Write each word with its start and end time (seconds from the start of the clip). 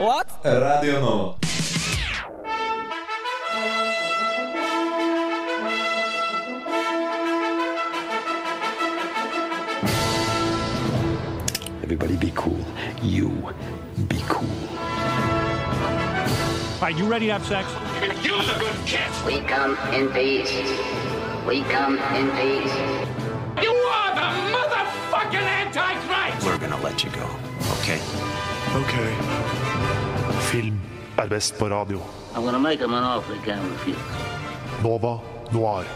What? 0.00 0.26
Radio 0.46 0.98
Nova. 0.98 1.36
Everybody 11.82 12.16
be 12.16 12.32
cool. 12.34 12.56
You 13.02 13.28
be 14.08 14.22
cool. 14.26 14.48
All 16.76 16.80
right, 16.80 16.96
you 16.96 17.04
ready 17.04 17.26
to 17.26 17.32
have 17.34 17.44
sex? 17.44 17.68
We 19.26 19.40
come 19.40 19.76
in 19.92 20.08
peace. 20.08 20.50
We 21.46 21.60
come 21.64 21.98
in 22.16 22.30
peace. 22.40 22.74
You 23.62 23.74
are 23.74 24.14
the 24.14 24.30
motherfucking 24.56 25.44
Antichrist! 25.44 26.46
We're 26.46 26.56
gonna 26.56 26.80
let 26.82 27.04
you 27.04 27.10
go, 27.10 27.28
okay? 27.80 28.00
Ok. 28.72 29.99
Film 30.50 30.80
er 31.14 31.28
best 31.30 31.54
på 31.60 31.68
radio. 31.70 32.00
Nova 34.82 35.12
Noir. 35.54 35.86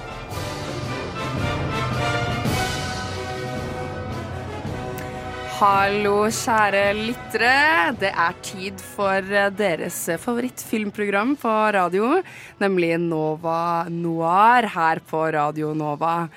Hallo, 5.58 6.14
kjære 6.30 6.84
lyttere. 7.00 7.56
Det 7.98 8.12
er 8.14 8.38
tid 8.46 8.86
for 8.94 9.26
eh, 9.26 9.50
deres 9.58 9.98
favorittfilmprogram 10.22 11.34
på 11.42 11.56
radio, 11.74 12.14
nemlig 12.62 12.94
Nova 13.02 13.88
Noir 13.90 14.70
her 14.76 15.02
på 15.02 15.26
Radio 15.34 15.74
Nova. 15.74 16.28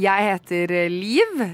Jeg 0.00 0.30
heter 0.32 0.78
Liv. 0.96 1.48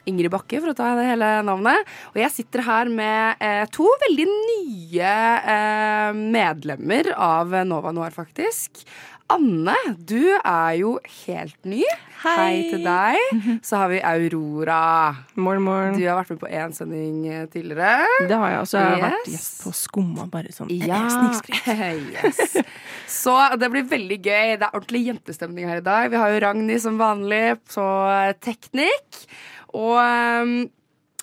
Eh, 0.00 0.08
Ingrid 0.10 0.30
Bakke, 0.32 0.60
for 0.64 0.72
å 0.72 0.76
ta 0.78 0.94
det 0.98 1.06
hele 1.12 1.30
navnet. 1.46 1.86
Og 2.14 2.20
jeg 2.22 2.32
sitter 2.32 2.64
her 2.66 2.88
med 2.90 3.36
eh, 3.44 3.64
to 3.74 3.86
veldig 4.08 4.26
nye 4.32 5.14
eh, 5.54 6.10
medlemmer 6.16 7.12
av 7.16 7.52
Nova 7.68 7.92
Noir, 7.92 8.10
faktisk. 8.16 8.84
Anne, 9.30 9.76
du 9.94 10.32
er 10.42 10.72
jo 10.80 10.96
helt 11.22 11.54
ny. 11.70 11.84
Hei, 12.24 12.32
Hei, 12.34 12.56
til 12.72 12.82
deg. 12.82 13.60
Så 13.64 13.78
har 13.78 13.92
vi 13.92 14.00
Aurora. 14.02 14.78
Morgen, 15.38 15.62
morgen. 15.62 15.94
Du 15.94 16.02
har 16.02 16.18
vært 16.18 16.32
med 16.34 16.40
på 16.42 16.48
én 16.50 16.74
sending 16.74 17.20
eh, 17.30 17.44
tidligere. 17.52 18.08
Det 18.26 18.34
har 18.40 18.50
jeg 18.56 18.64
også. 18.64 18.80
Jeg 18.82 18.90
har 18.90 19.04
vært 19.06 19.30
Yes. 19.30 19.36
gjest 19.36 19.62
på 19.62 19.72
Skumma, 19.78 20.26
bare 20.34 20.50
sånn 20.52 20.72
Ja. 20.74 20.98
snikskryt. 21.14 21.70
yes. 22.26 22.56
Så 23.06 23.36
det 23.62 23.70
blir 23.70 23.86
veldig 23.86 24.18
gøy. 24.18 24.56
Det 24.58 24.66
er 24.66 24.74
ordentlig 24.74 25.04
jentestemning 25.12 25.70
her 25.70 25.78
i 25.78 25.86
dag. 25.86 26.10
Vi 26.10 26.18
har 26.18 26.34
jo 26.34 26.42
Ragnhild 26.48 26.82
som 26.82 26.98
vanlig 26.98 27.44
på 27.70 27.86
teknikk. 28.42 29.22
Og 29.76 29.96
um, 29.98 30.54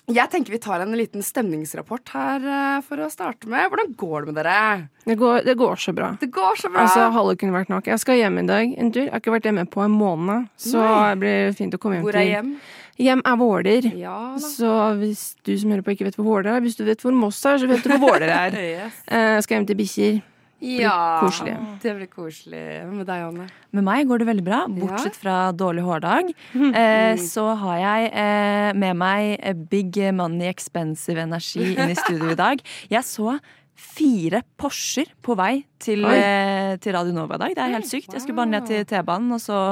jeg 0.08 0.32
tenker 0.32 0.54
vi 0.54 0.60
tar 0.62 0.80
en 0.80 0.94
liten 0.96 1.24
stemningsrapport 1.24 2.14
her 2.14 2.44
uh, 2.48 2.78
for 2.86 3.04
å 3.04 3.10
starte 3.12 3.50
med. 3.50 3.68
Hvordan 3.68 3.92
går 4.00 4.24
det 4.24 4.32
med 4.32 4.38
dere? 4.40 4.60
Det 5.04 5.16
går, 5.20 5.42
det 5.44 5.54
går 5.60 5.82
så 5.82 5.92
bra. 5.96 6.14
Det 6.20 6.30
går 6.32 6.60
så 6.62 6.70
bra. 6.72 6.86
Altså, 6.86 7.10
Halve 7.12 7.36
kunne 7.40 7.56
vært 7.56 7.72
nok. 7.72 7.90
Jeg 7.92 8.00
skal 8.00 8.20
hjem 8.22 8.40
i 8.40 8.46
dag 8.48 8.72
en 8.72 8.92
tur. 8.94 9.04
Jeg 9.04 9.12
har 9.12 9.20
ikke 9.20 9.36
vært 9.36 9.48
hjemme 9.50 9.66
på 9.68 9.84
en 9.84 9.96
måned, 9.98 10.48
så 10.56 10.80
Nei. 10.80 10.94
det 11.10 11.20
blir 11.24 11.56
fint 11.60 11.76
å 11.76 11.82
komme 11.82 11.98
hjem 11.98 12.08
Hvor 12.08 12.16
er 12.16 12.24
til 12.24 12.32
hjem? 12.32 12.54
Hjem 12.98 13.20
er 13.30 13.36
Våler. 13.38 13.90
Ja. 13.94 14.16
Så 14.42 14.72
hvis 14.98 15.28
du 15.46 15.52
som 15.60 15.70
hører 15.70 15.84
på 15.86 15.94
ikke 15.94 16.08
vet 16.08 16.16
hvor 16.18 16.26
Våler 16.26 16.56
er, 16.56 16.64
hvis 16.64 16.80
du 16.80 16.82
vet 16.88 17.04
hvor 17.04 17.14
Moss 17.14 17.38
er, 17.46 17.60
så 17.60 17.68
vet 17.70 17.84
du 17.84 17.92
hvor 17.92 18.16
Våler 18.16 18.32
er. 18.32 18.56
Yes. 18.68 18.96
Eh, 19.06 19.36
skal 19.44 19.60
hjem 19.60 19.68
til 19.68 19.78
bikkjer. 19.78 20.18
Ja, 20.58 21.20
koselig. 21.22 21.54
Det 21.82 21.92
blir 21.94 22.08
koselig. 22.10 22.62
Hva 22.82 22.90
med 22.90 23.06
deg, 23.06 23.26
Anne? 23.28 23.46
Med 23.76 23.86
meg 23.86 24.08
går 24.10 24.22
det 24.22 24.26
veldig 24.26 24.44
bra, 24.46 24.60
bortsett 24.72 25.18
fra 25.18 25.36
dårlig 25.54 25.84
hårdag. 25.86 26.32
Eh, 26.78 27.16
så 27.22 27.44
har 27.58 27.78
jeg 27.80 28.08
eh, 28.12 28.72
med 28.78 28.98
meg 28.98 29.62
big 29.70 29.96
money 30.14 30.48
expensive 30.50 31.22
energi 31.22 31.72
inn 31.72 31.92
i 31.92 31.96
studio 31.96 32.32
i 32.32 32.38
dag. 32.38 32.60
Jeg 32.92 33.06
så 33.06 33.38
fire 33.78 34.42
Porscher 34.58 35.10
på 35.24 35.36
vei 35.38 35.62
til, 35.82 36.04
eh, 36.10 36.74
til 36.82 36.94
Radio 36.96 37.14
Nova 37.14 37.38
i 37.38 37.42
dag. 37.44 37.56
Det 37.56 37.64
er 37.64 37.74
helt 37.76 37.88
sykt. 37.88 38.12
Jeg 38.12 38.24
skulle 38.24 38.38
bare 38.40 38.52
ned 38.52 38.68
til 38.68 38.84
T-banen, 38.88 39.32
og 39.36 39.42
så 39.42 39.62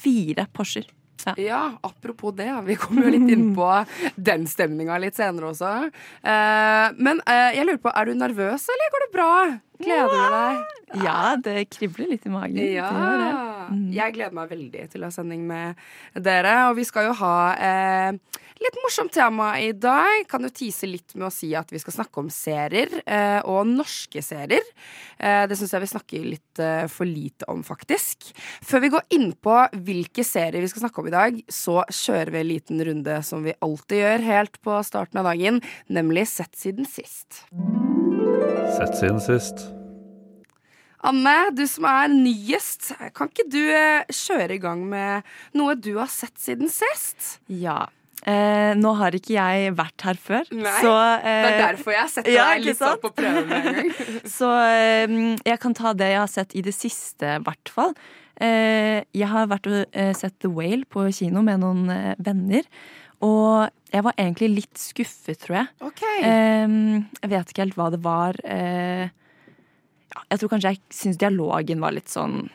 fire 0.00 0.46
Porscher. 0.54 0.86
Ja. 1.26 1.34
Ja, 1.36 1.62
apropos 1.84 2.32
det. 2.32 2.48
Vi 2.64 2.76
kommer 2.80 3.08
jo 3.08 3.14
litt 3.16 3.28
inn 3.34 3.50
på 3.56 3.66
den 4.30 4.46
stemninga 4.48 4.96
litt 5.02 5.18
senere 5.18 5.50
også. 5.52 5.72
Eh, 6.22 6.86
men 6.96 7.20
eh, 7.26 7.50
jeg 7.58 7.66
lurer 7.68 7.82
på, 7.82 7.92
er 7.92 8.08
du 8.08 8.16
nervøs, 8.16 8.70
eller 8.72 8.94
går 8.94 9.04
det 9.06 9.12
bra? 9.18 9.32
Gleder 9.80 10.12
du 10.12 10.36
deg? 10.36 10.76
Ja, 11.04 11.36
det 11.38 11.68
kribler 11.70 12.10
litt 12.10 12.26
i 12.26 12.32
magen. 12.32 12.58
Ja. 12.58 12.90
gjør. 12.90 13.48
Jeg 13.94 14.16
gleder 14.16 14.34
meg 14.34 14.50
veldig 14.50 14.86
til 14.90 15.04
å 15.04 15.10
ha 15.10 15.14
sending 15.14 15.44
med 15.46 15.78
dere. 16.18 16.54
Og 16.70 16.78
vi 16.80 16.86
skal 16.88 17.06
jo 17.06 17.14
ha 17.20 17.34
eh, 17.54 18.40
litt 18.60 18.78
morsomt 18.82 19.14
tema 19.14 19.52
i 19.62 19.70
dag. 19.72 20.24
Kan 20.30 20.46
jo 20.46 20.52
tise 20.54 20.88
litt 20.90 21.14
med 21.16 21.28
å 21.28 21.34
si 21.34 21.52
at 21.58 21.70
vi 21.70 21.80
skal 21.82 21.94
snakke 22.00 22.22
om 22.22 22.30
serier, 22.34 22.92
eh, 23.04 23.38
og 23.46 23.68
norske 23.70 24.22
serier. 24.24 24.66
Eh, 25.18 25.44
det 25.50 25.58
syns 25.58 25.76
jeg 25.76 25.84
vi 25.84 25.92
snakker 25.92 26.26
litt 26.34 26.62
eh, 26.62 26.86
for 26.90 27.08
lite 27.08 27.46
om, 27.52 27.62
faktisk. 27.66 28.32
Før 28.66 28.84
vi 28.84 28.92
går 28.96 29.06
inn 29.16 29.30
på 29.38 29.56
hvilke 29.86 30.26
serier 30.26 30.60
vi 30.64 30.72
skal 30.72 30.86
snakke 30.86 31.02
om 31.02 31.10
i 31.12 31.14
dag, 31.14 31.38
så 31.46 31.84
kjører 31.86 32.34
vi 32.34 32.42
en 32.42 32.50
liten 32.50 32.84
runde 32.90 33.20
som 33.26 33.46
vi 33.46 33.56
alltid 33.62 34.02
gjør 34.02 34.26
helt 34.26 34.60
på 34.66 34.82
starten 34.86 35.22
av 35.22 35.30
dagen, 35.30 35.62
nemlig 35.90 36.28
Sett 36.30 36.54
siden 36.54 36.86
sist. 36.86 37.42
Sett 38.70 38.96
siden 38.96 39.20
sist. 39.20 39.66
Anne, 41.02 41.34
du 41.56 41.62
som 41.68 41.86
er 41.88 42.10
nyest, 42.12 42.90
kan 43.16 43.30
ikke 43.30 43.46
du 43.50 43.62
eh, 43.72 44.04
kjøre 44.12 44.58
i 44.58 44.60
gang 44.60 44.82
med 44.88 45.26
noe 45.56 45.74
du 45.74 45.94
har 45.96 46.10
sett 46.12 46.36
siden 46.38 46.68
sist? 46.70 47.38
Ja. 47.48 47.86
Eh, 48.28 48.76
nå 48.76 48.92
har 48.98 49.16
ikke 49.16 49.32
jeg 49.32 49.72
vært 49.78 50.04
her 50.04 50.18
før, 50.20 50.48
Nei, 50.52 50.74
så 50.84 50.92
eh, 51.16 51.24
Det 51.24 51.52
er 51.54 51.60
derfor 51.62 51.94
jeg 51.96 52.12
setter 52.12 52.34
ja, 52.34 52.48
deg 52.52 52.66
litt 52.66 52.80
sant? 52.82 53.00
på 53.00 53.12
prøve 53.16 53.44
med 53.48 53.70
en 53.70 53.78
gang. 53.78 53.92
Så 54.36 54.50
eh, 54.60 55.14
jeg 55.48 55.60
kan 55.62 55.76
ta 55.78 55.94
det 55.96 56.10
jeg 56.12 56.20
har 56.20 56.32
sett 56.34 56.52
i 56.52 56.64
det 56.66 56.76
siste, 56.76 57.38
i 57.38 57.44
hvert 57.46 57.72
fall. 57.72 57.94
Eh, 58.40 59.00
jeg 59.16 59.28
har 59.28 59.48
vært 59.48 59.68
og 59.68 59.96
eh, 59.96 60.12
sett 60.16 60.36
The 60.40 60.52
Whale 60.52 60.84
på 60.88 61.08
kino 61.16 61.42
med 61.44 61.60
noen 61.64 61.88
eh, 61.92 62.12
venner. 62.20 62.68
Og 63.26 63.68
jeg 63.92 64.04
var 64.06 64.14
egentlig 64.16 64.48
litt 64.54 64.78
skuffet, 64.80 65.38
tror 65.42 65.56
jeg. 65.60 65.68
Ok. 65.84 66.02
Um, 66.24 67.06
jeg 67.20 67.30
vet 67.34 67.50
ikke 67.52 67.64
helt 67.66 67.76
hva 67.76 67.90
det 67.92 68.00
var. 68.04 68.38
Uh, 68.44 69.08
jeg 70.30 70.40
tror 70.40 70.52
kanskje 70.54 70.72
jeg 70.74 70.80
syns 70.94 71.18
dialogen 71.20 71.82
var 71.82 71.92
litt 71.96 72.08
sånn 72.10 72.48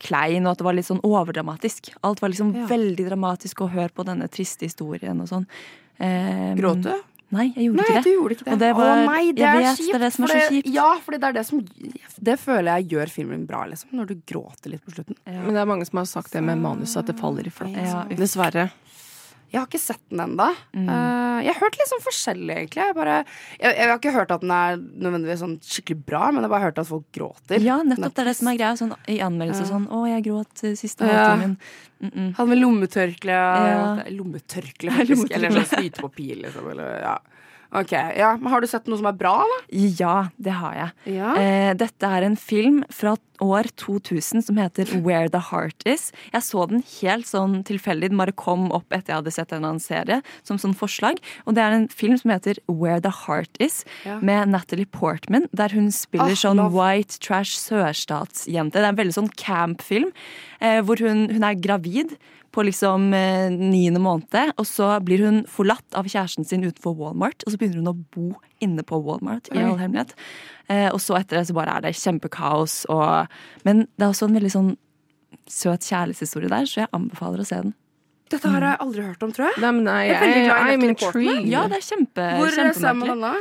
klein, 0.00 0.46
og 0.46 0.52
at 0.54 0.60
det 0.62 0.64
var 0.66 0.76
litt 0.76 0.88
sånn 0.88 1.02
overdramatisk. 1.04 1.90
Alt 2.06 2.20
var 2.22 2.30
liksom 2.32 2.54
Ja. 2.56 2.66
veldig 2.70 3.06
dramatisk 3.10 3.60
å 3.64 3.70
høre 3.72 3.90
på 3.92 4.04
denne 4.08 4.28
triste 4.32 4.64
historien 4.68 5.20
og 5.20 5.28
sånn. 5.28 5.46
Um, 6.00 6.56
Gråt 6.56 6.82
du? 6.86 6.92
Nei, 7.30 7.52
jeg 7.54 7.68
gjorde 7.68 7.76
Nei, 7.78 7.84
ikke 7.86 7.94
det. 7.94 8.02
du 8.02 8.10
gjorde 8.16 8.34
ikke 8.34 8.44
det. 8.44 8.52
Og 8.52 8.58
det 8.58 8.70
var, 8.74 8.88
Å 8.90 9.04
nei, 9.06 9.32
det 9.32 9.42
jeg 9.44 9.54
er 9.54 9.60
vet, 9.62 9.76
kjipt. 9.78 9.86
det 9.92 9.94
er 9.94 10.02
det 10.02 10.12
som 10.12 10.24
er 10.24 10.28
så 10.32 10.38
kjipt. 10.50 10.70
Ja, 10.74 10.86
for 10.98 11.14
det 11.14 11.22
er 11.28 11.32
det 11.36 11.44
som 11.46 11.60
Det 12.20 12.34
føler 12.40 12.70
jeg 12.80 12.88
gjør 12.90 13.08
filmen 13.12 13.44
bra, 13.46 13.60
liksom. 13.70 13.92
Når 13.94 14.06
du 14.08 14.14
gråter 14.26 14.70
litt 14.72 14.82
på 14.84 14.90
slutten. 14.96 15.14
Men 15.26 15.54
det 15.54 15.60
er 15.62 15.68
mange 15.70 15.86
som 15.86 15.98
har 16.00 16.08
sagt 16.10 16.32
det 16.32 16.42
med 16.42 16.58
manuset, 16.58 16.96
at 17.04 17.06
det 17.06 17.20
faller 17.20 17.46
i 17.46 17.52
flatt. 17.54 17.76
Ja. 17.76 18.02
Dessverre. 18.18 18.70
Jeg 19.50 19.58
har 19.60 19.66
ikke 19.66 19.80
sett 19.82 20.02
den 20.10 20.20
ennå. 20.22 20.46
Mm. 20.76 20.88
jeg 21.42 21.50
har 21.54 21.60
hørt 21.60 21.76
litt 21.80 21.90
sånn 21.90 22.02
forskjellig, 22.04 22.54
egentlig. 22.54 22.84
Jeg, 22.86 22.94
bare, 22.94 23.16
jeg, 23.58 23.74
jeg 23.80 23.88
har 23.90 23.98
ikke 23.98 24.12
hørt 24.14 24.30
at 24.30 24.44
den 24.44 24.52
er 24.54 24.76
nødvendigvis 24.78 25.40
sånn 25.42 25.56
skikkelig 25.66 26.04
bra, 26.06 26.20
men 26.30 26.38
jeg 26.44 26.46
har 26.46 26.54
bare 26.54 26.66
hørt 26.68 26.78
at 26.78 26.86
folk 26.90 27.06
gråter. 27.16 27.64
Ja, 27.64 27.80
nettopp. 27.82 28.14
Det 28.14 28.22
er 28.22 28.30
det 28.30 28.36
som 28.38 28.50
er 28.52 28.60
greia. 28.60 28.76
Sånn, 28.78 28.94
I 29.10 29.18
anmeldelser 29.26 29.66
Ja. 29.66 29.70
sånn 29.72 29.88
'Å, 29.90 30.04
jeg 30.14 30.24
gråt 30.28 30.64
eh, 30.64 30.76
siste 30.78 31.02
Ja. 31.08 31.34
halvtimen'. 31.34 31.56
Mm 32.00 32.10
-mm. 32.10 32.34
Han 32.36 32.48
med 32.48 32.58
lommetørkle. 32.58 33.32
Ja. 33.32 34.02
Lommetørkle, 34.10 34.90
faktisk. 34.90 35.30
Eller 35.34 35.50
sånn 35.50 35.66
snytepapir, 35.66 36.36
liksom. 36.46 36.70
Eller, 36.70 37.00
ja. 37.02 37.18
Ok, 37.72 37.92
ja. 37.92 38.36
Men 38.40 38.50
har 38.50 38.60
du 38.60 38.66
sett 38.66 38.86
noe 38.90 38.98
som 38.98 39.06
er 39.06 39.12
bra, 39.14 39.36
da? 39.46 39.58
Ja, 39.70 40.14
det 40.42 40.52
har 40.58 40.74
jeg. 40.74 41.14
Ja. 41.16 41.34
Eh, 41.38 41.72
dette 41.78 42.02
er 42.08 42.24
en 42.26 42.34
film 42.36 42.80
fra 42.90 43.16
år 43.40 43.70
2000 43.80 44.42
som 44.44 44.56
heter 44.60 44.90
Where 45.04 45.28
the 45.32 45.38
Heart 45.38 45.86
Is. 45.88 46.10
Jeg 46.34 46.42
så 46.42 46.66
den 46.68 46.82
helt 47.00 47.24
sånn 47.30 47.62
tilfeldig. 47.64 48.10
Den 48.10 48.18
bare 48.20 48.34
kom 48.36 48.66
opp 48.76 48.90
etter 48.92 49.14
jeg 49.14 49.20
hadde 49.22 49.32
sett 49.32 49.52
en 49.56 49.64
annen 49.64 49.80
serie 49.80 50.18
som 50.42 50.58
sånn 50.60 50.74
forslag. 50.76 51.22
Og 51.46 51.54
det 51.56 51.62
er 51.62 51.76
en 51.78 51.86
film 51.88 52.18
som 52.20 52.34
heter 52.34 52.58
Where 52.68 53.00
the 53.00 53.14
Heart 53.22 53.56
Is, 53.60 53.84
Ja. 54.04 54.18
med 54.20 54.48
Natalie 54.50 54.84
Portman, 54.86 55.46
der 55.54 55.68
hun 55.72 55.90
spiller 55.90 56.34
Ah, 56.34 56.42
sånn 56.42 56.56
love. 56.60 56.74
white 56.74 57.18
trash 57.20 57.54
sørstatsjente. 57.56 58.72
Det 58.72 58.82
er 58.84 58.90
en 58.92 58.96
veldig 58.96 59.14
sånn 59.16 59.30
camp-film, 59.36 60.12
eh, 60.60 60.80
hvor 60.82 60.98
hun, 60.98 61.28
hun 61.30 61.44
er 61.44 61.54
gravid 61.54 62.16
på 62.50 62.64
liksom 62.66 63.12
eh, 63.14 63.48
niende 63.54 64.00
måned, 64.02 64.52
og 64.58 64.66
så 64.66 64.92
blir 65.06 65.22
hun 65.26 65.42
forlatt 65.50 65.94
av 65.94 66.08
kjæresten 66.10 66.46
sin 66.46 66.64
utenfor 66.66 66.96
Walmart, 66.98 67.44
og 67.46 67.52
så 67.54 67.60
begynner 67.60 67.78
hun 67.84 67.92
å 67.92 67.98
bo 68.10 68.30
inne 68.64 68.82
på 68.86 68.98
Walmart 69.06 69.50
i 69.54 69.60
all 69.62 69.78
hemmelighet. 69.78 70.16
Eh, 70.66 70.88
og 70.90 70.98
så 71.02 71.18
etter 71.20 71.38
det 71.38 71.46
så 71.48 71.54
bare 71.56 71.76
er 71.78 71.86
det 71.86 71.94
kjempekaos 71.98 72.84
og 72.90 73.30
Men 73.66 73.84
det 73.98 74.04
er 74.06 74.10
også 74.10 74.28
en 74.28 74.36
veldig 74.38 74.50
sånn 74.54 74.72
søt 75.50 75.86
kjærlighetshistorie 75.86 76.50
der, 76.50 76.66
så 76.66 76.84
jeg 76.84 76.92
anbefaler 76.96 77.42
å 77.42 77.46
se 77.46 77.62
den. 77.62 77.72
Dette 78.30 78.50
har 78.52 78.62
jeg 78.62 78.78
aldri 78.84 79.02
hørt 79.02 79.24
om, 79.26 79.32
tror 79.34 79.48
jeg. 79.48 79.62
Nei, 79.62 79.70
men 79.74 79.86
nei, 79.88 80.00
Jeg 80.06 80.14
er 80.14 80.20
veldig 80.22 80.44
glad 80.46 80.60
i 80.60 80.74
I'm 80.76 80.84
intrigued. 80.86 81.48
Ja, 81.50 81.64
det 81.70 81.80
er 81.80 81.86
kjempe, 81.86 82.26
Hvor 82.38 82.52
ser 82.54 82.68
man 82.68 82.74
kjempemerkelig. 82.74 83.08
den 83.10 83.24
da? 83.26 83.34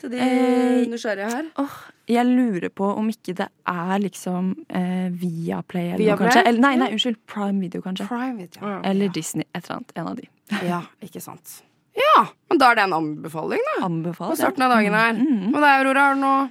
Til 0.00 0.10
de 0.12 0.18
Eh, 0.20 0.86
nysgjerrige 0.90 1.30
her. 1.32 1.44
Åh, 1.62 1.76
jeg 2.08 2.26
lurer 2.26 2.68
på 2.70 2.88
om 2.98 3.08
ikke 3.10 3.34
det 3.34 3.48
er 3.66 3.98
liksom 4.02 4.52
eh, 4.68 5.08
Viaplay 5.10 5.92
eller 5.94 6.04
noe, 6.12 6.18
kanskje. 6.20 6.42
Eller, 6.46 6.60
nei, 6.60 6.74
nei, 6.76 6.90
unnskyld. 6.94 7.16
Prime 7.26 7.60
Video, 7.60 7.80
kanskje. 7.82 8.06
Prime 8.10 8.36
Video. 8.42 8.74
Eller 8.84 9.08
Disney. 9.08 9.44
Et 9.54 9.64
eller 9.64 9.76
annet. 9.80 9.92
En 9.96 10.08
av 10.12 10.16
de. 10.20 10.28
Ja, 10.72 10.82
ikke 11.02 11.20
sant. 11.24 11.62
Ja, 11.96 12.26
men 12.50 12.58
da 12.60 12.70
er 12.70 12.76
det 12.76 12.84
en 12.84 12.92
anbefaling, 12.92 13.62
da. 13.80 13.88
På 14.18 14.34
starten 14.36 14.62
av 14.66 14.74
dagen 14.76 14.92
her. 14.94 15.14
Mm. 15.16 15.54
Og 15.54 15.60
deg, 15.62 15.70
Aurora, 15.80 16.10
har 16.10 16.14
du 16.14 16.20
noe 16.26 16.44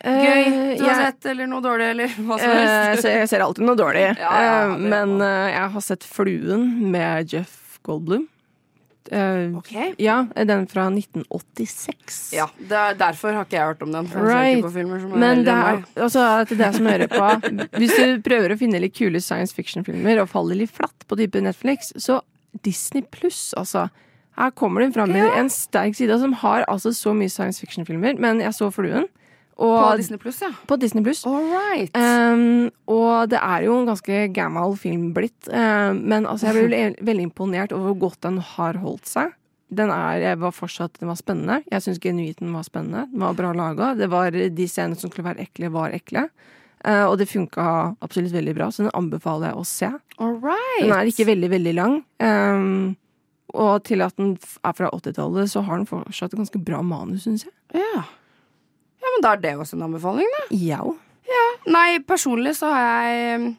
Gøy 0.00 0.44
Eh, 0.46 0.78
du 0.80 0.84
har 0.86 0.94
sett, 0.96 1.26
eller 1.28 1.44
noe 1.50 1.60
dårlig, 1.60 1.90
eller 1.92 2.08
hva 2.24 2.38
som 2.40 2.48
Eh, 2.50 2.60
helst. 2.88 3.04
jeg 3.04 3.28
ser 3.28 3.42
alltid 3.44 3.66
noe 3.68 3.76
dårlig. 3.76 4.04
Ja, 4.22 4.30
ja, 4.44 4.52
Eh, 4.72 4.76
men 4.78 5.16
jeg 5.20 5.66
har 5.74 5.80
sett 5.84 6.04
Fluen 6.08 6.90
med 6.92 7.32
Jeff 7.34 7.78
Goldblum. 7.84 8.28
Eh, 9.10 9.56
Ok. 9.58 9.72
Ja, 9.98 10.26
den 10.34 10.66
fra 10.70 10.86
1986. 10.90 12.32
Ja, 12.36 12.46
er, 12.62 12.94
derfor 12.98 13.34
har 13.34 13.46
ikke 13.48 13.58
jeg 13.58 13.72
hørt 13.72 13.82
om 13.82 13.92
den. 13.92 14.08
Right. 14.14 14.64
Men 15.10 15.44
det 15.46 15.54
er 15.54 15.82
altså, 15.96 16.26
til 16.48 16.60
deg 16.60 16.76
som 16.78 16.86
hører 16.86 17.10
på 17.10 17.30
Hvis 17.80 17.96
du 17.98 18.20
prøver 18.26 18.54
å 18.54 18.58
finne 18.60 18.80
litt 18.82 18.94
kule 18.96 19.20
science 19.24 19.56
fiction-filmer 19.56 20.22
og 20.22 20.30
faller 20.30 20.62
litt 20.62 20.74
flatt 20.74 21.06
på 21.10 21.18
type 21.18 21.42
Netflix, 21.42 21.92
så 21.98 22.20
Disney 22.66 23.02
pluss, 23.02 23.50
altså. 23.58 23.88
Her 24.38 24.52
kommer 24.56 24.80
den 24.84 24.94
fram 24.94 25.10
med 25.12 25.26
en 25.36 25.50
sterk 25.52 25.96
side 25.98 26.16
som 26.22 26.32
har 26.40 26.64
altså 26.70 26.94
så 26.96 27.12
mye 27.16 27.30
science 27.32 27.60
fiction-filmer. 27.60 28.16
Men 28.22 28.40
jeg 28.40 28.54
så 28.56 28.70
Fluen. 28.72 29.08
Og 29.60 29.74
På 29.76 29.96
Disney 30.00 30.16
Pluss, 30.22 30.38
ja. 30.40 30.48
på 30.66 30.76
Disney 30.80 31.04
Plus. 31.04 31.18
All 31.28 31.44
right. 31.52 31.92
Um, 31.92 32.70
og 32.88 33.28
det 33.28 33.40
er 33.44 33.66
jo 33.66 33.74
en 33.76 33.90
ganske 33.90 34.22
gammel 34.32 34.76
film 34.80 35.10
blitt. 35.16 35.50
Um, 35.52 36.00
men 36.08 36.24
altså, 36.24 36.48
jeg 36.48 36.56
ble 36.56 36.62
veldig- 36.70 37.04
veldig 37.10 37.26
imponert 37.28 37.74
over 37.76 37.90
hvor 37.92 37.98
godt 38.08 38.22
den 38.24 38.38
har 38.54 38.78
holdt 38.80 39.10
seg. 39.10 39.34
Den 39.70 39.92
er, 39.94 40.16
jeg 40.18 40.38
var 40.40 40.54
fortsatt, 40.56 40.96
den 40.98 41.10
var 41.12 41.18
spennende. 41.20 41.60
Jeg 41.70 41.84
syns 41.84 42.00
genuint 42.02 42.40
den 42.40 42.54
var 42.56 42.64
spennende. 42.66 43.04
Den 43.12 43.20
var 43.22 43.36
bra 43.38 43.52
laga. 43.54 43.92
De 44.00 44.66
scenene 44.66 44.98
som 44.98 45.12
skulle 45.12 45.28
være 45.28 45.44
ekle, 45.44 45.70
var 45.70 45.92
ekle. 45.94 46.24
Uh, 46.80 47.04
og 47.10 47.18
det 47.20 47.28
funka 47.28 47.66
absolutt 48.00 48.32
veldig 48.32 48.54
bra, 48.56 48.70
så 48.72 48.86
den 48.86 48.94
anbefaler 48.96 49.52
jeg 49.52 49.60
å 49.60 49.66
se. 49.68 49.90
All 50.18 50.38
right. 50.40 50.80
Den 50.86 50.94
er 50.96 51.10
ikke 51.12 51.28
veldig, 51.28 51.50
veldig 51.52 51.74
lang. 51.76 51.98
Um, 52.24 52.96
og 53.52 53.84
til 53.84 54.00
at 54.06 54.16
den 54.16 54.38
er 54.64 54.74
fra 54.78 54.88
80-tallet, 54.94 55.52
så 55.52 55.60
har 55.66 55.76
den 55.82 55.88
fortsatt 55.90 56.32
et 56.32 56.40
ganske 56.40 56.62
bra 56.64 56.80
manus, 56.86 57.26
syns 57.26 57.44
jeg. 57.44 57.54
Ja. 57.76 58.06
Ja, 59.00 59.14
men 59.14 59.24
da 59.24 59.32
er 59.34 59.42
det 59.42 59.56
også 59.56 59.78
en 59.78 59.88
anbefaling, 59.88 60.28
da. 60.36 60.44
Ja. 61.30 61.46
Nei, 61.70 62.00
personlig 62.04 62.56
så 62.58 62.70
har 62.72 63.08
jeg 63.08 63.50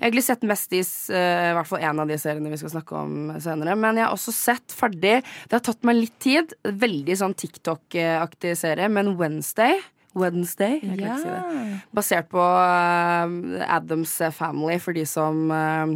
egentlig 0.00 0.24
sett 0.24 0.44
mest 0.48 0.72
i 0.72 0.80
uh, 0.80 1.16
eh, 1.16 1.52
hvert 1.56 1.68
fall 1.68 1.84
én 1.84 2.02
av 2.02 2.10
de 2.10 2.18
seriene 2.20 2.52
vi 2.52 2.58
skal 2.60 2.72
snakke 2.74 2.96
om 2.96 3.32
senere. 3.42 3.76
Men 3.78 4.00
jeg 4.00 4.06
har 4.06 4.16
også 4.16 4.34
sett 4.34 4.74
ferdig 4.74 5.20
Det 5.20 5.56
har 5.56 5.64
tatt 5.66 5.86
meg 5.86 5.98
litt 6.00 6.18
tid. 6.22 6.54
Veldig 6.64 7.16
sånn 7.20 7.36
TikTok-aktig 7.38 8.54
serie, 8.58 8.90
men 8.92 9.16
Wednesday. 9.20 9.80
Wednesday, 10.18 10.80
jeg 10.82 10.96
kan 10.98 11.04
ikke 11.04 11.18
si 11.22 11.30
det. 11.30 11.74
Basert 11.94 12.30
på 12.32 12.42
uh, 12.42 13.66
Adams 13.68 14.16
Family, 14.34 14.80
for 14.82 14.96
de 14.96 15.04
som 15.06 15.52
uh, 15.54 15.92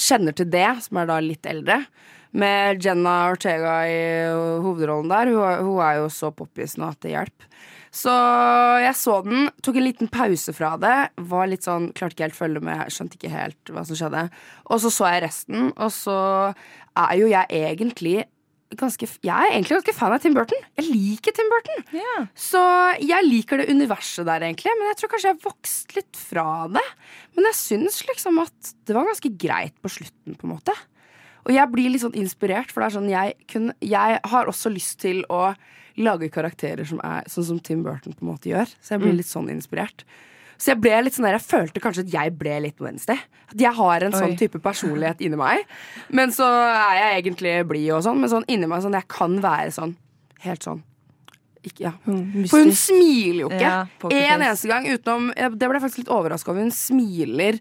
kjenner 0.00 0.36
til 0.36 0.48
det, 0.52 0.68
som 0.86 1.02
er 1.02 1.10
da 1.10 1.18
litt 1.24 1.48
eldre. 1.50 1.82
Med 2.30 2.78
Jenna 2.84 3.32
Ortega 3.32 3.80
i 3.90 4.00
hovedrollen 4.62 5.10
der. 5.10 5.32
Hun, 5.34 5.66
hun 5.66 5.82
er 5.82 5.98
jo 5.98 6.08
så 6.14 6.30
poppis 6.32 6.78
nå 6.78 6.92
at 6.92 7.02
det 7.02 7.16
hjelper. 7.16 7.50
Så 7.90 8.12
jeg 8.84 8.94
så 8.94 9.16
den, 9.26 9.48
tok 9.66 9.80
en 9.80 9.86
liten 9.88 10.10
pause 10.12 10.54
fra 10.54 10.76
det. 10.78 10.96
Var 11.30 11.48
litt 11.50 11.66
sånn, 11.66 11.90
Klarte 11.96 12.14
ikke 12.14 12.28
helt 12.28 12.38
følge 12.38 12.62
med, 12.62 12.84
skjønte 12.94 13.18
ikke 13.18 13.32
helt 13.32 13.72
hva 13.74 13.82
som 13.86 13.98
skjedde. 13.98 14.28
Og 14.70 14.82
så 14.82 14.92
så 14.94 15.08
jeg 15.10 15.24
resten, 15.26 15.72
og 15.74 15.90
så 15.94 16.18
er 16.54 17.16
jo 17.18 17.30
jeg 17.30 17.50
egentlig 17.50 18.20
ganske 18.78 19.02
Jeg 19.02 19.34
er 19.34 19.50
egentlig 19.50 19.80
ganske 19.80 19.94
fan 19.96 20.12
av 20.14 20.20
Tim 20.22 20.34
Burton. 20.36 20.60
Jeg 20.78 20.86
liker 20.86 21.34
Tim 21.34 21.48
Burton. 21.50 21.80
Så 22.38 22.60
jeg 23.02 23.26
liker 23.26 23.58
det 23.58 23.66
universet 23.72 24.28
der, 24.28 24.44
egentlig. 24.46 24.70
Men 24.78 24.92
jeg 24.92 25.00
tror 25.00 25.10
kanskje 25.10 25.32
jeg 25.32 25.38
har 25.40 25.48
vokst 25.48 25.96
litt 25.96 26.20
fra 26.28 26.46
det. 26.70 26.84
Men 27.34 27.48
jeg 27.50 27.58
syns 27.58 27.98
liksom 28.06 28.38
at 28.44 28.72
det 28.86 28.94
var 28.94 29.10
ganske 29.10 29.32
greit 29.42 29.74
på 29.82 29.90
slutten, 29.90 30.38
på 30.38 30.46
en 30.46 30.54
måte. 30.54 30.76
Og 31.48 31.50
jeg 31.56 31.72
blir 31.72 31.90
litt 31.90 32.04
sånn 32.04 32.14
inspirert, 32.20 32.70
for 32.70 32.82
det 32.82 32.90
er 32.90 32.96
sånn 33.00 33.10
jeg, 33.10 33.34
kunne, 33.50 33.74
jeg 33.82 34.22
har 34.30 34.50
også 34.50 34.70
lyst 34.70 35.00
til 35.02 35.24
å 35.32 35.48
lage 35.98 36.30
karakterer 36.32 36.86
som 36.86 37.00
er 37.06 37.28
sånn 37.30 37.46
som 37.48 37.60
Tim 37.64 37.84
Burton 37.86 38.14
på 38.16 38.24
en 38.24 38.32
måte 38.32 38.50
gjør. 38.52 38.70
Så 38.80 38.94
jeg 38.94 39.02
blir 39.04 39.16
litt 39.18 39.30
sånn 39.30 39.50
inspirert. 39.52 40.04
Så 40.60 40.74
jeg 40.74 40.82
ble 40.84 40.98
litt 41.00 41.16
sånn 41.16 41.24
der, 41.24 41.38
jeg 41.38 41.48
følte 41.48 41.80
kanskje 41.80 42.04
at 42.04 42.12
jeg 42.12 42.34
ble 42.36 42.58
litt 42.66 42.82
Wednesday. 42.84 43.16
At 43.48 43.62
jeg 43.62 43.72
har 43.78 44.04
en 44.04 44.12
sånn 44.12 44.36
type 44.36 44.60
personlighet 44.60 45.22
inni 45.24 45.38
meg. 45.40 45.64
Men 46.12 46.34
så 46.36 46.44
er 46.44 46.98
jeg 46.98 47.22
egentlig 47.22 47.54
blid 47.70 47.88
og 47.96 48.04
sånn, 48.04 48.20
men 48.20 48.32
sånn 48.32 48.44
inni 48.52 48.68
meg 48.68 48.84
sånn 48.84 48.98
jeg 48.98 49.08
kan 49.08 49.38
være 49.40 49.72
sånn. 49.72 49.96
Helt 50.44 50.66
sånn. 50.66 50.84
Ikke, 51.60 51.90
ja. 51.90 51.92
For 52.48 52.62
hun 52.64 52.70
smiler 52.72 53.42
jo 53.42 53.48
ikke 53.50 53.60
Ja, 53.60 53.80
en 54.08 54.40
eneste 54.40 54.70
gang 54.70 54.86
utenom 54.88 55.26
Det 55.36 55.58
ble 55.68 55.76
jeg 55.76 55.82
faktisk 55.84 56.00
litt 56.00 56.12
overraska 56.14 56.54
over. 56.54 56.64
Hun 56.64 56.72
smiler 56.72 57.58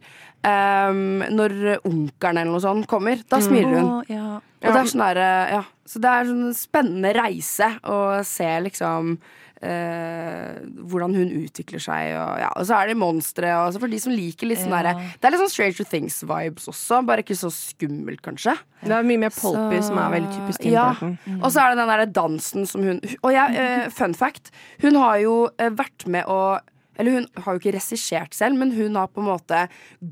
um, 0.47 1.19
når 1.35 1.55
onkelen 1.83 2.39
eller 2.39 2.53
noe 2.53 2.63
sånt 2.63 2.87
kommer. 2.87 3.19
Da 3.27 3.41
smiler 3.43 3.75
hun. 3.75 3.89
Å, 3.97 3.99
ja. 4.07 4.29
Og 4.39 4.69
det 4.69 4.79
er 4.79 4.91
sånn 4.91 5.03
der, 5.03 5.21
ja. 5.55 5.61
Så 5.89 5.99
det 6.03 6.13
er 6.15 6.29
sånn 6.29 6.47
en 6.47 6.55
spennende 6.55 7.11
reise 7.17 7.69
å 7.89 7.99
se 8.27 8.49
liksom 8.69 9.17
eh, 9.65 10.59
hvordan 10.89 11.15
hun 11.17 11.33
utvikler 11.41 11.81
seg. 11.83 12.13
Og, 12.15 12.33
ja. 12.43 12.49
og 12.55 12.67
så 12.69 12.79
er 12.79 12.91
det 12.91 12.97
monstre. 12.99 13.51
For 13.75 13.91
de 13.91 13.99
som 14.01 14.15
liker 14.15 14.49
litt 14.49 14.61
sånn 14.61 14.73
Ja. 14.73 14.81
derre 14.81 15.13
Det 15.19 15.27
er 15.27 15.35
litt 15.35 15.43
sånn 15.43 15.53
Stranger 15.53 15.89
Things-vibes 15.91 16.69
også, 16.71 17.01
bare 17.07 17.25
ikke 17.25 17.37
så 17.39 17.51
skummelt, 17.53 18.21
kanskje. 18.25 18.55
Det 18.83 18.95
er 18.95 19.03
mye 19.03 19.19
mer 19.25 19.33
polpy, 19.35 19.81
som 19.83 19.99
er 19.99 20.15
veldig 20.15 20.31
typisk 20.37 20.63
Tim 20.63 20.73
ja. 20.73 20.89
Burton. 20.93 21.17
Og 21.41 21.51
så 21.51 21.63
er 21.63 21.71
det 21.73 21.81
den 21.81 21.93
derre 21.93 22.09
dansen 22.19 22.67
som 22.69 22.83
hun 22.83 23.01
Og 23.23 23.31
jeg, 23.33 23.55
uh, 23.55 23.89
fun 23.91 24.13
fact, 24.15 24.51
hun 24.81 24.95
har 24.95 25.17
jo 25.23 25.35
uh, 25.49 25.69
vært 25.69 26.07
med 26.07 26.27
å 26.27 26.59
eller 26.99 27.15
hun 27.15 27.27
har 27.45 27.55
jo 27.55 27.61
ikke 27.61 27.73
regissert 27.77 28.35
selv, 28.35 28.59
men 28.59 28.73
hun 28.75 28.97
har 28.99 29.07
på 29.07 29.23
en 29.23 29.29
måte 29.29 29.61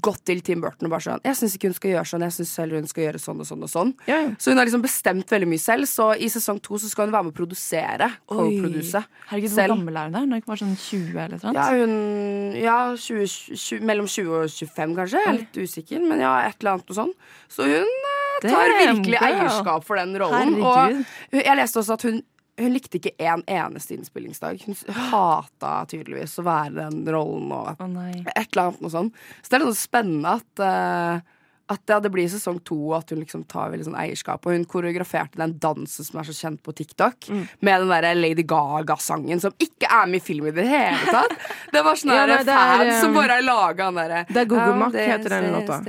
gått 0.03 0.23
til 0.29 0.41
Tim 0.45 0.61
Burton 0.63 0.87
og 0.87 0.95
bare 0.95 1.03
sånn 1.03 1.23
'Jeg 1.23 1.35
syns 1.35 1.55
ikke 1.57 1.67
hun 1.67 1.77
skal 1.77 1.91
gjøre 1.91 2.07
sånn, 2.07 2.25
jeg 2.25 2.35
syns 2.37 2.53
heller 2.57 2.79
hun 2.79 2.87
skal 2.87 3.03
gjøre 3.03 3.19
sånn 3.19 3.39
og 3.43 3.47
sånn 3.49 3.63
og 3.63 3.71
sånn'. 3.71 3.93
Ja, 4.07 4.19
ja. 4.23 4.29
Så 4.39 4.51
hun 4.51 4.57
har 4.57 4.65
liksom 4.65 4.81
bestemt 4.81 5.27
veldig 5.27 5.49
mye 5.51 5.59
selv, 5.59 5.83
så 5.85 6.15
i 6.15 6.29
sesong 6.31 6.61
to 6.61 6.79
så 6.79 6.89
skal 6.89 7.05
hun 7.07 7.13
være 7.13 7.25
med 7.27 7.33
å 7.33 7.37
produsere. 7.37 8.07
Co-produce. 8.27 9.03
Herregud, 9.27 9.51
hvor 9.51 9.67
gammel 9.75 9.97
er 9.97 10.03
hun 10.07 10.13
der? 10.13 10.19
Hun 10.21 10.33
er 10.33 10.37
ikke 10.41 10.51
bare 10.53 10.63
sånn 10.63 10.77
20 10.77 11.19
eller 11.19 11.39
noe? 11.43 11.53
Ja, 11.53 11.67
hun 11.75 12.55
Ja, 12.57 12.95
20, 12.95 13.27
20, 13.53 13.81
mellom 13.83 14.07
20 14.07 14.31
og 14.33 14.49
25, 14.49 14.95
kanskje. 14.95 15.19
Jeg 15.19 15.27
er 15.27 15.37
litt 15.41 15.57
usikker, 15.57 16.07
men 16.07 16.19
ja, 16.23 16.47
et 16.47 16.55
eller 16.61 16.77
annet 16.77 16.89
og 16.89 16.95
sånn. 16.95 17.13
Så 17.49 17.67
hun 17.67 17.83
eh, 17.83 18.47
tar 18.47 18.73
virkelig 18.79 19.19
eierskap 19.19 19.83
for 19.83 19.99
den 19.99 20.15
rollen. 20.17 20.55
Herregud. 20.55 21.05
Og 21.33 21.43
jeg 21.43 21.59
leste 21.59 21.79
også 21.81 21.93
at 21.97 22.07
hun 22.07 22.23
hun 22.57 22.73
likte 22.73 22.97
ikke 22.97 23.13
en 23.21 23.43
eneste 23.45 23.95
innspillingsdag. 23.95 24.63
Hun 24.65 24.77
hata 25.11 25.73
tydeligvis 25.89 26.37
å 26.41 26.45
være 26.47 26.73
den 26.79 27.03
rollen 27.13 27.51
og 27.53 27.83
oh, 27.83 27.97
et 28.09 28.39
eller 28.41 28.63
annet 28.63 28.83
noe 28.83 28.93
sånt. 28.93 29.19
Så 29.41 29.51
det 29.51 29.57
er 29.57 29.63
litt 29.63 29.73
sånn 29.73 29.83
spennende 29.83 30.37
at, 30.39 30.63
eh, 30.65 31.35
at 31.69 31.81
ja, 31.91 31.97
det 31.99 32.09
blir 32.13 32.27
sesong 32.31 32.61
to, 32.63 32.75
og 32.91 32.97
at 33.01 33.09
hun 33.11 33.19
liksom 33.19 33.41
tar 33.51 33.73
veldig 33.73 33.89
sånn 33.89 33.97
eierskap. 33.99 34.45
Og 34.47 34.53
hun 34.55 34.63
koreograferte 34.65 35.35
den 35.41 35.57
dansen 35.59 36.05
som 36.07 36.19
er 36.21 36.27
så 36.29 36.35
kjent 36.37 36.61
på 36.63 36.71
TikTok, 36.75 37.27
Mm. 37.27 37.41
med 37.61 37.81
den 37.81 37.89
derre 37.91 38.13
Lady 38.15 38.43
Gaga-sangen 38.47 39.41
som 39.43 39.51
ikke 39.59 39.87
er 39.91 40.05
med 40.07 40.21
i 40.21 40.23
film 40.23 40.47
i 40.47 40.51
det 40.55 40.63
hele 40.67 41.11
tatt. 41.17 41.33
Det 41.73 41.81
var 41.83 41.95
sånn 41.99 42.13
Ja, 42.13 42.21
der 42.25 42.37
nei, 42.37 42.43
det 42.47 42.53
er, 42.55 42.77
fans 42.77 43.01
som 43.01 43.09
um, 43.11 43.17
bare 43.19 43.35
har 43.39 43.43
laga 43.43 43.87
den 43.89 43.97
derre 43.99 44.21
det 44.29 44.41
er 44.43 44.45
Google 44.45 44.87
Oh, 44.87 44.91
heter 44.95 45.29
den 45.33 45.47
låta. 45.51 45.79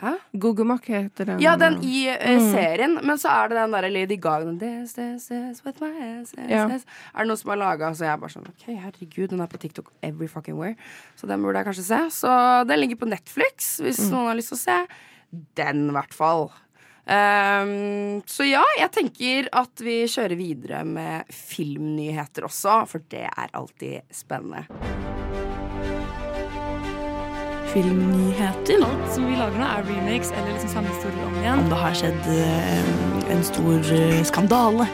Hæ? 0.00 0.12
Gogomak 0.40 0.86
heter 0.88 1.24
den. 1.32 1.40
Ja, 1.44 1.56
den 1.60 1.76
i 1.84 2.06
eh, 2.08 2.40
serien, 2.52 2.96
men 3.04 3.18
så 3.20 3.28
er 3.34 3.48
det 3.52 3.58
den 3.60 3.74
derre 3.76 3.90
Lady 3.92 4.16
Gaga 4.16 4.44
den, 4.48 4.58
this, 4.62 4.94
this, 4.96 5.28
this, 5.28 5.60
with 5.66 5.82
my 5.84 5.90
ass, 6.20 6.32
Ja. 6.38 6.64
Er 6.68 6.78
det 6.78 7.28
noen 7.28 7.36
som 7.40 7.50
har 7.52 7.60
laga 7.60 7.90
Så 7.94 8.06
jeg 8.06 8.12
er 8.14 8.22
bare 8.22 8.32
sånn 8.32 8.48
OK, 8.48 8.64
herregud, 8.72 9.28
den 9.34 9.40
er 9.44 9.50
på 9.50 9.58
TikTok 9.60 9.92
every 10.02 10.26
fucking 10.30 10.56
where. 10.56 10.76
Så 11.18 11.26
den 11.28 11.42
burde 11.44 11.58
jeg 11.60 11.68
kanskje 11.68 11.84
se. 11.90 12.00
Så 12.22 12.32
den 12.68 12.80
ligger 12.80 12.96
på 13.04 13.08
Netflix, 13.10 13.76
hvis 13.84 14.00
noen 14.10 14.30
har 14.30 14.38
lyst 14.38 14.54
til 14.54 14.58
å 14.58 14.64
se. 14.64 14.78
Den, 15.30 15.88
i 15.90 15.96
hvert 15.96 16.14
fall. 16.16 16.48
Um, 17.08 18.20
så 18.28 18.44
ja, 18.44 18.60
jeg 18.76 18.90
tenker 18.92 19.46
at 19.56 19.80
vi 19.80 20.02
kjører 20.12 20.36
videre 20.36 20.82
med 20.84 21.30
filmnyheter 21.32 22.44
også, 22.44 22.82
for 22.90 23.04
det 23.08 23.24
er 23.30 23.54
alltid 23.56 24.04
spennende. 24.12 24.66
Filmnyheter. 27.72 28.84
Alt 28.84 29.08
som 29.14 29.24
vi 29.28 29.36
lager 29.36 29.56
nå, 29.56 29.64
er 29.64 29.88
remakes 29.88 30.34
eller 30.34 30.52
liksom 30.52 30.74
samme 30.76 30.92
historie 30.92 31.24
om 31.30 31.40
igjen. 31.40 31.64
Om 31.64 31.72
det 31.72 31.80
har 31.80 31.98
skjedd 32.02 32.28
uh, 32.28 33.32
en 33.32 33.44
stor 33.54 33.92
uh, 33.92 34.20
skandale. 34.28 34.88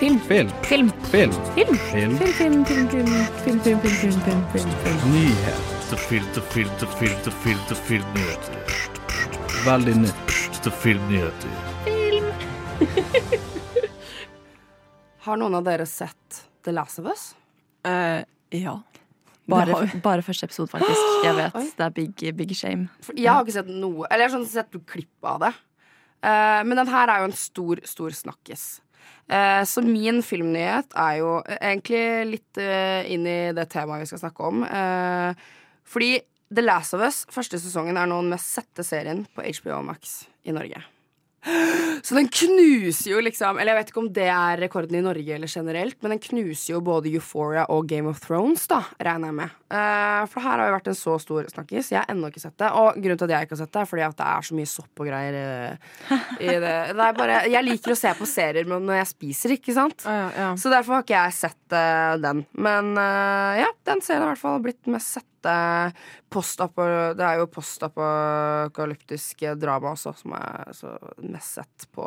Film. 0.00 0.20
Film. 0.28 0.52
Film. 0.62 0.92
Film. 1.12 1.32
Film. 1.56 1.76
Film. 1.90 2.16
Film, 2.16 2.32
film, 2.32 2.64
film, 2.64 2.88
film, 2.88 2.88
film, 2.88 3.60
film, 3.60 3.60
film, 3.64 3.80
film, 3.80 4.20
film, 4.28 4.44
film, 4.52 4.72
film. 4.84 5.00
Nyhet. 5.16 5.66
Til 5.90 5.98
film, 5.98 6.26
til 7.80 8.99
film, 9.60 9.60
film, 9.60 9.60
filmnyheter. 9.60 9.66
Veldig 9.66 9.94
nytt 10.00 10.62
til 10.62 10.72
filmnyheter. 10.72 11.50
Har 15.26 15.36
noen 15.36 15.54
av 15.58 15.64
dere 15.66 15.86
sett 15.88 16.44
The 16.64 16.72
Last 16.72 17.00
of 17.02 17.06
Us? 17.10 17.34
Uh, 17.84 18.24
ja. 18.56 18.78
Bare, 19.50 19.76
bare 20.00 20.22
første 20.24 20.48
episode, 20.48 20.70
faktisk. 20.72 21.00
Jeg 21.26 21.36
vet. 21.36 21.56
Oi. 21.58 21.66
Det 21.76 21.84
er 21.84 21.96
big, 21.96 22.14
big 22.38 22.54
shame. 22.56 22.88
For 23.04 23.18
jeg 23.18 23.28
har 23.28 23.42
ikke 23.44 23.56
sett 23.58 23.68
noe 23.68 24.06
Eller 24.08 24.24
jeg 24.24 24.30
har 24.30 24.36
sånn 24.38 24.48
sett 24.48 24.78
klipp 24.88 25.28
av 25.28 25.42
det. 25.44 25.52
Uh, 26.24 26.60
men 26.64 26.76
den 26.80 26.88
her 26.92 27.12
er 27.12 27.18
jo 27.20 27.30
en 27.30 27.36
stor, 27.36 27.84
stor 27.88 28.16
snakkis. 28.16 28.64
Eh, 29.30 29.62
så 29.62 29.82
min 29.86 30.24
filmnyhet 30.26 30.90
er 30.98 31.20
jo 31.20 31.38
egentlig 31.46 32.02
litt 32.32 32.58
inn 32.58 33.28
i 33.30 33.52
det 33.54 33.68
temaet 33.70 34.02
vi 34.02 34.08
skal 34.10 34.20
snakke 34.24 34.48
om. 34.48 34.64
Eh, 34.66 35.30
fordi 35.86 36.18
The 36.50 36.62
Last 36.64 36.96
of 36.96 37.02
Us, 37.06 37.22
første 37.30 37.60
sesongen, 37.62 37.94
er 37.94 38.08
nå 38.10 38.16
den 38.24 38.32
mest 38.32 38.48
sette 38.50 38.82
serien 38.82 39.22
på 39.36 39.44
HBO 39.46 39.84
Max 39.86 40.24
i 40.42 40.54
Norge. 40.54 40.82
Så 42.02 42.16
den 42.16 42.26
knuser 42.28 43.14
jo 43.14 43.20
liksom 43.24 43.56
Eller 43.56 43.72
jeg 43.72 43.78
vet 43.78 43.90
ikke 43.92 44.00
om 44.02 44.08
det 44.12 44.26
er 44.28 44.60
rekorden 44.60 44.98
i 44.98 45.02
Norge 45.04 45.32
eller 45.36 45.48
generelt, 45.48 45.96
men 46.02 46.12
den 46.12 46.20
knuser 46.20 46.74
jo 46.74 46.82
både 46.84 47.08
Euphoria 47.14 47.62
og 47.72 47.86
Game 47.88 48.10
of 48.10 48.20
Thrones, 48.20 48.66
da, 48.68 48.82
regner 49.00 49.30
jeg 49.30 49.36
med. 49.38 49.54
Uh, 49.70 50.26
for 50.28 50.44
her 50.44 50.60
har 50.60 50.68
jo 50.68 50.74
vært 50.74 50.90
en 50.90 50.98
så 50.98 51.16
stor 51.22 51.48
snakkis. 51.52 51.92
Jeg 51.94 52.02
har 52.02 52.12
ennå 52.12 52.28
ikke 52.28 52.42
sett 52.42 52.58
det. 52.60 52.68
Og 52.76 52.98
grunnen 52.98 53.20
til 53.20 53.28
at 53.28 53.34
jeg 53.36 53.48
ikke 53.48 53.56
har 53.56 53.62
sett 53.62 53.72
det, 53.72 53.84
er 53.84 53.90
fordi 53.92 54.04
at 54.08 54.18
det 54.18 54.28
er 54.28 54.48
så 54.50 54.58
mye 54.58 54.72
sopp 54.74 55.04
og 55.04 55.10
greier 55.10 55.38
eh, 55.40 55.88
i 56.50 56.50
det. 56.50 56.76
det 56.90 57.06
er 57.06 57.18
bare, 57.22 57.40
jeg 57.54 57.68
liker 57.70 57.94
å 57.94 57.98
se 58.02 58.14
på 58.18 58.28
serier 58.28 58.68
men 58.68 58.84
når 58.90 59.00
jeg 59.00 59.10
spiser, 59.14 59.56
ikke 59.56 59.76
sant? 59.76 60.04
Uh, 60.04 60.28
ja. 60.36 60.52
Så 60.60 60.72
derfor 60.72 60.98
har 60.98 61.06
ikke 61.06 61.16
jeg 61.16 61.38
sett 61.40 61.78
eh, 61.80 62.14
den. 62.26 62.44
Men 62.68 62.92
ja, 63.00 63.70
den 63.88 64.04
serien 64.04 64.26
har 64.26 64.32
i 64.32 64.34
hvert 64.34 64.44
fall 64.44 64.62
blitt 64.64 64.92
mest 64.92 65.14
sette. 65.40 65.92
Postapo, 66.30 66.84
det 67.18 67.24
er 67.26 67.40
jo 67.40 67.46
postapokalyptisk 67.50 69.40
drama 69.58 69.96
også, 69.96 70.12
som 70.14 70.32
er 70.36 70.70
så 70.76 70.92
mest 71.26 71.56
sett 71.58 71.86
på 71.92 72.06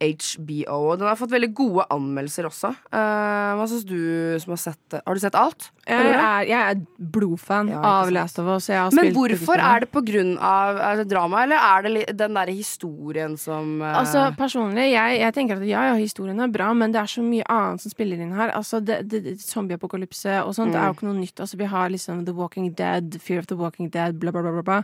HBO. 0.00 0.78
Og 0.92 0.98
den 0.98 1.08
har 1.10 1.18
fått 1.20 1.34
veldig 1.34 1.50
gode 1.52 1.84
anmeldelser 1.92 2.48
også. 2.48 2.70
Eh, 2.88 3.50
hva 3.58 3.66
syns 3.68 3.84
du 3.84 4.38
som 4.40 4.54
har 4.54 4.62
sett 4.62 4.80
det? 4.94 5.02
Har 5.04 5.14
du 5.14 5.20
sett 5.20 5.36
alt? 5.36 5.68
Jeg 5.88 6.12
er, 6.14 6.46
jeg 6.48 6.58
er 6.58 6.80
blodfan 7.12 7.68
Ja, 7.72 7.80
av. 7.80 8.10
Last 8.12 8.38
of 8.40 8.48
Us. 8.52 8.68
Men 8.96 9.12
hvorfor? 9.12 9.60
Er 9.60 9.84
det 9.84 9.90
på 9.92 10.02
grunn 10.04 10.34
av 10.40 10.80
er 10.84 11.04
drama, 11.08 11.42
eller 11.44 11.56
er 11.60 11.84
det 11.86 12.16
den 12.18 12.36
derre 12.36 12.52
historien 12.56 13.36
som 13.40 13.82
eh, 13.82 13.98
Altså 14.00 14.26
Personlig, 14.38 14.90
jeg, 14.92 15.20
jeg 15.20 15.34
tenker 15.36 15.60
at 15.60 15.68
ja, 15.68 15.86
ja, 15.90 15.94
historien 16.00 16.40
er 16.40 16.52
bra, 16.52 16.70
men 16.76 16.92
det 16.94 17.00
er 17.02 17.10
så 17.10 17.24
mye 17.24 17.44
annet 17.52 17.84
som 17.84 17.92
spiller 17.92 18.20
inn 18.24 18.32
her. 18.36 18.52
Altså 18.56 18.80
Zombieapokalypse 18.80 20.40
og 20.44 20.54
sånt 20.56 20.72
det 20.72 20.80
er 20.80 20.88
jo 20.90 20.96
ikke 20.98 21.08
noe 21.08 21.18
nytt. 21.20 21.40
Altså 21.44 21.60
Vi 21.60 21.68
har 21.68 21.92
liksom 21.92 22.24
The 22.28 22.36
Walking 22.36 22.67
Dead, 22.70 23.18
Fear 23.22 23.38
of 23.40 23.46
the 23.46 23.56
Walking 23.56 23.88
Dead, 23.90 24.18
bla, 24.20 24.32
bla, 24.32 24.42
bla. 24.42 24.62
bla. 24.62 24.82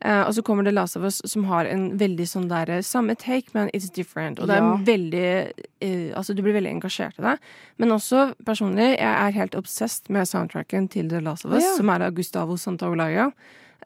Eh, 0.00 0.22
og 0.26 0.34
så 0.34 0.42
kommer 0.42 0.64
det 0.64 0.74
Last 0.74 0.96
of 0.96 1.02
Us, 1.02 1.20
som 1.24 1.44
har 1.44 1.64
en 1.66 1.98
veldig 1.98 2.26
sånn 2.28 2.48
der 2.48 2.82
samme 2.82 3.16
take, 3.16 3.54
men 3.54 3.70
it's 3.74 3.90
different. 3.92 4.38
Og 4.40 4.48
det 4.48 4.56
er 4.56 4.62
Ja. 4.62 4.76
veldig 4.76 5.52
uh, 5.84 6.16
Altså 6.18 6.34
Du 6.34 6.42
blir 6.42 6.54
veldig 6.54 6.70
engasjert 6.80 7.18
i 7.18 7.22
det. 7.22 7.38
Men 7.78 7.88
også 7.90 8.34
personlig, 8.44 8.98
jeg 8.98 9.14
er 9.26 9.30
helt 9.32 9.54
obsessed 9.54 10.10
med 10.10 10.26
soundtracken 10.26 10.88
til 10.90 11.08
The 11.08 11.20
Last 11.20 11.44
of 11.46 11.52
Us, 11.52 11.62
Ja. 11.62 11.76
som 11.76 11.88
er 11.90 12.02
av 12.02 12.12
Gustavo 12.14 12.56
Santaolaya. 12.56 13.32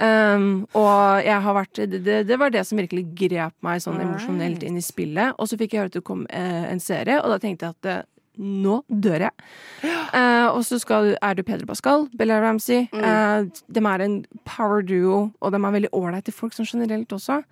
Um, 0.00 0.68
og 0.78 1.24
jeg 1.24 1.42
har 1.42 1.54
vært 1.56 1.90
det, 1.90 2.26
det, 2.28 2.38
var 2.38 2.50
det 2.54 2.64
som 2.66 2.78
virkelig 2.78 3.02
grep 3.18 3.54
meg 3.66 3.80
sånn 3.82 3.98
emosjonelt 3.98 4.62
inn 4.62 4.76
i 4.78 4.84
spillet. 4.84 5.34
Og 5.38 5.48
så 5.48 5.58
fikk 5.58 5.72
jeg 5.74 5.80
høre 5.80 5.90
at 5.90 5.96
det 5.98 6.04
kom 6.06 6.24
eh, 6.30 6.70
en 6.70 6.78
serie, 6.78 7.16
og 7.18 7.30
da 7.30 7.38
tenkte 7.42 7.66
jeg 7.66 7.74
at 7.74 7.88
eh, 7.90 8.02
nå 8.38 8.80
dør 8.88 9.28
jeg. 9.28 9.48
Eh, 9.84 10.46
og 10.48 10.62
så 10.64 10.78
skal, 10.80 11.14
er 11.20 11.36
du 11.36 11.44
Pedro 11.46 11.68
Pascal, 11.68 12.06
Bella 12.16 12.40
Ramsey. 12.42 12.86
Eh, 12.94 13.46
de 13.46 13.84
er 13.92 14.04
en 14.04 14.18
power 14.48 14.82
duo, 14.86 15.28
og 15.40 15.54
de 15.54 15.60
er 15.60 15.78
veldig 15.78 15.92
ålreite 15.96 16.34
folk 16.34 16.56
sånn 16.56 16.70
generelt 16.70 17.12
også. 17.12 17.42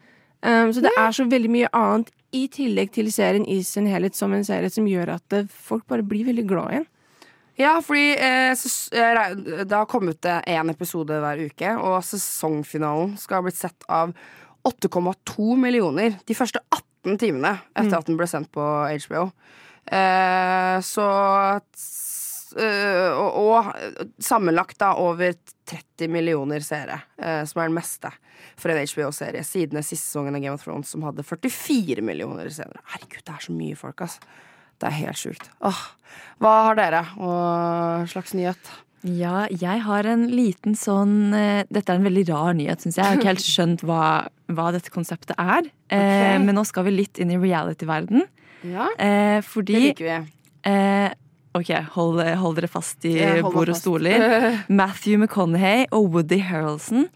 Um, 0.47 0.71
så 0.71 0.83
det 0.85 0.93
er 0.95 1.15
så 1.17 1.25
veldig 1.27 1.49
mye 1.51 1.69
annet 1.75 2.13
i 2.37 2.45
tillegg 2.53 2.93
til 2.95 3.09
serien 3.15 3.47
i 3.49 3.63
sin 3.65 3.89
helhet 3.89 4.17
som 4.17 4.35
en 4.37 4.45
serie 4.47 4.71
som 4.73 4.87
gjør 4.89 5.15
at 5.17 5.35
eh, 5.37 5.49
folk 5.49 5.87
bare 5.89 6.05
blir 6.07 6.27
veldig 6.29 6.45
glad 6.49 6.73
i 6.73 6.79
den. 6.81 6.87
Ja, 7.57 7.79
fordi 7.81 8.11
eh, 8.21 8.53
eh, 8.53 9.31
det 9.65 9.73
har 9.73 9.89
kommet 9.89 10.27
én 10.27 10.73
episode 10.73 11.21
hver 11.23 11.41
uke, 11.49 11.73
og 11.81 12.03
sesongfinalen 12.05 13.15
skal 13.21 13.41
ha 13.41 13.47
blitt 13.47 13.61
sett 13.61 13.87
av 13.89 14.13
8,2 14.67 15.57
millioner 15.63 16.19
de 16.27 16.37
første 16.37 16.61
18 16.69 17.21
timene 17.23 17.55
etter 17.79 17.97
at 17.97 18.09
den 18.09 18.19
ble 18.19 18.29
sendt 18.29 18.51
på 18.55 18.65
HBO. 19.07 19.31
Eh, 19.87 20.81
så 20.83 21.07
eh, 22.59 23.11
og, 23.13 23.37
og 23.39 24.23
sammenlagt 24.23 24.81
da 24.83 24.95
over 24.99 25.37
30 25.67 26.11
millioner 26.13 26.65
seere, 26.65 27.01
eh, 27.19 27.43
som 27.47 27.63
er 27.63 27.71
den 27.71 27.79
meste 27.79 28.11
for 28.57 28.73
en 28.73 28.81
HBO-serie, 28.81 29.45
siden 29.45 29.79
den 29.79 29.87
siste 29.87 30.09
sesongen 30.09 30.37
av 30.37 30.43
Game 30.43 30.57
of 30.57 30.65
Thrones, 30.65 30.91
som 30.93 31.05
hadde 31.07 31.25
44 31.27 32.05
millioner 32.05 32.49
senere. 32.53 32.83
Herregud, 32.95 33.23
det 33.27 33.35
er 33.35 33.47
så 33.49 33.55
mye 33.57 33.79
folk, 33.79 34.03
altså. 34.07 34.43
Det 34.77 34.91
er 34.91 34.99
helt 34.99 35.17
sjukt. 35.17 35.47
Åh, 35.65 35.79
hva 36.45 36.51
har 36.67 36.77
dere 36.77 37.01
og 37.17 38.11
slags 38.13 38.35
nyhet? 38.37 38.73
Ja, 39.05 39.47
jeg 39.53 39.83
har 39.85 40.07
en 40.09 40.25
liten 40.33 40.75
sånn 40.75 41.33
eh, 41.37 41.65
Dette 41.71 41.93
er 41.93 41.99
en 42.01 42.07
veldig 42.09 42.25
rar 42.31 42.55
nyhet, 42.59 42.81
syns 42.83 42.97
jeg. 42.97 43.05
Jeg 43.05 43.11
har 43.13 43.21
ikke 43.21 43.33
helt 43.35 43.45
skjønt 43.57 43.85
hva, 43.87 44.01
hva 44.57 44.71
dette 44.75 44.91
konseptet 44.95 45.37
er. 45.39 45.69
Eh, 45.93 46.39
men 46.43 46.55
nå 46.57 46.65
skal 46.67 46.89
vi 46.89 46.95
litt 46.97 47.21
inn 47.23 47.31
i 47.31 47.39
reality-verden. 47.39 48.25
Ja, 48.67 48.89
Eh, 48.99 49.45
det 49.63 49.79
liker 49.83 50.05
vi. 50.09 50.17
eh, 50.73 51.13
Ok, 51.57 51.71
hold, 51.95 52.19
hold 52.37 52.57
dere 52.59 52.69
fast 52.69 53.05
i 53.09 53.15
bord 53.41 53.71
og 53.73 53.77
stoler. 53.79 54.21
Matthew 54.69 55.17
McConaughey 55.23 55.87
og 55.93 56.11
Woody 56.13 56.41
Harrelson. 56.45 57.07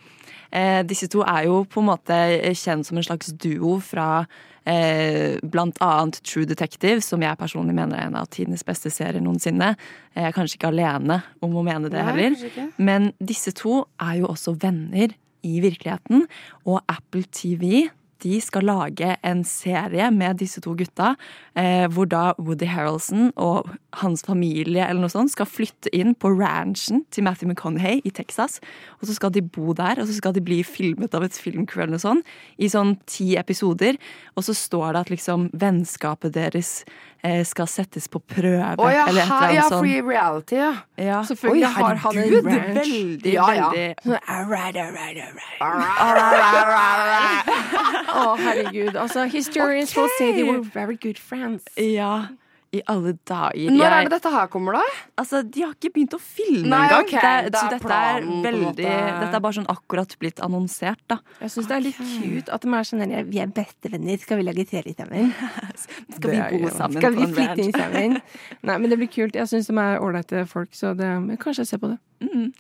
Eh, 0.53 0.81
disse 0.89 1.09
to 1.13 1.21
er 1.29 1.45
jo 1.49 1.65
på 1.69 1.83
en 1.83 1.91
måte 1.91 2.17
kjent 2.57 2.87
som 2.89 2.97
en 2.97 3.05
slags 3.05 3.35
duo 3.37 3.77
fra 3.85 4.23
eh, 4.23 4.39
blant 4.65 5.79
annet 5.83 6.21
True 6.27 6.47
Detective, 6.47 7.01
som 7.05 7.23
jeg 7.25 7.39
personlig 7.41 7.75
mener 7.75 7.97
er 7.97 8.11
en 8.11 8.19
av 8.21 8.29
tidenes 8.31 8.65
beste 8.67 8.93
serier 8.93 9.23
noensinne. 9.25 9.73
Jeg 10.15 10.29
er 10.29 10.37
kanskje 10.37 10.59
ikke 10.59 10.71
alene 10.73 11.21
om 11.43 11.57
å 11.57 11.65
mene 11.67 11.91
det 11.93 12.05
heller. 12.05 12.37
Men 12.77 13.11
disse 13.19 13.55
to 13.57 13.85
er 14.03 14.21
jo 14.21 14.31
også 14.31 14.55
venner 14.61 15.17
i 15.47 15.61
virkeligheten, 15.65 16.27
og 16.69 16.83
Apple 16.93 17.25
TV 17.33 17.89
de 18.23 18.41
skal 18.45 18.67
lage 18.69 19.17
en 19.27 19.43
serie 19.45 20.11
med 20.15 20.39
disse 20.41 20.61
to 20.65 20.75
gutta, 20.79 21.15
eh, 21.57 21.87
hvor 21.93 22.07
da 22.11 22.33
Woody 22.39 22.67
Harrelson 22.71 23.33
og 23.37 23.71
hans 24.01 24.23
familie 24.23 24.85
eller 24.87 25.01
noe 25.03 25.11
sånt 25.11 25.33
skal 25.33 25.47
flytte 25.51 25.91
inn 25.97 26.15
på 26.15 26.31
ranchen 26.39 27.05
til 27.11 27.25
Matthew 27.27 27.49
McConaughey 27.51 28.01
i 28.07 28.11
Texas. 28.15 28.61
Og 29.01 29.09
så 29.09 29.15
skal 29.17 29.33
de 29.35 29.43
bo 29.43 29.73
der, 29.75 29.99
og 30.01 30.07
så 30.07 30.15
skal 30.21 30.33
de 30.37 30.41
bli 30.45 30.61
filmet 30.67 31.15
av 31.17 31.25
et 31.27 31.35
filmcrew 31.35 31.83
eller 31.83 31.97
noe 31.97 32.03
sånt 32.05 32.27
i 32.61 32.69
sånn 32.71 32.97
ti 33.11 33.33
episoder. 33.41 33.97
Og 34.37 34.45
så 34.47 34.55
står 34.57 34.93
det 34.95 35.01
at 35.07 35.11
liksom 35.17 35.49
vennskapet 35.59 36.33
deres 36.37 36.85
eh, 37.25 37.43
skal 37.45 37.67
settes 37.69 38.07
på 38.09 38.21
prøve, 38.31 38.77
Å 38.79 38.91
ja, 38.93 39.07
eller 39.11 39.25
et 39.25 39.31
eller 39.31 39.55
ja, 39.57 39.65
annet 39.65 39.73
sånt. 39.73 39.83
free 39.85 40.01
reality, 40.07 40.57
ja. 40.61 40.71
Ja. 41.01 41.21
Selvfølgelig 41.27 41.67
Oi, 41.67 41.73
har 41.75 41.95
han 42.05 42.19
en 42.19 42.35
ranch. 42.47 42.77
Veldig, 42.79 43.33
Ja, 43.35 43.49
ja. 43.57 43.71
veldig 43.73 43.95
Sånn, 44.05 44.19
alright, 44.29 44.77
alright, 44.77 45.19
alright. 45.25 46.41
Å, 48.11 48.37
herregud. 48.39 48.97
Altså, 48.97 49.25
historians 49.25 49.95
will 49.97 50.09
say 50.19 50.33
they 50.33 50.43
were 50.45 50.61
very 50.61 50.97
good 50.97 51.19
friends. 51.19 51.65
Ja, 51.77 52.29
i 52.73 52.81
alle 52.87 53.13
dager. 53.27 53.71
Når 53.71 53.83
Jeg- 53.83 53.93
er 53.93 54.09
det 54.09 54.11
dette 54.23 54.31
her 54.31 54.47
kommer, 54.47 54.73
da? 54.75 54.83
Altså, 55.19 55.43
De 55.51 55.61
har 55.63 55.73
ikke 55.75 55.91
begynt 55.93 56.15
å 56.15 56.21
filme 56.21 56.69
Nei, 56.69 56.87
engang. 56.89 57.03
Okay. 57.05 57.21
Det 57.43 57.53
det 57.53 57.59
så 57.61 57.67
er 57.67 57.71
dette 57.71 57.85
er 57.85 57.89
planen, 57.89 58.45
er 58.47 58.53
veldig. 58.53 58.77
Dette 58.77 59.35
er 59.35 59.41
bare 59.41 59.53
sånn 59.53 59.67
akkurat 59.67 60.17
blitt 60.21 60.37
annonsert, 60.41 60.99
da. 61.09 61.19
Jeg 61.41 61.51
syns 61.51 61.67
det 61.67 61.77
er 61.77 61.81
litt 61.81 61.97
cute 61.97 62.49
at 62.55 62.61
de 62.61 62.69
er 62.69 62.83
sånn 62.87 63.11
her 63.11 63.25
Vi 63.25 63.39
er 63.41 63.47
bestevenner, 63.49 64.21
skal 64.21 64.37
vi 64.39 64.43
lage 64.45 64.69
serie 64.69 64.95
sammen? 64.95 65.35
Skal 66.15 66.31
vi 66.31 66.59
bo 66.63 66.69
sammen 66.69 66.99
Skal 67.01 67.15
vi 67.15 67.27
flytte 67.27 67.59
inn 67.59 67.73
sammen? 67.73 68.23
Nei, 68.63 68.77
men 68.79 68.89
det 68.91 68.99
blir 68.99 69.09
kult. 69.11 69.33
Jeg 69.35 69.47
syns 69.49 69.67
de 69.67 69.75
er 69.77 69.99
ålreite 69.99 70.47
folk, 70.47 70.71
så 70.73 70.95
det, 70.97 71.39
kanskje 71.41 71.65
jeg 71.65 71.67
ser 71.67 71.79
på 71.79 71.89
det. 71.91 71.99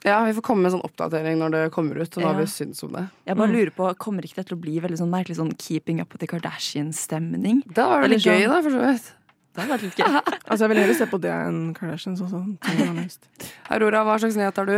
Ja, 0.04 0.24
Vi 0.24 0.32
får 0.32 0.42
komme 0.42 0.62
med 0.62 0.72
en 0.72 0.78
sånn 0.80 0.86
oppdatering 0.88 1.36
når 1.38 1.50
det 1.52 1.72
kommer 1.72 1.94
ut. 2.00 2.16
Og 2.16 2.22
hva 2.24 2.32
Ja. 2.32 2.38
vi 2.38 2.44
syns 2.46 2.82
om 2.82 2.92
det 2.92 3.10
Jeg 3.26 3.36
bare 3.36 3.48
lurer 3.52 3.70
på, 3.70 3.94
Kommer 3.98 4.22
ikke 4.24 4.36
det 4.36 4.46
til 4.48 4.56
å 4.56 4.60
bli 4.60 4.80
veldig 4.80 4.96
sånn 4.98 5.10
merkelig 5.12 5.36
sånn 5.36 5.52
Keeping 5.58 6.00
Up 6.00 6.12
with 6.12 6.20
the 6.20 6.26
Kardashians-stemning? 6.26 7.62
Det 7.68 7.76
var 7.84 8.02
veldig 8.02 8.18
gøy, 8.24 8.40
sånn- 8.40 8.48
da, 8.48 8.62
for 8.62 8.70
så 8.70 8.80
vidt. 8.80 9.12
Det 9.50 9.64
hadde 9.64 9.72
vært 9.74 9.82
litt 9.88 9.98
gøy. 9.98 10.20
Altså, 10.50 10.64
Jeg 10.64 10.70
vil 10.72 10.78
heller 10.82 10.96
se 10.98 11.06
på 11.10 11.18
det 11.22 11.30
enn 11.30 11.58
Kardashians 11.76 12.20
også. 12.24 12.40
to. 12.64 13.46
Aurora, 13.74 14.02
hva 14.06 14.16
slags 14.22 14.38
nyhet 14.38 14.56
har 14.58 14.66
du? 14.66 14.76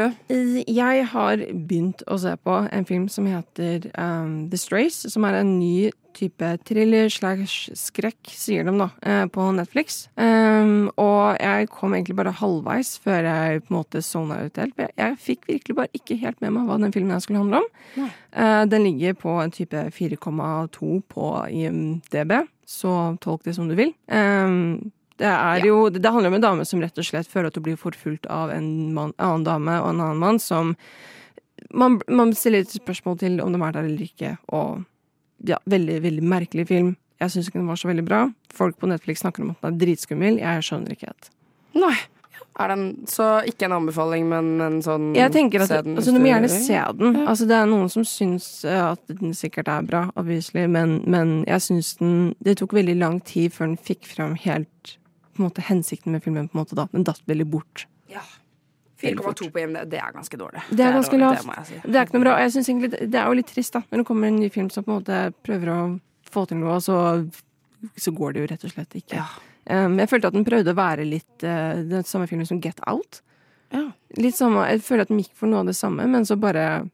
Jeg 0.68 1.06
har 1.12 1.44
begynt 1.52 2.04
å 2.12 2.18
se 2.20 2.32
på 2.44 2.56
en 2.72 2.88
film 2.88 3.06
som 3.12 3.28
heter 3.28 3.88
um, 3.96 4.34
The 4.52 4.60
Strays, 4.60 5.02
som 5.12 5.24
er 5.28 5.40
en 5.40 5.54
ny 5.58 5.90
type 6.16 6.48
thriller 6.68 7.10
slash 7.12 7.72
skrekk, 7.78 8.30
sier 8.30 8.66
de 8.66 8.74
da, 8.78 8.88
eh, 9.02 9.24
på 9.32 9.44
Netflix. 9.56 10.08
Um, 10.16 10.90
og 11.00 11.38
jeg 11.40 11.68
kom 11.72 11.94
egentlig 11.96 12.16
bare 12.18 12.34
halvveis 12.38 12.94
før 13.02 13.28
jeg 13.28 13.62
på 13.64 13.72
en 13.72 13.78
måte 13.78 14.02
sona 14.04 14.42
ut 14.44 14.60
helt. 14.60 14.74
Jeg, 14.78 14.94
jeg 14.98 15.18
fikk 15.26 15.48
virkelig 15.50 15.76
bare 15.78 15.92
ikke 15.98 16.18
helt 16.22 16.40
med 16.44 16.54
meg 16.56 16.68
hva 16.68 16.80
den 16.82 16.94
filmen 16.94 17.16
jeg 17.16 17.26
skulle 17.26 17.42
handle 17.44 17.62
om. 17.62 18.10
Uh, 18.32 18.64
den 18.70 18.86
ligger 18.88 19.16
på 19.24 19.36
en 19.42 19.54
type 19.54 19.86
4,2 19.96 20.98
på 21.12 21.30
IMDb, 21.50 22.36
så 22.66 22.96
tolk 23.24 23.46
det 23.48 23.56
som 23.58 23.70
du 23.70 23.76
vil. 23.78 23.94
Um, 24.06 24.92
det, 25.20 25.30
er 25.30 25.66
jo, 25.66 25.88
det 25.92 26.04
handler 26.04 26.32
om 26.32 26.38
en 26.40 26.46
dame 26.46 26.68
som 26.68 26.82
rett 26.82 26.98
og 26.98 27.06
slett 27.06 27.30
føler 27.30 27.50
at 27.50 27.58
hun 27.58 27.66
blir 27.66 27.80
forfulgt 27.80 28.28
av 28.32 28.52
en 28.54 28.92
mann, 28.96 29.16
annen 29.18 29.48
dame 29.48 29.80
og 29.80 29.92
en 29.92 30.06
annen 30.06 30.22
mann 30.22 30.40
som 30.42 30.76
man, 31.70 32.00
man 32.08 32.32
stiller 32.36 32.64
et 32.64 32.72
spørsmål 32.74 33.18
til 33.20 33.40
om 33.42 33.52
de 33.54 33.60
er 33.62 33.76
der 33.76 33.86
eller 33.86 34.02
ikke, 34.02 34.36
og 34.52 34.82
ja, 35.48 35.58
veldig, 35.70 36.00
veldig 36.04 36.24
merkelig 36.34 36.66
film. 36.70 36.94
Jeg 37.22 37.34
syns 37.34 37.48
ikke 37.48 37.60
den 37.60 37.70
var 37.70 37.78
så 37.78 37.90
veldig 37.90 38.06
bra. 38.06 38.24
Folk 38.54 38.78
på 38.80 38.88
Netflix 38.90 39.22
snakker 39.22 39.44
om 39.44 39.52
at 39.52 39.62
den 39.62 39.74
er 39.74 39.84
dritskummel. 39.84 40.40
Jeg 40.42 40.66
skjønner 40.66 40.96
ikke 40.96 41.12
helt. 41.12 41.30
Nei. 41.78 41.94
Den, 42.52 42.82
så 43.08 43.40
ikke 43.48 43.64
en 43.64 43.72
anbefaling, 43.78 44.26
men 44.28 44.60
en 44.60 44.74
sånn 44.84 45.14
Jeg 45.16 45.32
tenker 45.32 45.62
at 45.64 45.70
den 45.72 45.96
altså, 45.96 46.12
Du 46.12 46.18
må 46.20 46.28
gjerne 46.28 46.50
se 46.52 46.76
den. 46.98 47.16
Altså, 47.24 47.46
det 47.48 47.56
er 47.56 47.70
noen 47.70 47.88
som 47.90 48.04
syns 48.06 48.48
eh, 48.68 48.82
at 48.90 49.00
den 49.08 49.32
sikkert 49.34 49.70
er 49.72 49.86
bra, 49.88 50.02
obviously, 50.20 50.66
men, 50.70 50.98
men 51.08 51.32
jeg 51.48 51.64
syns 51.64 51.94
den 52.02 52.34
Det 52.44 52.58
tok 52.60 52.76
veldig 52.76 52.98
lang 53.00 53.22
tid 53.24 53.56
før 53.56 53.70
den 53.70 53.80
fikk 53.80 54.04
fram 54.10 54.36
helt 54.44 54.98
på 55.32 55.40
en 55.40 55.48
måte, 55.48 55.64
hensikten 55.64 56.12
med 56.12 56.26
filmen. 56.26 56.50
på 56.52 56.58
en 56.58 56.60
måte 56.60 56.76
da. 56.76 56.84
Den 56.92 57.08
datt 57.08 57.24
veldig 57.26 57.48
bort. 57.54 57.86
Ja. 58.12 58.20
4,2 59.02 59.50
på 59.52 59.62
IMD, 59.62 59.78
det 59.90 59.98
er 60.00 60.14
ganske 60.14 60.38
dårlig. 60.38 60.62
Det 60.70 60.86
er 60.86 60.96
ganske 60.96 61.18
lavt. 61.18 61.46
Det 61.46 61.66
si. 61.68 61.80
Det 61.84 61.98
er 61.98 62.06
ikke 62.06 62.18
noe 62.18 62.24
bra. 62.26 62.36
Jeg 62.42 62.52
synes 62.54 62.68
egentlig 62.70 62.90
det- 62.92 63.20
er 63.20 63.26
jo 63.26 63.38
litt 63.38 63.50
trist, 63.52 63.72
da, 63.72 63.82
når 63.90 64.02
det 64.02 64.06
kommer 64.06 64.28
en 64.28 64.40
ny 64.40 64.48
film 64.48 64.70
som 64.70 64.84
på 64.84 64.92
en 64.92 65.00
måte 65.02 65.34
prøver 65.42 65.72
å 65.74 66.00
få 66.30 66.46
til 66.48 66.56
noe, 66.62 66.78
så, 66.80 66.96
så 67.96 68.14
går 68.14 68.32
det 68.32 68.40
jo 68.40 68.46
rett 68.54 68.64
og 68.64 68.72
slett 68.72 68.94
ikke. 69.02 69.18
Ja. 69.18 69.26
Um, 69.70 69.98
jeg 69.98 70.08
følte 70.10 70.26
at 70.26 70.34
den 70.34 70.44
prøvde 70.44 70.72
å 70.72 70.78
være 70.78 71.04
litt 71.06 71.44
uh, 71.44 71.78
den 71.78 72.04
samme 72.04 72.26
filmen 72.26 72.46
som 72.46 72.60
Get 72.60 72.80
Out. 72.86 73.20
Ja. 73.72 73.90
Litt 74.18 74.36
samme, 74.36 74.66
Jeg 74.68 74.82
føler 74.82 75.02
at 75.02 75.08
den 75.08 75.20
gikk 75.22 75.34
for 75.38 75.46
noe 75.46 75.60
av 75.62 75.66
det 75.66 75.76
samme, 75.76 76.06
men 76.10 76.26
så 76.28 76.36
bare 76.40 76.88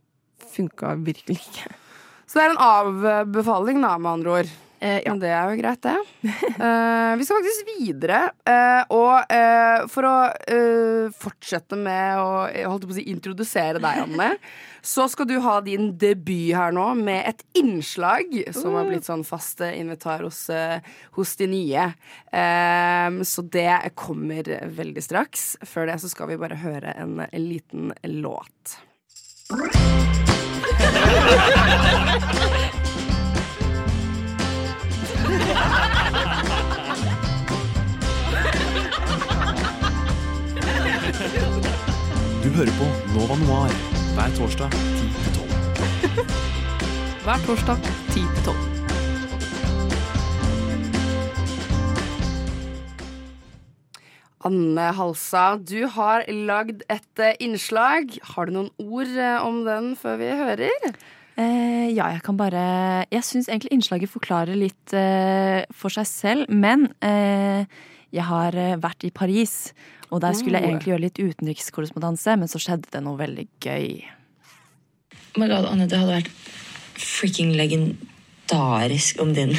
funka 0.54 0.96
virkelig 1.02 1.40
ikke. 1.40 1.72
Så 2.28 2.38
det 2.38 2.44
er 2.44 2.50
en 2.52 3.24
avbefaling, 3.24 3.80
da, 3.82 3.96
med 3.98 4.10
andre 4.18 4.30
ord. 4.42 4.50
Eh, 4.80 5.00
ja. 5.04 5.10
Men 5.10 5.20
det 5.22 5.30
er 5.34 5.50
jo 5.50 5.58
greit, 5.60 5.82
det. 5.82 5.96
Eh, 6.58 7.16
vi 7.18 7.24
skal 7.24 7.38
faktisk 7.38 7.68
videre. 7.78 8.18
eh, 8.46 8.82
og 8.94 9.32
eh, 9.32 9.84
for 9.90 10.06
å 10.06 10.14
eh, 10.50 11.10
fortsette 11.14 11.78
med 11.78 12.18
å 12.18 12.32
å 12.68 12.94
si, 12.94 13.04
introdusere 13.12 13.78
deg, 13.82 14.00
Anne, 14.04 14.28
så 14.94 15.06
skal 15.10 15.28
du 15.30 15.36
ha 15.44 15.58
din 15.64 15.92
debut 15.98 16.54
her 16.56 16.74
nå 16.74 16.88
med 16.98 17.30
et 17.30 17.44
innslag 17.58 18.30
som 18.54 18.74
har 18.78 18.88
blitt 18.90 19.06
sånn 19.08 19.24
fast 19.26 19.62
eh, 19.64 19.78
invitar 19.80 20.22
hos, 20.26 20.44
hos 21.18 21.36
de 21.38 21.50
nye. 21.50 21.86
Eh, 22.32 23.22
så 23.22 23.46
det 23.46 23.94
kommer 23.98 24.50
veldig 24.78 25.04
straks. 25.06 25.48
Før 25.66 25.90
det 25.90 26.00
så 26.02 26.10
skal 26.10 26.32
vi 26.32 26.42
bare 26.42 26.58
høre 26.62 26.94
en, 26.98 27.18
en 27.26 27.48
liten 27.48 27.94
låt. 28.18 28.78
Du 41.28 42.48
hører 42.54 42.72
på 42.78 42.86
Nova 43.12 43.34
Noir 43.42 43.72
hver 44.16 44.30
torsdag 44.38 44.72
10-12. 44.72 45.42
Hver 47.26 47.42
torsdag 47.44 47.82
10 48.14 48.22
til 48.22 48.44
12. 48.46 48.78
Anne 54.48 54.86
Halsa, 54.96 55.58
du 55.60 55.84
har 55.98 56.24
lagd 56.32 56.86
et 56.88 57.20
eh, 57.20 57.36
innslag. 57.44 58.16
Har 58.32 58.48
du 58.48 58.54
noen 58.54 58.72
ord 58.80 59.12
eh, 59.12 59.36
om 59.44 59.60
den 59.66 59.92
før 60.00 60.16
vi 60.22 60.30
hører? 60.32 60.96
Eh, 61.36 61.92
ja, 61.92 62.08
jeg 62.14 62.24
kan 62.24 62.40
bare 62.40 63.04
Jeg 63.12 63.26
syns 63.26 63.50
egentlig 63.50 63.76
innslaget 63.76 64.14
forklarer 64.14 64.56
litt 64.56 64.96
eh, 64.96 65.68
for 65.76 65.92
seg 65.92 66.08
selv, 66.08 66.48
men 66.48 66.88
eh, 67.04 67.68
jeg 68.16 68.24
har 68.24 68.56
eh, 68.56 68.78
vært 68.80 69.04
i 69.04 69.12
Paris, 69.12 69.74
og 70.08 70.22
der 70.24 70.36
skulle 70.36 70.58
jeg 70.58 70.70
egentlig 70.70 70.92
gjøre 70.92 71.04
litt 71.04 71.20
utenrikskorrespondanse, 71.20 72.36
men 72.40 72.50
så 72.50 72.60
skjedde 72.62 72.92
det 72.94 73.02
noe 73.04 73.18
veldig 73.20 73.46
gøy. 73.64 73.88
Oh 75.34 75.42
my 75.42 75.48
god, 75.50 75.68
Anne, 75.70 75.88
det 75.90 75.98
hadde 76.00 76.16
vært 76.16 76.30
freaking 76.98 77.52
legendarisk 77.58 79.20
om 79.22 79.34
din 79.36 79.54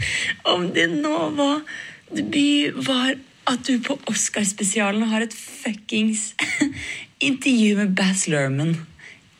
Om 0.54 0.68
din 0.76 0.98
Nova-debut 1.02 2.76
var 2.86 3.16
at 3.50 3.64
du 3.68 3.78
på 3.84 3.96
Oscarspesialen 4.08 5.08
har 5.10 5.24
et 5.24 5.34
fuckings 5.36 6.32
intervju 7.28 7.76
med 7.80 7.96
Bass 7.96 8.26
Lerman 8.28 8.76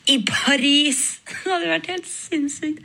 i 0.08 0.20
Paris! 0.28 1.20
Det 1.44 1.52
hadde 1.52 1.70
vært 1.70 1.90
helt 1.92 2.08
sinnssykt. 2.08 2.80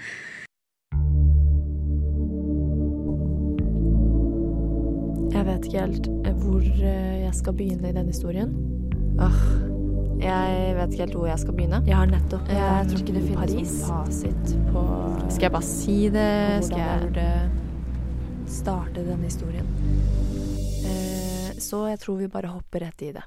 Jeg 5.39 5.46
vet 5.48 5.65
ikke 5.69 5.81
helt 5.86 6.08
eh, 6.27 6.34
hvor 6.43 6.63
eh, 6.65 7.19
jeg 7.24 7.36
skal 7.38 7.55
begynne 7.55 7.89
i 7.89 7.96
denne 7.96 8.12
historien. 8.12 8.50
Åh, 9.24 9.38
jeg 10.19 10.74
vet 10.75 10.93
ikke 10.96 11.03
helt 11.05 11.15
hvor 11.15 11.29
jeg 11.29 11.39
skal 11.39 11.55
begynne. 11.55 11.79
Jeg 11.88 11.96
har 11.96 12.10
nettopp 12.12 12.50
Jeg 12.51 12.89
tror 12.89 13.03
ikke 13.03 13.15
det 13.15 13.24
finnes 13.24 13.39
Paris. 13.39 13.75
fasit 13.88 14.53
på 14.74 14.84
Skal 15.29 15.46
jeg 15.48 15.53
bare 15.55 15.67
si 15.69 15.98
det? 16.12 16.27
Skal 16.67 16.81
jeg 16.81 16.89
jeg 16.89 17.05
burde 17.05 17.27
starte 18.50 19.05
denne 19.05 19.29
historien. 19.29 19.67
Eh, 20.84 21.53
Så 21.60 21.86
jeg 21.88 22.00
tror 22.03 22.17
vi 22.19 22.27
bare 22.27 22.51
hopper 22.51 22.84
rett 22.88 23.01
i 23.01 23.12
det. 23.15 23.24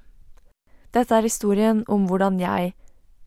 Dette 0.92 1.16
er 1.16 1.24
historien 1.24 1.84
om 1.88 2.04
hvordan 2.10 2.40
jeg 2.40 2.74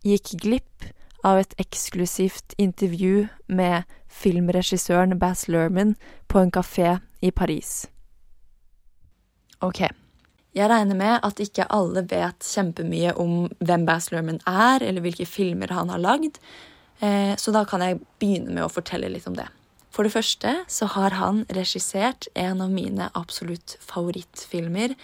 gikk 0.05 0.35
glipp 0.43 0.85
av 1.25 1.39
et 1.41 1.55
eksklusivt 1.57 2.53
intervju 2.61 3.27
med 3.49 3.89
filmregissøren 4.13 5.17
Bass 5.17 5.47
Lerman 5.49 5.95
på 6.29 6.37
en 6.43 6.51
kafé 6.53 6.99
i 7.25 7.31
Paris. 7.31 7.87
Ok. 9.65 9.81
Jeg 10.55 10.69
regner 10.71 10.95
med 10.95 11.25
at 11.25 11.41
ikke 11.43 11.65
alle 11.73 12.05
vet 12.07 12.45
kjempemye 12.47 13.11
om 13.19 13.49
hvem 13.59 13.83
Bass 13.87 14.11
Lerman 14.13 14.39
er, 14.47 14.85
eller 14.85 15.03
hvilke 15.03 15.27
filmer 15.27 15.73
han 15.75 15.91
har 15.91 15.99
lagd, 15.99 16.37
eh, 17.03 17.33
så 17.35 17.51
da 17.51 17.65
kan 17.67 17.83
jeg 17.83 17.99
begynne 18.21 18.53
med 18.53 18.63
å 18.63 18.71
fortelle 18.71 19.09
litt 19.11 19.27
om 19.27 19.35
det. 19.35 19.49
For 19.91 20.07
det 20.07 20.13
første 20.13 20.53
så 20.71 20.87
har 20.91 21.17
han 21.19 21.43
regissert 21.55 22.29
en 22.35 22.63
av 22.63 22.71
mine 22.71 23.09
absolutt 23.15 23.77
favorittfilmer, 23.83 24.95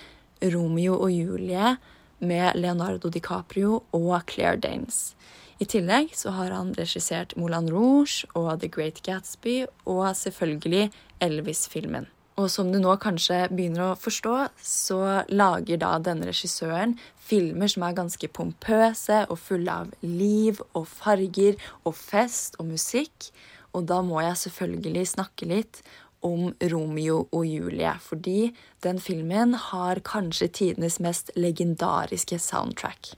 Romeo 0.53 0.95
og 0.99 1.11
Julie, 1.11 1.75
med 2.21 2.55
Leonardo 2.55 3.09
DiCaprio 3.09 3.81
og 3.97 4.15
Claire 4.29 4.59
Danes. 4.61 5.15
I 5.61 5.67
tillegg 5.69 6.15
så 6.17 6.33
har 6.37 6.53
han 6.55 6.71
regissert 6.77 7.35
Moulin 7.37 7.69
Rouge 7.69 8.27
og 8.33 8.61
The 8.61 8.69
Great 8.71 9.03
Gatsby 9.05 9.61
og 9.89 10.05
selvfølgelig 10.17 10.89
Elvis-filmen. 11.21 12.07
Og 12.41 12.49
som 12.49 12.71
du 12.73 12.79
nå 12.81 12.95
kanskje 13.01 13.43
begynner 13.53 13.91
å 13.91 13.97
forstå, 13.99 14.35
så 14.65 14.99
lager 15.29 15.77
da 15.81 15.93
denne 16.01 16.25
regissøren 16.31 16.95
filmer 17.21 17.69
som 17.69 17.85
er 17.85 17.97
ganske 17.99 18.29
pompøse 18.33 19.19
og 19.27 19.37
fulle 19.39 19.75
av 19.83 19.91
liv 20.01 20.61
og 20.73 20.87
farger 20.89 21.59
og 21.85 21.93
fest 21.97 22.57
og 22.57 22.71
musikk. 22.71 23.29
Og 23.77 23.85
da 23.91 24.01
må 24.03 24.23
jeg 24.25 24.39
selvfølgelig 24.47 25.11
snakke 25.13 25.49
litt 25.51 25.83
om 26.25 26.51
Romeo 26.73 27.27
og 27.33 27.45
Julie, 27.45 27.93
fordi 28.01 28.51
den 28.85 28.99
filmen 29.01 29.55
har 29.69 30.01
kanskje 30.05 30.49
tidenes 30.59 30.99
mest 31.01 31.31
legendariske 31.37 32.37
soundtrack. 32.41 33.13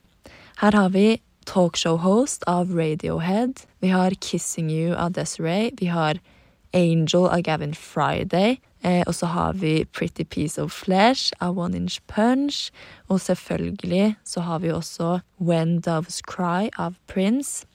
Her 0.60 0.76
har 0.76 0.92
vi 0.94 1.20
talkshow-host 1.48 2.46
av 2.48 2.72
Radiohead, 2.72 3.64
vi 3.80 3.92
har 3.92 4.16
Kissing 4.20 4.70
You 4.72 4.94
av 4.96 5.16
Desiree, 5.18 5.72
vi 5.80 5.90
har 5.92 6.20
Angel 6.74 7.28
av 7.30 7.42
Gavin 7.42 7.74
Friday, 7.74 8.58
eh, 8.82 9.02
og 9.06 9.14
så 9.14 9.26
har 9.26 9.52
vi 9.52 9.84
Pretty 9.84 10.24
Piece 10.24 10.62
of 10.62 10.72
Flesh 10.72 11.32
av 11.40 11.58
One 11.58 11.76
Inch 11.76 12.00
Punch, 12.06 12.70
og 13.08 13.20
selvfølgelig 13.20 14.16
så 14.24 14.40
har 14.40 14.58
vi 14.58 14.72
også 14.72 15.20
When 15.38 15.80
Doves 15.80 16.20
Cry 16.22 16.68
av 16.78 16.94
Prince. 17.06 17.66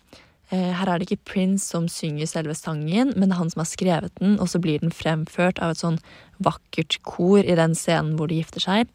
Eh, 0.51 0.73
her 0.73 0.89
er 0.89 0.97
det 0.97 1.09
ikke 1.11 1.31
Prince 1.33 1.65
som 1.69 1.87
synger 1.87 2.25
selve 2.25 2.55
sangen, 2.55 3.13
men 3.15 3.29
det 3.29 3.35
er 3.35 3.41
han 3.43 3.49
som 3.53 3.61
har 3.61 3.69
skrevet 3.69 4.19
den, 4.19 4.39
og 4.39 4.49
så 4.49 4.59
blir 4.59 4.79
den 4.79 4.91
fremført 4.91 5.61
av 5.61 5.71
et 5.75 5.81
sånn 5.81 5.99
vakkert 6.41 6.99
kor 7.05 7.39
i 7.39 7.55
den 7.55 7.75
scenen 7.77 8.15
hvor 8.17 8.27
de 8.27 8.41
gifter 8.41 8.63
seg. 8.63 8.89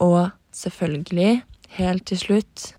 Og 0.00 0.30
selvfølgelig, 0.54 1.42
helt 1.76 2.06
til 2.06 2.18
slutt, 2.18 2.72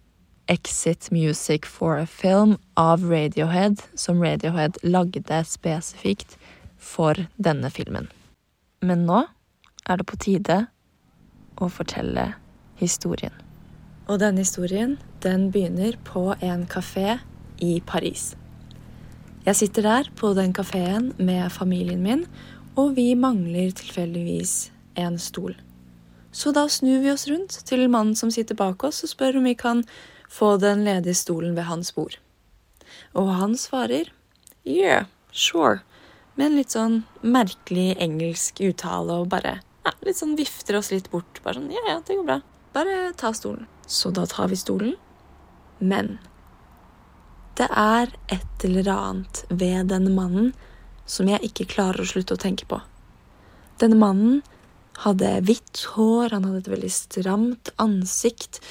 Exit 0.49 1.12
Music 1.12 1.65
for 1.65 1.99
a 1.99 2.05
Film 2.05 2.57
av 2.75 3.03
Radiohead, 3.03 3.83
som 3.93 4.23
Radiohead 4.23 4.79
lagde 4.81 5.43
spesifikt 5.45 6.38
for 6.80 7.28
denne 7.38 7.70
filmen. 7.70 8.08
Men 8.82 9.06
nå 9.06 9.24
er 9.86 10.00
det 10.00 10.08
på 10.08 10.20
tide 10.20 10.60
å 11.60 11.70
fortelle 11.72 12.32
historien. 12.80 13.34
Og 14.10 14.22
denne 14.24 14.42
historien, 14.42 14.98
den 15.22 15.50
begynner 15.54 16.00
på 16.08 16.32
en 16.42 16.65
kafé 16.70 17.20
i 17.62 17.78
Paris. 17.86 18.34
Jeg 19.46 19.56
sitter 19.56 19.86
der 19.86 20.10
på 20.15 20.34
den 20.38 20.54
kafeen 20.54 21.12
med 21.18 21.52
familien 21.52 22.02
min, 22.04 22.26
og 22.76 22.96
vi 22.96 23.13
mangler 23.15 23.72
tilfeldigvis 23.76 24.72
en 25.00 25.20
stol. 25.20 25.56
Så 26.32 26.52
da 26.54 26.68
snur 26.70 27.02
vi 27.04 27.12
oss 27.12 27.28
rundt 27.28 27.56
til 27.65 27.88
mannen 27.89 28.15
som 28.15 28.32
sitter 28.32 28.56
bak 28.56 28.84
oss, 28.86 29.04
og 29.04 29.12
spør 29.12 29.39
om 29.39 29.48
vi 29.50 29.56
kan 29.58 29.84
få 30.30 30.56
den 30.62 30.84
ledige 30.86 31.18
stolen 31.18 31.56
ved 31.58 31.65
hans 31.70 31.92
bord. 31.96 32.20
Og 33.18 33.32
han 33.34 33.56
svarer 33.58 34.12
yeah, 34.65 35.06
sure, 35.32 35.80
med 36.39 36.47
en 36.47 36.56
litt 36.56 36.71
sånn 36.71 37.02
merkelig 37.19 37.97
engelsk 37.99 38.62
uttale 38.63 39.19
og 39.19 39.28
bare 39.34 39.58
ja, 39.84 39.91
litt 40.08 40.19
sånn 40.19 40.38
vifter 40.39 40.78
oss 40.80 40.93
litt 40.93 41.10
bort. 41.12 41.41
Bare 41.43 41.60
sånn 41.60 41.71
ja, 41.73 41.84
ja, 41.89 41.97
det 41.99 42.15
går 42.15 42.28
bra. 42.28 42.39
Bare 42.75 43.12
ta 43.19 43.34
stolen. 43.36 43.67
Så 43.89 44.13
da 44.15 44.23
tar 44.30 44.47
vi 44.52 44.60
stolen. 44.60 44.95
Men 45.84 46.17
det 47.60 47.67
er 47.75 48.13
et 48.32 48.63
eller 48.63 48.88
annet 48.93 49.43
ved 49.49 49.91
denne 49.91 50.13
mannen 50.15 50.54
som 51.10 51.28
jeg 51.28 51.43
ikke 51.49 51.67
klarer 51.73 52.06
å 52.06 52.08
slutte 52.08 52.38
å 52.38 52.39
tenke 52.39 52.67
på. 52.69 52.80
Denne 53.82 53.99
mannen 53.99 54.39
hadde 55.04 55.34
hvitt 55.47 55.84
hår, 55.95 56.36
han 56.36 56.45
hadde 56.47 56.63
et 56.63 56.71
veldig 56.71 56.91
stramt 56.93 57.71
ansikt, 57.80 58.62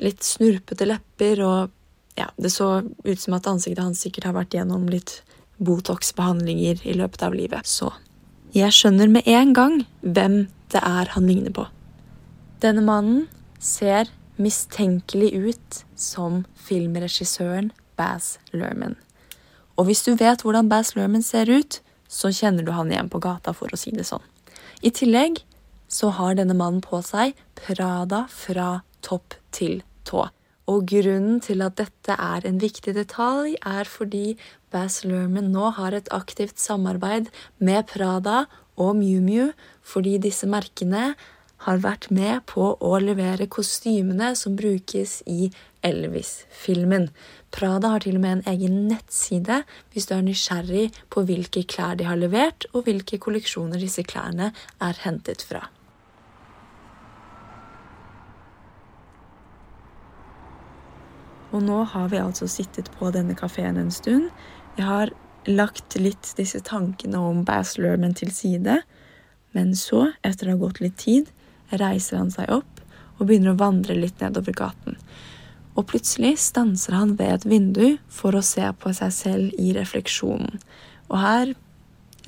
litt 0.00 0.24
snurpete 0.24 0.88
lepper, 0.88 1.42
og 1.44 2.16
ja, 2.18 2.28
det 2.36 2.52
så 2.52 2.80
ut 2.80 3.20
som 3.20 3.36
at 3.36 3.48
ansiktet 3.48 3.84
hans 3.84 4.00
sikkert 4.04 4.28
har 4.28 4.36
vært 4.36 4.56
gjennom 4.56 4.88
litt 4.92 5.20
Botox-behandlinger 5.60 6.80
i 6.88 6.94
løpet 6.96 7.22
av 7.26 7.36
livet. 7.36 7.68
Så 7.68 7.92
jeg 8.56 8.72
skjønner 8.74 9.10
med 9.12 9.28
en 9.30 9.52
gang 9.54 9.76
hvem 10.00 10.46
det 10.72 10.80
er 10.82 11.12
han 11.14 11.28
ligner 11.28 11.54
på. 11.54 11.66
Denne 12.62 12.82
mannen 12.84 13.28
ser 13.60 14.10
mistenkelig 14.40 15.30
ut 15.36 15.82
som 15.98 16.44
filmregissøren 16.66 17.70
Baz 18.00 18.38
Luhrmann. 18.52 18.96
Og 19.76 19.88
hvis 19.88 20.02
du 20.04 20.14
vet 20.16 20.42
hvordan 20.44 20.68
Baz 20.68 20.94
Luhrmann 20.96 21.24
ser 21.24 21.50
ut, 21.52 21.80
så 22.10 22.32
kjenner 22.34 22.66
du 22.66 22.72
han 22.74 22.90
igjen 22.90 23.10
på 23.12 23.20
gata, 23.22 23.54
for 23.54 23.70
å 23.72 23.78
si 23.78 23.92
det 23.94 24.08
sånn. 24.08 24.24
I 24.82 24.90
tillegg 24.90 25.42
så 25.90 26.10
har 26.16 26.36
denne 26.38 26.56
mannen 26.56 26.82
på 26.84 27.00
seg 27.06 27.36
Prada 27.58 28.24
fra 28.32 28.80
topp 29.04 29.36
til 29.54 29.80
tå. 30.08 30.26
Og 30.70 30.86
grunnen 30.90 31.40
til 31.42 31.62
at 31.66 31.78
dette 31.80 32.14
er 32.14 32.46
en 32.46 32.60
viktig 32.62 32.94
detalj, 32.94 33.56
er 33.66 33.88
fordi 33.90 34.36
Bass 34.70 35.02
Lerman 35.02 35.50
nå 35.50 35.72
har 35.76 35.94
et 35.96 36.08
aktivt 36.14 36.60
samarbeid 36.62 37.30
med 37.58 37.88
Prada 37.90 38.44
og 38.80 38.94
Miu 39.00 39.18
Miu, 39.24 39.50
fordi 39.82 40.16
disse 40.22 40.46
merkene 40.46 41.14
har 41.66 41.80
vært 41.82 42.08
med 42.14 42.46
på 42.48 42.70
å 42.80 42.92
levere 43.02 43.50
kostymene 43.50 44.30
som 44.38 44.54
brukes 44.56 45.18
i 45.28 45.50
Elvis-filmen. 45.84 47.08
Prada 47.52 47.90
har 47.94 48.04
til 48.04 48.16
og 48.16 48.24
med 48.24 48.38
en 48.38 48.54
egen 48.54 48.78
nettside 48.88 49.62
hvis 49.92 50.08
du 50.08 50.14
er 50.16 50.24
nysgjerrig 50.24 50.86
på 51.12 51.24
hvilke 51.28 51.64
klær 51.68 51.98
de 52.00 52.06
har 52.08 52.20
levert, 52.20 52.68
og 52.72 52.86
hvilke 52.86 53.20
kolleksjoner 53.20 53.80
disse 53.82 54.06
klærne 54.06 54.52
er 54.80 55.04
hentet 55.04 55.44
fra. 55.44 55.66
Og 61.50 61.64
nå 61.66 61.82
har 61.92 62.08
vi 62.12 62.20
altså 62.22 62.46
sittet 62.46 62.92
på 62.94 63.10
denne 63.10 63.34
kafeen 63.34 63.80
en 63.80 63.90
stund. 63.90 64.30
Jeg 64.80 64.88
har 64.88 65.10
lagt 65.44 65.98
litt 66.00 66.30
disse 66.38 66.62
tankene 66.64 67.20
om 67.20 67.42
Bass 67.44 67.74
Lerman 67.76 68.14
til 68.16 68.30
side. 68.32 68.78
Men 69.52 69.74
så, 69.76 70.06
etter 70.24 70.48
å 70.48 70.54
ha 70.54 70.60
gått 70.62 70.80
litt 70.80 70.96
tid, 71.02 71.28
reiser 71.68 72.16
han 72.16 72.30
seg 72.32 72.48
opp 72.54 72.80
og 73.18 73.26
begynner 73.28 73.52
å 73.52 73.60
vandre 73.60 73.98
litt 73.98 74.22
nedover 74.24 74.56
gaten. 74.56 74.96
Og 75.76 75.84
plutselig 75.90 76.38
stanser 76.40 76.96
han 76.96 77.12
ved 77.18 77.34
et 77.34 77.48
vindu 77.50 77.98
for 78.08 78.32
å 78.32 78.44
se 78.46 78.64
på 78.80 78.94
seg 78.96 79.12
selv 79.12 79.60
i 79.60 79.74
refleksjonen. 79.76 80.56
Og 81.12 81.20
her 81.20 81.52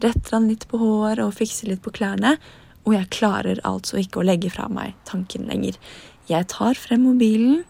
retter 0.03 0.37
han 0.37 0.51
litt 0.51 0.67
på 0.69 0.83
håret 0.83 1.25
og 1.25 1.33
fikser 1.39 1.73
litt 1.73 1.81
på 1.85 1.95
klærne, 1.95 2.37
og 2.85 2.97
jeg 2.99 3.13
klarer 3.15 3.63
altså 3.65 4.03
ikke 4.03 4.21
å 4.21 4.27
legge 4.27 4.51
fra 4.53 4.69
meg 4.69 4.99
tanken 5.09 5.49
lenger. 5.49 5.79
Jeg 6.29 6.51
tar 6.53 6.77
frem 6.77 7.07
mobilen, 7.07 7.63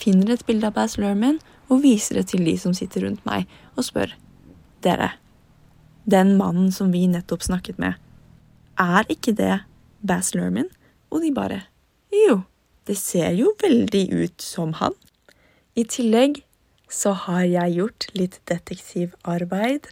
finner 0.00 0.34
et 0.34 0.46
bilde 0.48 0.66
av 0.66 0.74
Baz 0.74 0.98
Lerman 0.98 1.38
og 1.70 1.84
viser 1.84 2.20
det 2.20 2.30
til 2.32 2.42
de 2.46 2.56
som 2.60 2.74
sitter 2.76 3.06
rundt 3.06 3.22
meg, 3.28 3.46
og 3.76 3.86
spør 3.86 4.14
Dere, 4.84 5.14
den 6.04 6.36
mannen 6.38 6.70
som 6.72 6.92
vi 6.94 7.06
nettopp 7.10 7.42
snakket 7.42 7.80
med, 7.82 7.96
er 8.78 9.08
ikke 9.10 9.34
det 9.34 9.64
Bass 10.06 10.34
Lerman? 10.36 10.68
Og 11.10 11.22
de 11.24 11.32
bare 11.34 11.62
Jo, 12.12 12.42
det 12.86 12.98
ser 13.00 13.32
jo 13.34 13.54
veldig 13.62 14.04
ut 14.12 14.42
som 14.42 14.76
han. 14.78 14.94
I 15.74 15.84
tillegg 15.84 16.42
så 16.92 17.12
har 17.26 17.42
jeg 17.48 17.76
gjort 17.80 18.06
litt 18.14 18.38
detektivarbeid, 18.46 19.88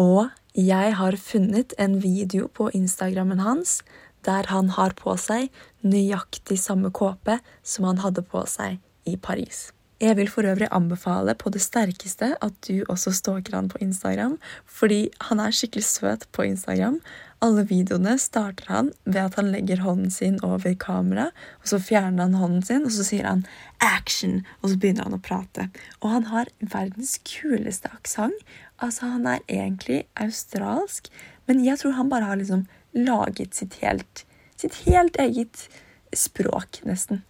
og 0.00 0.30
jeg 0.58 0.94
har 0.98 1.16
funnet 1.16 1.74
en 1.78 2.00
video 2.02 2.48
på 2.48 2.70
Instagrammen 2.74 3.44
hans 3.44 3.80
der 4.26 4.48
han 4.50 4.74
har 4.76 4.92
på 4.98 5.14
seg 5.16 5.48
nøyaktig 5.80 6.58
samme 6.60 6.90
kåpe 6.92 7.38
som 7.62 7.86
han 7.88 8.02
hadde 8.04 8.24
på 8.26 8.42
seg 8.50 8.80
i 9.08 9.16
Paris. 9.16 9.70
Jeg 10.00 10.16
vil 10.16 10.30
for 10.32 10.46
øvrig 10.48 10.68
anbefale 10.72 11.34
på 11.36 11.50
det 11.52 11.60
sterkeste 11.60 12.30
at 12.40 12.54
du 12.64 12.86
også 12.88 13.12
stalker 13.12 13.52
han 13.58 13.66
på 13.68 13.78
Instagram, 13.84 14.38
fordi 14.64 15.10
han 15.20 15.42
er 15.44 15.52
skikkelig 15.52 15.84
søt 15.84 16.22
på 16.32 16.46
Instagram. 16.48 16.96
Alle 17.44 17.66
videoene 17.68 18.14
starter 18.18 18.64
han 18.72 18.88
ved 19.04 19.20
at 19.20 19.36
han 19.36 19.50
legger 19.52 19.82
hånden 19.84 20.10
sin 20.10 20.38
over 20.44 20.72
kamera, 20.80 21.26
og 21.60 21.68
så 21.68 21.78
fjerner 21.84 22.22
han 22.22 22.38
hånden 22.40 22.62
sin, 22.64 22.86
og 22.88 22.94
så 22.96 23.04
sier 23.04 23.28
han 23.28 23.44
'action', 23.80 24.40
og 24.62 24.70
så 24.70 24.78
begynner 24.80 25.04
han 25.04 25.18
å 25.18 25.20
prate. 25.20 25.68
Og 26.00 26.10
han 26.10 26.24
har 26.32 26.48
verdens 26.60 27.20
kuleste 27.24 27.92
aksent. 27.92 28.40
Altså, 28.80 29.04
han 29.06 29.26
er 29.26 29.44
egentlig 29.48 30.04
australsk, 30.16 31.12
men 31.46 31.64
jeg 31.64 31.78
tror 31.78 31.92
han 31.92 32.08
bare 32.08 32.24
har 32.24 32.36
liksom 32.36 32.66
laget 32.94 33.54
sitt 33.54 33.74
helt, 33.84 34.24
sitt 34.56 34.74
helt 34.88 35.16
eget 35.16 35.68
språk, 36.14 36.80
nesten. 36.84 37.22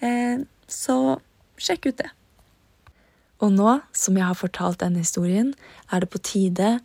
Eh, 0.00 0.38
så 0.68 1.18
sjekk 1.62 1.92
ut 1.92 2.00
det. 2.02 2.10
Og 3.42 3.54
nå 3.54 3.78
som 3.96 4.18
jeg 4.18 4.28
har 4.28 4.38
fortalt 4.38 4.82
denne 4.82 5.02
historien, 5.02 5.54
er 5.90 6.02
det 6.02 6.12
på 6.12 6.22
tide 6.22 6.76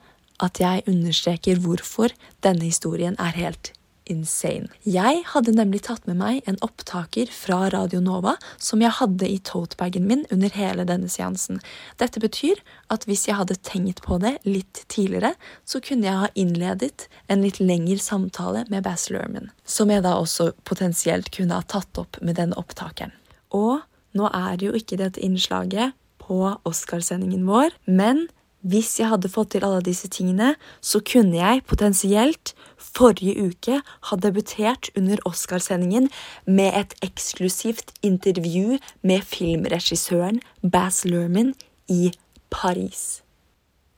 at 0.41 0.61
jeg 0.61 0.85
understreker 0.89 1.59
hvorfor 1.61 2.13
denne 2.45 2.69
historien 2.69 3.17
er 3.21 3.35
helt 3.37 3.73
insane. 4.07 4.69
Jeg 4.87 5.23
hadde 5.33 5.53
nemlig 5.55 5.81
tatt 5.87 6.05
med 6.07 6.17
meg 6.19 6.47
en 6.47 6.59
opptaker 6.65 7.29
fra 7.33 7.67
Radio 7.73 7.99
Nova 8.03 8.37
som 8.55 8.81
jeg 8.83 8.95
hadde 8.99 9.27
i 9.27 9.39
totebagen 9.43 10.07
min 10.07 10.23
under 10.33 10.53
hele 10.55 10.85
denne 10.87 11.11
seansen. 11.11 11.59
Dette 12.01 12.21
betyr 12.23 12.61
at 12.93 13.07
hvis 13.07 13.27
jeg 13.27 13.37
hadde 13.39 13.59
tenkt 13.67 14.01
på 14.05 14.19
det 14.23 14.37
litt 14.47 14.85
tidligere, 14.91 15.33
så 15.67 15.81
kunne 15.83 16.07
jeg 16.07 16.21
ha 16.23 16.31
innledet 16.39 17.07
en 17.27 17.43
litt 17.43 17.59
lengre 17.59 17.99
samtale 18.03 18.63
med 18.71 18.85
Bass 18.87 19.09
Lerman, 19.11 19.51
som 19.67 19.91
jeg 19.91 20.05
da 20.07 20.15
også 20.21 20.53
potensielt 20.67 21.31
kunne 21.35 21.59
ha 21.59 21.67
tatt 21.67 21.99
opp 21.99 22.21
med 22.21 22.39
denne 22.39 22.57
opptakeren. 22.59 23.15
Og 23.55 23.83
nå 24.17 24.31
er 24.33 24.63
jo 24.63 24.73
ikke 24.77 24.99
dette 24.99 25.21
innslaget 25.23 25.95
på 26.21 26.57
Oscarsendingen 26.67 27.45
vår, 27.47 27.75
men 27.85 28.25
hvis 28.67 28.97
jeg 28.99 29.11
hadde 29.11 29.29
fått 29.31 29.53
til 29.53 29.63
alle 29.63 29.83
disse 29.85 30.09
tingene, 30.11 30.55
så 30.81 30.99
kunne 31.05 31.37
jeg 31.37 31.63
potensielt 31.69 32.53
forrige 32.81 33.37
uke 33.47 33.77
ha 34.09 34.17
debutert 34.19 34.89
under 34.97 35.21
Oscarsendingen 35.29 36.09
med 36.49 36.73
et 36.75 36.95
eksklusivt 37.05 37.93
intervju 38.03 38.79
med 39.07 39.23
filmregissøren 39.23 40.41
Baz 40.65 41.05
Lerman 41.05 41.53
i 41.87 42.11
Paris. 42.49 43.21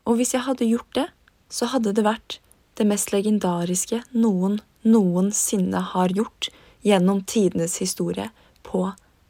Og 0.05 0.19
hvis 0.19 0.35
jeg 0.35 0.45
hadde 0.45 0.69
gjort 0.69 0.91
det, 0.97 1.07
så 1.49 1.71
hadde 1.73 1.95
det 1.95 2.05
vært 2.05 2.37
det 2.77 2.85
mest 2.87 3.13
legendariske 3.15 4.03
noen 4.13 4.59
noensinne 4.85 5.81
har 5.95 6.13
gjort 6.15 6.51
gjennom 6.85 7.23
tidenes 7.27 7.79
historie 7.81 8.29
på 8.63 8.85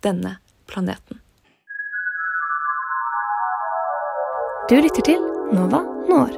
denne 0.06 0.38
planeten. 0.70 1.20
Du 4.70 4.78
lytter 4.78 5.06
til 5.06 5.24
Nova 5.56 5.82
Noir. 6.10 6.36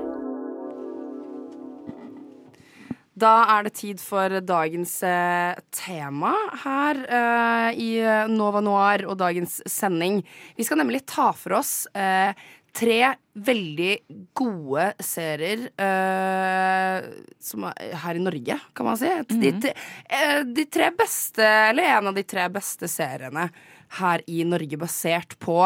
Da 3.21 3.33
er 3.53 3.67
det 3.67 3.75
tid 3.77 3.99
for 4.01 4.39
dagens 4.41 4.95
eh, 5.05 5.59
tema 5.75 6.31
her 6.63 7.01
uh, 7.05 7.69
i 7.75 7.91
Nova 8.31 8.63
Noir 8.65 9.03
og 9.05 9.19
dagens 9.19 9.59
sending. 9.69 10.23
Vi 10.57 10.65
skal 10.65 10.81
nemlig 10.81 11.03
ta 11.11 11.27
for 11.37 11.59
oss 11.59 11.83
uh, 11.93 12.31
tre 12.71 13.15
veldig 13.33 13.95
gode 14.35 14.87
serier 15.03 15.67
uh, 15.79 17.03
som 17.39 17.67
er 17.71 17.93
her 18.03 18.17
i 18.17 18.23
Norge, 18.23 18.57
kan 18.75 18.87
man 18.87 18.99
si. 18.99 19.11
De, 19.29 19.51
de, 19.63 19.73
eh, 20.07 20.39
de 20.47 20.65
tre 20.71 20.91
beste, 20.95 21.45
eller 21.45 21.91
en 21.97 22.11
av 22.11 22.17
de 22.17 22.25
tre 22.27 22.47
beste 22.51 22.89
seriene 22.91 23.49
her 23.99 24.23
i 24.27 24.43
Norge 24.47 24.79
basert 24.79 25.37
på 25.41 25.57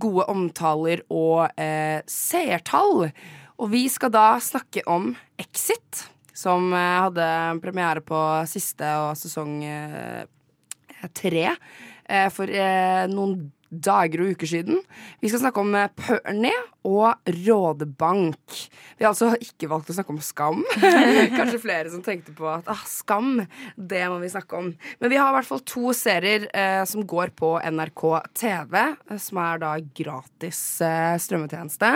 gode 0.00 0.26
omtaler 0.30 1.04
og 1.12 1.48
eh, 1.60 2.00
seertall. 2.10 3.08
Og 3.58 3.70
vi 3.70 3.86
skal 3.92 4.12
da 4.14 4.26
snakke 4.42 4.82
om 4.90 5.12
Exit, 5.40 6.04
som 6.34 6.72
eh, 6.74 7.00
hadde 7.06 7.28
premiere 7.62 8.02
på 8.04 8.20
siste 8.50 8.88
og 9.04 9.14
sesong 9.18 9.58
eh, 9.66 10.24
tre 11.14 11.46
eh, 11.50 12.28
for 12.34 12.50
eh, 12.50 13.04
noen 13.10 13.50
dager 13.82 14.22
og 14.24 14.34
uker 14.34 14.50
siden. 14.50 14.80
Vi 15.22 15.30
skal 15.30 15.42
snakke 15.42 15.62
om 15.62 15.74
Perny 15.98 16.52
og 16.84 17.16
Rådebank. 17.24 18.56
Vi 18.98 19.04
har 19.04 19.12
altså 19.14 19.32
ikke 19.40 19.70
valgt 19.72 19.90
å 19.90 19.96
snakke 19.96 20.12
om 20.14 20.20
Skam. 20.24 20.62
Kanskje 21.38 21.62
flere 21.62 21.92
som 21.92 22.04
tenkte 22.04 22.34
på 22.36 22.48
at 22.50 22.68
ah, 22.70 22.84
Skam, 22.88 23.40
det 23.76 24.04
må 24.12 24.20
vi 24.22 24.32
snakke 24.32 24.60
om. 24.60 24.70
Men 25.00 25.12
vi 25.12 25.18
har 25.20 25.32
i 25.32 25.38
hvert 25.38 25.48
fall 25.48 25.64
to 25.68 25.94
serier 25.96 26.46
eh, 26.52 26.82
som 26.88 27.06
går 27.08 27.32
på 27.38 27.54
NRK 27.64 28.04
TV, 28.36 28.78
eh, 28.84 29.20
som 29.20 29.42
er 29.44 29.62
da 29.64 29.74
gratis 29.96 30.62
eh, 30.84 31.16
strømmetjeneste 31.24 31.94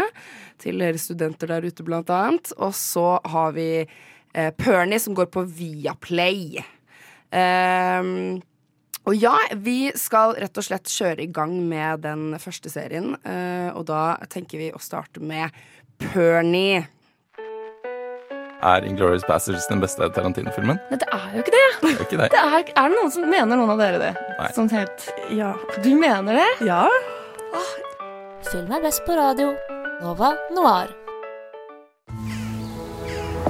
til 0.62 0.80
dere 0.82 1.00
studenter 1.00 1.52
der 1.52 1.68
ute, 1.68 1.86
blant 1.86 2.10
annet. 2.14 2.52
Og 2.56 2.72
så 2.76 3.18
har 3.28 3.54
vi 3.58 3.70
eh, 3.84 4.52
Perny, 4.56 4.98
som 5.02 5.16
går 5.18 5.30
på 5.34 5.44
Viaplay. 5.44 6.62
Um, 7.28 8.40
og 9.08 9.16
ja, 9.16 9.32
vi 9.64 9.88
skal 9.96 10.34
rett 10.36 10.58
og 10.60 10.64
slett 10.66 10.90
kjøre 10.92 11.24
i 11.24 11.30
gang 11.32 11.54
med 11.70 12.02
den 12.04 12.34
første 12.42 12.68
serien. 12.72 13.14
eh, 13.24 13.70
og 13.72 13.86
da 13.88 14.18
tenker 14.28 14.60
vi 14.60 14.68
å 14.76 14.80
starte 14.82 15.20
med 15.24 15.50
Pernie. 15.98 16.84
Er 18.58 18.82
Inglourious 18.84 19.22
Bastards 19.28 19.68
den 19.70 19.80
beste 19.80 20.08
Tarantino-filmen? 20.12 20.80
Nei, 20.90 20.98
det 20.98 21.06
er 21.14 21.36
jo 21.36 21.42
ikke 21.44 21.54
det. 21.54 21.64
Det 21.82 21.90
er 21.94 22.04
ikke 22.04 22.18
det. 22.18 22.28
det 22.34 22.40
er, 22.42 22.64
er 22.74 22.88
det 22.90 22.96
noen 22.98 23.12
som 23.14 23.28
mener 23.30 23.56
noen 23.56 23.70
av 23.70 23.78
dere 23.80 23.98
det? 24.02 24.12
Nei. 24.38 24.48
Sånn 24.56 24.70
helt 24.74 25.04
Ja. 25.30 25.52
Du 25.84 25.92
mener 25.94 26.40
det? 26.40 26.48
Ja. 26.66 26.82
Film 28.50 28.72
er 28.74 28.82
best 28.82 29.04
på 29.06 29.14
radio. 29.18 29.52
Nova 30.02 30.32
Noir. 30.54 30.90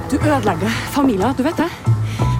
Du 0.09 0.15
ødelegger 0.17 0.69
familier, 0.93 1.33
du 1.37 1.43
vet 1.45 1.57
det? 1.61 1.69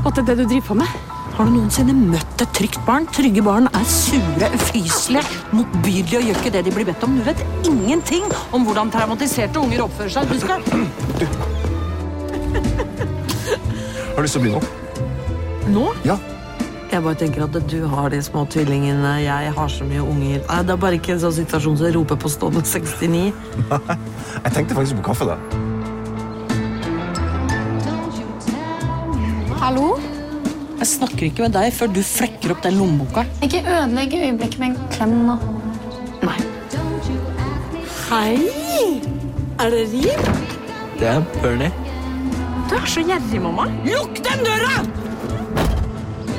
At 0.06 0.16
det 0.16 0.22
er 0.24 0.28
det 0.32 0.38
du 0.40 0.46
driver 0.50 0.68
på 0.72 0.78
med? 0.80 1.19
Har 1.40 1.48
du 1.48 1.54
noensinne 1.56 1.94
møtt 1.96 2.42
et 2.44 2.50
trygt 2.52 2.82
barn? 2.84 3.06
Trygge 3.16 3.40
barn 3.46 3.70
er 3.72 3.86
sure, 3.88 4.50
ufyselige, 4.58 5.22
motbydelige 5.56 6.20
og 6.20 6.26
gjør 6.28 6.42
ikke 6.42 6.52
det 6.52 6.64
de 6.68 6.74
blir 6.76 6.88
bedt 6.90 7.06
om. 7.08 7.14
Du 7.16 7.24
vet 7.24 7.40
ingenting 7.70 8.26
om 8.52 8.66
hvordan 8.68 8.92
traumatiserte 8.92 9.62
unger 9.62 9.86
oppfører 9.86 10.12
seg. 10.18 10.28
Du 10.28 10.36
skal 10.44 10.60
Har 14.18 14.26
lyst 14.26 14.36
til 14.36 14.42
å 14.42 14.44
bli 14.44 14.52
nå. 14.52 14.60
Nå? 15.72 15.86
Ja. 16.04 16.18
Jeg 16.90 17.06
bare 17.06 17.16
tenker 17.22 17.46
at 17.46 17.56
du 17.72 17.80
har 17.88 18.12
de 18.12 18.20
små 18.26 18.44
tvillingene, 18.52 19.14
jeg 19.24 19.56
har 19.56 19.70
så 19.72 19.88
mye 19.88 20.04
unger. 20.04 20.44
Nei, 20.44 20.60
Det 20.68 20.76
er 20.76 20.84
bare 20.84 21.00
ikke 21.00 21.16
en 21.16 21.24
sånn 21.24 21.38
situasjon 21.40 21.80
som 21.80 21.94
roper 21.96 22.20
på 22.20 22.28
stående 22.36 22.66
69. 22.76 23.32
Jeg 23.70 24.52
tenkte 24.58 24.76
faktisk 24.76 25.00
på 25.00 25.08
kaffe 25.14 25.30
da. 25.30 25.40
Hallo? 29.64 29.94
Jeg 30.80 30.88
snakker 30.88 31.26
ikke 31.28 31.44
med 31.44 31.52
deg 31.58 31.74
før 31.76 31.90
du 31.92 32.00
flekker 32.08 32.54
opp 32.54 32.62
den 32.64 32.78
lommeboka. 32.80 33.26
Ikke 33.44 33.60
ødelegg 33.68 34.14
øyeblikket 34.16 34.62
med 34.62 34.70
en 34.70 34.78
klem 34.94 35.16
nå. 35.28 35.36
Nei. 36.24 36.38
Hei! 38.08 39.02
Er 39.60 39.74
det 39.76 39.82
rim? 39.92 40.24
Det 41.02 41.08
er 41.12 41.28
Bernie. 41.42 41.72
Du 42.70 42.78
er 42.78 42.88
så 42.88 43.04
gjerrig, 43.04 43.42
mamma. 43.44 43.68
Lukk 43.84 44.24
den 44.24 44.46
døra! 44.48 44.80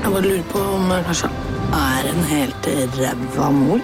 Jeg 0.01 0.09
bare 0.09 0.23
lurer 0.25 0.49
på 0.55 0.65
om 0.73 0.91
jeg 0.95 1.05
kanskje 1.11 1.31
er 1.77 2.11
en 2.15 2.25
helt 2.33 2.73
ræva 2.97 3.51
mor. 3.61 3.81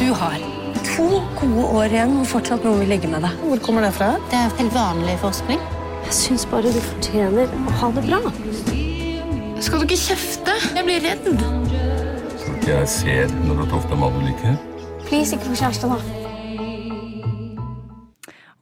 Du 0.00 0.12
har 0.14 0.55
to 0.96 1.04
gode 1.36 1.64
år 1.76 1.92
igjen 1.92 2.12
hvor 2.16 2.28
fortsatt 2.30 2.62
noen 2.64 2.78
vil 2.80 2.94
ligge 2.94 3.08
med 3.10 3.20
deg. 3.26 3.40
Hvor 3.44 3.60
kommer 3.64 3.84
det 3.84 3.92
fra? 3.98 4.14
Det 4.32 4.38
er 4.38 4.54
helt 4.62 4.72
vanlig 4.72 5.16
forskning. 5.20 5.60
Jeg 6.06 6.14
syns 6.16 6.46
bare 6.48 6.70
du 6.72 6.78
fortjener 6.80 7.52
å 7.52 7.74
ha 7.82 7.90
det 7.96 8.04
bra. 8.06 8.20
Skal 9.60 9.82
du 9.82 9.84
ikke 9.84 9.98
kjefte? 10.00 10.54
Jeg 10.76 10.86
blir 10.86 11.04
redd. 11.04 11.26
Jeg 12.66 12.88
ser 12.90 13.34
når 13.42 13.52
du 13.52 13.60
har 13.60 13.68
truffet 13.74 13.92
en 13.92 14.00
mann 14.00 14.16
du 14.16 14.24
liker. 14.24 14.56
Please, 15.04 15.36
ikke 15.36 15.50
få 15.50 15.58
kjæreste, 15.60 15.90
da. 15.92 15.98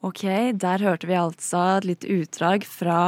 Ok, 0.04 0.26
der 0.60 0.84
hørte 0.84 1.08
vi 1.08 1.16
altså 1.16 1.62
et 1.78 1.86
lite 1.88 2.10
utdrag 2.18 2.66
fra 2.68 2.98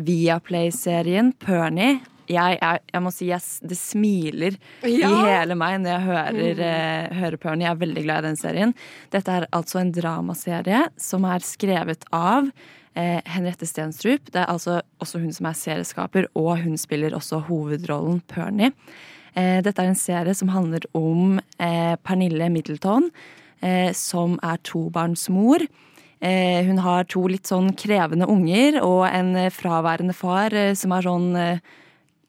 Viaplay-serien 0.00 1.34
Pernie. 1.42 1.98
Jeg, 2.30 2.58
jeg, 2.60 2.82
jeg 2.92 3.02
må 3.02 3.10
si 3.14 3.30
jeg, 3.30 3.42
det 3.66 3.78
smiler 3.78 4.58
i 4.86 4.98
hele 5.02 5.56
meg 5.58 5.80
når 5.82 5.90
jeg 5.92 6.06
hører, 6.08 6.64
eh, 6.66 7.16
hører 7.20 7.40
Pernie. 7.42 7.66
Jeg 7.66 7.74
er 7.74 7.80
veldig 7.80 8.04
glad 8.06 8.22
i 8.22 8.28
den 8.30 8.38
serien. 8.38 8.74
Dette 9.10 9.38
er 9.38 9.48
altså 9.56 9.80
en 9.82 9.94
dramaserie 9.94 10.84
som 11.00 11.26
er 11.26 11.42
skrevet 11.42 12.06
av 12.14 12.50
eh, 12.94 13.18
Henriette 13.34 13.66
Stenstrup. 13.68 14.30
Det 14.30 14.42
er 14.42 14.50
altså 14.50 14.80
også 15.02 15.22
hun 15.22 15.34
som 15.34 15.50
er 15.50 15.58
serieskaper, 15.58 16.30
og 16.38 16.54
hun 16.62 16.78
spiller 16.80 17.16
også 17.16 17.42
hovedrollen 17.48 18.22
Pernie. 18.30 18.72
Eh, 19.34 19.58
dette 19.64 19.82
er 19.82 19.90
en 19.90 19.98
serie 19.98 20.34
som 20.36 20.50
handler 20.54 20.86
om 20.96 21.38
eh, 21.58 21.94
Pernille 22.02 22.50
Middleton, 22.52 23.10
eh, 23.62 23.90
som 23.96 24.38
er 24.46 24.62
tobarnsmor. 24.66 25.66
Eh, 26.20 26.62
hun 26.66 26.80
har 26.84 27.06
to 27.08 27.24
litt 27.30 27.48
sånn 27.48 27.72
krevende 27.78 28.28
unger 28.28 28.80
og 28.84 29.06
en 29.08 29.32
fraværende 29.54 30.16
far 30.16 30.52
som 30.76 30.92
er 30.92 31.06
sånn 31.06 31.30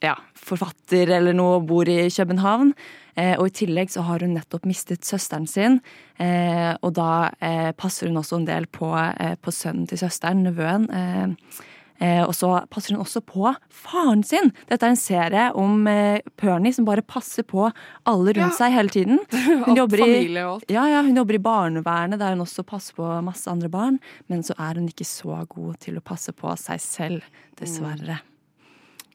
ja, 0.02 0.16
forfatter 0.38 1.10
eller 1.18 1.34
noe 1.38 1.60
og 1.60 1.68
bor 1.70 1.90
i 1.90 2.08
København. 2.10 2.74
Eh, 3.20 3.34
og 3.38 3.50
i 3.50 3.56
tillegg 3.66 3.90
så 3.92 4.06
har 4.08 4.24
hun 4.24 4.34
nettopp 4.38 4.64
mistet 4.66 5.04
søsteren 5.04 5.44
sin, 5.52 5.82
eh, 6.18 6.72
og 6.82 6.94
da 6.96 7.30
eh, 7.44 7.74
passer 7.76 8.08
hun 8.08 8.22
også 8.22 8.38
en 8.40 8.46
del 8.48 8.66
på, 8.72 8.88
eh, 8.96 9.36
på 9.36 9.52
sønnen 9.52 9.84
til 9.92 10.00
søsteren, 10.00 10.46
nevøen. 10.48 10.86
Eh, 10.96 11.60
eh, 12.00 12.22
og 12.24 12.32
så 12.34 12.54
passer 12.72 12.96
hun 12.96 13.04
også 13.04 13.20
på 13.28 13.52
faren 13.68 14.24
sin. 14.24 14.54
Dette 14.72 14.88
er 14.88 14.96
en 14.96 15.02
serie 15.04 15.50
om 15.60 15.84
eh, 15.92 16.24
Pernie 16.40 16.72
som 16.74 16.88
bare 16.88 17.04
passer 17.04 17.44
på 17.44 17.68
alle 18.08 18.32
rundt 18.32 18.48
Ja. 18.48 18.50
seg 18.62 18.72
hele 18.80 18.96
tiden. 18.96 19.20
Familie 20.08 20.48
og 20.48 20.56
alt. 20.62 20.72
Ja, 20.72 20.88
ja, 20.96 21.04
hun 21.04 21.20
jobber 21.20 21.36
i 21.36 21.44
barnevernet, 21.44 22.18
der 22.24 22.32
hun 22.38 22.48
også 22.48 22.64
passer 22.64 22.96
på 22.96 23.12
masse 23.28 23.52
andre 23.52 23.68
barn. 23.70 24.00
Men 24.32 24.42
så 24.48 24.56
er 24.58 24.80
hun 24.80 24.88
ikke 24.88 25.06
så 25.06 25.44
god 25.52 25.78
til 25.84 26.00
å 26.00 26.06
passe 26.14 26.32
på 26.32 26.56
seg 26.58 26.80
selv, 26.80 27.28
dessverre. 27.60 28.22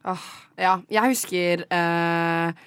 Ah, 0.07 0.27
ja, 0.55 0.77
jeg 0.93 1.11
husker 1.11 1.63
eh, 1.67 2.67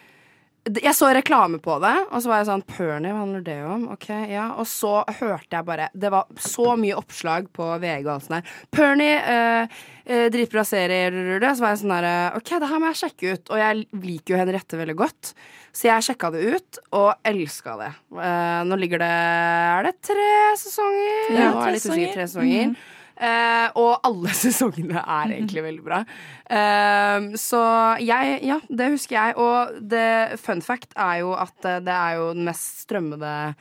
Jeg 0.83 0.91
så 0.97 1.07
reklame 1.15 1.57
på 1.63 1.77
det, 1.79 1.93
og 2.11 2.19
så 2.19 2.29
var 2.31 2.41
jeg 2.41 2.49
sånn 2.49 2.63
Pernie, 2.67 3.13
hva 3.13 3.21
handler 3.21 3.45
det 3.45 3.55
om? 3.63 3.85
Ok, 3.93 4.09
ja 4.27 4.49
Og 4.59 4.67
så 4.67 4.99
hørte 5.21 5.55
jeg 5.55 5.67
bare 5.69 5.87
Det 5.95 6.11
var 6.11 6.27
så 6.43 6.75
mye 6.79 6.97
oppslag 6.99 7.47
på 7.55 7.69
VG 7.79 8.03
og 8.03 8.11
alt 8.17 8.27
sånt 8.27 8.35
der. 8.35 8.51
Pernie, 8.75 9.15
eh, 9.23 9.79
eh, 10.03 10.25
dritbra 10.33 10.65
serie, 10.67 11.07
så 11.47 11.63
var 11.63 11.73
jeg 11.73 11.81
sånn 11.85 11.95
derre 11.95 12.13
eh, 12.27 12.37
Ok, 12.41 12.53
det 12.59 12.71
her 12.73 12.83
må 12.83 12.91
jeg 12.91 13.01
sjekke 13.05 13.33
ut. 13.33 13.49
Og 13.55 13.63
jeg 13.63 13.81
liker 14.03 14.35
jo 14.35 14.43
Henriette 14.43 14.83
veldig 14.83 14.99
godt, 14.99 15.33
så 15.71 15.91
jeg 15.93 16.09
sjekka 16.09 16.33
det 16.35 16.45
ut, 16.57 16.83
og 16.99 17.09
elska 17.31 17.79
det. 17.79 17.91
Eh, 18.19 18.61
nå 18.67 18.83
ligger 18.83 19.05
det 19.07 19.15
Er 19.15 19.87
det 19.87 19.97
tre 20.11 20.31
sesonger? 20.59 21.19
Ja, 21.39 21.51
nå 21.53 21.59
er 21.63 21.69
tre 21.69 21.75
litt 21.77 21.87
usikker. 21.87 22.15
Tre 22.19 22.31
sesonger. 22.33 22.73
sesonger. 22.75 22.97
Mhm. 23.19 23.27
Eh, 23.27 23.67
og 23.79 23.99
alle 24.07 24.33
sesongene 24.43 25.03
er 25.03 25.35
egentlig 25.35 25.63
veldig 25.65 25.83
bra. 25.83 26.03
Uh, 26.49 27.35
så 27.39 27.61
jeg 28.01 28.39
Ja, 28.47 28.59
det 28.69 28.91
husker 28.95 29.17
jeg. 29.17 29.35
Og 29.37 29.83
det 29.91 30.39
fun 30.39 30.61
fact 30.61 30.95
er 30.95 31.21
jo 31.23 31.35
at 31.37 31.65
eh, 31.65 31.81
det 31.83 31.93
er 31.93 32.17
jo 32.19 32.33
den 32.33 32.47
mest 32.47 32.85
strømmede 32.85 33.53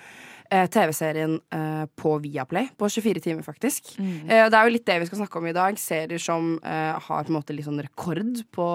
TV-serien 0.48 1.34
uh, 1.52 1.84
på 1.92 2.14
Viaplay. 2.24 2.70
På 2.78 2.88
24 2.88 3.20
timer, 3.20 3.42
faktisk. 3.44 3.90
Mm. 3.98 4.30
Uh, 4.30 4.46
det 4.48 4.56
er 4.56 4.64
jo 4.64 4.72
litt 4.72 4.86
det 4.88 4.96
vi 5.02 5.08
skal 5.10 5.20
snakke 5.20 5.42
om 5.42 5.48
i 5.50 5.52
dag. 5.52 5.76
Serier 5.76 6.22
som 6.22 6.54
uh, 6.62 6.96
har 6.96 7.26
på 7.26 7.28
en 7.28 7.36
måte 7.36 7.52
litt 7.52 7.68
sånn 7.68 7.82
rekord 7.84 8.40
på 8.54 8.68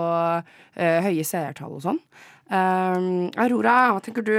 høye 0.77 1.25
seertall 1.25 1.79
og 1.79 1.83
sånn. 1.87 1.99
Aurora, 2.53 3.75
hva 3.95 4.01
tenker 4.03 4.25
du? 4.25 4.35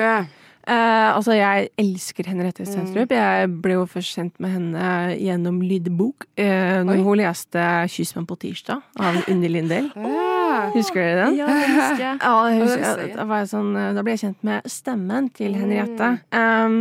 Eh, 0.66 1.08
altså, 1.16 1.34
jeg 1.36 1.68
elsker 1.78 2.24
Henriette 2.30 2.64
Stenstrup. 2.64 3.10
Jeg 3.12 3.48
ble 3.60 3.74
jo 3.76 3.82
først 3.90 4.14
kjent 4.16 4.38
med 4.40 4.54
henne 4.54 4.86
gjennom 5.20 5.58
lydbok 5.60 6.24
eh, 6.40 6.80
når 6.86 7.02
hun 7.04 7.18
leste 7.20 7.60
'Kyss 7.92 8.14
meg 8.16 8.26
på 8.30 8.38
tirsdag' 8.46 8.80
av 8.98 9.18
Unni 9.28 9.48
Lindell. 9.52 9.90
Husker 10.78 11.00
dere 11.04 11.26
den? 11.26 11.36
Ja, 11.42 11.48
jeg 11.52 11.70
husker. 11.78 12.04
Ja, 12.22 12.34
jeg 12.48 12.60
husker, 12.62 13.00
jeg. 13.04 13.16
da, 13.18 13.24
var 13.28 13.42
jeg 13.44 13.50
sånn, 13.52 13.72
eh, 13.76 13.92
da 13.96 14.02
ble 14.06 14.14
jeg 14.16 14.22
kjent 14.24 14.44
med 14.44 14.70
stemmen 14.72 15.28
til 15.36 15.52
Mm. 15.54 15.60
Henriette. 15.60 16.08
Um, 16.32 16.78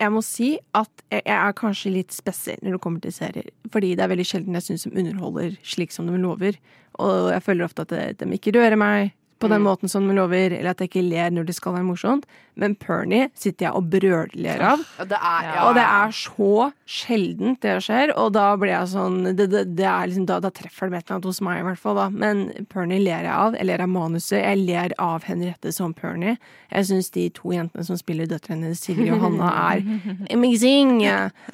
jeg 0.00 0.10
må 0.10 0.22
si 0.26 0.52
at 0.74 1.02
jeg 1.12 1.22
er 1.26 1.52
kanskje 1.58 1.90
litt 1.94 2.12
spesiell 2.14 2.58
når 2.62 2.72
det 2.76 2.80
kommer 2.82 3.00
til 3.02 3.12
serier. 3.14 3.50
Fordi 3.70 3.92
det 3.94 4.02
er 4.04 4.10
veldig 4.10 4.26
sjelden 4.26 4.54
jeg 4.58 4.62
syns 4.66 4.86
de 4.88 4.94
underholder 5.02 5.54
slik 5.62 5.92
som 5.94 6.06
de 6.06 6.16
lover. 6.18 6.56
Og 6.98 7.30
jeg 7.34 7.42
føler 7.42 7.64
ofte 7.66 7.82
at 7.86 8.18
de 8.18 8.26
ikke 8.38 8.54
rører 8.56 8.76
meg 8.78 9.12
på 9.44 9.50
den 9.52 9.60
Mm. 9.62 9.68
måten 9.68 9.90
som 9.92 10.08
de 10.08 10.14
lover, 10.16 10.56
eller 10.56 10.70
at 10.72 10.80
jeg 10.80 10.88
ikke 10.90 11.04
ler 11.08 11.30
når 11.36 11.46
det 11.46 11.54
skal 11.58 11.74
være 11.76 11.84
morsomt. 11.86 12.24
Men 12.56 12.74
Pernie 12.78 13.28
sitter 13.34 13.66
jeg 13.66 13.74
og 13.74 13.88
brøller 13.90 14.60
av. 14.62 14.82
Ja, 14.98 15.04
det 15.10 15.18
er, 15.18 15.46
ja, 15.48 15.62
Og 15.68 15.74
det 15.74 15.82
er 15.84 16.12
så 16.14 16.72
sjeldent 16.86 17.60
det 17.64 17.72
skjer, 17.82 18.12
og 18.16 18.32
da 18.36 18.44
blir 18.60 18.70
jeg 18.70 18.90
sånn 18.92 19.16
Det, 19.36 19.48
det, 19.50 19.62
det 19.74 19.84
er 19.88 20.06
liksom, 20.06 20.26
da, 20.28 20.36
da 20.44 20.50
treffer 20.54 20.86
det 20.86 20.92
med 20.94 20.98
et 21.02 21.08
eller 21.08 21.16
annet 21.18 21.28
hos 21.30 21.40
meg, 21.42 21.58
i 21.60 21.64
hvert 21.66 21.78
fall. 21.82 21.96
da 21.98 22.08
Men 22.14 22.44
Pernie 22.70 23.00
ler 23.02 23.24
jeg 23.26 23.32
av. 23.34 23.56
Jeg 23.58 23.66
ler 23.66 23.82
av 23.82 23.88
manuset. 23.90 24.38
Jeg 24.38 24.60
ler 24.68 24.94
av 25.02 25.24
Henriette 25.26 25.72
som 25.74 25.92
Pernie. 25.94 26.36
Jeg 26.70 26.86
syns 26.90 27.10
de 27.14 27.28
to 27.34 27.50
jentene 27.54 27.84
som 27.84 27.98
spiller 27.98 28.26
døtrene 28.30 28.68
hennes, 28.68 28.80
Sigrid 28.80 29.10
og 29.16 29.20
Hanna, 29.26 29.50
er 29.74 29.82
amazing. 30.34 31.02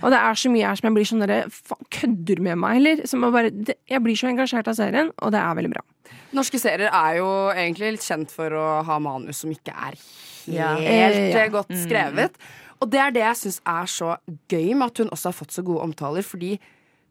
Og 0.02 0.10
det 0.12 0.20
er 0.20 0.34
så 0.36 0.52
mye 0.52 0.66
her 0.68 0.76
som 0.76 0.90
jeg 0.90 0.96
blir 0.98 1.08
sånn 1.08 1.24
derre 1.24 1.40
kødder 1.90 2.36
du 2.36 2.42
med 2.44 2.58
meg, 2.60 2.76
eller? 2.82 3.04
Bare, 3.32 3.50
det, 3.50 3.78
jeg 3.88 4.02
blir 4.04 4.16
så 4.20 4.28
engasjert 4.30 4.68
av 4.68 4.76
serien, 4.76 5.10
og 5.22 5.32
det 5.32 5.40
er 5.40 5.56
veldig 5.56 5.72
bra. 5.72 5.82
Norske 6.32 6.58
serier 6.62 6.88
er 6.92 7.16
jo 7.18 7.28
egentlig 7.54 7.92
litt 7.96 8.06
kjent 8.06 8.30
for 8.30 8.50
å 8.50 8.66
ha 8.86 8.98
manus 9.02 9.42
som 9.42 9.50
ikke 9.50 9.74
er 9.74 9.94
helt 9.96 10.50
Ja. 10.50 10.74
Eh, 10.78 11.48
godt 11.50 11.68
Mm. 11.70 11.84
skrevet. 11.86 12.30
Og 12.80 12.88
det 12.90 12.98
er 13.00 13.10
det 13.10 13.22
jeg 13.22 13.36
syns 13.36 13.60
er 13.66 13.84
så 13.86 14.16
gøy 14.48 14.74
med 14.74 14.86
at 14.90 14.98
hun 14.98 15.10
også 15.10 15.24
har 15.24 15.32
fått 15.36 15.52
så 15.52 15.62
gode 15.62 15.82
omtaler, 15.84 16.22
fordi 16.24 16.58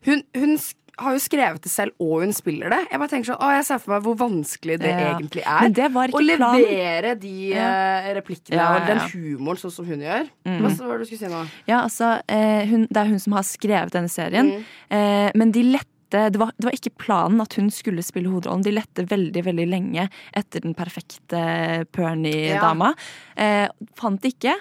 hun, 0.06 0.24
hun 0.36 0.58
har 1.00 1.14
jo 1.14 1.20
skrevet 1.20 1.62
det 1.62 1.72
selv, 1.72 1.92
og 2.02 2.22
hun 2.26 2.34
spiller 2.34 2.70
det. 2.74 2.80
Jeg 2.92 3.00
bare 3.00 3.08
tenker 3.08 3.30
sånn, 3.32 3.40
å, 3.40 3.52
jeg 3.56 3.66
ser 3.70 3.78
for 3.80 3.92
meg 3.94 4.04
hvor 4.04 4.16
vanskelig 4.20 4.80
det 4.82 4.90
Ja. 4.90 5.14
egentlig 5.16 5.44
er. 5.46 5.62
Men 5.62 5.74
det 5.74 5.92
var 5.94 6.08
ikke 6.08 6.20
Å 6.20 6.26
levere 6.26 7.20
de 7.20 7.50
Ja. 7.54 7.70
eh, 8.10 8.14
replikkene 8.16 8.56
Ja, 8.58 8.76
og 8.76 8.88
den 8.88 8.98
humoren 9.14 9.58
sånn 9.62 9.72
som 9.72 9.86
hun 9.86 10.00
gjør. 10.02 10.28
Mm. 10.46 10.60
Hva 10.60 10.88
var 10.88 10.98
det 10.98 11.08
du 11.08 11.16
skulle 11.16 11.30
si 11.30 11.34
nå? 11.36 11.48
Ja, 11.68 11.84
altså, 11.84 12.22
eh, 12.28 12.66
hun, 12.66 12.88
det 12.92 12.98
er 12.98 13.06
hun 13.06 13.20
som 13.20 13.34
har 13.34 13.44
skrevet 13.44 13.92
denne 13.92 14.10
serien. 14.10 14.52
Mm. 14.52 14.64
Eh, 14.92 15.32
men 15.36 15.52
de 15.52 15.64
lette 15.64 15.86
det 16.12 16.40
var, 16.42 16.52
det 16.58 16.68
var 16.68 16.76
ikke 16.76 16.96
planen 16.98 17.44
at 17.44 17.56
hun 17.60 17.70
skulle 17.74 18.04
spille 18.06 18.32
hovedrollen. 18.32 18.66
De 18.66 18.74
lette 18.74 19.06
veldig 19.10 19.44
veldig 19.46 19.68
lenge 19.70 20.08
etter 20.38 20.66
den 20.66 20.76
perfekte 20.78 21.44
Pernie-dama. 21.96 22.94
Eh, 23.38 23.68
fant 24.00 24.26
ikke, 24.26 24.56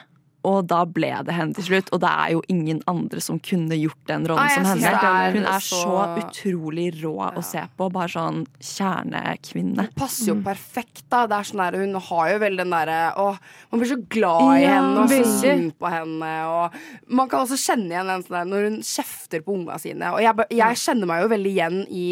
og 0.49 0.67
da 0.71 0.79
ble 0.89 1.11
det 1.29 1.35
henne 1.37 1.53
til 1.59 1.67
slutt. 1.67 1.91
Og 1.93 2.01
det 2.03 2.09
er 2.11 2.33
jo 2.35 2.43
ingen 2.53 2.79
andre 2.91 3.21
som 3.25 3.37
kunne 3.45 3.77
gjort 3.77 4.01
den 4.09 4.25
rollen 4.31 4.47
Nei, 4.49 4.55
som 4.57 4.69
henne. 4.71 4.93
er 4.97 5.37
Hun 5.37 5.45
er 5.51 5.65
så, 5.67 5.83
så- 5.85 6.23
utrolig 6.23 6.89
rå 7.03 7.13
å 7.37 7.43
se 7.45 7.63
på. 7.77 7.91
Bare 7.93 8.09
sånn 8.15 8.47
kjernekvinne. 8.65 9.89
passer 9.97 10.33
jo 10.33 10.37
perfekt, 10.45 11.05
da. 11.11 11.27
Det 11.29 11.37
er 11.39 11.49
sånn 11.51 11.63
der, 11.65 11.79
hun 11.83 11.95
har 12.09 12.33
jo 12.33 12.39
veldig 12.43 12.59
den 12.65 12.75
derre 12.75 12.99
Å, 13.19 13.29
man 13.73 13.81
blir 13.81 13.91
så 13.93 14.01
glad 14.09 14.59
i 14.59 14.63
Ja, 14.65 14.75
henne 14.79 15.05
og 15.05 15.13
så 15.13 15.23
synd 15.41 15.73
på 15.79 15.91
henne. 15.93 16.33
Og 16.49 17.13
man 17.15 17.29
kan 17.31 17.45
også 17.47 17.59
kjenne 17.61 17.93
igjen 17.95 18.07
den 18.13 18.23
sånn 18.27 18.39
der 18.39 18.51
når 18.53 18.69
hun 18.71 18.79
kjefter 18.83 19.45
på 19.45 19.55
unga 19.59 19.79
sine. 19.83 20.13
Og 20.15 20.21
jeg, 20.25 20.49
jeg 20.57 20.77
kjenner 20.85 21.07
meg 21.11 21.23
jo 21.25 21.33
veldig 21.35 21.53
igjen 21.55 21.81
i 21.91 22.07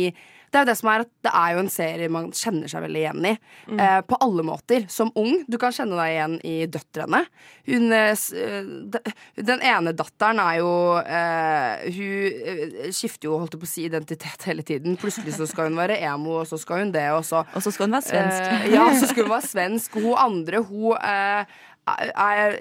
det 0.57 0.63
er 0.63 0.65
jo 0.65 0.71
det 0.73 0.77
som 0.81 0.89
er 0.95 1.03
at 1.05 1.11
det 1.27 1.33
er 1.37 1.53
jo 1.53 1.61
en 1.61 1.69
serie 1.73 2.09
man 2.17 2.31
kjenner 2.33 2.71
seg 2.73 2.85
veldig 2.87 3.01
igjen 3.03 3.27
i. 3.29 3.33
Mm. 3.69 3.81
Eh, 3.85 3.99
på 4.09 4.17
alle 4.25 4.45
måter. 4.49 4.87
Som 4.93 5.11
ung. 5.21 5.43
Du 5.53 5.59
kan 5.61 5.75
kjenne 5.77 5.99
deg 6.01 6.15
igjen 6.15 6.37
i 6.49 6.55
døtrene. 6.73 7.21
Hun, 7.69 7.93
eh, 7.93 8.15
eh, 8.41 8.71
de- 8.97 9.13
den 9.53 9.61
ene 9.61 9.93
datteren 9.99 10.41
er 10.41 10.57
jo 10.63 10.73
eh, 11.03 11.85
Hun 11.93 12.41
eh, 12.49 12.91
skifter 12.97 13.29
jo, 13.29 13.37
holdt 13.43 13.53
jeg 13.59 13.61
på 13.61 13.69
å 13.69 13.73
si, 13.75 13.85
identitet 13.91 14.49
hele 14.49 14.65
tiden. 14.67 14.97
Plutselig 14.97 15.37
så 15.37 15.47
skal 15.51 15.69
hun 15.69 15.77
være 15.77 16.01
emo, 16.09 16.41
og 16.41 16.49
så 16.49 16.59
skal 16.63 16.85
hun 16.87 16.93
det, 16.97 17.05
og 17.13 17.25
så 17.29 17.45
Og 17.53 17.63
så 17.63 17.71
skal 17.75 17.87
hun 17.91 17.99
være 17.99 18.09
svensk. 18.09 18.51
Eh, 18.57 18.69
ja, 18.75 18.89
så 18.97 19.11
skal 19.13 19.27
hun 19.29 19.35
være 19.37 19.51
svensk. 19.53 20.01
Hun 20.01 20.17
andre, 20.25 20.63
hun 20.65 20.97
eh, 20.97 21.45
er 21.87 22.57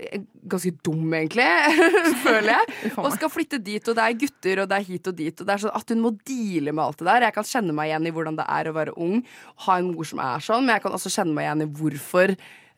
ganske 0.45 0.71
dum, 0.85 1.13
egentlig, 1.17 1.47
føler 2.25 2.51
jeg. 2.51 2.91
Og 3.01 3.09
skal 3.15 3.31
flytte 3.33 3.59
dit, 3.63 3.81
og 3.89 3.97
det 3.97 4.03
er 4.05 4.19
gutter, 4.25 4.61
og 4.61 4.69
det 4.69 4.77
er 4.77 4.85
hit 4.91 5.09
og 5.09 5.17
dit. 5.17 5.33
Og 5.41 5.47
det 5.47 5.55
er 5.55 5.63
sånn 5.65 5.79
at 5.79 5.95
hun 5.95 6.03
må 6.03 6.13
deale 6.27 6.75
med 6.75 6.85
alt 6.85 7.01
det 7.01 7.09
der. 7.09 7.27
Jeg 7.29 7.37
kan 7.39 7.49
kjenne 7.49 7.75
meg 7.77 7.89
igjen 7.89 8.05
i 8.05 8.13
hvordan 8.15 8.37
det 8.37 8.45
er 8.59 8.69
å 8.69 8.77
være 8.77 8.95
ung, 9.07 9.17
ha 9.65 9.79
en 9.79 9.91
mor 9.91 10.07
som 10.11 10.21
er 10.21 10.45
sånn, 10.45 10.67
men 10.67 10.77
jeg 10.77 10.85
kan 10.85 10.99
også 10.99 11.13
kjenne 11.17 11.37
meg 11.37 11.47
igjen 11.47 11.65
i 11.65 11.69
hvorfor 11.79 12.35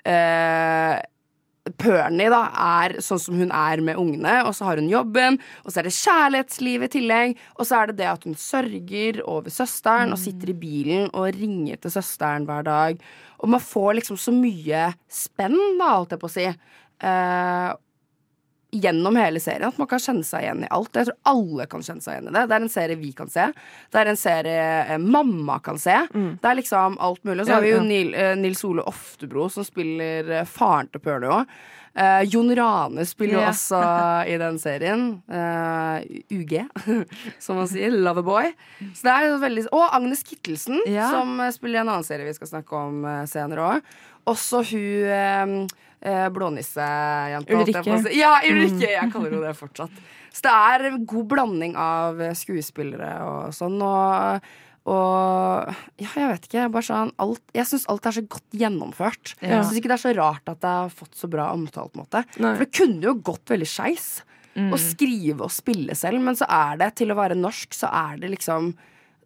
eh, 0.08 0.96
Pernie 1.76 2.32
da, 2.32 2.42
er 2.80 2.98
sånn 3.04 3.20
som 3.20 3.38
hun 3.40 3.52
er 3.52 3.82
med 3.84 4.00
ungene, 4.00 4.40
og 4.48 4.54
så 4.56 4.70
har 4.70 4.80
hun 4.80 4.90
jobben, 4.92 5.40
og 5.66 5.74
så 5.74 5.82
er 5.82 5.90
det 5.90 5.96
kjærlighetsliv 5.98 6.86
i 6.86 6.92
tillegg, 6.94 7.42
og 7.58 7.68
så 7.68 7.82
er 7.82 7.92
det 7.92 7.98
det 8.02 8.10
at 8.14 8.28
hun 8.28 8.38
sørger 8.40 9.22
over 9.28 9.54
søsteren 9.54 10.16
og 10.16 10.22
sitter 10.22 10.54
i 10.54 10.60
bilen 10.62 11.10
og 11.12 11.32
ringer 11.36 11.82
til 11.84 11.94
søsteren 11.98 12.48
hver 12.48 12.68
dag. 12.68 13.04
Og 13.43 13.52
man 13.54 13.62
får 13.63 14.00
liksom 14.00 14.17
så 14.19 14.34
mye 14.34 14.88
spenn, 15.12 15.58
da, 15.80 15.93
holdt 15.97 16.15
jeg 16.15 16.21
på 16.21 16.30
å 16.30 16.34
si, 16.34 16.47
eh, 16.47 17.69
gjennom 18.72 19.16
hele 19.16 19.40
serien 19.40 19.70
at 19.70 19.78
man 19.80 19.88
kan 19.88 20.02
kjenne 20.04 20.26
seg 20.28 20.44
igjen 20.44 20.66
i 20.66 20.70
alt. 20.76 20.92
Jeg 20.98 21.08
tror 21.08 21.18
alle 21.32 21.66
kan 21.72 21.86
kjenne 21.86 22.04
seg 22.04 22.18
igjen 22.18 22.28
i 22.28 22.34
det. 22.36 22.44
Det 22.52 22.56
er 22.58 22.66
en 22.66 22.74
serie 22.74 23.00
vi 23.00 23.12
kan 23.16 23.30
se. 23.32 23.46
Det 23.94 24.02
er 24.02 24.12
en 24.12 24.20
serie 24.20 24.68
eh, 24.84 24.98
mamma 25.00 25.60
kan 25.64 25.80
se. 25.80 25.96
Det 26.12 26.50
er 26.52 26.60
liksom 26.60 27.00
alt 27.00 27.24
mulig. 27.24 27.42
Og 27.42 27.48
så 27.48 27.56
Ja, 27.56 27.60
har 27.62 27.66
vi 27.68 27.72
jo 27.72 27.80
ja. 27.82 27.88
Nil, 27.88 28.14
eh, 28.14 28.36
Nils 28.36 28.64
Ole 28.68 28.84
Oftebro 28.92 29.48
som 29.54 29.64
spiller 29.68 30.30
eh, 30.42 30.46
faren 30.46 30.92
til 30.92 31.00
Pernie 31.04 31.32
òg. 31.32 31.58
Eh, 31.98 32.20
Jon 32.30 32.52
Rane 32.60 33.06
spiller 33.10 33.40
jo 33.40 33.46
Ja. 33.48 33.54
også 33.56 33.80
i 34.30 34.36
den 34.38 34.60
serien. 34.62 35.06
Uh, 35.32 36.04
UG, 36.30 36.54
som 37.42 37.58
man 37.58 37.68
sier. 37.72 37.90
Loverboy. 37.96 38.52
Så 38.94 39.08
det 39.08 39.16
er 39.16 39.40
veldig 39.42 39.64
Og 39.72 39.88
Agnes 39.96 40.22
Kittelsen, 40.28 40.84
Ja. 40.92 41.08
som 41.16 41.40
spiller 41.56 41.80
i 41.80 41.82
en 41.82 41.90
annen 41.96 42.06
serie 42.06 42.28
vi 42.28 42.36
skal 42.38 42.52
snakke 42.52 42.78
om 42.84 43.02
senere 43.32 43.66
òg. 43.72 43.82
Også 44.28 44.62
hun 44.70 45.08
eh, 45.08 45.56
eh, 46.02 46.28
blånissejenta. 46.36 47.58
Ulrikke. 47.58 48.13
Ja, 48.16 48.38
Ulrikke! 48.44 48.86
Mm. 48.86 48.94
Jeg 48.98 49.12
kaller 49.13 49.34
henne 49.34 49.48
det 49.50 49.58
fortsatt. 49.60 50.00
Så 50.38 50.46
det 50.46 50.54
er 50.54 50.88
en 50.92 51.04
god 51.10 51.28
blanding 51.32 51.76
av 51.80 52.20
skuespillere 52.38 53.12
og 53.26 53.56
sånn. 53.58 53.80
Og, 53.82 54.48
og 54.88 55.72
ja, 55.98 56.12
jeg 56.13 56.30
vet 56.34 56.48
ikke. 56.50 56.68
Bare 56.76 56.86
sånn, 56.86 57.12
alt, 57.24 57.42
jeg 57.58 57.70
syns 57.72 57.88
alt 57.92 58.06
er 58.12 58.18
så 58.20 58.24
godt 58.36 58.60
gjennomført. 58.62 59.34
Ja. 59.42 59.56
Jeg 59.58 59.66
syns 59.66 59.80
ikke 59.82 59.92
det 59.92 59.98
er 59.98 60.04
så 60.06 60.13
rart 60.20 60.52
at 60.54 60.62
det 60.63 60.74
har 60.84 60.94
fått 60.94 61.18
så 61.18 61.30
bra 61.32 61.50
omtale. 61.56 61.90
på 61.92 61.98
en 62.00 62.06
måte 62.06 62.24
Nei. 62.38 62.54
For 62.60 62.66
det 62.68 62.74
kunne 62.78 63.10
jo 63.10 63.16
gått 63.32 63.56
veldig 63.56 63.70
skeis 63.74 64.10
Mm. 64.58 64.72
å 64.74 64.78
skrive 64.82 65.44
og 65.46 65.52
spille 65.54 65.94
selv, 65.94 66.18
men 66.26 66.34
så 66.34 66.48
er 66.50 66.80
det, 66.82 66.88
til 66.98 67.12
å 67.13 67.18
være 67.20 67.36
norsk, 67.38 67.76
så 67.78 67.92
er 67.94 68.16
det 68.18 68.32
liksom 68.32 68.72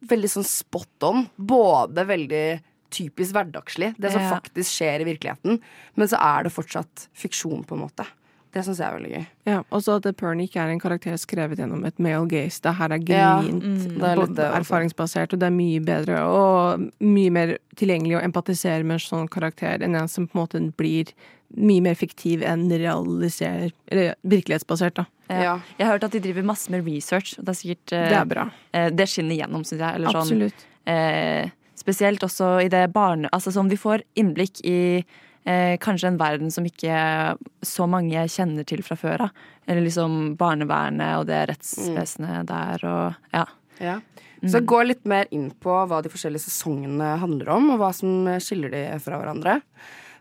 veldig 0.04 0.28
sånn 0.34 0.44
spot 0.44 1.06
on. 1.08 1.22
Både 1.40 2.04
veldig 2.04 2.60
typisk 2.92 3.34
hverdagslig, 3.34 3.94
det 4.00 4.12
som 4.14 4.22
Ja. 4.22 4.30
faktisk 4.40 4.70
skjer 4.78 5.02
i 5.02 5.08
virkeligheten, 5.14 5.60
men 5.96 6.08
så 6.08 6.20
er 6.22 6.44
det 6.44 6.52
fortsatt 6.54 7.08
fiksjon, 7.16 7.64
på 7.66 7.74
en 7.78 7.86
måte. 7.88 8.06
Det 8.52 8.66
syns 8.66 8.80
jeg 8.80 8.88
er 8.92 8.98
veldig 9.00 9.12
gøy. 9.16 9.26
Ja, 9.48 9.60
og 9.72 9.80
så 9.82 9.94
at 9.96 10.18
Pernie 10.18 10.44
ikke 10.46 10.60
er 10.60 10.72
en 10.74 10.80
karakter 10.84 11.14
skrevet 11.16 11.56
gjennom 11.58 11.86
et 11.88 11.98
male 12.04 12.28
gaze. 12.28 12.60
Det 12.60 12.74
her 12.76 12.90
er 12.92 13.00
Ja, 13.08 13.42
mm, 13.42 14.04
er 14.04 14.16
både 14.20 14.50
erfaringsbasert, 14.60 15.32
og 15.34 15.40
det 15.40 15.48
er 15.48 15.56
mye 15.56 15.80
bedre 15.80 16.18
og 16.28 16.92
mye 17.00 17.32
mer 17.32 17.58
tilgjengelig 17.80 18.20
å 18.20 18.24
empatisere 18.28 18.84
med 18.84 19.00
en 19.00 19.00
sånn 19.00 19.30
karakter 19.32 19.80
enn 19.82 19.96
en 19.96 20.10
som 20.10 20.28
på 20.28 20.36
en 20.36 20.42
måte 20.44 20.74
blir 20.76 21.14
mye 21.56 21.82
mer 21.82 21.96
fiktiv 21.96 22.44
enn 22.44 22.68
realiser, 22.70 23.72
eller 23.88 24.16
virkelighetsbasert, 24.28 24.96
da. 24.96 25.06
Ja. 25.30 25.60
Jeg 25.80 25.88
har 25.88 25.94
hørt 25.98 26.04
at 26.04 26.12
de 26.12 26.20
driver 26.20 26.44
masse 26.44 26.70
med 26.70 26.86
research. 26.86 27.38
Og 27.40 27.46
det 27.46 27.54
er 27.56 27.60
sikkert 27.62 27.94
eh, 27.96 28.10
Det 28.10 28.18
er 28.20 28.26
bra. 28.26 28.46
eh, 28.74 28.90
Det 28.90 29.08
skinner 29.08 29.36
gjennom, 29.40 29.64
syns 29.64 29.80
jeg. 29.80 29.96
Eller 29.96 30.08
sånn, 30.12 30.28
Absolutt. 30.28 30.66
eh, 30.86 31.50
spesielt 31.82 32.24
også 32.26 32.60
i 32.66 32.70
det 32.72 32.88
barne... 32.94 33.30
Altså 33.34 33.54
som 33.54 33.70
vi 33.72 33.80
får 33.80 34.06
innblikk 34.20 34.62
i 34.68 34.80
eh, 35.02 35.78
kanskje 35.82 36.12
en 36.12 36.20
verden 36.22 36.54
som 36.54 36.68
ikke 36.68 37.36
så 37.66 37.88
mange 37.90 38.26
kjenner 38.30 38.68
til 38.68 38.84
fra 38.86 38.98
før 39.00 39.28
av. 39.28 39.42
Eller 39.68 39.86
liksom 39.86 40.36
barnevernet 40.40 41.20
og 41.20 41.28
det 41.30 41.44
rettsvesenet 41.52 42.50
der 42.50 42.86
og 42.90 43.34
ja. 43.34 43.46
Ja. 43.82 43.98
Så 44.42 44.64
gå 44.66 44.80
litt 44.88 45.04
mer 45.06 45.30
inn 45.34 45.52
på 45.62 45.74
hva 45.90 46.02
de 46.02 46.10
forskjellige 46.10 46.48
sesongene 46.48 47.16
handler 47.22 47.52
om, 47.54 47.70
og 47.74 47.82
hva 47.82 47.92
som 47.94 48.26
skiller 48.42 48.74
de 48.74 48.82
fra 49.02 49.20
hverandre. 49.22 49.60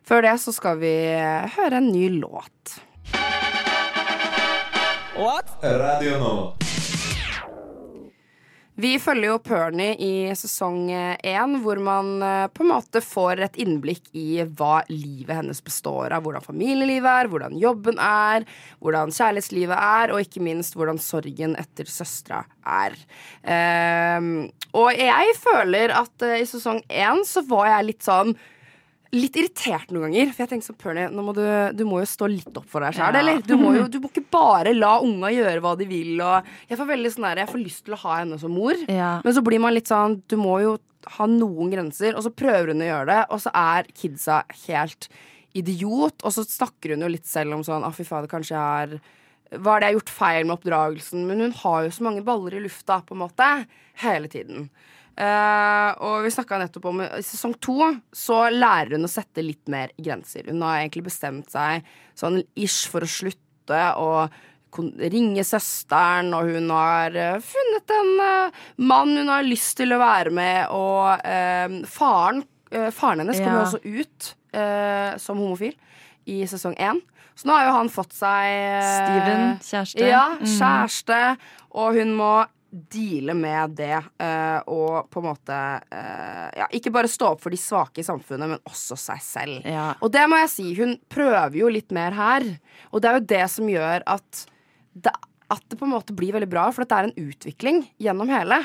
Før 0.05 0.27
det 0.27 0.37
så 0.45 0.53
skal 0.53 0.81
vi 0.83 0.93
høre 1.57 1.81
en 1.81 1.89
ny 1.89 2.09
låt. 2.21 2.81
What? 5.17 5.57
Radio 5.63 6.19
Nova. 6.21 6.60
Vi 8.81 8.95
følger 9.03 9.33
jo 9.33 9.39
Pernie 9.45 9.93
i 10.01 10.13
sesong 10.39 10.87
én, 10.89 11.57
hvor 11.61 11.81
man 11.85 12.23
eh, 12.25 12.47
på 12.55 12.65
en 12.65 12.71
måte 12.71 13.03
får 13.05 13.43
et 13.45 13.59
innblikk 13.61 14.07
i 14.17 14.41
hva 14.57 14.81
livet 14.89 15.37
hennes 15.37 15.61
består 15.65 16.15
av. 16.17 16.25
Hvordan 16.25 16.47
familielivet 16.47 17.11
er, 17.11 17.29
hvordan 17.29 17.59
jobben 17.61 18.01
er, 18.01 18.47
hvordan 18.81 19.13
kjærlighetslivet 19.13 19.77
er, 19.77 20.15
og 20.15 20.25
ikke 20.25 20.45
minst 20.47 20.79
hvordan 20.79 21.01
sorgen 21.03 21.59
etter 21.61 21.91
søstera 21.91 22.45
er. 22.65 22.97
Um, 23.45 24.49
og 24.73 24.95
jeg 24.97 25.37
føler 25.41 25.93
at 26.01 26.25
eh, 26.25 26.41
i 26.41 26.49
sesong 26.49 26.81
én 26.89 27.21
så 27.29 27.45
var 27.51 27.69
jeg 27.75 27.91
litt 27.91 28.07
sånn 28.07 28.33
Litt 29.13 29.35
irritert 29.41 29.91
noen 29.91 30.05
ganger. 30.07 30.29
For 30.31 30.45
jeg 30.45 30.51
tenkte 30.53 30.69
sånn, 30.69 30.77
Pernie, 30.79 31.09
må 31.11 31.33
du, 31.35 31.43
du 31.75 31.83
må 31.89 31.99
jo 31.99 32.07
stå 32.07 32.29
litt 32.31 32.55
opp 32.61 32.69
for 32.71 32.85
deg 32.85 32.95
sjøl, 32.95 33.09
Ja. 33.11 33.23
eller? 33.25 33.41
Du 33.43 33.57
må 33.59 33.73
jo 33.75 33.89
du 33.93 33.99
må 34.05 34.11
ikke 34.13 34.23
bare 34.31 34.75
la 34.77 34.93
unga 35.03 35.33
gjøre 35.35 35.63
hva 35.65 35.73
de 35.81 35.89
vil. 35.91 36.13
Og 36.23 36.47
jeg 36.71 36.79
får 36.79 36.91
veldig 36.93 37.11
sånn 37.17 37.27
der, 37.27 37.41
jeg 37.43 37.51
får 37.51 37.65
lyst 37.65 37.83
til 37.89 37.97
å 37.97 38.01
ha 38.05 38.21
henne 38.21 38.39
som 38.39 38.55
mor. 38.55 38.79
Ja. 38.87 39.17
Men 39.25 39.35
så 39.35 39.43
blir 39.43 39.59
man 39.63 39.75
litt 39.75 39.91
sånn 39.91 40.21
Du 40.31 40.37
må 40.39 40.61
jo 40.63 40.77
ha 41.17 41.27
noen 41.27 41.73
grenser, 41.73 42.15
og 42.15 42.23
så 42.27 42.31
prøver 42.31 42.71
hun 42.75 42.85
å 42.85 42.91
gjøre 42.91 43.09
det, 43.09 43.21
og 43.35 43.41
så 43.43 43.51
er 43.57 43.87
kidsa 43.97 44.43
helt 44.69 45.09
idiot, 45.57 46.21
og 46.23 46.31
så 46.37 46.45
snakker 46.47 46.93
hun 46.95 47.03
jo 47.03 47.09
litt 47.11 47.27
selv 47.27 47.57
om 47.57 47.65
sånn 47.67 47.83
Å, 47.83 47.91
fy 47.97 48.05
fader, 48.07 48.29
kanskje 48.31 48.55
jeg 48.55 48.61
har 48.61 48.93
Hva 49.59 49.75
er 49.75 49.81
det 49.83 49.89
jeg 49.89 49.95
har 49.95 49.97
gjort 49.99 50.13
feil 50.15 50.45
med 50.47 50.55
oppdragelsen? 50.59 51.25
Men 51.27 51.41
hun 51.49 51.57
har 51.65 51.89
jo 51.89 51.95
så 51.97 52.05
mange 52.07 52.23
baller 52.23 52.55
i 52.55 52.63
lufta, 52.63 53.01
på 53.03 53.17
en 53.17 53.23
måte, 53.25 53.49
hele 54.05 54.29
tiden. 54.31 54.69
Eh, 55.21 55.89
og 56.01 56.23
vi 56.25 56.31
snakka 56.33 56.57
nettopp 56.63 56.87
om 56.89 57.01
I 57.05 57.21
sesong 57.27 57.53
to 57.61 57.77
så 58.17 58.47
lærer 58.55 58.95
hun 58.97 59.05
å 59.05 59.11
sette 59.11 59.45
litt 59.45 59.69
mer 59.73 59.93
grenser. 60.01 60.47
Hun 60.49 60.63
har 60.65 60.79
egentlig 60.81 61.05
bestemt 61.11 61.51
seg 61.53 61.85
sånn 62.17 62.39
ish 62.57 62.87
for 62.89 63.05
å 63.05 63.11
slutte 63.11 63.83
å 64.01 64.29
ringe 65.11 65.43
søsteren, 65.45 66.31
og 66.39 66.47
hun 66.55 66.69
har 66.71 67.17
uh, 67.19 67.43
funnet 67.43 67.91
en 67.91 68.11
uh, 68.23 68.59
mann 68.79 69.17
hun 69.19 69.29
har 69.29 69.43
lyst 69.43 69.75
til 69.81 69.93
å 69.93 69.99
være 69.99 70.31
med, 70.31 70.71
og 70.71 71.19
faren, 71.91 72.45
faren 72.95 73.25
hennes 73.25 73.41
kommer 73.43 73.59
jo 73.59 73.65
også 73.67 73.81
ut 73.83 74.29
som 75.21 75.39
homofil 75.43 75.75
i 76.31 76.45
sesong 76.47 76.77
én. 76.79 77.01
Så 77.35 77.49
nå 77.49 77.55
har 77.57 77.67
jo 77.67 77.75
han 77.75 77.91
fått 77.91 78.15
seg 78.15 78.55
Steven, 78.87 79.45
kjæreste. 79.65 80.07
Ja, 80.07 80.25
Mm. 80.39 80.47
kjæreste. 80.55 81.21
Og 81.75 81.99
hun 81.99 82.15
må 82.15 82.33
deale 82.71 83.35
med 83.35 83.75
det, 83.81 83.97
uh, 84.23 84.61
og 84.71 85.09
på 85.11 85.21
en 85.21 85.27
måte 85.27 85.57
uh, 85.57 86.49
ja, 86.55 86.69
Ikke 86.77 86.93
bare 86.95 87.11
stå 87.11 87.33
opp 87.33 87.43
for 87.43 87.55
de 87.55 87.59
svake 87.59 88.03
i 88.03 88.07
samfunnet, 88.07 88.53
men 88.53 88.69
også 88.69 88.99
seg 89.01 89.25
selv. 89.25 89.67
Ja. 89.67 89.91
Og 90.01 90.13
det 90.15 90.27
må 90.31 90.39
jeg 90.45 90.53
si, 90.53 90.69
hun 90.79 90.95
prøver 91.11 91.59
jo 91.63 91.73
litt 91.73 91.91
mer 91.95 92.15
her. 92.17 92.47
Og 92.91 93.03
det 93.03 93.11
er 93.11 93.19
jo 93.19 93.31
det 93.35 93.43
som 93.55 93.71
gjør 93.71 94.07
at 94.15 94.45
det, 94.95 95.15
at 95.51 95.65
det 95.67 95.79
på 95.81 95.89
en 95.89 95.97
måte 95.97 96.15
blir 96.17 96.35
veldig 96.37 96.51
bra, 96.51 96.69
for 96.75 96.87
det 96.87 96.97
er 96.97 97.09
en 97.09 97.19
utvikling 97.31 97.83
gjennom 98.03 98.31
hele. 98.31 98.63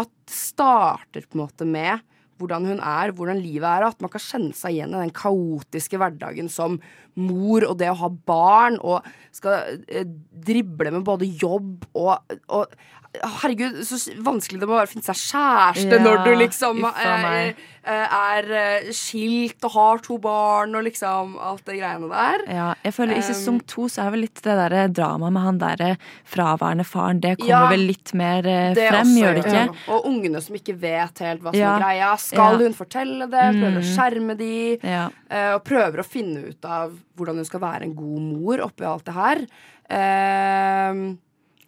At 0.00 0.08
det 0.08 0.36
starter 0.36 1.28
på 1.28 1.36
en 1.36 1.44
måte 1.44 1.68
med 1.68 2.00
hvordan 2.42 2.66
hun 2.66 2.80
er, 2.80 3.12
hvordan 3.14 3.38
livet 3.38 3.68
er, 3.68 3.84
og 3.84 3.92
at 3.92 4.02
man 4.02 4.10
kan 4.12 4.22
kjenne 4.24 4.56
seg 4.56 4.74
igjen 4.74 4.96
i 4.96 5.02
den 5.04 5.14
kaotiske 5.14 5.98
hverdagen 6.00 6.48
som 6.50 6.80
mor 7.20 7.66
og 7.68 7.76
det 7.78 7.90
å 7.92 7.98
ha 8.00 8.08
barn, 8.10 8.80
og 8.80 9.06
skal 9.36 9.78
eh, 9.86 10.08
drible 10.32 10.94
med 10.94 11.04
både 11.06 11.28
jobb 11.28 11.86
og, 11.92 12.34
og 12.48 12.72
Herregud, 13.12 13.74
så 13.84 13.98
vanskelig 14.24 14.56
det 14.62 14.66
må 14.70 14.72
være 14.78 14.88
å 14.88 14.90
finne 14.94 15.04
seg 15.04 15.18
kjæreste 15.20 15.98
Ja, 15.98 16.00
når 16.00 16.22
du 16.24 16.30
liksom 16.40 16.78
eh, 16.88 17.50
eh, 17.84 18.14
er 18.16 18.46
eh, 18.56 18.86
skilt 18.96 19.66
og 19.68 19.74
har 19.74 19.98
to 20.00 20.16
barn 20.22 20.72
og 20.78 20.86
liksom 20.86 21.34
alt 21.36 21.60
det 21.68 21.76
greiene 21.76 22.08
der. 22.08 22.44
Ja, 22.48 22.68
jeg 22.86 22.94
føler 22.96 23.18
I 23.20 23.24
sesong 23.26 23.58
to 23.68 23.84
så 23.92 24.06
er 24.06 24.14
vel 24.14 24.22
litt 24.24 24.40
det 24.46 24.54
der 24.56 24.88
dramaet 24.96 25.34
med 25.36 25.44
han 25.44 25.58
der 25.60 25.82
fraværende 26.24 26.86
faren 26.88 27.20
Det 27.20 27.34
kommer 27.42 27.50
Ja, 27.52 27.60
vel 27.74 27.84
litt 27.90 28.14
mer 28.16 28.48
frem, 28.48 29.02
også, 29.02 29.20
gjør 29.20 29.36
det 29.36 29.42
ikke? 29.44 29.60
ja. 29.60 29.66
Og 29.92 30.08
ungene 30.08 30.40
som 30.46 30.56
ikke 30.56 30.76
vet 30.86 31.22
helt 31.26 31.42
hva 31.44 31.52
som 31.52 31.66
er 31.68 31.84
greia. 31.84 32.12
Skal 32.24 32.58
hun 32.64 32.78
fortelle 32.80 33.28
det? 33.28 33.44
Prøver 33.58 33.76
å 33.76 33.82
Mm. 33.82 33.90
skjerme 33.92 34.38
de. 34.40 34.54
Og 35.52 35.60
prøver 35.68 36.00
å 36.00 36.06
finne 36.08 36.46
ut 36.48 36.64
av 36.64 36.96
hvordan 37.18 37.36
hun 37.42 37.44
skal 37.44 37.60
være 37.60 37.82
en 37.90 37.94
god 37.94 38.24
mor 38.32 38.64
oppi 38.70 38.88
alt 38.88 39.04
det 39.04 39.14
her. 39.20 39.44
Eh, 39.92 41.02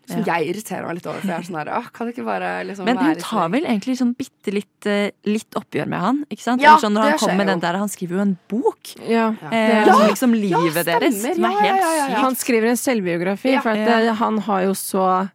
Som 0.07 0.21
Ja. 0.21 0.35
jeg 0.37 0.51
irriterer 0.55 0.87
meg 0.87 0.97
litt 0.97 1.07
over. 1.07 1.21
For 1.21 1.29
jeg 1.29 1.39
er 1.39 1.43
sånn 1.49 1.57
her, 1.57 1.69
åh, 1.79 1.87
kan 1.93 2.07
det 2.07 2.15
ikke 2.17 2.25
bare 2.27 2.49
liksom 2.69 2.85
Men 2.85 2.99
hun 2.99 3.07
være 3.15 3.21
tar 3.21 3.49
vel 3.49 3.65
egentlig 3.65 3.97
sånn 3.97 4.15
bitte 4.15 4.53
litt, 4.53 4.87
eh, 4.87 5.11
litt 5.25 5.51
oppgjør 5.57 5.87
med 5.89 5.99
han. 6.01 6.25
ikke 6.31 6.43
sant? 6.43 6.61
Ja, 6.61 6.75
Eller 6.77 6.83
sånn 6.85 6.93
når 6.93 7.03
det 7.05 7.11
Han 7.11 7.19
kommer 7.19 7.37
med 7.39 7.47
den 7.47 7.61
der, 7.61 7.77
han 7.79 7.89
skriver 7.89 8.11
jo 8.17 8.21
en 8.21 8.39
bok 8.49 8.95
Ja, 9.09 9.29
eh, 9.51 9.85
det- 9.85 9.89
om 9.95 10.03
liksom 10.09 10.35
livet 10.35 10.85
deres. 10.85 11.21
Som 11.35 11.45
er 11.45 11.49
helt 11.49 11.81
ja, 11.81 11.95
ja, 11.97 12.09
ja. 12.09 12.17
Han 12.21 12.35
skriver 12.35 12.69
en 12.69 12.77
selvbiografi, 12.77 13.53
Ja. 13.53 13.61
for 13.63 13.71
at 13.71 13.89
eh, 13.89 14.13
han 14.15 14.39
har 14.39 14.63
jo 14.63 14.73
så 14.75 15.31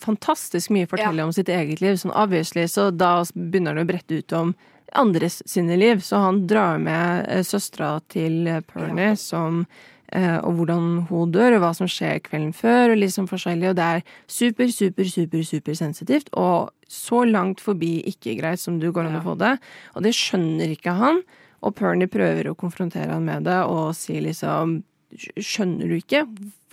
fantastisk 0.00 0.70
mye 0.70 0.86
å 0.86 0.90
fortelle 0.90 1.22
om 1.22 1.32
sitt 1.32 1.46
eget 1.48 1.80
liv, 1.80 1.94
sånn 2.00 2.14
obviously, 2.16 2.64
så 2.64 2.90
da 2.96 3.22
begynner 3.36 3.76
han 3.76 3.86
å 3.86 3.88
brette 3.88 4.18
ut 4.18 4.32
om 4.32 4.54
andres 4.94 5.42
sine 5.46 5.76
liv. 5.78 5.98
Så 6.02 6.16
han 6.22 6.46
drar 6.46 6.78
med 6.80 7.26
eh, 7.28 7.42
søstera 7.42 8.00
til 8.08 8.44
Pernie 8.72 9.16
som 9.18 9.66
og 10.14 10.58
hvordan 10.58 10.84
hun 11.08 11.32
dør, 11.34 11.56
og 11.56 11.64
hva 11.64 11.72
som 11.74 11.88
skjer 11.90 12.20
kvelden 12.22 12.52
før, 12.54 12.92
og 12.92 13.00
liksom 13.00 13.26
forskjellig. 13.30 13.72
Og 13.72 13.78
det 13.78 13.86
er 13.96 14.04
super, 14.30 14.68
super, 14.70 15.08
super, 15.10 15.42
super 15.48 15.78
sensitivt, 15.78 16.30
og 16.38 16.70
så 16.90 17.24
langt 17.26 17.62
forbi 17.64 17.96
ikke 18.12 18.36
greit 18.38 18.62
som 18.62 18.78
du 18.78 18.90
går 18.94 19.08
an 19.10 19.18
å 19.18 19.24
få 19.24 19.34
det. 19.40 19.56
Og 19.94 20.06
det 20.06 20.14
skjønner 20.14 20.74
ikke 20.76 20.94
han. 21.00 21.22
Og 21.64 21.74
Pernie 21.78 22.10
prøver 22.10 22.50
å 22.50 22.58
konfrontere 22.58 23.10
han 23.14 23.26
med 23.26 23.48
det 23.48 23.62
og 23.70 23.94
sier 23.98 24.24
liksom 24.24 24.82
Skjønner 25.14 25.86
du 25.86 25.94
ikke 25.94 26.24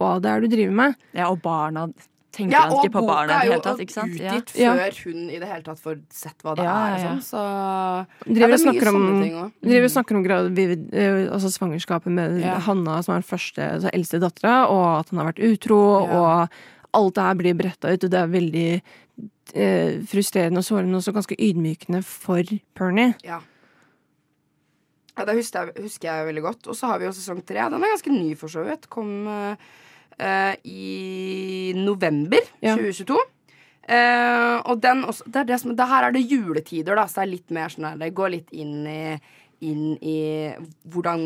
hva 0.01 0.15
det 0.17 0.29
er 0.31 0.41
du 0.41 0.47
driver 0.49 0.73
med? 0.73 0.95
Ja, 1.13 1.27
og 1.29 1.43
barna 1.43 1.83
tenker 2.31 2.55
Ja, 2.55 2.61
han 2.69 2.77
ikke 2.79 2.93
på 2.95 3.01
barna 3.07 3.33
i 3.33 3.35
er 3.35 3.41
det 3.41 3.51
hele 3.51 3.63
tatt. 3.65 3.79
ikke 3.83 3.95
sant? 3.95 4.13
utgitt 4.15 4.53
før 4.55 4.97
hun 5.03 5.29
i 5.29 5.39
det 5.41 5.47
hele 5.51 5.63
tatt 5.65 5.79
får 5.83 5.97
sett 6.15 6.43
hva 6.45 6.55
det 6.55 6.63
Ja, 6.63 6.75
er. 6.87 6.93
og. 6.93 7.01
Sånn, 7.01 7.21
så 7.27 7.43
Driver 8.25 8.39
ja, 8.39 8.45
og 8.45 8.51
det 8.51 8.59
er 8.61 8.71
mye 8.71 8.87
om, 8.91 8.99
sånne 9.01 9.23
ting 9.23 9.35
òg. 9.41 9.51
driver 9.67 9.83
og 9.89 9.93
snakker 9.95 10.15
om 10.19 10.23
gravid, 10.23 10.85
eh, 10.93 11.19
altså 11.31 11.51
svangerskapet 11.51 12.11
med 12.11 12.39
Ja. 12.41 12.57
Hanna, 12.59 13.01
som 13.03 13.15
er 13.15 13.21
den 13.21 13.29
første, 13.29 13.61
altså 13.75 13.89
eldste 13.93 14.19
dattera, 14.23 14.55
og 14.69 14.99
at 14.99 15.09
han 15.11 15.19
har 15.19 15.31
vært 15.33 15.43
utro, 15.51 15.79
og 16.07 16.49
alt 16.93 17.15
det 17.15 17.23
her 17.23 17.35
blir 17.35 17.53
bretta 17.55 17.91
ut, 17.93 18.03
og 18.03 18.09
det 18.11 18.19
er 18.19 18.27
veldig 18.27 18.81
eh, 19.53 19.99
frustrerende 20.07 20.57
og 20.59 20.63
sårende, 20.63 20.95
og 20.95 21.01
også 21.03 21.13
ganske 21.13 21.35
ydmykende 21.37 22.03
for 22.03 22.43
Pernie. 22.75 23.13
Ja. 23.23 23.41
Ja, 25.17 25.25
det 25.27 25.35
husker 25.35 25.67
jeg, 25.67 25.83
husker 25.83 26.07
jeg 26.07 26.25
veldig 26.29 26.41
godt. 26.45 26.67
Og 26.71 26.75
så 26.77 26.87
har 26.87 26.97
vi 27.01 27.05
jo 27.05 27.11
sesong 27.11 27.41
tre. 27.45 27.59
Den 27.69 27.83
er 27.83 27.91
ganske 27.93 28.13
ny, 28.13 28.29
for 28.39 28.47
så 28.47 28.63
vidt. 28.65 28.87
Kom 28.89 29.27
eh, 29.27 29.55
eh, 30.21 30.55
i 30.63 31.73
november 31.77 32.41
Ja. 32.61 32.75
2022. 32.77 33.19
Uh, 33.91 34.61
og 34.69 34.77
den 34.79 35.01
også, 35.09 35.25
det 35.25 35.39
er 35.41 35.47
det 35.49 35.57
som, 35.59 35.71
det 35.75 35.87
her 35.89 36.05
er 36.07 36.13
det 36.15 36.21
juletider, 36.29 36.95
da, 36.95 37.07
så 37.09 37.19
det 37.19 37.23
er 37.23 37.31
litt 37.31 37.53
mer 37.55 37.71
sånn 37.73 37.87
her 37.89 37.95
Det 37.99 38.11
går 38.15 38.29
litt 38.35 38.51
inn 38.53 38.85
i, 38.87 39.15
inn 39.67 39.95
i 39.97 40.19
hvordan 40.93 41.25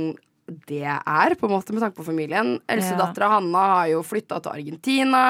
det 0.69 0.85
er, 0.85 1.35
på 1.35 1.47
en 1.47 1.53
måte, 1.55 1.73
med 1.73 1.83
tanke 1.83 1.97
på 1.97 2.05
familien. 2.07 2.55
Eldstedattera 2.69 3.31
Hanna 3.35 3.63
har 3.73 3.87
jo 3.95 4.01
flytta 4.05 4.39
til 4.45 4.53
Argentina, 4.61 5.23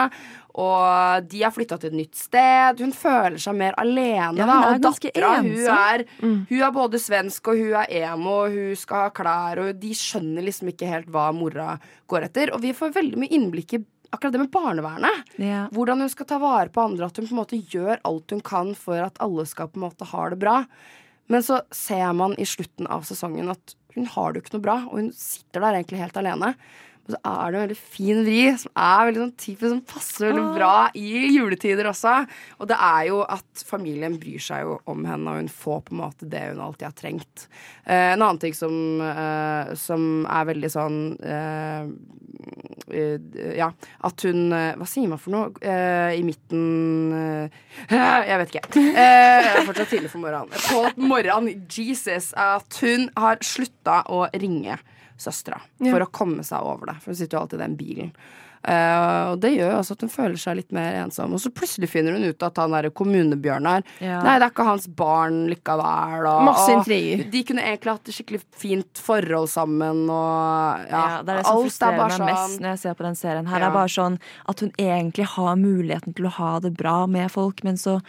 og 0.55 1.25
de 1.27 1.41
har 1.43 1.51
flytta 1.51 1.77
til 1.81 1.91
et 1.91 1.97
nytt 1.99 2.15
sted. 2.15 2.79
Hun 2.79 2.93
føler 2.95 3.41
seg 3.43 3.57
mer 3.59 3.75
alene, 3.81 4.37
Ja, 4.39 4.45
Og 4.71 4.79
dattera, 4.81 5.33
hun 5.41 5.49
er 5.67 6.05
Hun 6.21 6.61
er 6.61 6.71
både 6.71 7.01
svensk, 7.01 7.49
og 7.51 7.59
hun 7.59 7.73
er 7.81 7.91
emo, 7.91 8.37
og 8.45 8.55
hun 8.55 8.75
skal 8.79 9.07
ha 9.07 9.09
klær, 9.11 9.59
og 9.65 9.81
de 9.81 9.91
skjønner 9.91 10.47
liksom 10.47 10.71
ikke 10.71 10.87
helt 10.87 11.11
hva 11.11 11.27
mora 11.35 11.75
går 12.07 12.29
etter. 12.29 12.53
Og 12.55 12.61
vi 12.63 12.71
får 12.71 12.95
veldig 12.95 13.19
mye 13.19 13.35
innblikk 13.35 13.73
i 13.75 13.83
akkurat 14.15 14.31
det 14.31 14.39
med 14.45 14.51
barnevernet. 14.53 15.23
Ja. 15.41 15.65
Hvordan 15.75 15.99
hun 16.05 16.09
skal 16.09 16.25
ta 16.29 16.37
vare 16.39 16.69
på 16.71 16.85
andre, 16.87 17.09
at 17.09 17.17
hun 17.19 17.27
på 17.27 17.35
en 17.35 17.41
måte 17.41 17.59
gjør 17.59 17.99
alt 18.07 18.31
hun 18.31 18.43
kan 18.45 18.71
for 18.79 19.01
at 19.03 19.19
alle 19.19 19.45
skal 19.49 19.67
på 19.67 19.81
en 19.81 19.89
måte 19.89 20.07
ha 20.07 20.29
det 20.31 20.39
bra. 20.39 20.61
Men 21.27 21.43
så 21.43 21.61
ser 21.73 22.13
man 22.13 22.35
i 22.39 22.45
slutten 22.47 22.87
av 22.87 23.03
sesongen 23.03 23.49
at 23.51 23.75
hun 23.95 24.05
har 24.11 24.31
det 24.31 24.39
jo 24.39 24.45
ikke 24.45 24.57
noe 24.57 24.65
bra, 24.65 24.77
og 24.87 24.99
hun 24.99 25.11
sitter 25.15 25.63
der 25.63 25.79
egentlig 25.79 26.01
helt 26.03 26.17
alene. 26.19 26.53
Og 27.05 27.13
så 27.13 27.19
er 27.21 27.51
det 27.53 27.57
en 27.59 27.63
veldig 27.67 27.77
fin 27.77 28.19
vri, 28.25 28.39
som 28.57 28.71
er 28.81 29.03
veldig 29.07 29.21
sånn 29.21 29.33
typisk, 29.37 29.67
som 29.69 29.81
passer 29.85 30.31
veldig 30.31 30.45
bra 30.55 30.71
i 30.97 31.09
juletider 31.35 31.85
også. 31.91 32.15
Og 32.57 32.69
det 32.71 32.77
er 32.81 33.03
jo 33.11 33.19
at 33.29 33.65
familien 33.67 34.15
bryr 34.21 34.41
seg 34.41 34.63
jo 34.65 34.79
om 34.89 35.05
henne, 35.05 35.29
og 35.35 35.43
hun 35.43 35.51
får 35.53 35.83
på 35.85 35.93
en 35.93 36.01
måte 36.01 36.29
det 36.31 36.41
hun 36.47 36.63
alltid 36.65 36.87
har 36.87 36.95
trengt. 36.97 37.45
Eh, 37.85 38.15
en 38.15 38.23
annen 38.25 38.41
ting 38.41 38.57
som, 38.57 38.73
eh, 39.05 39.75
som 39.77 40.25
er 40.25 40.47
veldig 40.49 40.71
sånn 40.73 40.97
eh, 41.21 41.85
eh, 42.89 43.53
Ja, 43.59 43.69
at 44.09 44.25
hun 44.25 44.49
eh, 44.55 44.71
Hva 44.79 44.87
sier 44.89 45.11
man 45.11 45.21
for 45.21 45.35
noe? 45.35 45.51
Eh, 45.61 46.17
I 46.17 46.25
midten 46.25 47.13
Jeg 47.93 48.41
vet 48.41 48.55
ikke. 48.55 48.65
Eh, 48.73 49.45
det 49.45 49.53
er 49.53 49.69
fortsatt 49.69 49.93
tidlig 49.93 50.09
for 50.09 50.25
morgenen. 50.25 50.57
På 50.65 51.05
morgenen, 51.05 51.67
Jesus, 51.69 52.33
at 52.33 52.81
hun 52.81 53.11
har 53.21 53.37
slutta 53.45 54.01
å 54.09 54.25
ringe 54.33 54.81
søstera 55.17 55.61
Ja. 55.79 55.91
for 55.91 55.99
å 56.05 56.11
komme 56.11 56.43
seg 56.43 56.61
over 56.61 56.87
det. 56.87 56.97
For 57.01 57.11
hun 57.11 57.15
sitter 57.15 57.37
jo 57.37 57.41
alltid 57.45 57.59
i 57.61 57.63
den 57.67 57.77
bilen. 57.77 58.11
Uh, 58.65 59.29
og 59.35 59.41
det 59.43 59.51
gjør 59.53 59.75
jo 59.75 59.77
også 59.77 59.93
at 59.93 60.01
hun 60.01 60.09
føler 60.09 60.39
seg 60.41 60.55
litt 60.57 60.71
mer 60.73 60.95
ensom. 61.03 61.35
Og 61.37 61.39
så 61.43 61.51
plutselig 61.53 61.85
finner 61.91 62.15
hun 62.17 62.23
ut 62.25 62.41
at 62.47 62.57
han 62.57 62.71
derre 62.73 62.89
kommunebjørnar 62.89 63.83
Ja. 64.01 64.23
Nei, 64.25 64.39
det 64.39 64.47
er 64.47 64.49
ikke 64.55 64.65
hans 64.65 64.87
barn 64.89 65.43
likevel. 65.51 66.25
Og, 66.31 66.39
Masse 66.47 66.71
intriger. 66.73 67.29
De 67.29 67.43
kunne 67.45 67.61
egentlig 67.61 67.93
hatt 67.93 68.09
et 68.09 68.15
skikkelig 68.17 68.41
fint 68.57 68.97
forhold 69.05 69.51
sammen, 69.53 70.09
og 70.09 70.89
ja, 70.89 71.03
Ja, 71.05 71.21
det 71.21 71.29
er 71.35 71.37
det 71.37 71.45
som 71.45 71.61
frustrerer 71.61 71.97
meg 71.99 72.17
meg 72.17 72.25
mest 72.31 72.41
sånn- 72.55 72.59
når 72.65 72.69
jeg 72.73 72.79
ser 72.79 72.93
på 72.95 73.03
den 73.05 73.15
serien. 73.21 73.47
Her 73.47 73.59
Ja. 73.59 73.67
er 73.67 73.71
bare 73.77 73.87
sånn 73.99 74.19
at 74.49 74.59
hun 74.59 74.71
egentlig 74.79 75.25
har 75.35 75.55
muligheten 75.55 76.15
til 76.15 76.25
å 76.25 76.31
ha 76.31 76.59
det 76.59 76.73
bra 76.75 77.05
med 77.05 77.29
folk, 77.31 77.63
men 77.63 77.75
så. 77.77 78.01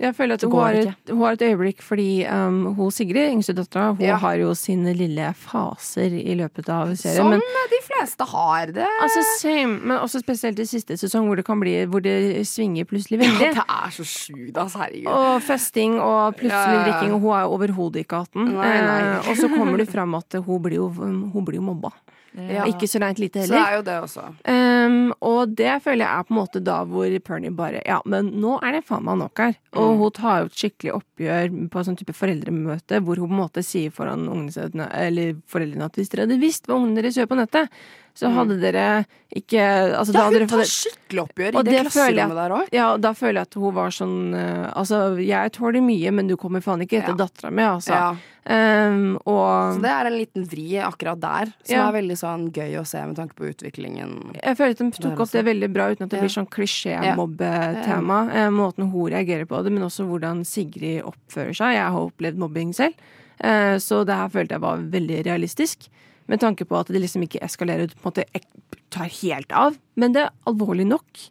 Jeg 0.00 0.14
føler 0.16 0.34
at 0.38 0.42
hun 0.46 0.52
har, 0.56 0.76
et, 0.78 1.10
hun 1.10 1.20
har 1.26 1.32
et 1.36 1.42
øyeblikk 1.42 1.82
fordi 1.82 2.24
um, 2.30 2.74
hun 2.78 2.90
Sigrid, 2.94 3.32
yngstedattera, 3.34 3.90
hun 3.96 4.04
Ja. 4.06 4.16
har 4.22 4.34
jo 4.40 4.54
sine 4.54 4.94
lille 4.96 5.32
faser 5.36 6.14
i 6.14 6.34
løpet 6.38 6.68
av 6.72 6.94
serien. 6.96 7.16
Som 7.18 7.30
men 7.34 7.40
de 7.72 7.80
fleste 7.84 8.24
har 8.30 8.66
det. 8.76 8.86
Altså 9.02 9.24
same, 9.40 9.80
men 9.82 9.98
også 9.98 10.20
spesielt 10.22 10.58
i 10.62 10.66
siste 10.70 10.96
sesong, 10.96 11.26
hvor 11.26 11.36
det 11.36 11.44
kan 11.44 11.60
bli 11.60 11.74
Hvor 11.90 12.00
det 12.02 12.46
svinger 12.46 12.84
plutselig 12.88 13.18
veldig. 13.20 13.50
Ja, 13.50 13.52
det 13.52 13.66
er 13.66 13.90
så 13.98 14.04
sjukt, 14.06 14.56
altså. 14.56 14.78
Herregud. 14.84 15.10
Og 15.12 15.42
festing 15.42 15.98
og 16.00 16.36
plutselig 16.36 16.78
Ja, 16.78 16.84
drikking, 16.86 17.12
og 17.14 17.20
hun 17.20 17.34
er 17.36 17.42
jo 17.42 17.56
overhodet 17.58 18.04
ikke 18.06 18.22
18. 18.22 18.44
Nei, 18.54 18.70
nei. 18.86 19.00
Eh, 19.02 19.30
og 19.30 19.36
så 19.36 19.48
kommer 19.52 19.76
det 19.82 19.88
fram 19.90 20.14
at 20.14 20.38
hun 20.46 20.62
blir 20.62 20.76
jo, 20.80 20.88
hun 20.94 21.44
blir 21.44 21.58
jo 21.60 21.66
mobba. 21.66 21.90
Ja. 22.30 22.62
Ikke 22.70 22.86
så 22.86 23.00
reint 23.02 23.18
lite 23.18 23.40
heller. 23.42 23.56
Så 23.56 23.58
det 23.58 23.72
er 23.72 23.76
jo 23.76 23.82
det 23.82 23.94
også. 24.04 24.22
Um, 24.86 25.12
og 25.20 25.54
det 25.58 25.76
føler 25.84 26.04
jeg 26.04 26.18
er 26.20 26.26
på 26.28 26.34
en 26.34 26.38
måte 26.40 26.62
da 26.64 26.78
hvor 26.88 27.14
Pernie 27.26 27.50
bare 27.54 27.82
Ja, 27.86 28.00
men 28.04 28.30
nå 28.40 28.56
er 28.62 28.72
det 28.78 28.84
faen 28.88 29.04
meg 29.04 29.18
nok 29.20 29.38
her. 29.42 29.54
Og 29.74 29.92
Mm. 29.94 29.98
hun 30.02 30.10
tar 30.16 30.38
jo 30.40 30.46
et 30.50 30.58
skikkelig 30.60 30.92
oppgjør 30.98 31.70
på 31.70 31.78
en 31.78 31.84
sånn 31.88 31.98
type 32.00 32.14
foreldremøte 32.16 33.00
hvor 33.04 33.16
hun 33.18 33.28
på 33.28 33.36
en 33.36 33.42
måte 33.44 33.64
sier 33.64 33.90
foran 33.90 34.28
ungene 34.28 34.88
eller 34.92 35.34
foreldrene 35.46 35.84
at 35.84 35.94
hvis 35.98 36.08
dere 36.10 36.26
hadde 36.26 36.40
visst 36.40 36.66
hva 36.66 36.76
ungene 36.80 37.02
deres 37.02 37.16
gjør 37.20 37.28
på 37.30 37.36
nettet, 37.40 37.70
så 38.20 38.28
hadde 38.36 38.58
dere 38.60 38.86
ikke 39.32 39.62
altså, 39.96 40.12
Mm. 40.12 40.18
Ja, 40.20 40.40
hun 40.42 40.48
tar 40.50 40.64
skikkelig 40.68 41.22
oppgjør 41.24 41.48
i 41.48 41.52
det, 41.56 41.64
det 41.70 41.84
klasserommet 41.86 42.36
der 42.40 42.54
òg. 42.58 42.66
Ja, 42.76 42.88
og 42.94 43.00
da 43.00 43.12
føler 43.16 43.40
jeg 43.40 43.48
at 43.48 43.54
hun 43.62 43.74
var 43.78 43.94
sånn 43.96 44.34
eh, 44.36 44.66
Altså, 44.76 44.98
jeg 45.24 45.52
tåler 45.56 45.80
mye, 45.86 46.10
men 46.12 46.26
du 46.28 46.36
kommer 46.36 46.60
faen 46.60 46.82
ikke 46.84 46.98
etter 47.00 47.14
Ja. 47.16 47.20
dattera 47.24 47.50
mi, 47.54 47.62
altså. 47.64 47.94
Ja. 47.96 48.10
Um, 48.50 49.16
og 49.28 49.76
Så 49.76 49.82
det 49.84 49.90
er 49.92 50.06
en 50.08 50.16
liten 50.16 50.46
vri 50.48 50.66
akkurat 50.82 51.20
der, 51.20 51.50
som 51.62 51.76
Ja. 51.76 51.88
er 51.88 51.92
veldig 52.02 52.16
sånn 52.18 52.46
gøy 52.52 52.72
å 52.80 52.84
se 52.88 53.02
med 53.06 53.16
tanke 53.16 53.34
på 53.36 53.46
utviklingen. 53.52 54.34
Jeg 54.42 54.56
føler 54.56 54.70
at 54.70 54.78
de 54.78 54.90
tok 55.04 55.20
opp 55.20 55.30
det 55.30 55.44
veldig 55.44 55.72
bra 55.72 55.90
uten 55.92 56.04
at 56.08 56.10
det 56.10 56.20
blir 56.20 56.32
sånn 56.32 56.48
klisjé-mobbetema. 56.50 58.18
Eh, 58.34 58.50
Måten 58.50 58.90
hun 58.90 59.10
reagerer 59.12 59.46
på 59.46 59.62
det, 59.62 59.72
men 59.72 59.82
også 59.86 60.06
hvordan 60.08 60.44
Sigrid 60.46 61.02
oppfører 61.04 61.54
seg. 61.56 61.74
Jeg 61.76 61.90
har 61.92 62.00
opplevd 62.10 62.36
mobbing 62.40 62.72
selv, 62.74 62.94
eh, 63.40 63.76
så 63.78 64.04
det 64.04 64.14
her 64.16 64.28
følte 64.28 64.56
jeg 64.56 64.60
var 64.60 64.76
veldig 64.78 65.24
realistisk. 65.26 65.88
Med 66.30 66.40
tanke 66.42 66.66
på 66.68 66.78
at 66.78 66.90
det 66.92 67.02
liksom 67.02 67.24
ikke 67.26 67.42
eskalerer 67.42 67.88
ut, 67.90 67.94
på 67.98 68.06
en 68.06 68.12
måte 68.12 68.42
tar 68.90 69.10
helt 69.20 69.52
av. 69.54 69.78
Men 69.98 70.14
det 70.14 70.26
er 70.26 70.34
alvorlig 70.50 70.86
nok. 70.86 71.24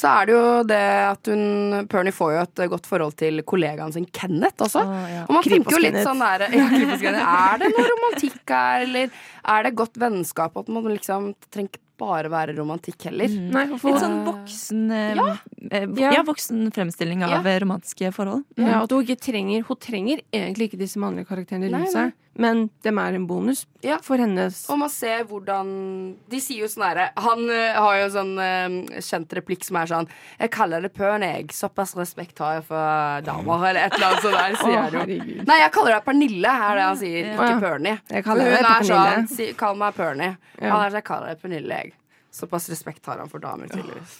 Så 0.00 0.08
er 0.08 0.28
det 0.28 0.32
jo 0.32 0.44
det 0.64 0.80
at 1.04 1.28
hun 1.28 1.86
Pernie 1.90 2.14
får 2.14 2.30
jo 2.32 2.42
et 2.44 2.62
godt 2.72 2.86
forhold 2.88 3.16
til 3.20 3.42
kollegaen 3.44 3.92
sin 3.92 4.06
Kenneth 4.16 4.64
også. 4.64 4.84
Og 5.26 5.34
man 5.36 5.44
tenker 5.44 5.76
jo 5.76 5.82
litt 5.82 5.98
sånn 6.06 6.22
der 6.22 6.46
ja, 6.54 6.68
Er 6.70 7.60
det 7.60 7.72
noe 7.74 7.88
romantikk 7.90 8.40
her, 8.54 8.86
eller 8.86 9.10
er 9.56 9.66
det 9.66 9.74
godt 9.76 10.00
vennskap? 10.00 10.56
At 10.56 10.70
man 10.72 10.88
liksom 10.92 11.32
trenger 11.52 11.80
bare 12.00 12.30
være 12.32 12.56
romantikk 12.56 13.04
heller. 13.10 13.28
Nei, 13.28 13.66
Litt 13.70 14.00
sånn 14.02 14.24
voksen 14.26 14.86
eh, 14.90 15.14
Ja. 15.20 15.28
eh, 15.70 15.86
Ja. 16.00 16.10
ja, 16.16 16.22
voksen 16.26 16.70
fremstilling 16.72 17.22
av 17.26 17.30
Ja. 17.36 17.42
eh, 17.44 17.60
romantiske 17.60 18.10
forhold. 18.16 18.44
Ja, 18.56 18.82
at 18.82 18.90
hun 18.90 19.04
ikke 19.04 19.20
trenger 19.20 19.62
Hun 19.68 19.76
trenger 19.76 20.20
egentlig 20.32 20.70
ikke 20.72 20.78
disse 20.80 20.96
mannlige 20.98 21.28
karakterene 21.28 21.70
rundt 21.72 21.92
seg, 21.92 22.12
men 22.40 22.70
dem 22.82 22.98
er 22.98 23.14
en 23.14 23.26
bonus 23.26 23.66
Ja. 23.82 23.98
for 24.02 24.16
hennes 24.16 24.68
Og 24.70 24.78
man 24.78 24.88
ser 24.88 25.24
hvordan 25.24 26.14
De 26.30 26.38
sier 26.40 26.60
jo 26.60 26.66
sånn 26.66 26.84
herre 26.88 27.10
Han 27.16 27.48
eh, 27.50 27.74
har 27.74 27.96
jo 27.98 28.04
en 28.04 28.10
sånn 28.16 28.38
eh, 28.38 29.00
kjent 29.00 29.28
replikk 29.36 29.64
som 29.64 29.76
er 29.76 29.86
sånn 29.86 30.08
'Jeg 30.40 30.50
kaller 30.50 30.80
det 30.82 30.94
pøn, 30.94 31.20
jeg. 31.22 31.48
Såpass 31.48 31.94
respekt 31.96 32.38
har 32.38 32.54
jeg 32.60 32.64
for 32.64 33.20
damer.' 33.22 33.68
Eller 33.70 33.86
et 33.86 33.94
eller 33.94 34.06
annet 34.06 34.22
sånt 34.22 34.38
der, 34.38 34.56
sier 34.56 34.80
han 34.80 34.92
jo. 34.92 35.44
Nei, 35.44 35.58
jeg 35.60 35.72
kaller 35.72 35.92
deg 35.92 36.04
Pernille, 36.04 36.48
er 36.48 36.74
det 36.76 36.82
han 36.82 36.96
sier. 36.96 37.26
Ja. 37.34 37.58
Ikke. 37.60 38.24
Kaller 38.24 38.44
hun 38.44 38.52
er 38.52 38.62
Pernille. 38.64 39.26
sånn 39.26 39.28
si, 39.28 39.52
'Kall 39.52 39.76
meg 39.76 39.94
Pernie'. 39.94 40.36
Ja. 40.62 40.70
Han 40.70 40.80
er 40.86 40.90
sånn 40.90 40.94
'Jeg 41.00 41.04
kaller 41.04 41.26
deg 41.34 41.42
Pernille, 41.42 41.74
jeg'. 41.74 41.89
Såpass 42.30 42.68
respekt 42.70 43.06
har 43.10 43.18
han 43.18 43.30
for 43.30 43.42
damer, 43.42 43.68
tydeligvis. 43.68 44.18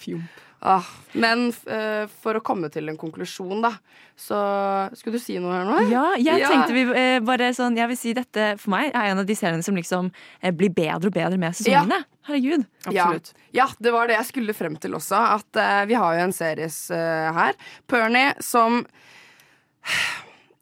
Ah, 0.61 0.85
men 1.17 1.47
eh, 1.73 2.05
for 2.21 2.37
å 2.37 2.43
komme 2.45 2.69
til 2.69 2.91
en 2.91 2.99
konklusjon, 3.01 3.63
da, 3.65 3.71
så 4.19 4.41
Skulle 4.99 5.17
du 5.17 5.23
si 5.23 5.39
noe 5.41 5.55
her 5.55 5.65
nå? 5.65 5.77
Ja, 5.89 6.03
jeg 6.21 6.43
tenkte 6.45 6.75
vi 6.77 6.83
eh, 6.85 7.17
bare 7.25 7.49
sånn 7.57 7.79
Jeg 7.81 7.89
vil 7.89 7.97
si 7.97 8.13
dette 8.19 8.51
for 8.61 8.75
meg 8.75 8.91
er 8.91 9.15
en 9.15 9.23
av 9.23 9.29
de 9.29 9.37
seriene 9.39 9.65
som 9.65 9.79
liksom 9.79 10.11
eh, 10.13 10.53
blir 10.53 10.75
bedre 10.77 11.09
og 11.09 11.17
bedre 11.17 11.41
med 11.41 11.57
sesongene. 11.57 12.03
Herregud. 12.29 12.67
Ja. 12.93 13.09
ja, 13.57 13.71
det 13.81 13.95
var 13.95 14.11
det 14.11 14.19
jeg 14.19 14.29
skulle 14.29 14.55
frem 14.59 14.77
til 14.83 14.99
også. 14.99 15.23
At 15.39 15.63
vi 15.89 15.97
har 15.97 16.19
jo 16.19 16.27
en 16.27 16.37
series 16.37 16.77
her, 16.93 17.57
Pernie, 17.89 18.35
som 18.45 18.83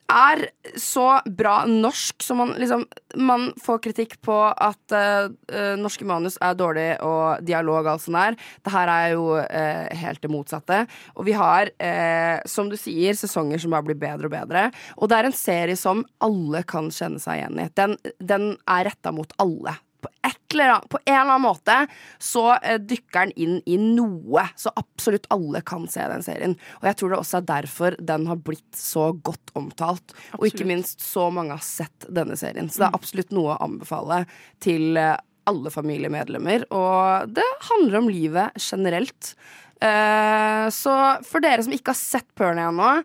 er 0.09 0.45
så 0.79 1.21
bra 1.37 1.63
norsk 1.69 2.23
som 2.25 2.41
man 2.41 2.55
liksom 2.59 2.85
Man 3.21 3.49
får 3.61 3.81
kritikk 3.85 4.17
på 4.25 4.37
at 4.49 4.95
eh, 4.95 5.75
norske 5.81 6.07
manus 6.09 6.39
er 6.45 6.57
dårlig 6.59 6.89
og 7.05 7.45
dialog 7.45 7.81
og 7.83 7.91
alt 7.95 8.05
sånt 8.05 8.19
der. 8.19 8.37
Det 8.65 8.73
her 8.73 8.93
er 8.93 9.15
jo 9.15 9.25
uh, 9.39 9.89
helt 10.03 10.21
det 10.23 10.31
motsatte. 10.31 10.79
Og 11.17 11.27
vi 11.27 11.35
har, 11.37 11.73
uh, 11.81 12.37
som 12.49 12.71
du 12.71 12.77
sier, 12.79 13.17
sesonger 13.19 13.61
som 13.63 13.75
bare 13.75 13.89
blir 13.89 13.99
bedre 13.99 14.29
og 14.29 14.35
bedre. 14.37 14.69
Og 14.99 15.11
det 15.11 15.19
er 15.19 15.29
en 15.31 15.37
serie 15.37 15.79
som 15.79 16.05
alle 16.25 16.63
kan 16.69 16.93
kjenne 16.95 17.23
seg 17.23 17.41
igjen 17.41 17.61
i. 17.65 17.69
Den, 17.79 17.99
den 18.21 18.51
er 18.69 18.89
retta 18.91 19.15
mot 19.15 19.33
alle 19.43 19.79
på, 20.01 20.11
eller 20.53 20.75
annet, 20.75 20.89
på 20.89 20.99
en 21.05 21.15
eller 21.15 21.35
annen 21.35 21.45
måte 21.45 21.77
så 22.23 22.45
eh, 22.57 22.79
dykker 22.81 23.29
den 23.29 23.35
inn 23.37 23.61
i 23.67 23.79
noe. 23.81 24.47
Så 24.57 24.73
absolutt 24.79 25.29
alle 25.35 25.63
kan 25.67 25.87
se 25.91 26.05
den 26.11 26.25
serien. 26.25 26.57
Og 26.81 26.89
jeg 26.91 26.99
tror 27.01 27.13
det 27.13 27.21
også 27.21 27.41
er 27.41 27.49
derfor 27.53 27.99
den 28.01 28.27
har 28.31 28.43
blitt 28.43 28.79
så 28.79 29.11
godt 29.13 29.53
omtalt. 29.59 30.17
Og 30.39 30.49
ikke 30.51 30.69
minst 30.69 31.05
så 31.05 31.29
mange 31.35 31.57
har 31.57 31.65
sett 31.65 32.09
denne 32.09 32.39
serien. 32.41 32.71
Så 32.71 32.83
det 32.83 32.91
er 32.91 32.99
absolutt 33.01 33.35
noe 33.35 33.55
å 33.57 33.63
anbefale 33.69 34.25
til 34.65 34.99
eh, 35.01 35.17
alle 35.49 35.73
familiemedlemmer. 35.73 36.69
Og 36.75 37.33
det 37.37 37.47
handler 37.71 38.03
om 38.03 38.11
livet 38.13 38.59
generelt. 38.63 39.35
Eh, 39.81 40.67
så 40.75 40.99
for 41.27 41.45
dere 41.45 41.65
som 41.65 41.75
ikke 41.75 41.95
har 41.95 42.01
sett 42.01 42.29
Pernie 42.39 42.69
ennå, 42.69 42.99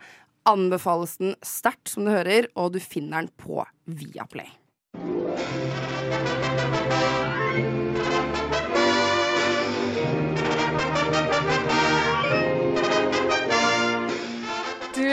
anbefales 0.49 1.15
den 1.21 1.37
sterkt, 1.45 1.87
som 1.93 2.07
du 2.07 2.11
hører, 2.11 2.49
og 2.59 2.73
du 2.75 2.81
finner 2.83 3.23
den 3.23 3.31
på 3.39 3.63
Viaplay. 3.87 4.51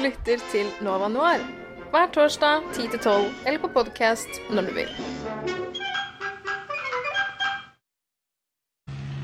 Lytter 0.04 0.40
til 0.50 0.68
Nova 0.84 1.08
Noir 1.12 1.42
hver 1.90 2.12
torsdag 2.14 2.68
10-12 2.72 3.24
eller 3.44 3.58
på 3.60 3.68
podkast 3.74 4.40
når 4.54 4.68
du 4.68 4.72
vil. 4.78 4.92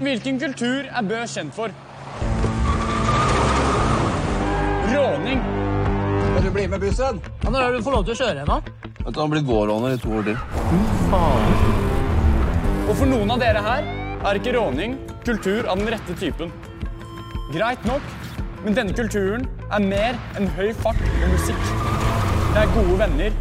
Hvilken 0.02 0.40
kultur 0.42 0.88
er 0.90 1.06
Bø 1.08 1.22
kjent 1.30 1.54
for? 1.56 1.72
Råning. 4.92 5.40
Vil 6.34 6.44
du 6.44 6.50
bli 6.52 6.66
med 6.68 6.82
bussen? 6.84 7.22
Ja, 7.44 7.50
når 7.50 7.60
er 7.60 7.70
det 7.72 7.80
du 7.80 7.86
får 7.86 7.96
lov 7.96 8.04
til 8.04 8.12
å 8.12 8.18
kjøre 8.20 8.42
igjen. 8.42 8.52
Vet 8.52 9.14
du, 9.14 9.20
Han 9.20 9.22
har 9.22 9.32
blitt 9.32 9.48
vårråner 9.48 9.96
i 9.96 10.02
to 10.02 10.12
år 10.18 10.28
til. 10.28 10.36
Og 12.86 12.92
for 12.92 13.08
noen 13.08 13.32
av 13.32 13.40
dere 13.40 13.62
her 13.64 13.88
er 14.26 14.38
ikke 14.40 14.52
råning 14.58 14.98
kultur 15.24 15.64
av 15.64 15.80
den 15.80 15.88
rette 15.94 16.18
typen. 16.20 16.52
Greit 17.54 17.82
nok, 17.88 18.02
men 18.66 18.74
denne 18.74 18.90
kulturen 18.98 19.44
er 19.70 19.82
mer 19.84 20.16
enn 20.34 20.48
høy 20.56 20.72
fart 20.74 20.98
og 20.98 21.28
musikk. 21.30 21.68
Det 22.50 22.64
er 22.64 22.72
gode 22.74 22.96
venner 22.98 23.36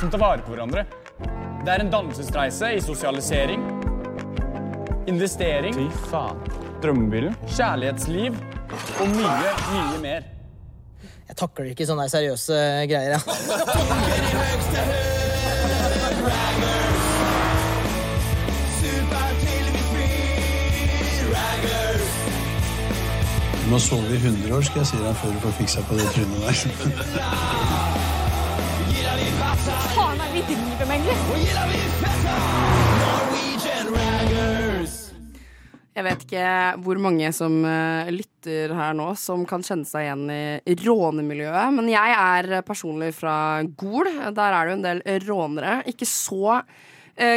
som 0.00 0.10
tar 0.10 0.18
vare 0.18 0.42
på 0.42 0.50
hverandre. 0.50 0.82
Det 1.62 1.70
er 1.70 1.84
en 1.84 1.92
dannelsesreise 1.92 2.72
i 2.74 2.80
sosialisering, 2.82 3.62
investering 5.06 5.78
Fy 5.78 5.86
faen. 6.10 6.42
Drømmebilen. 6.82 7.38
Kjærlighetsliv 7.54 8.34
og 8.98 9.14
mye, 9.14 9.54
mye 9.70 10.02
mer. 10.02 10.26
Jeg 11.30 11.38
takler 11.38 11.70
ikke 11.70 11.86
sånne 11.88 12.10
seriøse 12.10 12.58
greier. 12.90 13.14
Ja. 13.14 14.90
må 23.74 23.80
sove 23.82 24.06
i 24.06 24.18
100 24.20 24.52
år, 24.54 24.62
skal 24.62 24.84
jeg 24.84 24.86
si 24.86 24.98
deg, 25.00 25.16
før 25.18 25.32
du 25.34 25.38
får 25.42 25.54
fiksa 25.56 25.82
på 25.88 25.96
det 25.98 26.04
trynet 26.14 26.38
der. 26.44 26.54
Faen, 29.96 30.20
er 30.22 30.30
vi 30.30 30.42
driver 30.46 30.86
med, 30.90 30.94
egentlig? 30.94 31.16
Jeg 35.94 36.06
vet 36.06 36.22
ikke 36.26 36.46
hvor 36.86 37.02
mange 37.02 37.32
som 37.34 37.58
eh, 37.66 38.14
lytter 38.14 38.74
her 38.78 38.94
nå 38.98 39.08
som 39.18 39.42
kan 39.46 39.62
kjenne 39.66 39.86
seg 39.90 40.06
igjen 40.06 40.24
i 40.30 40.74
rånemiljøet, 40.84 41.74
men 41.74 41.90
jeg 41.90 42.14
er 42.14 42.62
personlig 42.66 43.10
fra 43.18 43.36
Gol. 43.78 44.06
Der 44.06 44.54
er 44.54 44.60
det 44.60 44.70
jo 44.70 44.78
en 44.78 44.86
del 44.86 45.02
rånere. 45.26 45.80
Ikke 45.90 46.06
så 46.06 46.60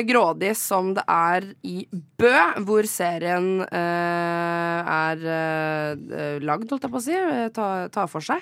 grådig 0.10 0.56
som 0.58 0.94
det 0.98 1.04
er 1.12 1.46
i 1.68 1.84
Bø, 2.18 2.34
hvor 2.66 2.88
serien 2.90 3.62
eh, 3.68 4.92
er 4.94 5.28
eh, 5.36 6.40
lagd, 6.42 6.72
holdt 6.72 6.88
jeg 6.88 6.94
på 6.96 7.02
å 7.02 7.06
si. 7.06 7.20
Tar 7.54 7.92
Ta, 7.94 8.08
for 8.10 8.26
seg. 8.26 8.42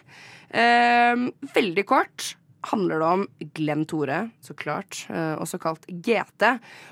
Eh, 0.55 1.27
veldig 1.55 1.86
kort 1.89 2.36
handler 2.70 3.01
det 3.01 3.07
om 3.07 3.24
Glenn 3.57 3.86
Tore, 3.89 4.30
så 4.41 4.55
klart, 4.57 5.05
eh, 5.09 5.36
også 5.39 5.59
kalt 5.61 5.86
GT, 5.88 6.47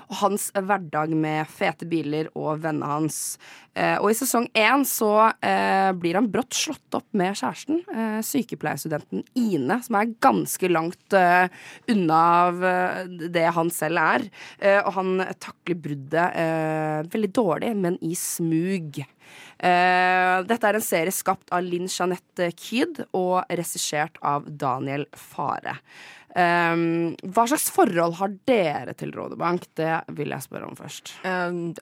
og 0.08 0.16
hans 0.20 0.50
hverdag 0.54 1.14
med 1.18 1.48
fete 1.50 1.88
biler 1.88 2.30
og 2.34 2.62
vennene 2.64 2.88
hans. 2.88 3.38
Eh, 3.74 3.98
Og 3.98 4.10
i 4.10 4.14
sesong 4.14 4.46
én 4.54 4.84
så 4.86 5.32
eh, 5.42 5.90
blir 5.92 6.14
han 6.14 6.30
brått 6.30 6.54
slått 6.54 6.94
opp 6.94 7.06
med 7.12 7.34
kjæresten, 7.34 7.82
sykepleierstudenten 8.22 9.24
Ine, 9.34 9.80
som 9.82 9.96
er 9.98 10.14
ganske 10.22 10.70
langt 10.70 11.14
unna 11.90 12.20
av 12.48 12.60
det 13.32 13.46
han 13.54 13.70
selv 13.70 13.98
er. 13.98 14.26
Og 14.84 14.92
han 14.94 15.24
takler 15.42 15.78
bruddet 15.80 17.10
veldig 17.12 17.32
dårlig, 17.34 17.74
men 17.76 17.98
i 18.02 18.14
smug. 18.18 19.02
Eh, 19.64 20.38
dette 20.44 20.68
er 20.68 20.76
en 20.76 20.84
serie 20.84 21.14
skapt 21.14 21.48
av 21.54 21.64
Linn 21.64 21.88
Jeanette 21.88 22.50
Kyd 22.52 23.00
og 23.16 23.46
regissert 23.48 24.18
av 24.20 24.44
Daniel 24.44 25.06
Fare. 25.16 25.78
Eh, 26.34 26.74
hva 27.30 27.44
slags 27.46 27.68
forhold 27.70 28.16
har 28.18 28.32
dere 28.48 28.94
til 28.98 29.12
Rådebank? 29.14 29.68
Det 29.78 30.00
vil 30.16 30.28
jeg 30.34 30.42
spørre 30.42 30.66
om 30.66 30.74
først. 30.74 31.12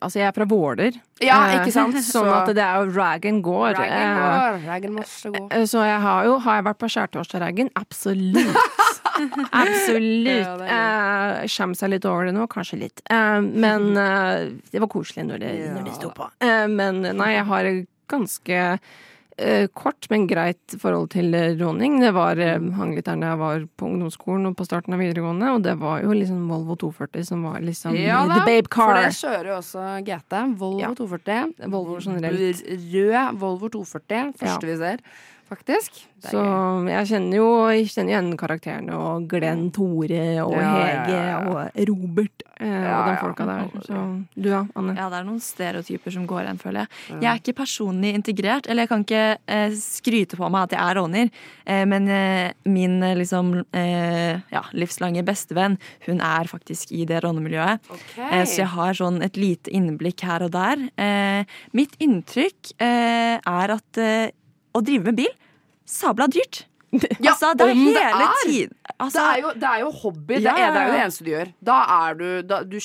altså, 0.00 0.18
jeg 0.20 0.26
er 0.28 0.32
fra 0.36 0.44
Våler. 0.44 0.92
Ja, 1.22 1.38
Eh, 1.48 1.60
ikke 1.62 1.72
sant? 1.72 1.94
Sånn 2.04 2.28
Så- 2.28 2.34
at 2.42 2.46
det 2.54 2.58
er 2.62 2.84
jo 2.84 2.90
Ragen 2.92 3.40
går. 3.42 3.74
Raggen 3.78 3.92
Eh, 4.02 4.18
går. 4.20 5.48
Eh, 5.52 5.64
Så 5.64 5.80
jeg 5.86 6.00
har 6.00 6.24
jo 6.24 6.38
Har 6.38 6.54
jeg 6.60 6.64
vært 6.64 6.78
på 6.78 6.88
skjærtorsdag-Ragen? 6.92 7.70
Absolutt. 7.76 8.56
Absolutt. 9.52 10.26
Ja, 10.68 11.42
Eh, 11.42 11.46
seg 11.74 11.90
litt 11.90 12.04
over 12.08 12.26
det 12.26 12.34
nå, 12.34 12.46
kanskje 12.48 12.78
litt. 12.80 13.00
Men 13.10 13.94
det 13.94 14.80
var 14.80 14.88
koselig 14.88 15.24
når 15.28 15.38
det, 15.40 15.52
når 15.74 15.84
det 15.84 15.94
sto 15.94 16.10
på. 16.10 16.28
Men 16.68 17.02
nei, 17.16 17.32
jeg 17.36 17.44
har 17.46 17.70
ganske 18.12 18.78
kort, 19.72 20.06
men 20.10 20.26
greit 20.28 20.74
forhold 20.80 21.10
til 21.14 21.34
eh, 21.34 21.54
råning. 21.56 21.98
Det 22.02 22.12
var 22.14 22.40
eh, 22.40 22.58
der 22.58 23.02
da 23.02 23.16
jeg 23.16 23.40
var 23.40 23.64
på 23.80 23.88
ungdomsskolen 23.88 24.50
og 24.50 24.56
på 24.58 24.66
starten 24.68 24.96
av 24.96 25.02
videregående, 25.02 25.54
og 25.56 25.64
det 25.64 25.76
var 25.80 26.02
jo 26.04 26.12
liksom 26.16 26.44
Volvo 26.50 26.76
240 26.76 27.26
som 27.30 27.42
var 27.48 27.60
liksom 27.64 27.96
Ja 27.96 28.22
the 28.28 28.42
babe 28.44 28.68
car. 28.68 28.92
for 28.92 29.00
det 29.00 29.16
kjører 29.18 29.50
jo 29.52 29.58
også 29.58 29.86
GT. 30.06 30.38
Volvo 30.60 30.94
240. 31.00 31.68
Volvo 31.72 31.98
generelt. 32.00 32.64
Rød 32.92 33.38
Volvo 33.40 33.72
240. 33.72 34.32
Første 34.42 34.68
vi 34.68 34.76
ser, 34.80 35.04
faktisk. 35.52 36.02
Så 36.22 36.42
jeg 36.86 37.08
kjenner 37.10 37.38
jo 37.40 37.46
jeg 37.72 37.88
kjenner 37.90 38.12
igjen 38.12 38.28
karakterene 38.38 38.94
og 38.94 39.24
Glenn 39.30 39.64
Tore 39.74 40.22
og 40.44 40.54
Ja, 40.54 40.68
Hege 40.76 41.16
ja, 41.16 41.22
ja. 41.32 41.38
og 41.50 41.88
Robert 41.88 42.44
eh, 42.62 42.84
og 42.86 43.08
de 43.08 43.16
folka 43.18 43.46
der. 43.48 43.72
Så 43.88 44.02
du 44.36 44.46
da, 44.46 44.60
Anne? 44.78 44.94
Ja, 44.98 45.08
det 45.10 45.18
er 45.18 45.26
noen 45.26 45.42
stereotyper 45.42 46.14
som 46.14 46.28
går 46.30 46.44
igjen, 46.44 46.60
føler 46.62 46.84
jeg. 46.84 47.16
Jeg 47.16 47.30
er 47.32 47.40
ikke 47.42 47.56
personlig 47.62 48.12
integrert, 48.18 48.68
eller 48.70 48.86
jeg 48.86 48.92
kan 48.92 49.02
ikke 49.06 49.24
eh, 49.56 49.74
skryte 49.82 50.38
på 50.38 50.52
meg 50.52 50.68
at 50.68 50.76
jeg 50.76 50.82
er 50.84 51.00
råner, 51.00 51.32
eh, 51.66 51.82
men 51.90 52.06
eh, 52.12 52.54
min 52.70 52.96
eh, 53.02 53.16
liksom 53.18 53.52
eh, 53.66 54.38
ja, 54.54 54.64
livslange 54.78 55.26
bestevenn, 55.26 55.78
hun 56.06 56.22
er 56.22 56.50
faktisk 56.50 56.94
i 56.94 57.02
det 57.08 57.24
rånemiljøet. 57.26 57.92
Eh, 58.14 58.44
så 58.46 58.62
jeg 58.62 58.70
har 58.76 58.98
sånn 59.02 59.18
et 59.26 59.40
lite 59.40 59.74
innblikk 59.74 60.22
her 60.28 60.46
og 60.46 60.54
der. 60.54 60.86
Eh, 61.02 61.58
mitt 61.74 61.98
inntrykk 62.02 62.76
eh, 62.78 63.36
er 63.42 63.76
at 63.80 64.02
å 64.72 64.80
drive 64.80 65.10
med 65.10 65.18
bil 65.24 65.32
sabla 65.86 66.26
dyrt. 66.26 66.66
Ja, 66.92 67.30
altså, 67.30 67.54
det 67.58 67.70
er 67.70 67.74
hele 67.74 68.28
tiden 68.44 68.76
Altså, 68.98 69.18
det, 69.18 69.24
er 69.24 69.40
jo, 69.42 69.50
det 69.58 69.68
er 69.68 69.80
jo 69.82 69.90
hobby. 70.02 70.34
Det, 70.34 70.50
er, 70.50 70.72
det 70.74 70.80
er 70.80 70.86
jo 70.88 70.94
det 70.94 71.00
eneste 71.02 71.24
du 71.24 71.30
gjør. 71.30 71.50
Da 71.68 71.76
er 71.96 72.16
du 72.18 72.26
da, 72.46 72.58
Du 72.66 72.76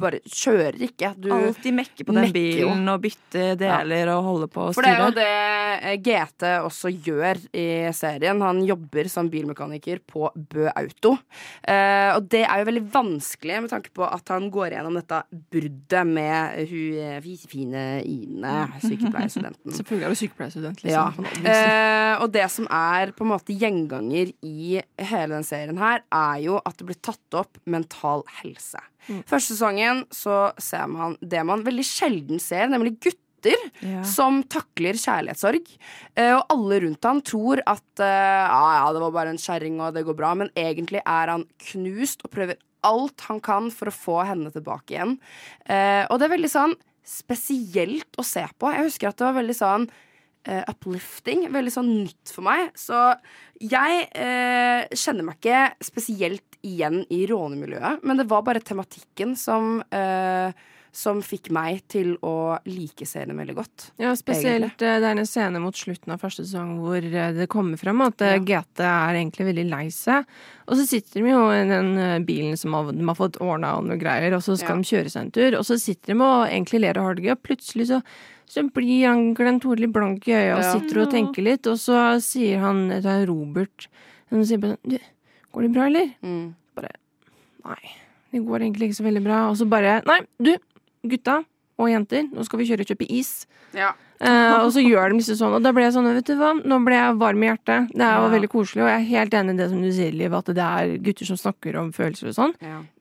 bare 0.00 0.20
kjører 0.24 0.78
ikke. 0.86 1.12
Du 1.20 1.30
Alltid 1.32 1.76
mekke 1.76 2.06
på 2.06 2.14
den 2.16 2.26
mekker 2.26 2.36
bilen 2.36 2.90
og 2.92 3.02
bytte 3.04 3.44
deler 3.60 4.12
og 4.14 4.28
holde 4.30 4.48
på 4.52 4.66
og 4.68 4.76
For 4.76 4.86
det 4.86 4.92
er 4.92 5.02
jo 5.02 5.14
det 5.16 5.94
GT 6.06 6.46
også 6.66 6.92
gjør 6.92 7.40
i 7.56 7.66
serien. 7.96 8.42
Han 8.44 8.62
jobber 8.68 9.10
som 9.12 9.30
bilmekaniker 9.32 10.02
på 10.08 10.28
Bø 10.34 10.68
Auto. 10.72 11.14
Eh, 11.62 12.10
og 12.16 12.28
det 12.32 12.44
er 12.44 12.60
jo 12.60 12.68
veldig 12.70 12.84
vanskelig 12.94 13.62
med 13.64 13.72
tanke 13.72 13.92
på 13.96 14.04
at 14.06 14.34
han 14.34 14.50
går 14.52 14.76
gjennom 14.76 14.98
dette 14.98 15.22
bruddet 15.52 16.12
med 16.12 16.60
hun 16.70 17.36
fine 17.46 17.84
Ine, 18.06 18.54
sykepleierstudenten. 18.82 19.74
Selvfølgelig 19.78 20.06
er 20.06 20.14
du 20.14 20.20
sykepleierstudent. 20.22 20.84
Liksom, 20.84 20.96
Ja. 20.96 21.46
Eh, 21.46 22.22
og 22.22 22.30
det 22.32 22.46
som 22.52 22.68
er 22.72 23.12
på 23.16 23.24
en 23.24 23.32
måte 23.32 23.54
gjenganger 23.56 24.32
i 24.44 24.80
hele 25.10 25.34
den 25.34 25.45
serien 25.46 25.78
her, 25.80 26.02
er 26.14 26.40
jo 26.44 26.58
at 26.62 26.76
det 26.78 26.88
blir 26.88 26.98
tatt 27.04 27.38
opp 27.38 27.60
mental 27.64 28.24
helse. 28.40 28.82
Mm. 29.06 29.22
Første 29.28 29.54
sesongen 29.54 30.02
så 30.14 30.50
ser 30.62 30.88
man 30.90 31.16
det 31.22 31.44
man 31.46 31.64
veldig 31.66 31.86
sjelden 31.86 32.42
ser, 32.42 32.68
nemlig 32.72 32.96
gutter. 32.98 33.22
Ja. 33.78 34.00
Som 34.08 34.40
takler 34.50 34.96
kjærlighetssorg. 34.98 35.68
Eh, 36.18 36.32
og 36.34 36.48
alle 36.50 36.80
rundt 36.82 37.06
han 37.06 37.20
tror 37.22 37.60
at 37.62 38.02
eh, 38.02 38.42
ah, 38.42 38.72
ja, 38.80 38.88
det 38.96 39.02
var 39.04 39.12
bare 39.14 39.34
en 39.34 39.38
kjerring 39.38 39.76
og 39.78 39.94
det 39.94 40.02
går 40.08 40.16
bra, 40.18 40.32
men 40.40 40.50
egentlig 40.58 41.02
er 41.04 41.30
han 41.30 41.44
knust 41.68 42.24
og 42.26 42.32
prøver 42.34 42.58
alt 42.86 43.22
han 43.28 43.38
kan 43.44 43.70
for 43.74 43.90
å 43.90 43.94
få 43.94 44.16
henne 44.26 44.50
tilbake 44.54 44.96
igjen. 44.96 45.14
Eh, 45.62 46.02
og 46.08 46.18
det 46.18 46.26
er 46.26 46.34
veldig 46.34 46.50
sånn 46.50 46.74
spesielt 47.06 48.18
å 48.18 48.24
se 48.26 48.42
på. 48.58 48.72
Jeg 48.74 48.88
husker 48.88 49.12
at 49.12 49.20
det 49.20 49.28
var 49.28 49.38
veldig 49.38 49.56
sånn 49.56 49.86
eh, 50.46 50.62
uplifting. 50.70 51.46
Veldig 51.52 51.74
sånn 51.74 51.92
nytt 52.06 52.32
for 52.32 52.46
meg. 52.46 52.70
Så 52.78 52.96
jeg 53.62 54.06
uh, 54.12 54.82
kjenner 54.92 55.26
meg 55.26 55.38
ikke 55.40 55.60
spesielt 55.84 56.58
igjen 56.66 57.02
i 57.12 57.24
rånemiljøet, 57.30 58.02
men 58.06 58.20
det 58.20 58.26
var 58.30 58.42
bare 58.46 58.64
tematikken 58.64 59.36
som 59.38 59.78
eh, 59.94 60.50
som 60.96 61.18
fikk 61.20 61.50
meg 61.52 61.82
til 61.92 62.14
å 62.24 62.56
like 62.64 63.04
serien 63.04 63.36
veldig 63.36 63.54
godt. 63.58 63.86
Ja, 64.00 64.14
spesielt 64.16 64.64
egentlig. 64.64 64.78
det 65.02 65.08
er 65.10 65.18
en 65.20 65.28
scene 65.28 65.60
mot 65.60 65.76
slutten 65.76 66.14
av 66.14 66.22
første 66.22 66.46
sesong 66.46 66.78
hvor 66.80 66.96
eh, 67.04 67.32
det 67.36 67.46
kommer 67.52 67.76
frem 67.76 68.00
at 68.06 68.22
ja. 68.24 68.38
GT 68.40 68.80
er 68.86 69.18
egentlig 69.20 69.48
veldig 69.50 69.66
lei 69.68 69.82
seg. 69.92 70.24
Og 70.66 70.78
så 70.80 70.86
sitter 70.88 71.20
de 71.20 71.34
jo 71.34 71.42
i 71.52 71.60
den 71.68 71.90
eh, 72.00 72.14
bilen 72.24 72.56
som 72.56 72.72
de 72.88 73.04
har 73.10 73.18
fått 73.18 73.36
ordna 73.44 73.74
og 73.76 73.84
noe 73.90 73.98
greier, 74.00 74.32
og 74.38 74.40
så 74.46 74.56
skal 74.56 74.78
Ja. 74.78 74.80
de 74.80 74.90
kjøre 74.94 75.12
seg 75.12 75.26
en 75.26 75.34
tur, 75.36 75.58
og 75.60 75.66
så 75.68 75.76
sitter 75.78 76.14
de 76.14 76.16
og 76.24 76.46
egentlig 76.48 76.80
ler 76.86 76.98
og 77.02 77.10
har 77.10 77.18
det 77.20 77.26
gøy, 77.28 77.34
og 77.36 77.42
plutselig 77.44 77.86
så, 77.92 78.00
så 78.48 78.64
blir 78.72 79.04
han 79.10 79.34
Glenn 79.36 79.60
Torli 79.60 79.86
blank 79.92 80.24
i 80.30 80.38
øya 80.38 80.56
og 80.56 80.64
sitter 80.70 81.02
og 81.04 81.12
tenker 81.12 81.44
litt, 81.44 81.68
og 81.68 81.76
så 81.82 82.06
sier 82.24 82.64
han 82.64 82.86
det 82.88 83.04
er 83.04 83.26
Robert 83.28 83.86
Han 84.32 84.42
sier 84.48 84.58
bare 84.64 84.78
sånn 84.80 84.96
Du, 84.96 85.12
går 85.52 85.68
det 85.68 85.70
bra, 85.76 85.86
eller? 85.92 86.08
Mm. 86.24 86.54
Bare 86.74 86.96
Nei, 87.66 87.92
det 88.32 88.42
går 88.48 88.64
egentlig 88.64 88.88
ikke 88.90 88.98
så 89.00 89.06
veldig 89.06 89.22
bra. 89.24 89.38
Og 89.50 89.56
så 89.60 89.66
bare 89.70 90.00
Nei, 90.06 90.20
du, 90.38 90.52
gutta 91.10 91.44
og 91.76 91.90
jenter, 91.92 92.24
nå 92.32 92.44
skal 92.46 92.58
vi 92.62 92.64
kjøre 92.70 92.80
og 92.86 92.88
kjøpe 92.88 93.06
is. 93.12 93.46
Ja. 93.76 93.90
Eh, 94.16 94.54
og 94.64 94.70
så 94.72 94.80
gjør 94.80 95.10
de 95.12 95.18
liksom 95.18 95.36
sånn, 95.36 95.54
og 95.58 95.60
da 95.60 95.74
ble 95.76 95.82
jeg 95.84 95.92
sånn, 95.92 96.06
vet 96.16 96.24
du 96.24 96.38
hva, 96.40 96.54
nå 96.64 96.78
ble 96.86 96.94
jeg 96.96 97.18
varm 97.20 97.42
i 97.44 97.50
hjertet. 97.50 97.90
Det 97.92 98.00
jo 98.00 98.22
Ja. 98.24 98.30
veldig 98.32 98.48
koselig, 98.48 98.80
og 98.80 98.88
jeg 98.88 98.96
er 99.02 99.10
helt 99.10 99.34
enig 99.36 99.52
i 99.52 99.56
det 99.58 99.68
som 99.68 99.82
du 99.82 99.90
sier, 99.92 100.12
Liv, 100.16 100.32
at 100.32 100.46
det 100.46 100.56
er 100.64 100.96
gutter 101.04 101.26
som 101.28 101.36
snakker 101.36 101.76
om 101.76 101.92
følelser 101.92 102.28
og 102.32 102.34
sånn. 102.38 102.54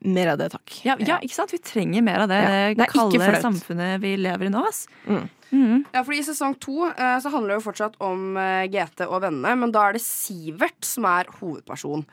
Mer 0.03 0.27
av 0.33 0.37
det, 0.39 0.51
takk. 0.51 0.83
Ja, 0.83 0.97
ja, 0.99 1.19
ikke 1.23 1.37
sant? 1.39 1.51
Vi 1.55 1.57
trenger 1.63 2.03
mer 2.03 2.19
av 2.25 2.27
det, 2.27 2.41
Ja, 2.43 2.73
det, 2.75 2.77
det 2.83 2.89
kalde 2.91 3.39
samfunnet 3.41 4.01
vi 4.01 4.17
lever 4.17 4.45
i 4.45 4.49
nå. 4.49 4.65
Ass. 4.67 4.87
Mm. 5.07 5.29
Ja, 5.93 6.01
fordi 6.01 6.19
I 6.19 6.25
sesong 6.25 6.55
to 6.61 6.87
eh, 6.89 7.17
så 7.21 7.31
handler 7.33 7.53
det 7.53 7.59
jo 7.59 7.65
fortsatt 7.67 7.97
om 8.03 8.37
eh, 8.41 8.65
GT 8.71 9.05
og 9.05 9.21
vennene, 9.23 9.53
men 9.61 9.73
da 9.73 9.87
er 9.87 9.97
det 9.97 10.03
Sivert 10.03 10.85
som 10.87 11.07
er 11.09 11.29
hovedperson. 11.39 12.05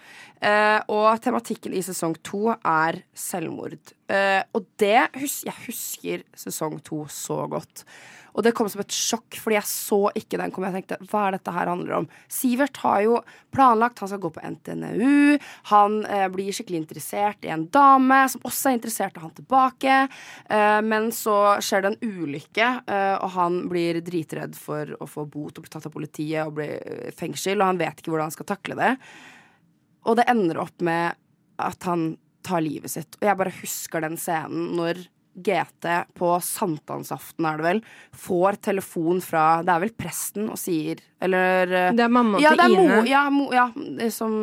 Eh, 0.43 0.79
og 0.93 1.09
tematikken 1.25 1.75
i 1.77 1.83
sesong 1.85 2.17
to 2.27 2.53
er 2.55 3.03
selvmord. 3.17 3.95
Eh, 4.13 4.43
og 4.53 4.67
det 4.83 5.09
hus 5.17 5.43
Jeg 5.49 5.59
husker 5.67 6.27
sesong 6.39 6.81
to 6.85 7.05
så 7.11 7.45
godt. 7.51 7.87
Og 8.33 8.45
det 8.45 8.55
kom 8.57 8.69
som 8.73 8.81
et 8.81 8.95
sjokk, 8.95 9.37
fordi 9.41 9.59
jeg 9.59 9.69
så 9.69 9.99
ikke 10.17 10.39
den 10.41 10.53
komme. 10.55 10.71
Jeg 10.71 10.83
tenkte, 10.83 11.09
hva 11.11 11.27
er 11.27 11.37
dette 11.37 11.53
her 11.55 11.69
handler 11.69 11.99
om? 11.99 12.09
Sivert 12.33 12.81
har 12.81 13.03
jo 13.05 13.19
planlagt, 13.53 14.01
han 14.01 14.09
skal 14.09 14.23
gå 14.23 14.31
på 14.33 14.45
NTNU. 14.55 15.37
Han 15.73 15.99
eh, 16.09 16.27
blir 16.33 16.57
skikkelig 16.57 16.81
interessert 16.83 17.45
i 17.45 17.53
en 17.53 17.67
dame 17.73 18.23
som 18.33 18.45
også 18.49 18.71
er 18.71 18.79
interessert 18.79 19.19
i 19.19 19.25
han 19.25 19.35
tilbake. 19.37 19.99
Eh, 20.49 20.79
men 20.87 21.11
så 21.17 21.37
skjer 21.61 21.85
det 21.85 21.93
en 21.93 22.17
ulykke, 22.23 22.71
eh, 22.87 23.15
og 23.19 23.37
han 23.37 23.61
blir 23.73 24.01
dritredd 24.05 24.57
for 24.57 24.97
å 24.97 25.11
få 25.11 25.27
bot 25.29 25.59
og 25.59 25.67
bli 25.67 25.75
tatt 25.77 25.91
av 25.91 25.95
politiet 25.95 26.47
og 26.47 26.57
bli 26.57 26.71
i 26.73 27.15
fengsel, 27.17 27.61
og 27.61 27.75
han 27.75 27.81
vet 27.83 28.01
ikke 28.01 28.15
hvordan 28.15 28.31
han 28.31 28.37
skal 28.39 28.49
takle 28.55 28.79
det. 28.81 28.93
Og 30.09 30.17
det 30.19 30.27
ender 30.31 30.63
opp 30.63 30.81
med 30.83 31.19
at 31.63 31.85
han 31.87 32.15
tar 32.43 32.65
livet 32.65 32.91
sitt. 32.91 33.19
Og 33.21 33.29
jeg 33.29 33.39
bare 33.39 33.59
husker 33.61 34.03
den 34.03 34.17
scenen 34.19 34.73
når 34.79 35.05
GT 35.35 35.89
på 36.19 36.29
sankthansaften, 36.45 37.47
er 37.49 37.61
det 37.61 37.67
vel, 37.67 37.83
får 38.13 38.59
telefon 38.69 39.23
fra 39.25 39.63
Det 39.65 39.73
er 39.73 39.83
vel 39.87 39.95
presten 39.97 40.51
og 40.53 40.61
sier 40.61 41.01
Eller 41.23 41.73
eh, 41.73 41.89
Det 41.97 42.05
er 42.05 42.13
mamma 42.13 42.41
ja, 42.43 42.53
til 42.59 42.77
Ine. 42.77 42.85
Mo, 43.01 43.03
ja, 43.09 43.23
mo, 43.33 43.49
ja, 43.55 43.67
som, 44.13 44.37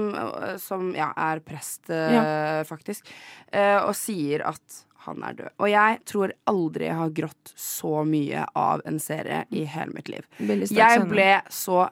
som 0.61 0.91
ja, 0.97 1.11
er 1.29 1.43
prest, 1.45 1.91
ja. 1.91 2.23
faktisk. 2.67 3.09
Eh, 3.51 3.77
og 3.83 3.93
sier 3.97 4.47
at 4.49 4.81
han 5.05 5.23
er 5.23 5.37
død. 5.37 5.53
Og 5.61 5.69
jeg 5.71 6.01
tror 6.09 6.33
aldri 6.49 6.89
jeg 6.89 6.99
har 6.99 7.15
grått 7.21 7.53
så 7.55 8.03
mye 8.07 8.43
av 8.57 8.83
en 8.89 8.99
serie 9.01 9.45
i 9.55 9.63
hele 9.69 9.95
mitt 9.95 10.11
liv. 10.11 10.27
Jeg 10.69 11.05
ble 11.09 11.31
så 11.53 11.87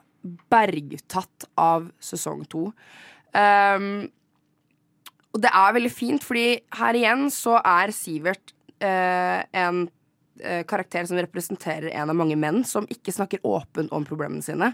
bergtatt 0.52 1.48
av 1.58 1.88
sesong 2.02 2.44
to. 2.50 2.68
Um, 3.32 4.08
og 5.34 5.42
det 5.44 5.50
er 5.54 5.74
veldig 5.76 5.92
fint, 5.92 6.24
fordi 6.24 6.46
her 6.78 6.98
igjen 6.98 7.28
så 7.32 7.58
er 7.60 7.92
Sivert 7.94 8.52
eh, 8.52 8.57
en 8.84 9.84
eh, 10.42 10.64
karakter 10.68 11.06
som 11.08 11.18
representerer 11.18 11.90
en 11.90 12.10
av 12.10 12.16
mange 12.18 12.36
menn 12.36 12.64
som 12.64 12.86
ikke 12.90 13.14
snakker 13.14 13.44
åpent 13.46 13.92
om 13.92 14.06
problemene 14.08 14.44
sine. 14.44 14.72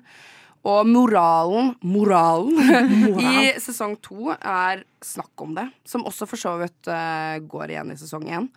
Og 0.65 0.89
moralen 0.89 1.75
moralen 1.85 3.21
i 3.21 3.53
sesong 3.61 3.99
to 4.05 4.33
er 4.35 4.85
snakk 5.05 5.45
om 5.45 5.53
det, 5.59 5.67
som 5.85 6.07
også 6.09 6.29
for 6.31 6.41
så 6.41 6.55
vidt 6.63 6.89
uh, 6.89 7.37
går 7.45 7.75
igjen 7.75 7.93
i 7.93 7.99
sesong 8.01 8.25
én. 8.33 8.49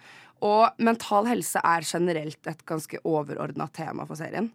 Og 0.45 0.79
mental 0.79 1.27
helse 1.27 1.59
er 1.59 1.83
generelt 1.83 2.47
et 2.47 2.63
ganske 2.69 3.01
overordna 3.03 3.67
tema 3.75 4.05
for 4.07 4.19
serien. 4.19 4.47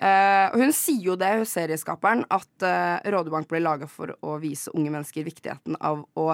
Uh, 0.00 0.48
og 0.54 0.62
hun 0.62 0.72
sier 0.74 1.10
jo 1.10 1.18
det, 1.20 1.28
hun 1.42 1.48
serieskaperen, 1.48 2.24
at 2.32 2.64
uh, 2.64 3.04
Rådebank 3.12 3.50
ble 3.52 3.60
laga 3.60 3.90
for 3.90 4.14
å 4.24 4.38
vise 4.42 4.72
unge 4.72 4.94
mennesker 4.94 5.26
viktigheten 5.26 5.76
av 5.84 6.06
å 6.16 6.32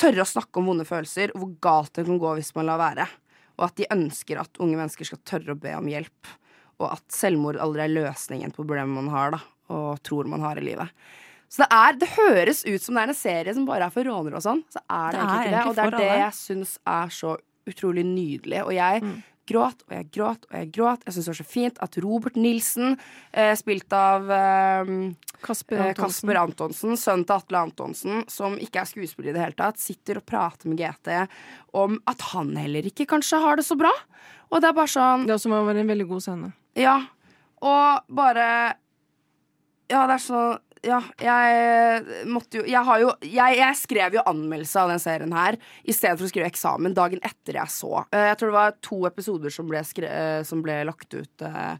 tørre 0.00 0.22
å 0.22 0.28
snakke 0.28 0.60
om 0.60 0.70
vonde 0.70 0.86
følelser, 0.88 1.34
og 1.34 1.42
hvor 1.42 1.52
galt 1.66 1.98
det 1.98 2.06
kan 2.06 2.22
gå 2.22 2.36
hvis 2.38 2.54
man 2.56 2.70
lar 2.70 2.80
være. 2.80 3.10
Og 3.58 3.66
at 3.68 3.76
de 3.80 3.88
ønsker 3.92 4.40
at 4.40 4.62
unge 4.62 4.78
mennesker 4.78 5.08
skal 5.08 5.20
tørre 5.28 5.56
å 5.56 5.60
be 5.60 5.74
om 5.76 5.90
hjelp. 5.90 6.30
Og 6.80 6.88
at 6.90 7.04
selvmord 7.14 7.60
aldri 7.62 7.84
er 7.84 7.92
løsningen 7.92 8.54
på 8.54 8.62
problemet 8.62 8.96
man 8.96 9.12
har, 9.12 9.36
da, 9.36 9.42
og 9.74 10.00
tror 10.06 10.30
man 10.30 10.42
har 10.44 10.58
i 10.58 10.66
livet. 10.66 10.90
Så 11.52 11.62
det, 11.62 11.68
er, 11.76 11.96
det 12.00 12.08
høres 12.14 12.62
ut 12.64 12.80
som 12.80 12.96
det 12.96 13.02
er 13.02 13.10
en 13.12 13.18
serie 13.18 13.52
som 13.52 13.66
bare 13.68 13.90
er 13.90 13.92
for 13.92 14.08
rånere 14.08 14.38
og 14.38 14.44
sånn. 14.44 14.62
Så 14.72 14.80
er 14.86 15.12
det, 15.12 15.18
Det 15.18 15.24
egentlig 15.26 15.42
ikke 15.42 15.52
det. 15.52 15.64
Og 15.68 15.76
det 15.76 15.84
er 15.84 15.96
det 15.98 16.20
jeg 16.22 16.36
syns 16.38 16.78
er 16.88 17.12
så 17.12 17.34
utrolig 17.68 18.04
nydelig. 18.08 18.62
Og 18.64 18.72
jeg 18.72 19.02
gråt 19.48 19.82
og 19.86 19.94
jeg 19.96 20.08
gråt 20.14 20.46
og 20.48 20.56
jeg 20.56 20.70
gråt. 20.74 21.04
Jeg 21.06 21.14
syns 21.14 21.26
det 21.26 21.32
var 21.32 21.38
så 21.40 21.46
fint 21.48 21.80
at 21.84 21.98
Robert 22.04 22.38
Nilsen, 22.38 22.96
eh, 23.32 23.52
spilt 23.58 23.92
av 23.96 24.30
eh, 24.32 24.92
Kasper 25.42 25.78
eh, 25.78 25.86
Antonsen. 25.90 26.02
Kasper 26.02 26.40
Antonsen, 26.42 26.96
sønnen 27.00 27.26
til 27.28 27.36
Atle 27.36 27.62
Antonsen, 27.66 28.24
som 28.32 28.58
ikke 28.62 28.82
er 28.82 28.90
skuespiller 28.90 29.32
i 29.32 29.36
det 29.36 29.44
hele 29.44 29.58
tatt, 29.58 29.80
sitter 29.82 30.20
og 30.20 30.26
prater 30.28 30.70
med 30.70 30.80
GT 30.80 31.12
om 31.78 31.98
at 32.10 32.28
han 32.32 32.54
heller 32.60 32.86
ikke 32.88 33.08
kanskje 33.10 33.40
har 33.42 33.58
det 33.58 33.66
så 33.66 33.78
bra. 33.78 33.92
Og 34.52 34.60
det 34.60 34.68
er 34.68 34.76
bare 34.76 34.92
sånn 34.92 35.24
Det 35.26 35.38
også 35.38 35.52
være 35.52 35.80
en 35.80 35.92
veldig 35.94 36.08
god 36.10 36.24
scene. 36.26 36.52
Ja. 36.78 36.98
Og 37.62 38.12
bare 38.12 38.46
Ja, 39.90 40.06
det 40.08 40.14
er 40.16 40.22
så 40.24 40.42
ja, 40.82 40.98
jeg 41.22 42.26
måtte 42.26 42.58
jo 42.58 42.64
Jeg 42.66 43.02
jo 43.02 43.12
Jeg, 43.22 43.58
jeg 43.60 43.78
skrev 43.78 44.16
jo 44.18 44.24
anmeldelse 44.26 44.80
av 44.82 44.90
den 44.90 45.02
serien 45.02 45.34
her 45.36 45.58
i 45.86 45.94
stedet 45.94 46.16
for 46.18 46.26
å 46.26 46.30
skrive 46.32 46.50
eksamen 46.50 46.96
dagen 46.96 47.22
etter 47.22 47.58
jeg 47.60 47.70
så. 47.74 48.04
Eh, 48.10 48.28
Jeg 48.32 48.38
tror 48.40 48.50
det 48.52 48.58
var 48.58 48.76
to 48.82 48.98
episoder 49.06 49.54
som 49.54 49.68
ble, 49.70 49.82
skre, 49.86 50.10
eh, 50.10 50.42
som 50.48 50.62
ble 50.64 50.80
lagt 50.88 51.14
ut, 51.14 51.46
eh, 51.46 51.76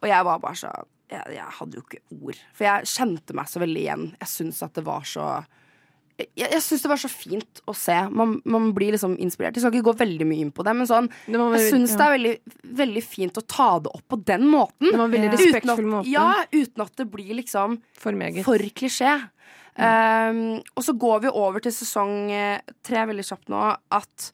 og 0.00 0.08
jeg 0.08 0.28
var 0.28 0.40
bare 0.42 0.60
så 0.62 0.72
jeg, 1.12 1.36
jeg 1.36 1.52
hadde 1.60 1.78
jo 1.78 1.84
ikke 1.84 2.00
ord. 2.18 2.40
For 2.56 2.66
jeg 2.66 2.90
kjente 2.90 3.36
meg 3.38 3.46
så 3.50 3.60
veldig 3.62 3.82
igjen. 3.84 4.06
Jeg 4.18 4.32
syns 4.32 4.62
at 4.66 4.74
det 4.74 4.82
var 4.88 5.04
så 5.06 5.26
jeg, 6.16 6.48
jeg 6.48 6.62
syns 6.64 6.84
det 6.84 6.90
var 6.90 7.00
så 7.00 7.10
fint 7.12 7.60
å 7.68 7.74
se. 7.76 7.96
Man, 8.08 8.38
man 8.48 8.70
blir 8.76 8.94
liksom 8.94 9.18
inspirert. 9.20 9.56
Jeg 9.56 9.64
skal 9.64 9.74
ikke 9.74 9.90
gå 9.90 9.96
veldig 10.00 10.28
mye 10.28 10.46
inn 10.46 10.52
på 10.54 10.64
det, 10.64 10.72
men 10.78 10.88
sånn, 10.88 11.10
Det 11.26 11.36
var 11.36 11.52
jeg 11.52 11.58
veldig- 11.58 11.74
syns 11.74 11.92
ja. 11.92 11.96
det 11.98 12.06
er 12.06 12.14
veldig, 12.16 12.34
veldig 12.80 13.04
fint 13.04 13.40
å 13.40 13.44
ta 13.46 13.68
det 13.84 13.92
opp 13.92 14.06
på 14.14 14.20
den 14.32 14.46
måten. 14.48 14.90
Det 14.90 15.00
var 15.02 15.12
veldig 15.12 15.30
ja. 15.30 15.36
respektfull 15.36 15.90
måte. 15.92 16.12
Ja, 16.12 16.28
uten 16.52 16.86
at 16.86 16.96
det 16.96 17.08
blir 17.12 17.34
liksom 17.42 17.80
For 18.00 18.16
for 18.46 18.68
klisjé. 18.80 19.14
Um, 19.76 20.62
og 20.72 20.84
så 20.86 20.94
går 20.96 21.26
vi 21.26 21.32
over 21.36 21.60
til 21.60 21.74
sesong 21.76 22.30
eh, 22.32 22.60
tre 22.86 23.02
veldig 23.10 23.26
kjapt 23.28 23.50
nå. 23.52 23.60
At 23.92 24.30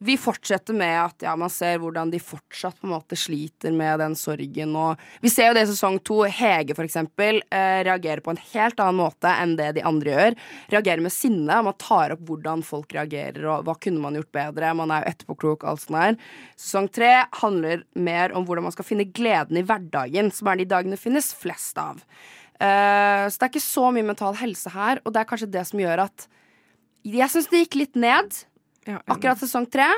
vi 0.00 0.16
fortsetter 0.20 0.76
med 0.76 0.94
at 1.00 1.24
ja, 1.24 1.32
man 1.38 1.50
ser 1.52 1.78
hvordan 1.80 2.10
de 2.12 2.20
fortsatt 2.20 2.78
på 2.80 2.88
en 2.88 2.94
måte 2.94 3.16
sliter 3.18 3.72
med 3.72 4.00
den 4.02 4.16
sorgen. 4.18 4.74
Og 4.76 5.00
vi 5.24 5.32
ser 5.32 5.50
jo 5.50 5.56
det 5.56 5.66
i 5.66 5.70
sesong 5.70 5.98
to. 6.04 6.18
Hege, 6.26 6.74
for 6.76 6.84
eksempel, 6.84 7.40
eh, 7.54 7.80
reagerer 7.86 8.22
på 8.24 8.32
en 8.34 8.40
helt 8.52 8.80
annen 8.82 9.00
måte 9.00 9.30
enn 9.30 9.54
det 9.58 9.72
de 9.78 9.84
andre 9.86 10.14
gjør. 10.14 10.38
Reagerer 10.74 11.04
med 11.04 11.14
sinne. 11.14 11.60
Man 11.64 11.78
tar 11.80 12.16
opp 12.16 12.24
hvordan 12.28 12.64
folk 12.66 12.92
reagerer, 12.96 13.44
og 13.52 13.66
hva 13.68 13.76
kunne 13.80 14.02
man 14.02 14.18
gjort 14.18 14.32
bedre. 14.36 14.72
Man 14.76 14.92
er 14.92 15.04
jo 15.04 15.12
etterpåklok, 15.12 15.66
alt 15.68 15.84
sånt 15.84 16.00
der. 16.00 16.18
Sesong 16.56 16.90
tre 16.92 17.12
handler 17.40 17.84
mer 17.94 18.34
om 18.36 18.46
hvordan 18.48 18.68
man 18.68 18.74
skal 18.74 18.88
finne 18.88 19.08
gleden 19.08 19.60
i 19.60 19.64
hverdagen, 19.66 20.32
som 20.34 20.50
er 20.50 20.60
de 20.60 20.68
dagene 20.68 20.96
det 20.96 21.02
finnes 21.02 21.32
flest 21.36 21.78
av. 21.80 22.02
Eh, 22.56 23.24
så 23.28 23.36
det 23.36 23.46
er 23.46 23.52
ikke 23.52 23.64
så 23.64 23.90
mye 23.92 24.10
mental 24.12 24.36
helse 24.40 24.72
her, 24.72 25.00
og 25.04 25.12
det 25.12 25.22
er 25.22 25.30
kanskje 25.30 25.52
det 25.52 25.64
som 25.68 25.80
gjør 25.80 26.06
at 26.08 26.28
jeg 27.06 27.30
syns 27.30 27.50
det 27.52 27.66
gikk 27.66 27.76
litt 27.78 27.98
ned. 28.02 28.38
Akkurat 28.86 29.40
sesong 29.40 29.66
tre. 29.70 29.88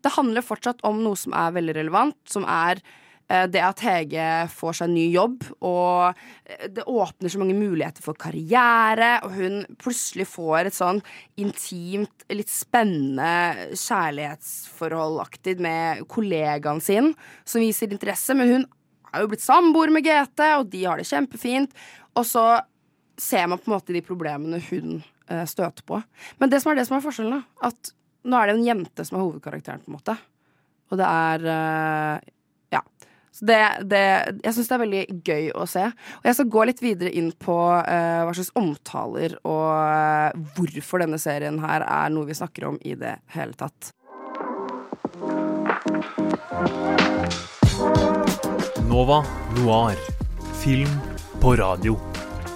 Det 0.00 0.14
handler 0.14 0.44
fortsatt 0.44 0.80
om 0.88 1.02
noe 1.04 1.18
som 1.18 1.34
er 1.36 1.54
veldig 1.56 1.76
relevant, 1.76 2.16
som 2.30 2.46
er 2.48 2.80
eh, 3.28 3.44
det 3.52 3.60
at 3.60 3.82
Hege 3.84 4.28
får 4.52 4.78
seg 4.78 4.92
ny 4.94 5.04
jobb, 5.12 5.44
og 5.60 6.16
eh, 6.48 6.70
det 6.72 6.86
åpner 6.88 7.32
så 7.32 7.42
mange 7.42 7.58
muligheter 7.58 8.04
for 8.04 8.16
karriere, 8.20 9.12
og 9.26 9.36
hun 9.36 9.60
plutselig 9.82 10.24
får 10.32 10.70
et 10.70 10.78
sånn 10.78 11.02
intimt, 11.40 12.24
litt 12.32 12.52
spennende 12.52 13.68
kjærlighetsforholdaktig 13.76 15.58
med 15.60 16.06
kollegaen 16.08 16.80
sin, 16.84 17.12
som 17.44 17.60
viser 17.60 17.92
interesse, 17.92 18.36
men 18.38 18.54
hun 18.54 18.68
er 19.12 19.24
jo 19.24 19.32
blitt 19.34 19.44
samboer 19.44 19.92
med 19.92 20.06
GT, 20.06 20.46
og 20.56 20.68
de 20.72 20.84
har 20.86 21.00
det 21.00 21.08
kjempefint, 21.10 21.76
og 22.16 22.24
så 22.24 22.48
ser 23.20 23.48
man 23.50 23.60
på 23.60 23.68
en 23.68 23.76
måte 23.76 23.92
de 23.92 24.00
problemene 24.04 24.60
hun 24.70 25.00
eh, 25.28 25.46
støter 25.48 25.84
på. 25.84 26.00
Men 26.40 26.52
det 26.52 26.62
som 26.62 26.72
er 26.72 26.80
det 26.80 26.88
som 26.88 26.96
er 26.96 27.04
forskjellen, 27.04 27.40
da, 27.42 27.68
at 27.68 27.92
nå 28.24 28.36
er 28.36 28.50
det 28.50 28.58
en 28.58 28.66
jente 28.66 29.06
som 29.06 29.18
er 29.18 29.24
hovedkarakteren, 29.24 29.82
på 29.84 29.90
en 29.90 29.98
måte. 29.98 30.16
Og 30.90 31.00
det 31.00 31.06
er 31.06 31.48
eh, 31.54 32.28
Ja. 32.74 32.82
Så 33.32 33.46
det, 33.46 33.60
det 33.86 34.02
Jeg 34.44 34.54
syns 34.54 34.68
det 34.68 34.74
er 34.74 34.82
veldig 34.84 35.04
gøy 35.24 35.46
å 35.54 35.66
se. 35.70 35.84
Og 36.18 36.28
jeg 36.28 36.38
skal 36.38 36.50
gå 36.56 36.66
litt 36.68 36.82
videre 36.82 37.12
inn 37.14 37.30
på 37.32 37.56
uh, 37.56 38.20
hva 38.26 38.34
slags 38.34 38.52
omtaler 38.58 39.38
og 39.46 39.70
uh, 39.70 40.50
hvorfor 40.56 41.04
denne 41.04 41.20
serien 41.22 41.60
her 41.62 41.86
er 41.86 42.10
noe 42.12 42.28
vi 42.28 42.36
snakker 42.36 42.68
om 42.72 42.80
i 42.82 42.96
det 42.98 43.16
hele 43.36 43.54
tatt. 43.54 43.94
Nova 48.90 49.22
Noir. 49.60 49.96
Film 50.60 50.98
på 51.40 51.54
radio. 51.56 51.96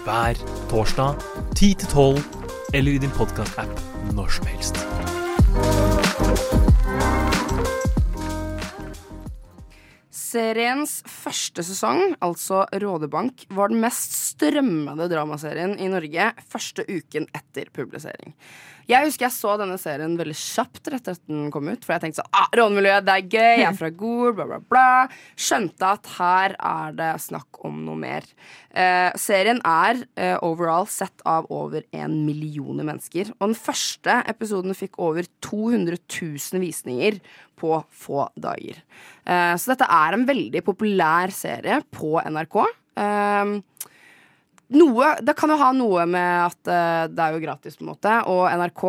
Hver 0.05 0.37
torsdag 0.69 1.23
10 1.55 1.75
til 1.81 1.89
12, 1.89 2.25
eller 2.75 2.99
i 2.99 3.05
din 3.07 3.15
podkast-app 3.15 4.13
når 4.13 4.29
som 4.29 4.51
helst. 4.53 5.24
Seriens 10.35 10.97
første 11.07 11.63
sesong, 11.63 12.17
altså 12.23 12.65
Rådebank, 12.83 13.45
var 13.55 13.71
den 13.71 13.79
mest 13.83 14.17
strømmede 14.19 15.07
dramaserien 15.13 15.77
i 15.79 15.87
Norge 15.91 16.33
første 16.51 16.83
uken 16.91 17.29
etter 17.31 17.71
publisering. 17.75 18.35
Jeg 18.91 19.09
husker 19.09 19.27
jeg 19.27 19.35
så 19.37 19.55
denne 19.61 19.77
serien 19.81 20.17
veldig 20.19 20.37
kjapt 20.37 20.91
rett 20.93 21.09
etter 21.13 21.31
den 21.31 21.51
kom 21.55 21.71
ut. 21.71 21.85
For 21.87 21.95
jeg 21.95 22.05
tenkte 22.05 22.21
sånn 22.23 22.37
ah, 22.37 22.51
Rånemiljøet, 22.61 23.07
det 23.07 23.15
er 23.15 23.29
gøy, 23.29 23.55
jeg 23.63 23.69
er 23.69 23.79
fra 23.79 23.91
Gol, 24.03 24.35
bla, 24.37 24.47
bla, 24.51 24.59
bla. 24.73 24.89
Skjønte 25.41 25.93
at 25.97 26.11
her 26.19 26.57
er 26.59 26.99
det 26.99 27.11
snakk 27.25 27.63
om 27.65 27.81
noe 27.87 28.01
mer. 28.01 28.29
Eh, 28.75 29.11
serien 29.21 29.63
er 29.65 30.05
eh, 30.21 30.37
overall 30.45 30.89
sett 30.91 31.25
av 31.29 31.49
over 31.55 31.87
en 31.97 32.21
million 32.27 32.83
mennesker. 32.85 33.33
Og 33.39 33.51
den 33.53 33.59
første 33.59 34.21
episoden 34.31 34.77
fikk 34.77 34.99
over 35.03 35.29
200 35.47 36.01
000 36.05 36.65
visninger 36.65 37.21
på 37.61 37.79
få 38.05 38.29
dager. 38.37 38.81
Eh, 39.25 39.55
så 39.57 39.73
dette 39.73 39.89
er 39.89 40.17
en 40.17 40.27
veldig 40.29 40.65
populær 40.67 41.33
serie 41.35 41.81
på 41.95 42.19
NRK. 42.21 42.61
Eh, 43.01 43.55
noe, 44.79 45.11
det 45.25 45.35
kan 45.39 45.53
jo 45.53 45.59
ha 45.61 45.71
noe 45.77 46.07
med 46.11 46.47
at 46.47 46.61
uh, 46.71 47.05
det 47.11 47.27
er 47.27 47.37
jo 47.37 47.43
gratis, 47.45 47.79
på 47.79 47.87
en 47.87 47.93
måte. 47.93 48.15
Og 48.31 48.47
NRK, 48.51 48.85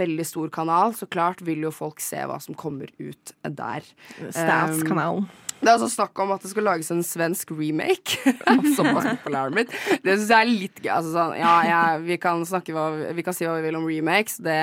veldig 0.00 0.26
stor 0.28 0.52
kanal, 0.54 0.96
så 0.98 1.08
klart 1.10 1.44
vil 1.46 1.66
jo 1.68 1.74
folk 1.74 2.02
se 2.04 2.22
hva 2.28 2.40
som 2.42 2.56
kommer 2.58 2.92
ut 2.98 3.34
der. 3.42 3.86
Statskanalen. 4.28 5.28
Um, 5.28 5.47
det 5.60 5.66
er 5.66 5.74
altså 5.74 5.88
snakk 5.90 6.20
om 6.22 6.30
at 6.36 6.44
det 6.44 6.50
skal 6.52 6.66
lages 6.68 6.90
en 6.94 7.02
svensk 7.02 7.50
remake. 7.50 8.18
Såpass 8.76 9.24
blitt. 9.54 9.72
Det 10.04 10.14
syns 10.14 10.30
jeg 10.30 10.38
er 10.38 10.50
litt 10.50 10.78
gøy. 10.84 10.90
Altså, 10.94 11.10
sånn, 11.16 11.34
ja, 11.38 11.54
ja, 11.66 11.80
vi, 12.02 12.16
kan 12.22 12.44
hva, 12.46 12.84
vi, 13.16 13.24
kan 13.26 13.34
si 13.34 13.46
hva 13.48 13.56
vi 13.58 13.66
vil 13.66 13.78
om 13.78 13.86
remakes. 13.88 14.38
Det, 14.44 14.58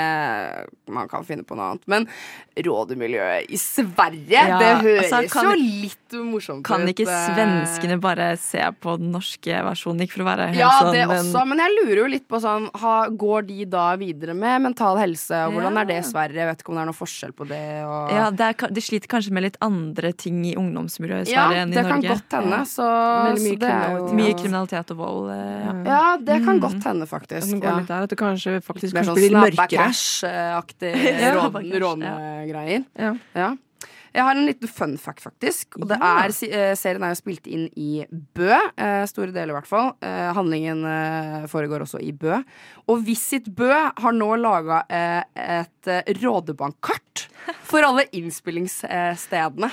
man 0.95 1.09
kan 1.11 1.25
finne 1.27 1.43
på 1.47 1.57
noe 1.57 1.73
annet. 1.73 1.87
Men 1.91 2.07
rådemiljøet 2.55 3.49
i 3.51 3.59
Sverige, 3.59 4.31
Ja, 4.47 4.59
det 4.61 4.71
høres 4.85 5.11
altså, 5.11 5.33
kan- 5.33 5.51
jo 5.51 5.55
litt 5.59 6.15
morsomt 6.25 6.63
ut. 6.63 6.67
Kan 6.69 6.87
ikke 6.87 7.07
eh. 7.09 7.27
svenskene 7.35 7.99
bare 8.01 8.29
se 8.39 8.63
på 8.81 8.95
den 9.01 9.11
norske 9.15 9.59
versjonen? 9.67 10.05
Ikke 10.05 10.17
for 10.19 10.25
å 10.25 10.29
være 10.31 10.47
helt 10.53 10.59
Ja, 10.63 10.71
sånn 10.79 10.93
det 10.95 11.05
men- 11.07 11.17
også, 11.19 11.45
men 11.51 11.63
jeg 11.65 11.75
lurer 11.81 12.01
jo 12.03 12.07
litt 12.15 12.27
på 12.31 12.39
sånn 12.43 12.69
ha, 12.81 12.95
Går 13.15 13.47
de 13.47 13.65
da 13.65 13.95
videre 13.99 14.33
med 14.35 14.61
mental 14.61 14.97
helse, 14.97 15.35
og 15.47 15.53
hvordan 15.53 15.75
Ja. 15.75 15.81
er 15.81 15.85
det 15.85 15.97
i 15.99 16.07
Sverige? 16.07 16.35
Jeg 16.39 16.47
vet 16.49 16.63
ikke 16.63 16.69
om 16.69 16.75
det 16.75 16.81
er 16.81 16.91
noen 16.91 17.01
forskjell 17.01 17.33
på 17.35 17.47
det. 17.47 17.83
Og... 17.85 18.11
Ja, 18.11 18.29
det 18.31 18.41
er, 18.47 18.67
de 18.71 18.81
sliter 18.81 19.07
kanskje 19.11 19.31
med 19.31 19.43
litt 19.43 19.57
andre 19.61 20.13
ting 20.13 20.43
i 20.45 20.55
ungdomsmiljøet 20.85 21.27
i 21.27 21.33
Ja, 21.33 21.49
enn 21.51 21.71
i 21.71 21.75
det 21.75 21.83
kan 21.89 22.01
godt 22.01 22.31
hende, 22.37 22.59
så- 22.65 22.85
så 23.35 23.41
mye, 23.41 23.59
det 23.59 23.69
er 23.69 23.97
jo- 23.97 24.05
kriminalitet. 24.05 24.15
mye 24.15 24.33
kriminalitet 24.37 24.91
og 24.91 24.97
vold. 24.97 25.29
eh, 25.31 25.65
Ja. 25.65 25.73
Ja, 25.85 26.17
det 26.17 26.45
kan 26.45 26.55
Mm. 26.59 26.61
godt 26.61 26.83
hende, 26.83 27.05
faktisk. 27.07 27.63
Ja. 27.63 27.75
litt 27.77 27.87
der 27.87 28.03
at 28.03 28.09
det 28.09 28.17
kanskje 28.17 28.61
faktisk 28.63 28.93
blir 28.93 29.03
sånn 29.03 29.15
blir 29.15 29.29
snabba 29.29 29.49
mørkere. 29.49 29.67
cash-aktig 29.67 30.93
Ja, 31.21 31.33
rån- 31.33 31.51
snabba 31.51 31.59
rånegreier. 31.81 32.85
Ja. 33.35 33.55
Jeg 34.15 34.23
har 34.23 34.37
en 34.39 34.45
liten 34.47 34.69
fun 34.71 34.93
fact, 35.01 35.19
faktisk. 35.25 35.75
Og 35.81 35.89
det 35.89 35.97
er, 35.99 36.31
eh, 36.47 36.73
serien 36.79 37.03
er 37.03 37.11
jo 37.11 37.19
spilt 37.19 37.47
inn 37.51 37.65
i 37.75 38.05
Bø. 38.09 38.47
eh, 38.77 39.03
Store 39.11 39.31
deler, 39.35 39.51
i 39.51 39.57
hvert 39.59 39.67
fall. 39.67 39.91
Eh, 40.01 40.31
Handlingen 40.33 40.85
foregår 41.51 41.83
også 41.83 41.99
i 42.01 42.11
Bø. 42.15 42.41
Og 42.87 43.03
Visit 43.05 43.49
Bø 43.55 43.71
har 43.73 44.11
nå 44.13 44.31
laga 44.39 44.83
et 44.89 45.87
rådebankkart 46.21 47.27
for 47.65 47.83
alle 47.85 48.05
innspillingsstedene 48.13 49.69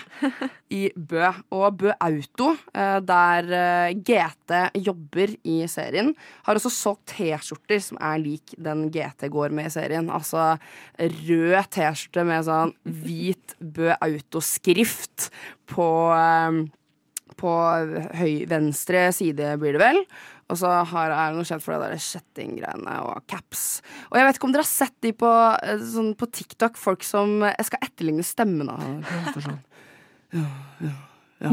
i 0.70 0.90
Bø. 0.96 1.22
Og 1.52 1.76
Bø 1.78 1.92
Auto, 2.00 2.56
der 2.74 3.92
GT 3.94 4.70
jobber 4.82 5.36
i 5.44 5.66
serien, 5.68 6.14
har 6.46 6.54
også 6.58 6.72
solgt 6.72 7.06
T-skjorter 7.14 7.80
som 7.84 7.98
er 8.00 8.18
lik 8.18 8.54
den 8.58 8.90
GT 8.92 9.28
går 9.32 9.52
med 9.52 9.66
i 9.70 9.74
serien. 9.76 10.08
Altså 10.12 10.58
rød 10.98 11.70
T-skjorte 11.72 12.26
med 12.28 12.44
sånn 12.48 12.74
hvit 12.84 13.54
Bø 13.60 13.92
Auto-skrift 14.32 15.28
på 15.68 15.88
eh, 16.16 16.62
på 17.42 17.52
høy, 18.18 18.44
venstre 18.50 19.06
side, 19.16 19.56
blir 19.60 19.76
det 19.76 19.82
vel. 19.82 20.00
Og 20.52 20.58
så 20.60 20.68
har, 20.90 21.12
det 21.12 21.36
noe 21.36 21.48
kjent 21.48 21.64
for 21.64 21.74
det 21.74 21.94
der 21.94 22.02
kjettinggreiene 22.02 22.96
og 23.06 23.22
caps. 23.30 23.80
Og 24.10 24.18
jeg 24.18 24.28
vet 24.28 24.38
ikke 24.38 24.48
om 24.50 24.54
dere 24.54 24.66
har 24.66 24.72
sett 24.72 24.96
de 25.04 25.14
på, 25.16 25.30
eh, 25.62 25.86
sånn 25.94 26.12
på 26.18 26.28
TikTok, 26.28 26.76
folk 26.80 27.06
som 27.06 27.40
Jeg 27.46 27.68
skal 27.68 27.86
etterligne 27.88 28.26
stemmen 28.26 28.68
av 28.72 28.82
ja, 30.32 30.44
ja, 30.80 30.92
ja. 31.42 31.50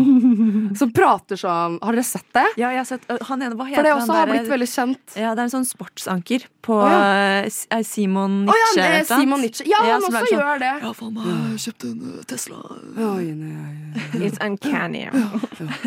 Som 0.79 0.91
prater 0.95 1.39
sånn. 1.39 1.79
Har 1.81 1.95
dere 1.97 2.05
sett 2.05 2.27
det? 2.35 2.45
Ja, 2.61 2.69
jeg 2.75 2.83
har 2.83 2.87
sett 2.89 3.05
øh, 3.09 3.17
han 3.29 3.41
ene, 3.45 3.55
hva 3.57 3.65
For 3.73 3.83
det 3.87 3.93
også 3.95 4.11
han 4.13 4.15
har 4.19 4.29
der- 4.29 4.37
blitt 4.37 4.51
veldig 4.53 4.69
kjent. 4.69 5.15
Ja, 5.17 5.33
det 5.33 5.41
er 5.43 5.47
en 5.49 5.53
sånn 5.55 5.67
sportsanker 5.67 6.45
på 6.65 6.75
oh, 6.77 6.85
ja. 6.91 7.45
S- 7.49 7.65
er 7.73 7.83
Simon 7.87 8.43
ja, 8.45 8.53
Nietzsche. 8.53 8.79
et 8.79 8.85
eller 8.85 8.99
annet. 8.99 9.09
Simon 9.09 9.41
Nietzsche. 9.41 9.65
Ja, 9.69 9.79
han 9.87 10.03
også 10.03 10.11
sånn, 10.13 10.31
gjør 10.35 10.59
det. 10.61 10.71
Ja, 10.83 10.91
faen 10.99 11.13
meg, 11.15 11.29
jeg 11.55 11.61
kjøpte 11.65 11.89
en 11.89 12.25
Tesla. 12.29 12.59
Oi, 13.09 13.25
nei. 13.39 14.25
It's 14.27 14.39
uncanny. 14.45 15.05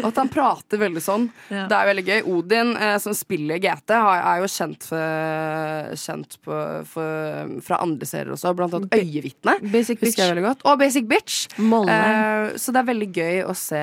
At 0.03 0.18
han 0.18 0.30
prater 0.32 0.80
veldig 0.82 1.03
sånn. 1.05 1.28
Ja. 1.53 1.66
Det 1.70 1.76
er 1.78 1.90
veldig 1.92 2.05
gøy. 2.09 2.20
Odin, 2.32 2.72
eh, 2.76 2.96
som 3.05 3.14
spiller 3.16 3.61
GT, 3.62 3.94
er 3.94 4.40
jo 4.42 4.48
kjent, 4.50 4.82
for, 4.88 5.92
kjent 6.03 6.38
på, 6.44 6.59
for, 6.90 7.53
fra 7.64 7.78
andre 7.84 8.09
serier 8.09 8.32
også, 8.34 8.53
blant 8.59 8.74
annet 8.80 8.96
Øyevitne. 8.96 9.59
Basic 9.72 10.00
Husker 10.03 10.24
jeg 10.26 10.32
veldig 10.34 10.46
godt. 10.48 10.64
Og 10.68 10.78
Basic 10.82 11.07
Bitch. 11.11 11.46
Eh, 11.61 12.57
så 12.59 12.74
det 12.74 12.82
er 12.82 12.88
veldig 12.90 13.11
gøy 13.14 13.42
å 13.46 13.55
se, 13.57 13.82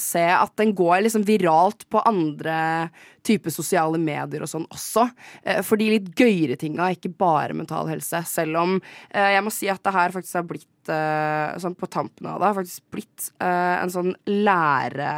se 0.00 0.24
at 0.32 0.54
den 0.60 0.72
går 0.76 1.02
liksom 1.04 1.26
viralt 1.28 1.84
på 1.90 2.02
andre 2.08 2.88
typer 3.28 3.52
sosiale 3.52 3.98
medier 4.00 4.44
og 4.44 4.50
sånn 4.50 4.66
også. 4.72 5.08
Eh, 5.42 5.60
for 5.66 5.80
de 5.80 5.90
litt 5.94 6.08
gøyere 6.18 6.56
tinga, 6.60 6.90
ikke 6.94 7.12
bare 7.18 7.56
mental 7.56 7.88
helse. 7.90 8.22
Selv 8.28 8.60
om 8.62 8.76
eh, 8.80 9.30
jeg 9.34 9.44
må 9.44 9.50
si 9.54 9.66
at 9.72 9.82
det 9.84 9.96
her 9.96 10.14
faktisk 10.14 10.34
har 10.40 10.46
blitt 10.48 10.92
eh, 10.92 11.58
sånn 11.62 11.78
på 11.78 11.90
tampen 11.92 12.30
av 12.30 12.40
det, 12.40 12.50
har 12.50 12.60
faktisk 12.62 12.82
blitt 12.94 13.32
en 13.38 13.90
sånn 13.92 14.12
lære 14.28 15.10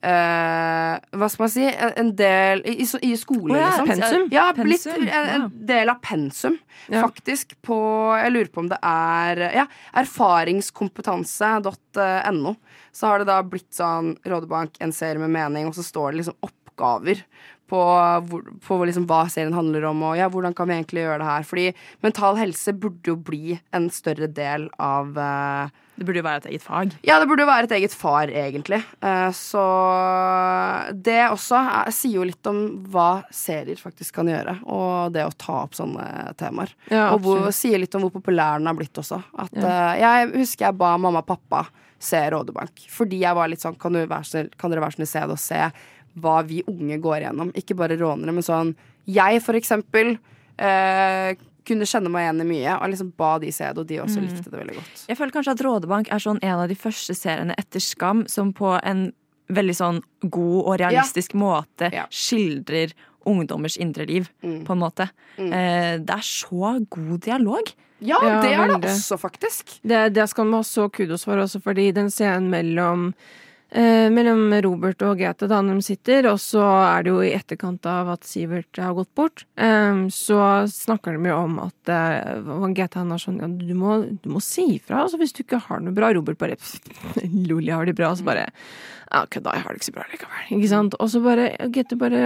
Uh, 0.00 0.96
hva 1.12 1.28
skal 1.28 1.44
man 1.44 1.50
si? 1.52 1.60
En 1.68 2.16
del 2.16 2.64
I, 2.64 2.88
i, 3.04 3.12
skole, 3.20 3.52
oh, 3.52 3.60
ja, 3.60 3.84
liksom. 3.84 3.90
pensum. 3.90 4.32
Ja, 4.32 4.48
blitt 4.56 4.88
en, 4.88 5.52
del 5.68 5.92
av 5.92 6.00
pensum, 6.00 6.56
faktisk. 6.88 7.52
På 7.60 8.08
Jeg 8.16 8.32
lurer 8.32 8.48
på 8.48 8.64
om 8.64 8.72
det 8.72 8.80
er 8.80 9.52
Ja, 9.58 9.68
erfaringskompetanse.no. 10.00 12.56
Så 12.92 13.10
har 13.10 13.20
det 13.20 13.30
da 13.30 13.40
blitt 13.46 13.70
sånn 13.74 14.14
Rådebank, 14.26 14.78
en 14.82 14.94
serie 14.94 15.20
med 15.22 15.32
mening, 15.34 15.70
og 15.70 15.76
så 15.76 15.86
står 15.86 16.12
det 16.12 16.22
liksom 16.22 16.38
oppgaver 16.46 17.24
på, 17.70 17.82
på 18.66 18.78
liksom 18.88 19.06
hva 19.10 19.24
serien 19.30 19.54
handler 19.54 19.86
om, 19.90 20.02
og 20.08 20.16
ja, 20.18 20.30
hvordan 20.32 20.54
kan 20.56 20.68
vi 20.70 20.78
egentlig 20.78 21.04
gjøre 21.04 21.20
det 21.22 21.28
her. 21.28 21.46
Fordi 21.46 21.68
mental 22.04 22.40
helse 22.40 22.74
burde 22.76 23.12
jo 23.12 23.18
bli 23.30 23.60
en 23.76 23.86
større 23.94 24.28
del 24.34 24.66
av 24.82 25.14
uh, 25.14 25.70
Det 25.94 26.06
burde 26.08 26.22
jo 26.22 26.26
være 26.26 26.42
et 26.42 26.48
eget 26.52 26.64
fag. 26.64 26.96
Ja, 27.06 27.20
det 27.22 27.28
burde 27.30 27.44
jo 27.44 27.50
være 27.50 27.68
et 27.68 27.76
eget 27.78 27.94
far, 27.96 28.32
egentlig. 28.42 28.80
Uh, 29.04 29.28
så 29.36 29.64
det 30.96 31.20
også 31.28 31.60
er, 31.60 31.92
sier 31.94 32.18
jo 32.18 32.26
litt 32.26 32.50
om 32.50 32.62
hva 32.90 33.10
serier 33.34 33.78
faktisk 33.80 34.18
kan 34.18 34.30
gjøre, 34.32 34.58
og 34.66 35.14
det 35.14 35.26
å 35.28 35.36
ta 35.38 35.60
opp 35.62 35.78
sånne 35.78 36.34
temaer. 36.40 36.74
Ja, 36.90 37.10
og 37.14 37.22
hvor, 37.26 37.50
sier 37.54 37.78
litt 37.82 37.94
om 37.94 38.08
hvor 38.08 38.16
populær 38.18 38.58
den 38.58 38.70
har 38.70 38.78
blitt 38.78 38.98
også. 38.98 39.20
At, 39.38 39.54
eh, 39.54 39.92
jeg 40.00 40.32
husker 40.40 40.68
jeg 40.68 40.80
ba 40.80 40.96
mamma 40.98 41.22
og 41.22 41.30
pappa 41.30 41.68
se 42.00 42.20
Rådebank, 42.32 42.86
fordi 42.88 43.20
jeg 43.20 43.36
var 43.36 43.48
litt 43.52 43.60
sånn 43.60 43.76
Kan, 43.78 43.92
snill, 44.24 44.48
kan 44.58 44.72
dere 44.72 44.80
være 44.86 44.96
snill 44.96 45.06
se 45.10 45.20
det 45.20 45.34
og 45.36 45.42
se 45.42 45.60
hva 46.20 46.40
vi 46.42 46.62
unge 46.66 46.96
går 46.98 47.20
igjennom? 47.20 47.52
Ikke 47.54 47.76
bare 47.78 47.94
rånere, 48.00 48.32
men 48.34 48.42
sånn 48.42 48.72
Jeg, 49.06 49.42
for 49.44 49.54
eksempel, 49.54 50.16
eh, 50.58 51.34
kunne 51.64 51.86
kjenne 51.86 52.10
meg 52.10 52.24
igjen 52.26 52.40
i 52.42 52.46
mye, 52.48 52.74
og 52.82 52.90
liksom 52.90 53.12
ba 53.16 53.38
de 53.38 53.50
se 53.52 53.64
det, 53.68 53.78
og 53.78 53.86
de 53.86 53.98
også 54.00 54.18
Mm. 54.18 54.26
likte 54.28 54.50
det 54.50 54.58
veldig 54.60 54.74
godt. 54.74 55.04
Jeg 55.08 55.16
føler 55.18 55.32
kanskje 55.36 55.52
at 55.52 55.60
Rådebank 55.66 56.08
er 56.10 56.18
sånn 56.18 56.38
en 56.42 56.58
av 56.64 56.68
de 56.68 56.74
første 56.74 57.14
seriene 57.14 57.54
etter 57.58 57.80
Skam 57.80 58.26
som 58.28 58.52
på 58.52 58.80
en 58.82 59.12
veldig 59.50 59.74
sånn 59.76 60.02
god 60.30 60.64
og 60.66 60.78
realistisk 60.80 61.34
måte 61.34 61.90
skildrer 62.10 62.92
ungdommers 63.26 63.76
indre 63.76 64.06
liv, 64.06 64.28
Mm. 64.42 64.64
på 64.64 64.72
en 64.72 64.78
måte. 64.82 65.08
Eh, 65.38 65.98
Det 65.98 66.10
er 66.16 66.22
så 66.24 66.86
god 66.88 67.20
dialog. 67.20 67.72
Ja, 68.00 68.16
det 68.40 68.54
er 68.54 68.66
det 68.78 68.88
også, 68.88 69.18
faktisk. 69.20 69.80
Det, 69.84 70.14
det 70.14 70.28
skal 70.30 70.44
man 70.46 70.54
ha 70.60 70.62
så 70.64 70.88
kudos 70.90 71.24
for, 71.24 71.36
også 71.36 71.60
fordi 71.62 71.92
den 71.92 72.08
scenen 72.08 72.48
mellom 72.50 73.12
eh, 73.72 74.08
mellom 74.10 74.50
Robert 74.64 75.02
og 75.06 75.18
Grete 75.20 75.46
da 75.46 75.60
når 75.62 75.74
de 75.78 75.82
sitter, 75.82 76.26
og 76.32 76.38
så 76.42 76.62
er 76.96 77.04
det 77.04 77.10
jo 77.12 77.20
i 77.20 77.34
etterkant 77.36 77.84
av 77.86 78.08
at 78.08 78.24
Sivert 78.24 78.80
har 78.80 78.94
gått 78.96 79.12
bort, 79.14 79.44
eh, 79.56 80.00
så 80.10 80.64
snakker 80.66 81.14
de 81.20 81.28
jo 81.28 81.36
om 81.44 81.58
at 81.60 81.92
eh, 81.92 82.40
og 82.40 82.64
han 82.96 83.12
er 83.12 83.20
sånn 83.20 83.38
ja, 83.38 83.46
du 83.46 83.74
må, 83.74 84.00
du 84.24 84.28
må 84.32 84.40
si 84.42 84.64
ifra 84.80 85.04
altså, 85.04 85.20
hvis 85.20 85.32
du 85.36 85.44
ikke 85.44 85.60
har 85.68 85.80
noe 85.84 85.92
bra. 85.94 86.10
Robert 86.16 86.38
bare 86.38 86.56
Lol, 87.46 87.62
jeg 87.68 87.74
har 87.76 87.84
det 87.86 87.94
bra. 88.00 88.10
Og 88.10 88.18
så 88.18 88.24
bare 88.24 88.48
ja, 89.12 89.26
kødda, 89.26 89.54
jeg 89.54 89.62
har 89.62 89.70
det 89.74 89.78
ikke 89.82 89.90
så 89.92 89.96
bra 90.00 90.08
likevel. 90.10 90.42
Ikke 90.58 90.68
sant? 90.72 90.94
Og 90.98 91.10
så 91.12 91.20
bare 91.22 91.52
Grete 91.70 91.96
bare 92.00 92.24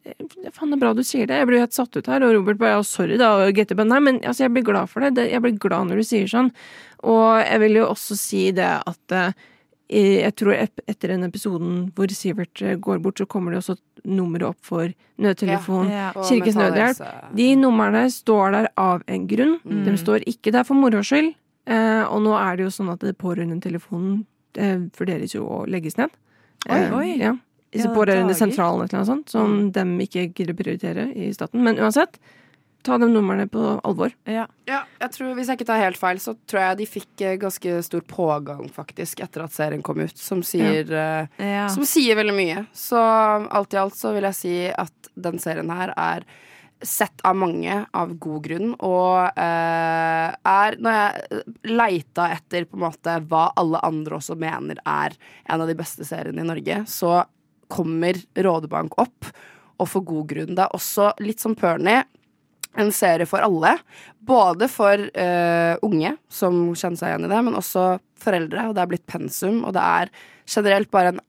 Faen, 0.00 0.70
det 0.72 0.76
er 0.78 0.80
bra 0.80 0.94
du 0.96 1.02
sier 1.04 1.28
det. 1.28 1.36
Jeg 1.42 1.46
blir 1.48 1.58
jo 1.58 1.64
helt 1.66 1.76
satt 1.76 1.96
ut 1.96 2.06
her. 2.08 2.24
Og 2.24 2.32
Robert 2.38 2.58
bare 2.60 2.78
ja, 2.78 2.82
sorry, 2.86 3.18
da. 3.20 3.34
Og 3.44 3.54
Grete 3.56 3.76
bare 3.76 3.90
nei, 3.90 4.00
men 4.06 4.20
altså, 4.24 4.46
jeg 4.46 4.54
blir 4.54 4.64
glad 4.66 4.88
for 4.92 5.04
det. 5.04 5.26
Jeg 5.30 5.42
blir 5.44 5.58
glad 5.60 5.90
når 5.90 6.00
du 6.00 6.06
sier 6.08 6.30
sånn. 6.30 6.50
Og 7.04 7.40
jeg 7.44 7.60
vil 7.64 7.80
jo 7.82 7.86
også 7.90 8.16
si 8.18 8.42
det 8.56 8.70
at 8.80 9.16
eh, 9.16 9.34
jeg 9.90 10.32
tror 10.38 10.54
etter 10.56 11.10
den 11.12 11.26
episoden 11.26 11.78
hvor 11.96 12.12
Sivert 12.14 12.62
eh, 12.62 12.76
går 12.78 13.00
bort, 13.04 13.18
så 13.20 13.26
kommer 13.28 13.52
det 13.52 13.60
også 13.62 13.76
nummeret 14.08 14.46
opp 14.54 14.60
for 14.64 14.88
nødtelefon, 15.20 15.90
Ja, 15.90 16.08
ja. 16.14 16.24
Kirkens 16.24 16.56
Nødhjelp. 16.56 17.00
De 17.36 17.48
numrene 17.60 18.06
står 18.14 18.54
der 18.56 18.68
av 18.80 19.02
en 19.10 19.26
grunn. 19.28 19.58
Mm. 19.64 19.82
De 19.88 19.96
står 20.00 20.24
ikke 20.30 20.54
der 20.56 20.64
for 20.64 20.78
moro 20.78 21.02
skyld. 21.04 21.34
Eh, 21.70 22.02
og 22.08 22.22
nå 22.24 22.32
er 22.40 22.56
det 22.56 22.64
jo 22.68 22.72
sånn 22.72 22.88
at 22.94 23.04
det 23.04 23.18
pårørendetelefonen 23.20 24.22
eh, 24.56 24.78
vurderes 24.96 25.34
jo 25.36 25.44
å 25.44 25.60
legges 25.68 25.98
ned. 26.00 26.14
Oi, 26.68 26.78
Eh, 26.80 26.92
oi. 26.96 27.06
Ja. 27.20 27.34
Ja, 27.72 27.84
Så 27.84 27.94
Pårørendesentralen 27.94 28.82
eller 28.82 28.98
noe 28.98 29.06
sånt, 29.06 29.28
som 29.30 29.70
dem 29.70 29.92
ikke 30.02 30.24
gidder 30.34 30.54
å 30.56 30.58
prioritere 30.58 31.04
i 31.14 31.28
staten. 31.32 31.62
Men 31.62 31.78
uansett, 31.78 32.18
ta 32.82 32.96
de 32.98 33.06
numrene 33.06 33.44
på 33.46 33.62
alvor. 33.86 34.10
Ja. 34.26 34.46
Ja, 34.66 34.80
jeg 35.00 35.12
tror, 35.14 35.34
Hvis 35.36 35.46
jeg 35.52 35.58
ikke 35.60 35.66
tar 35.68 35.78
helt 35.82 36.00
feil, 36.00 36.18
så 36.18 36.34
tror 36.48 36.60
jeg 36.64 36.78
de 36.80 36.86
fikk 36.88 37.20
eh, 37.28 37.36
ganske 37.38 37.82
stor 37.86 38.00
pågang 38.08 38.66
faktisk 38.72 39.20
etter 39.22 39.44
at 39.44 39.52
serien 39.54 39.82
kom 39.86 40.00
ut, 40.00 40.16
som 40.18 40.42
sier, 40.42 40.90
eh, 40.90 41.26
Ja. 41.38 41.68
som 41.68 41.84
sier 41.84 42.16
veldig 42.16 42.34
mye. 42.34 42.66
Så 42.74 42.98
alt 42.98 43.74
i 43.74 43.76
alt 43.76 43.94
så 43.94 44.14
vil 44.16 44.22
jeg 44.30 44.34
si 44.34 44.54
at 44.68 45.10
den 45.14 45.38
serien 45.38 45.70
her 45.70 45.92
er 45.96 46.24
sett 46.82 47.20
av 47.28 47.36
mange 47.36 47.86
av 47.92 48.14
god 48.18 48.42
grunn, 48.42 48.70
og 48.80 49.30
eh, 49.36 50.34
er 50.44 50.76
Når 50.80 50.96
jeg 50.96 51.42
leita 51.76 52.30
etter 52.32 52.64
på 52.64 52.78
en 52.80 52.86
måte 52.88 53.18
hva 53.28 53.52
alle 53.60 53.78
andre 53.84 54.16
også 54.16 54.34
mener 54.40 54.80
er 54.86 55.12
en 55.46 55.60
av 55.60 55.68
de 55.68 55.74
beste 55.76 56.02
seriene 56.08 56.40
i 56.40 56.48
Norge, 56.48 56.80
så 56.88 57.20
kommer 57.70 58.18
Rådebank 58.36 58.98
opp, 59.00 59.28
og 59.80 59.88
for 59.88 60.04
god 60.04 60.26
grunn. 60.32 60.56
Det 60.56 60.66
er 60.66 60.76
også 60.76 61.12
litt 61.24 61.40
som 61.42 61.56
Pernie 61.58 62.02
en 62.78 62.92
serie 62.92 63.26
for 63.26 63.42
alle. 63.42 63.76
Både 64.18 64.68
for 64.70 65.00
uh, 65.00 65.74
unge 65.82 66.14
som 66.30 66.62
kjenner 66.74 67.00
seg 67.00 67.12
igjen 67.12 67.26
i 67.26 67.32
det, 67.32 67.40
men 67.46 67.58
også 67.58 67.86
foreldre. 68.20 68.68
Og 68.68 68.76
det 68.76 68.84
er 68.84 68.92
blitt 68.92 69.08
pensum, 69.10 69.64
og 69.64 69.74
det 69.76 69.82
er 69.82 70.12
generelt 70.50 70.90
bare 70.92 71.14
en 71.14 71.22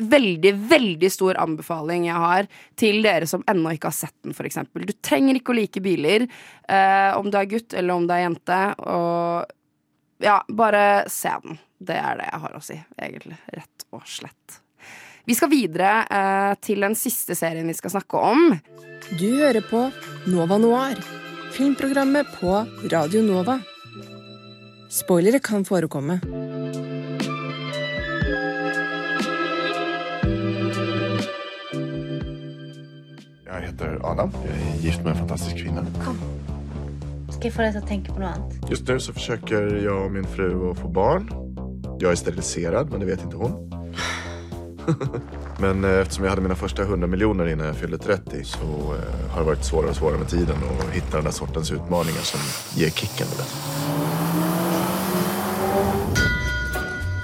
veldig, 0.00 0.54
veldig 0.70 1.10
stor 1.12 1.36
anbefaling 1.42 2.06
jeg 2.06 2.16
har 2.16 2.46
til 2.80 3.02
dere 3.04 3.26
som 3.28 3.42
ennå 3.50 3.74
ikke 3.74 3.90
har 3.90 3.98
sett 3.98 4.14
den, 4.24 4.32
f.eks. 4.32 4.62
Du 4.72 4.94
trenger 5.04 5.36
ikke 5.36 5.52
å 5.52 5.58
like 5.58 5.82
biler, 5.84 6.24
uh, 6.70 7.12
om 7.18 7.28
du 7.28 7.36
er 7.38 7.50
gutt 7.50 7.76
eller 7.76 7.98
om 7.98 8.08
du 8.08 8.16
er 8.16 8.24
jente. 8.24 8.62
Og 8.80 10.24
ja, 10.24 10.40
bare 10.48 11.10
se 11.12 11.36
den. 11.44 11.60
Det 11.82 11.98
er 11.98 12.20
det 12.20 12.28
jeg 12.30 12.44
har 12.46 12.56
å 12.56 12.62
si, 12.64 12.78
egentlig. 13.02 13.40
Rett 13.52 13.88
og 13.92 14.06
slett. 14.08 14.61
Vi 15.22 15.34
skal 15.38 15.52
videre 15.52 15.90
eh, 16.10 16.52
til 16.58 16.82
den 16.82 16.96
siste 16.98 17.36
serien 17.38 17.68
vi 17.70 17.76
skal 17.78 17.92
snakke 17.94 18.18
om. 18.18 18.56
Du 19.14 19.28
hører 19.38 19.62
på 19.62 19.84
Nova 20.26 20.56
Noir, 20.58 20.98
filmprogrammet 21.54 22.26
på 22.40 22.56
Radio 22.90 23.22
Nova. 23.22 23.60
Spoilere 24.90 25.38
kan 25.38 25.62
forekomme. 25.64 26.18
Jeg 33.46 33.68
heter 33.68 34.00
Adam. 34.02 34.34
Jeg 34.42 34.56
er 34.58 34.80
gift 34.82 35.04
med 35.04 35.14
en 35.14 35.20
fantastisk 35.22 35.62
kvinne. 35.62 35.86
Kom. 36.02 36.18
Skal 37.30 37.46
jeg 37.46 37.54
få 37.54 37.62
deg 37.62 37.76
til 37.76 37.84
å 37.84 37.88
tenke 37.92 38.16
på 38.16 38.24
noe 38.24 38.32
annet? 38.34 38.58
Just 38.74 38.90
nå 38.90 38.98
så 38.98 39.14
forsøker 39.14 39.70
jeg 39.78 39.94
og 39.94 40.10
min 40.18 40.26
fru 40.34 40.72
å 40.72 40.74
få 40.82 40.90
barn. 40.90 41.30
Jeg 42.02 42.10
er 42.10 42.18
sterilisert, 42.18 42.90
men 42.90 43.04
det 43.04 43.12
vet 43.12 43.22
ikke 43.28 43.46
hon. 43.46 43.81
men 45.58 45.84
eh, 45.84 45.90
eftersom 45.90 46.24
jag 46.24 46.30
hade 46.30 46.42
mina 46.42 46.54
första 46.54 46.82
100 46.82 47.06
miljoner 47.06 47.46
innan 47.48 47.66
jag 47.66 47.76
fyllde 47.76 47.98
30 47.98 48.44
så 48.44 48.58
eh, 48.58 49.30
har 49.30 49.40
det 49.40 49.46
varit 49.46 49.64
svårare 49.64 49.90
och 49.90 49.96
svårare 49.96 50.18
med 50.18 50.28
tiden 50.28 50.56
att 50.80 50.94
hitta 50.94 51.16
den 51.16 51.24
där 51.24 51.32
sortens 51.32 51.70
utmaningar 51.70 52.20
som 52.20 52.40
ger 52.80 52.90
kicken. 52.90 53.26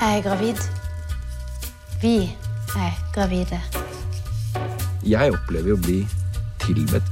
Jeg 0.01 0.19
er 0.19 0.23
gravid. 0.23 0.57
Vi 2.03 2.31
er 2.77 2.93
gravide. 3.15 3.61
Jeg 5.07 5.33
opplever 5.35 5.75
å 5.75 5.81
bli 5.83 6.07
tilbedt. 6.63 7.11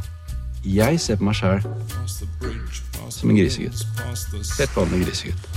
Jeg 0.65 1.01
ser 1.01 1.19
på 1.19 1.27
meg 1.27 1.39
sjæl 1.39 1.63
som 3.11 3.31
en 3.31 3.37
grisegutt. 3.37 3.87
Helt 4.59 4.77
vanlig 4.77 5.07
grisegutt. 5.07 5.49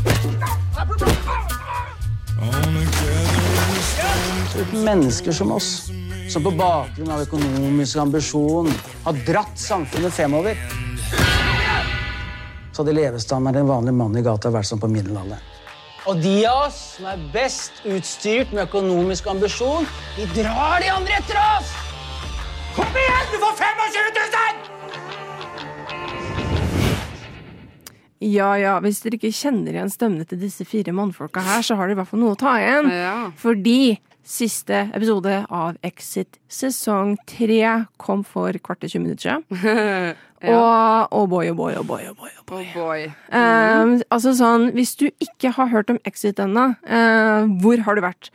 Mennesker 4.74 5.32
som 5.32 5.52
oss, 5.52 5.90
som 6.30 6.44
på 6.44 6.52
bakgrunn 6.56 7.12
av 7.12 7.24
økonomisk 7.26 8.00
ambisjon 8.00 8.70
har 9.06 9.22
dratt 9.28 9.60
samfunnet 9.60 10.14
fremover. 10.14 10.60
Så 12.72 12.84
hadde 12.84 12.96
levestandarden 12.96 13.66
en 13.66 13.72
vanlig 13.72 13.94
mann 14.00 14.18
i 14.18 14.24
gata 14.26 14.52
vært 14.54 14.70
som 14.70 14.80
på 14.82 14.90
middelalderen. 14.92 15.44
Og 16.08 16.22
de 16.24 16.38
av 16.48 16.70
oss 16.70 16.78
som 16.96 17.10
er 17.12 17.26
best 17.34 17.84
utstyrt 17.86 18.54
med 18.56 18.64
økonomisk 18.70 19.28
ambisjon, 19.30 19.88
de 20.16 20.30
drar 20.38 20.80
de 20.80 20.90
andre 20.96 21.20
etter 21.20 21.42
oss! 21.44 21.76
Kom 22.78 23.02
igjen, 23.04 23.28
du 23.34 23.38
får 23.44 23.60
25 23.60 23.84
000! 24.16 24.49
Ja 28.20 28.51
ja, 28.59 28.76
hvis 28.84 28.99
dere 29.03 29.15
ikke 29.15 29.32
kjenner 29.32 29.76
igjen 29.76 29.91
stemmene 29.93 30.28
til 30.28 30.41
disse 30.41 30.65
fire 30.67 30.91
mannfolka 30.95 31.43
her, 31.45 31.63
så 31.63 31.78
har 31.80 31.88
dere 31.88 31.95
i 31.95 31.99
hvert 32.01 32.09
fall 32.11 32.24
noe 32.24 32.36
å 32.36 32.39
ta 32.39 32.57
igjen. 32.59 32.89
Fordi 33.39 33.99
siste 34.30 34.82
episode 34.93 35.32
av 35.47 35.78
Exit 35.88 36.38
sesong 36.51 37.15
tre 37.30 37.61
kom 38.01 38.26
for 38.28 38.53
kvart 38.61 38.84
til 38.84 38.99
20 38.99 39.05
minutter 39.05 39.24
siden. 39.30 40.17
Og 40.39 41.15
oh 41.15 41.26
boy, 41.28 41.49
oh 41.51 41.55
boy, 41.55 41.74
oh 41.76 41.84
boy, 41.84 42.03
oh 42.07 42.15
boy. 42.15 42.30
Oh 42.51 42.76
boy. 42.76 43.07
Eh, 43.36 43.95
altså 44.07 44.32
sånn, 44.38 44.70
Hvis 44.76 44.95
du 44.95 45.09
ikke 45.20 45.51
har 45.57 45.67
hørt 45.74 45.91
om 45.91 45.99
Exit 46.07 46.39
ennå, 46.39 46.70
uh, 46.88 47.49
hvor 47.59 47.84
har 47.84 47.97
du 47.97 48.05
vært? 48.05 48.32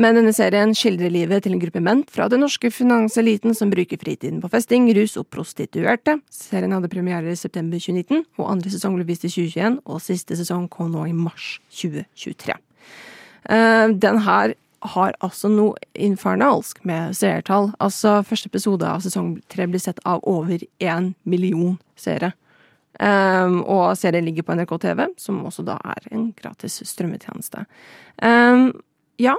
Men 0.00 0.16
denne 0.16 0.32
serien 0.32 0.72
skildrer 0.76 1.12
livet 1.12 1.44
til 1.44 1.52
en 1.52 1.60
gruppe 1.60 1.82
menn 1.84 2.00
fra 2.08 2.24
den 2.32 2.40
norske 2.40 2.70
finanseliten 2.72 3.52
som 3.56 3.70
bruker 3.72 4.00
fritiden 4.00 4.40
på 4.40 4.48
festing, 4.52 4.86
rus 4.96 5.18
og 5.20 5.28
prostituerte. 5.32 6.16
Serien 6.32 6.72
hadde 6.72 6.90
premiere 6.92 7.34
i 7.34 7.36
september 7.36 7.76
2019, 7.76 8.24
og 8.40 8.50
andre 8.54 8.72
sesong 8.72 8.96
ble 8.96 9.04
vist 9.10 9.26
i 9.28 9.32
2021, 9.32 9.82
og 9.84 10.04
siste 10.04 10.38
sesong 10.40 10.64
kom 10.72 10.94
nå 10.94 11.04
i 11.10 11.16
mars 11.16 11.58
2023. 11.76 12.56
Eh, 13.52 13.86
den 14.00 14.22
her 14.24 14.56
har 14.82 15.14
altså 15.22 15.50
noe 15.52 15.76
infernalsk 15.94 16.80
med 16.88 17.14
seertall. 17.14 17.70
Altså, 17.82 18.20
første 18.26 18.50
episode 18.50 18.88
av 18.88 19.04
sesong 19.04 19.36
tre 19.52 19.68
blir 19.70 19.82
sett 19.82 20.00
av 20.08 20.24
over 20.28 20.64
én 20.82 21.12
million 21.22 21.76
seere. 22.00 22.32
Um, 23.00 23.62
og 23.64 23.94
serien 23.96 24.26
ligger 24.26 24.44
på 24.44 24.56
NRK 24.58 24.74
TV, 24.82 25.06
som 25.20 25.40
også 25.48 25.64
da 25.66 25.78
er 25.94 26.10
en 26.12 26.26
gratis 26.36 26.80
strømmetjeneste. 26.86 27.64
Um, 28.20 28.68
ja, 29.22 29.36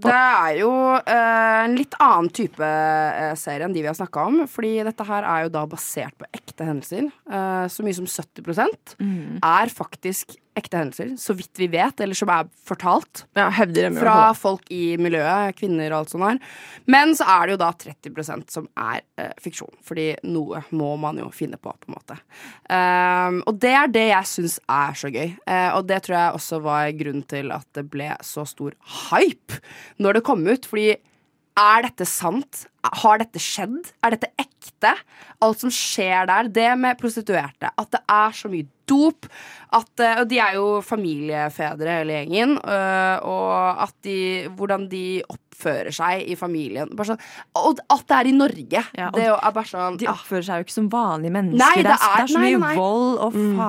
Det 0.00 0.14
er 0.16 0.56
jo 0.60 0.70
eh, 0.98 1.60
en 1.66 1.76
litt 1.78 1.94
annen 2.00 2.30
type 2.34 2.64
eh, 2.64 3.34
serie 3.38 3.66
enn 3.68 3.74
de 3.76 3.82
vi 3.84 3.90
har 3.90 3.98
snakka 3.98 4.24
om. 4.30 4.40
Fordi 4.50 4.72
dette 4.86 5.06
her 5.08 5.26
er 5.28 5.44
jo 5.46 5.52
da 5.54 5.66
basert 5.70 6.16
på 6.20 6.28
ekte 6.34 6.66
hendelser. 6.68 7.10
Eh, 7.30 7.64
så 7.70 7.86
mye 7.86 7.98
som 8.00 8.08
70 8.08 8.96
Mm. 9.00 9.38
er 9.44 9.70
faktisk 9.72 10.36
ekte 10.58 10.80
hendelser, 10.80 11.12
så 11.20 11.34
vidt 11.38 11.58
vi 11.60 11.68
vet, 11.70 12.00
eller 12.02 12.16
som 12.18 12.30
er 12.32 12.48
fortalt. 12.66 13.24
Ja, 13.38 13.48
dem 13.70 13.98
Fra 14.00 14.32
folk 14.36 14.66
i 14.72 14.96
miljøet, 15.00 15.56
kvinner 15.58 15.92
og 15.92 16.00
alt 16.00 16.12
sånt 16.12 16.26
her. 16.26 16.40
Men 16.90 17.14
så 17.16 17.26
er 17.30 17.46
det 17.46 17.54
jo 17.54 17.60
da 17.62 17.70
30% 17.84 18.54
som 18.54 18.66
er 18.80 19.02
eh, 19.20 19.30
fiksjon. 19.42 19.72
Fordi 19.86 20.08
noe 20.26 20.62
må 20.74 20.92
man 21.00 21.20
jo 21.22 21.30
finne 21.34 21.60
på, 21.60 21.70
på 21.72 21.90
en 21.90 21.96
måte. 21.96 22.18
Um, 22.66 23.40
og 23.46 23.60
det 23.62 23.74
er 23.78 23.92
det 23.94 24.06
jeg 24.10 24.30
syns 24.32 24.58
er 24.66 24.98
så 24.98 25.12
gøy. 25.12 25.36
uh, 25.46 25.70
og 25.78 25.86
det 25.90 26.02
tror 26.06 26.18
jeg 26.18 26.40
også 26.40 26.62
var 26.66 26.90
grunnen 26.98 27.26
til 27.30 27.54
at 27.54 27.68
det 27.78 27.86
ble 27.92 28.10
så 28.26 28.46
stor 28.48 28.74
hype 29.10 29.60
når 30.02 30.18
det 30.18 30.26
kom 30.26 30.44
ut. 30.48 30.66
Fordi 30.66 30.90
er 31.58 31.82
dette 31.88 32.06
sant? 32.08 32.66
Har 33.02 33.18
dette 33.20 33.38
skjedd? 33.42 33.90
Er 34.04 34.10
dette 34.14 34.30
ekte? 34.40 34.94
Alt 35.44 35.60
som 35.60 35.70
skjer 35.70 36.26
der. 36.30 36.48
Det 36.48 36.68
med 36.80 36.98
prostituerte. 37.00 37.68
At 37.76 37.90
det 37.92 38.00
er 38.08 38.30
så 38.32 38.48
mye 38.48 38.66
dop. 38.88 39.26
At, 39.72 39.90
eh, 40.00 40.20
og 40.22 40.28
de 40.30 40.38
er 40.40 40.54
jo 40.56 40.80
familiefedre, 40.82 41.98
hele 42.00 42.16
gjengen. 42.24 42.56
øh, 42.64 43.18
Og 43.28 43.82
at 43.84 43.94
de, 44.02 44.48
hvordan 44.56 44.88
de 44.88 45.22
oppfører 45.28 45.92
seg 45.92 46.24
i 46.32 46.34
familien. 46.40 46.88
Bare 46.96 47.10
sånn, 47.12 47.20
og 47.60 47.78
at 47.92 48.06
det 48.08 48.16
er 48.16 48.30
i 48.30 48.32
Norge. 48.32 48.84
Ja, 48.96 49.10
det 49.12 49.26
er 49.28 49.52
bare 49.52 49.68
sånn 49.68 49.98
De 50.00 50.06
oppfører 50.08 50.42
seg 50.48 50.56
jo 50.62 50.64
ikke 50.64 50.72
som 50.78 50.88
vanlige 50.88 51.34
mennesker. 51.36 51.60
Nei, 51.60 51.82
det, 51.82 51.84
det 51.84 51.98
er, 51.98 52.16
det 52.16 52.24
er 52.24 52.32
så 52.32 52.38
nei, 52.40 52.54
mye 52.54 52.62
nei. 52.64 52.74
vold 52.76 53.18
og 53.18 53.34
Mm. 53.34 53.60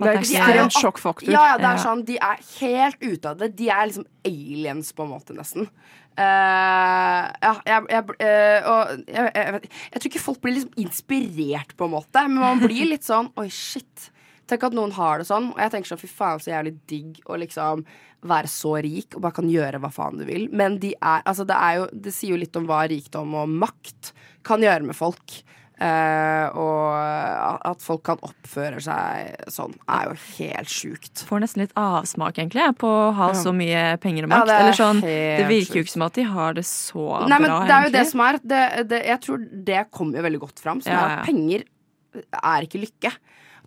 Det 0.00 0.08
er 0.08 0.18
ekstremt 0.22 0.72
sjokkfaktor. 0.80 1.30
Ja, 1.30 1.44
ja, 1.52 1.56
det 1.58 1.64
er 1.68 1.76
Ja. 1.76 1.84
sånn, 1.84 2.04
De 2.06 2.16
er 2.16 2.38
helt 2.60 2.96
ute 3.02 3.26
av 3.28 3.36
det. 3.36 3.56
De 3.56 3.68
er 3.68 3.86
liksom 3.86 4.06
aliens, 4.24 4.92
på 4.92 5.04
en 5.04 5.10
måte, 5.12 5.36
nesten. 5.36 5.68
Eh, 6.16 7.24
ja, 7.42 7.52
jeg, 7.68 7.86
jeg, 7.92 8.04
uh, 8.08 8.68
og 8.72 9.08
jeg, 9.12 9.58
jeg 9.92 10.00
tror 10.00 10.10
ikke 10.10 10.22
folk 10.22 10.38
blir 10.40 10.54
liksom 10.56 10.78
inspirert, 10.80 11.74
på 11.76 11.88
en 11.88 11.92
måte, 11.92 12.22
men 12.30 12.40
man 12.40 12.62
blir 12.62 12.88
litt 12.88 13.04
sånn 13.10 13.28
Oi, 13.36 13.50
shit. 13.52 14.10
Tenk 14.48 14.64
at 14.68 14.76
noen 14.78 14.94
har 14.94 15.20
det 15.20 15.26
sånn. 15.28 15.50
Og 15.52 15.60
jeg 15.60 15.72
tenker 15.74 15.90
sånn, 15.90 16.00
fy 16.00 16.08
faen, 16.10 16.40
så 16.40 16.52
jævlig 16.52 16.76
digg 16.88 17.18
å 17.26 17.38
liksom 17.42 17.82
være 18.26 18.50
så 18.50 18.76
rik 18.82 19.16
og 19.16 19.22
bare 19.26 19.36
kan 19.36 19.50
gjøre 19.50 19.80
hva 19.82 19.90
faen 19.92 20.20
du 20.20 20.24
vil. 20.28 20.46
Men 20.54 20.78
de 20.82 20.92
er, 20.96 21.24
altså 21.26 21.44
det, 21.48 21.58
er 21.58 21.80
jo, 21.80 21.88
det 21.92 22.14
sier 22.14 22.34
jo 22.34 22.40
litt 22.40 22.56
om 22.58 22.68
hva 22.68 22.84
rikdom 22.90 23.34
og 23.42 23.52
makt 23.64 24.12
kan 24.46 24.62
gjøre 24.62 24.86
med 24.86 24.98
folk. 24.98 25.40
Eh, 25.76 26.46
og 26.56 27.66
at 27.68 27.82
folk 27.84 28.02
kan 28.08 28.20
oppføre 28.24 28.78
seg 28.80 29.34
sånn, 29.52 29.74
er 29.92 30.06
jo 30.08 30.14
helt 30.38 30.70
sjukt. 30.72 31.24
Får 31.28 31.42
nesten 31.44 31.60
litt 31.66 31.74
avsmak, 31.76 32.38
egentlig, 32.40 32.64
på 32.80 32.88
å 32.88 33.10
ha 33.18 33.26
Ja. 33.28 33.34
så 33.36 33.52
mye 33.52 33.98
penger 34.00 34.24
og 34.24 34.30
Ja, 34.30 34.36
makt. 34.38 34.46
det 34.46 34.54
er 34.56 34.60
Eller 34.64 34.78
sånn, 34.80 35.00
det 35.02 35.46
virker 35.50 35.74
jo 35.76 35.82
ikke 35.84 35.92
som 35.98 36.02
at 36.08 36.14
de 36.14 36.22
har 36.24 36.54
det 36.54 36.64
så 36.64 37.28
Nei, 37.28 37.38
men 37.38 37.50
det 37.66 37.74
er 37.76 37.84
jo 37.84 37.90
det 37.98 38.06
som 38.08 38.20
er 38.20 38.38
det, 38.38 38.88
det, 38.88 39.02
Jeg 39.06 39.20
tror 39.20 39.38
det 39.64 39.90
kommer 39.92 40.16
jo 40.16 40.22
veldig 40.22 40.40
godt 40.40 40.58
fram. 40.64 40.80
Som 40.80 40.92
Ja, 40.92 41.04
er 41.04 41.18
at 41.20 41.26
penger 41.26 41.64
er 42.32 42.62
ikke 42.64 42.80
lykke. 42.80 43.12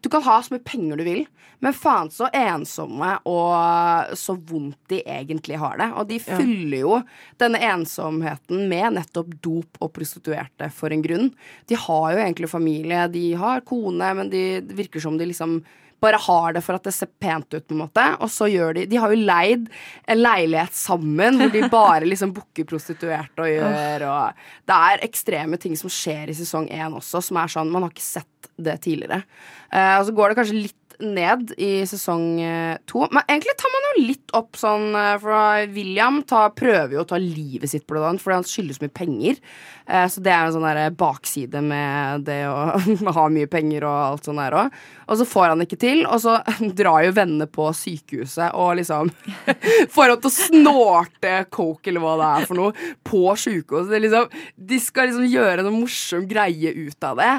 Du 0.01 0.09
kan 0.11 0.23
ha 0.23 0.37
så 0.43 0.55
mye 0.55 0.63
penger 0.65 0.99
du 0.99 1.03
vil, 1.07 1.25
men 1.59 1.75
faen 1.75 2.11
så 2.13 2.29
ensomme 2.35 3.11
og 3.27 4.13
så 4.17 4.35
vondt 4.37 4.79
de 4.91 5.01
egentlig 5.03 5.59
har 5.59 5.79
det. 5.81 5.89
Og 5.99 6.07
de 6.11 6.19
fyller 6.23 6.83
jo 6.85 7.01
denne 7.41 7.59
ensomheten 7.71 8.67
med 8.71 8.95
nettopp 8.95 9.35
dop 9.43 9.81
og 9.83 9.91
prostituerte 9.97 10.71
for 10.75 10.95
en 10.95 11.03
grunn. 11.03 11.29
De 11.67 11.79
har 11.79 12.07
jo 12.13 12.23
egentlig 12.23 12.51
familie, 12.51 13.07
de 13.11 13.25
har 13.39 13.65
kone, 13.67 14.13
men 14.21 14.31
de, 14.31 14.45
det 14.63 14.79
virker 14.79 15.03
som 15.03 15.19
de 15.19 15.29
liksom 15.33 15.59
bare 16.03 16.19
har 16.23 16.55
det 16.55 16.63
for 16.65 16.77
at 16.77 16.87
det 16.87 16.93
ser 16.95 17.11
pent 17.21 17.47
ut, 17.53 17.65
på 17.65 17.75
en 17.75 17.83
måte. 17.83 18.05
Og 18.23 18.31
så 18.31 18.49
gjør 18.51 18.77
de 18.77 18.85
De 18.89 18.99
har 19.01 19.13
jo 19.13 19.27
leid 19.29 19.69
en 20.09 20.21
leilighet 20.21 20.75
sammen 20.75 21.39
hvor 21.41 21.53
de 21.53 21.63
bare 21.71 22.07
liksom 22.07 22.33
booker 22.35 22.67
prostituerte 22.69 23.45
og 23.45 23.51
gjør 23.51 24.07
og 24.09 24.43
Det 24.69 24.81
er 24.89 25.05
ekstreme 25.07 25.59
ting 25.61 25.77
som 25.79 25.91
skjer 25.91 26.31
i 26.31 26.37
sesong 26.37 26.69
én 26.71 26.95
også, 26.95 27.23
som 27.25 27.39
er 27.41 27.51
sånn 27.51 27.71
Man 27.73 27.85
har 27.85 27.93
ikke 27.93 28.05
sett 28.05 28.51
det 28.59 28.79
tidligere. 28.83 29.23
Uh, 29.71 29.99
og 29.99 30.07
så 30.07 30.15
går 30.15 30.31
det 30.31 30.39
kanskje 30.39 30.61
litt 30.67 30.88
ned 30.99 31.53
i 31.57 31.85
sesong 31.87 32.41
eh, 32.43 32.77
to. 32.89 33.05
Men 33.11 33.23
egentlig 33.25 33.55
tar 33.59 33.71
man 33.73 33.87
jo 33.87 34.05
litt 34.09 34.33
opp 34.35 34.59
sånn 34.59 34.91
eh, 34.97 35.15
For 35.21 35.71
William 35.75 36.21
tar, 36.27 36.51
prøver 36.57 36.97
jo 36.97 37.03
å 37.05 37.09
ta 37.09 37.19
livet 37.21 37.71
sitt 37.71 37.85
blant 37.87 38.09
annet 38.09 38.23
fordi 38.23 38.39
han 38.39 38.47
skylder 38.47 38.77
så 38.77 38.85
mye 38.85 38.95
penger. 38.99 39.39
Eh, 39.87 40.07
så 40.11 40.23
det 40.23 40.33
er 40.33 40.47
en 40.47 40.55
sånn 40.57 40.97
bakside 40.99 41.63
med 41.65 42.25
det 42.27 42.41
å 42.49 43.13
ha 43.17 43.27
mye 43.31 43.49
penger 43.51 43.87
og 43.87 43.99
alt 44.09 44.29
sånt 44.29 44.43
der 44.43 44.57
òg. 44.59 44.79
Og 45.09 45.21
så 45.21 45.25
får 45.25 45.47
han 45.53 45.63
ikke 45.65 45.79
til, 45.81 46.03
og 46.05 46.21
så 46.21 46.37
drar 46.79 47.07
jo 47.07 47.15
vennene 47.15 47.47
på 47.49 47.69
sykehuset 47.75 48.53
og 48.59 48.75
liksom 48.81 49.09
får 49.95 50.13
han 50.13 50.19
til 50.19 50.29
å 50.31 50.35
snorte 50.35 51.35
coke 51.53 51.89
eller 51.89 52.03
hva 52.03 52.17
det 52.19 52.29
er 52.29 52.49
for 52.49 52.59
noe 52.59 52.89
på 53.07 53.23
sykehuset. 53.39 53.95
Liksom, 54.03 54.27
de 54.69 54.81
skal 54.83 55.09
liksom 55.09 55.29
gjøre 55.31 55.63
noe 55.65 55.77
morsom 55.79 56.27
greie 56.29 56.75
ut 56.75 57.07
av 57.07 57.19
det. 57.19 57.31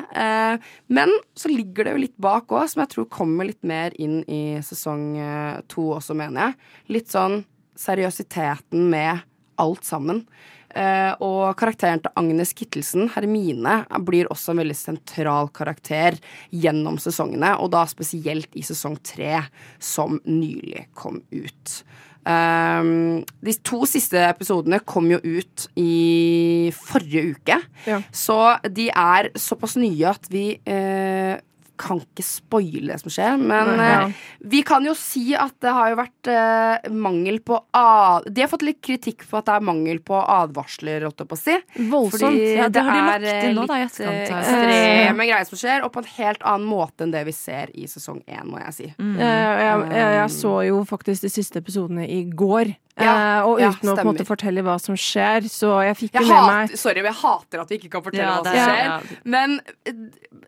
Men 0.91 1.13
så 1.39 1.51
ligger 1.53 1.87
det 1.87 1.95
jo 1.95 2.03
litt 2.03 2.17
bak 2.21 2.51
òg, 2.51 2.67
som 2.73 2.83
jeg 2.83 2.93
tror 2.95 3.09
kommer 3.13 3.50
litt 3.51 3.61
mer 3.67 3.95
inn 4.01 4.23
i 4.31 4.61
sesong 4.65 5.05
eh, 5.21 5.61
to 5.71 5.91
også, 5.99 6.17
mener 6.19 6.51
jeg. 6.51 6.73
Litt 6.97 7.13
sånn 7.13 7.43
seriøsiteten 7.81 8.89
med 8.93 9.23
alt 9.61 9.85
sammen. 9.85 10.25
Uh, 10.71 11.17
og 11.27 11.57
karakteren 11.59 11.99
til 11.99 12.13
Agnes 12.15 12.53
Kittelsen, 12.55 13.09
Hermine, 13.11 13.81
blir 14.07 14.29
også 14.31 14.53
en 14.53 14.61
veldig 14.63 14.77
sentral 14.79 15.49
karakter 15.51 16.15
gjennom 16.55 16.95
sesongene, 17.03 17.57
og 17.59 17.73
da 17.75 17.83
spesielt 17.91 18.55
i 18.55 18.63
sesong 18.63 18.95
tre, 19.03 19.41
som 19.83 20.21
nylig 20.31 20.85
kom 20.95 21.19
ut. 21.35 21.75
Um, 22.23 23.25
de 23.43 23.57
to 23.67 23.81
siste 23.89 24.23
episodene 24.29 24.79
kom 24.87 25.11
jo 25.11 25.19
ut 25.25 25.67
i 25.81 26.71
forrige 26.77 27.35
uke, 27.35 27.59
Ja. 27.91 27.99
så 28.15 28.61
de 28.71 28.91
er 28.95 29.33
såpass 29.35 29.75
nye 29.81 30.07
at 30.15 30.31
vi 30.31 30.61
eh, 30.71 31.41
kan 31.81 32.01
ikke 32.03 32.25
spoile 32.27 32.93
det 32.93 32.99
som 33.01 33.13
skjer, 33.15 33.39
men 33.41 33.71
Nei, 33.81 33.87
ja. 33.89 34.03
eh, 34.11 34.25
vi 34.53 34.61
kan 34.69 34.85
jo 34.85 34.93
si 34.99 35.31
at 35.39 35.55
det 35.65 35.73
har 35.77 35.91
jo 35.95 35.99
vært 36.01 36.31
uh, 36.33 36.91
mangel 36.93 37.41
på 37.47 37.57
ad... 37.77 38.29
De 38.29 38.45
har 38.45 38.51
fått 38.53 38.65
litt 38.67 38.81
kritikk 38.85 39.25
på 39.31 39.39
at 39.41 39.49
det 39.49 39.57
er 39.57 39.65
mangel 39.71 40.03
på 40.05 40.19
advarsler, 40.21 41.07
holdt 41.09 41.25
jeg 41.25 41.31
på 41.31 41.39
å 41.39 41.41
si. 41.41 41.57
Voldsomt. 41.91 42.21
Fordi 42.21 42.51
Ja, 42.59 42.69
det 42.69 42.77
det 42.77 42.85
har 42.85 42.93
de 42.93 43.01
er 43.01 43.25
lagt 43.27 43.49
inn 43.49 43.57
nå, 43.59 43.65
da, 43.71 43.79
i 43.81 43.87
litt 43.87 43.97
etterkant, 43.97 44.37
eh, 44.37 44.51
sett. 44.51 44.69
ekstreme 44.69 45.29
greier 45.31 45.49
som 45.51 45.63
skjer, 45.65 45.87
og 45.89 45.93
på 45.97 46.05
en 46.05 46.11
helt 46.19 46.47
annen 46.53 46.69
måte 46.71 47.07
enn 47.09 47.17
det 47.17 47.25
vi 47.31 47.35
ser 47.37 47.73
i 47.75 47.89
sesong 47.91 48.21
én, 48.29 48.45
må 48.53 48.61
jeg 48.67 48.77
si. 48.77 48.91
Mm. 49.01 49.17
Uh, 49.17 49.25
jeg, 49.25 49.89
jeg, 49.97 50.15
jeg 50.21 50.31
så 50.37 50.55
jo 50.69 50.85
faktisk 50.89 51.27
de 51.27 51.33
siste 51.33 51.65
episodene 51.65 52.07
i 52.09 52.23
går. 52.29 52.75
Ja, 53.01 53.13
eh, 53.39 53.47
og 53.49 53.61
ja, 53.63 53.71
uten 53.73 53.89
å 53.89 53.95
på 53.97 54.03
en 54.03 54.09
måte 54.11 54.25
fortelle 54.29 54.61
hva 54.67 54.75
som 54.83 54.97
skjer, 54.99 55.47
så 55.49 55.71
jeg 55.87 55.97
fikk 55.97 56.19
Jeg 56.19 56.27
jo 56.27 56.29
med 56.29 56.37
hat, 56.37 56.51
meg 56.51 56.75
sorry, 56.77 57.01
men 57.01 57.15
jeg 57.15 57.21
hater 57.23 57.63
at 57.63 57.71
vi 57.73 57.79
ikke 57.79 57.93
kan 57.95 58.03
fortelle 58.05 58.27
Ja, 58.27 58.35
hva 58.35 58.51
som 58.51 58.59
er- 58.59 58.67
skjer. 58.67 58.85
ja. 58.91 59.21
Men 59.25 59.55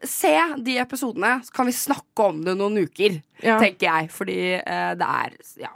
se 0.04 0.32
de 0.66 0.74
episodene, 0.82 1.21
så 1.44 1.52
kan 1.56 1.66
vi 1.70 1.72
snakke 1.76 2.26
om 2.30 2.42
det 2.44 2.56
noen 2.58 2.82
uker, 2.86 3.20
Ja. 3.42 3.58
tenker 3.62 3.86
jeg. 3.88 4.10
Fordi 4.10 4.40
eh, 4.58 4.90
det 4.98 5.08
er 5.08 5.36
Ja, 5.62 5.70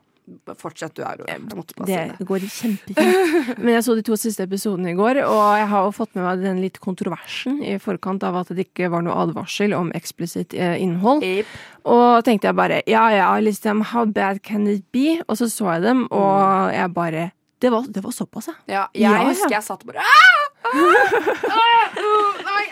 fortsett 0.59 0.95
du, 0.99 1.03
Aurora. 1.07 1.29
Jeg 1.31 1.41
Det 1.87 1.87
det. 2.19 2.27
går 2.27 2.41
kjempefint. 2.51 3.59
Men 3.63 3.75
jeg 3.77 3.85
så 3.87 3.95
de 3.95 4.03
to 4.03 4.17
siste 4.19 4.43
episodene 4.43 4.91
i 4.91 4.97
går, 4.99 5.21
og 5.23 5.43
jeg 5.61 5.69
har 5.71 5.85
jo 5.87 5.93
fått 5.95 6.15
med 6.19 6.25
meg 6.27 6.43
den 6.43 6.59
litt 6.65 6.81
kontroversen 6.83 7.61
i 7.63 7.77
forkant 7.79 8.25
av 8.27 8.35
at 8.41 8.49
det 8.51 8.67
ikke 8.67 8.91
var 8.91 9.03
noe 9.07 9.15
advarsel 9.23 9.73
om 9.79 9.93
eksplisitt 9.95 10.53
innhold. 10.59 11.23
innhold. 11.23 11.47
Og 11.87 12.25
tenkte 12.27 12.51
jeg 12.51 12.59
bare 12.59 12.81
ja 12.91 13.05
ja, 13.15 13.31
liksom 13.39 13.85
how 13.93 14.05
bad 14.05 14.43
can 14.43 14.67
it 14.67 14.83
be? 14.91 15.21
Og 15.29 15.37
så 15.39 15.47
så 15.47 15.77
jeg 15.77 15.83
dem, 15.87 16.07
og 16.11 16.73
jeg 16.75 16.93
bare 16.93 17.31
Det 17.63 17.71
var, 17.73 17.87
det 17.89 18.03
var 18.05 18.13
såpass, 18.13 18.51
ja. 18.51 18.55
Ja, 18.69 18.83
jeg 18.93 19.01
Ja, 19.17 19.23
husker 19.31 19.55
jeg 19.55 19.63
satt 19.65 19.87
bare 19.87 20.03
ah! 20.03 20.43
Ah! 20.67 21.07
Ah! 21.49 21.95
Uh! 21.97 22.43
Nei, 22.45 22.65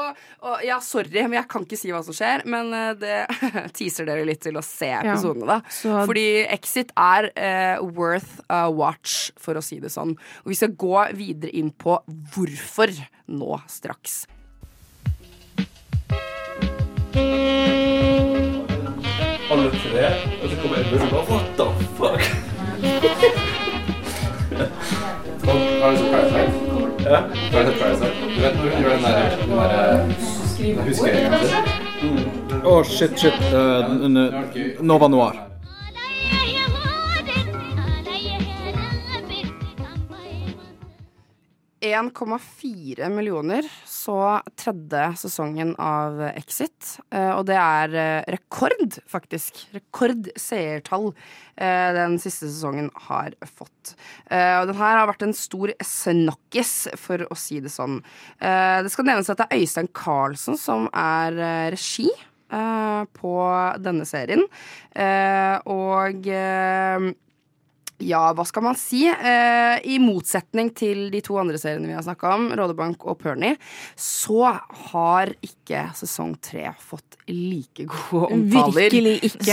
Og, 0.00 0.20
og, 0.46 0.56
ja, 0.66 0.78
sorry, 0.84 1.22
men 1.24 1.36
jeg 1.38 1.48
kan 1.50 1.64
ikke 1.66 1.78
si 1.80 1.90
hva 1.94 2.00
som 2.06 2.14
skjer. 2.16 2.44
Men 2.50 2.72
eh, 2.76 2.92
det 3.00 3.16
teaser 3.78 4.08
dere 4.08 4.24
litt 4.28 4.42
til 4.44 4.56
å 4.60 4.64
se 4.64 4.90
episodene, 5.00 5.46
da. 5.46 5.60
så- 5.70 6.04
Fordi 6.08 6.26
Exit 6.50 6.92
er 6.98 7.30
uh, 7.34 7.84
worth 7.96 8.40
a 8.50 8.64
watch, 8.70 9.30
for 9.40 9.54
å 9.60 9.62
si 9.64 9.80
det 9.82 9.90
sånn. 9.94 10.16
Og 10.44 10.52
vi 10.52 10.58
skal 10.58 10.74
gå 10.78 10.96
videre 11.18 11.52
inn 11.56 11.70
på 11.72 11.98
hvorfor 12.34 12.92
nå 13.30 13.60
straks. 13.70 14.22
Alle 19.50 19.70
tre, 19.82 20.04
og 20.42 20.50
så 20.50 20.56
kommer 20.62 20.76
Edmund 20.78 21.02
og 21.02 21.10
bare 21.10 21.24
What 21.30 21.46
the 21.58 21.66
fuck? 21.98 22.22
Ja. 27.04 27.20
Du? 27.52 28.10
Du 28.34 28.40
vet 28.42 28.56
når 28.56 28.70
hun 28.74 28.82
gjør 28.82 28.90
den 28.90 29.02
der, 29.04 29.36
den 29.40 29.50
der 29.58 30.84
huskeringen 30.84 31.46
sin? 31.46 32.60
Å, 32.64 32.74
shit, 32.84 33.14
shit. 33.20 33.38
Eh, 33.52 33.92
n- 34.10 34.76
Nova 34.84 35.08
Noir. 35.08 35.38
millioner 43.08 43.64
så 44.00 44.16
tredje 44.58 45.02
sesongen 45.20 45.74
av 45.80 46.20
Exit, 46.30 46.96
eh, 47.12 47.32
og 47.34 47.44
det 47.50 47.56
er 47.60 47.96
eh, 47.98 48.30
rekord, 48.32 48.96
faktisk. 49.10 49.60
Rekord 49.74 50.30
seertall 50.40 51.10
eh, 51.10 51.90
den 51.96 52.16
siste 52.22 52.48
sesongen 52.48 52.90
har 53.08 53.36
fått. 53.44 53.94
Og 54.30 54.68
den 54.70 54.78
her 54.78 54.98
har 55.00 55.08
vært 55.10 55.24
en 55.26 55.36
stor 55.36 55.72
snakkis, 55.84 56.74
for 57.00 57.24
å 57.28 57.36
si 57.38 57.58
det 57.62 57.72
sånn. 57.72 57.98
Det 58.38 58.90
skal 58.92 59.06
nevnes 59.08 59.30
at 59.32 59.40
det 59.40 59.46
er 59.48 59.62
Øystein 59.64 59.88
Carlsen 59.96 60.58
som 60.60 60.86
er 60.96 61.34
regi 61.74 62.08
på 63.16 63.34
denne 63.82 64.06
serien. 64.08 64.44
Og 65.74 66.30
ja, 68.04 68.22
hva 68.36 68.44
skal 68.48 68.64
man 68.64 68.78
si? 68.78 69.02
Eh, 69.08 69.76
I 69.92 69.98
motsetning 70.02 70.72
til 70.76 71.08
de 71.12 71.20
to 71.24 71.36
andre 71.40 71.58
seriene 71.60 71.90
vi 71.90 71.96
har 71.96 72.04
snakka 72.06 72.34
om, 72.36 72.48
Rådebank 72.56 73.04
og 73.08 73.18
Pernie, 73.20 73.56
så 73.98 74.54
har 74.90 75.32
ikke 75.44 75.86
sesong 75.98 76.34
tre 76.42 76.70
fått 76.80 77.18
like 77.30 77.86
gode 77.90 78.30
omtaler 78.34 78.94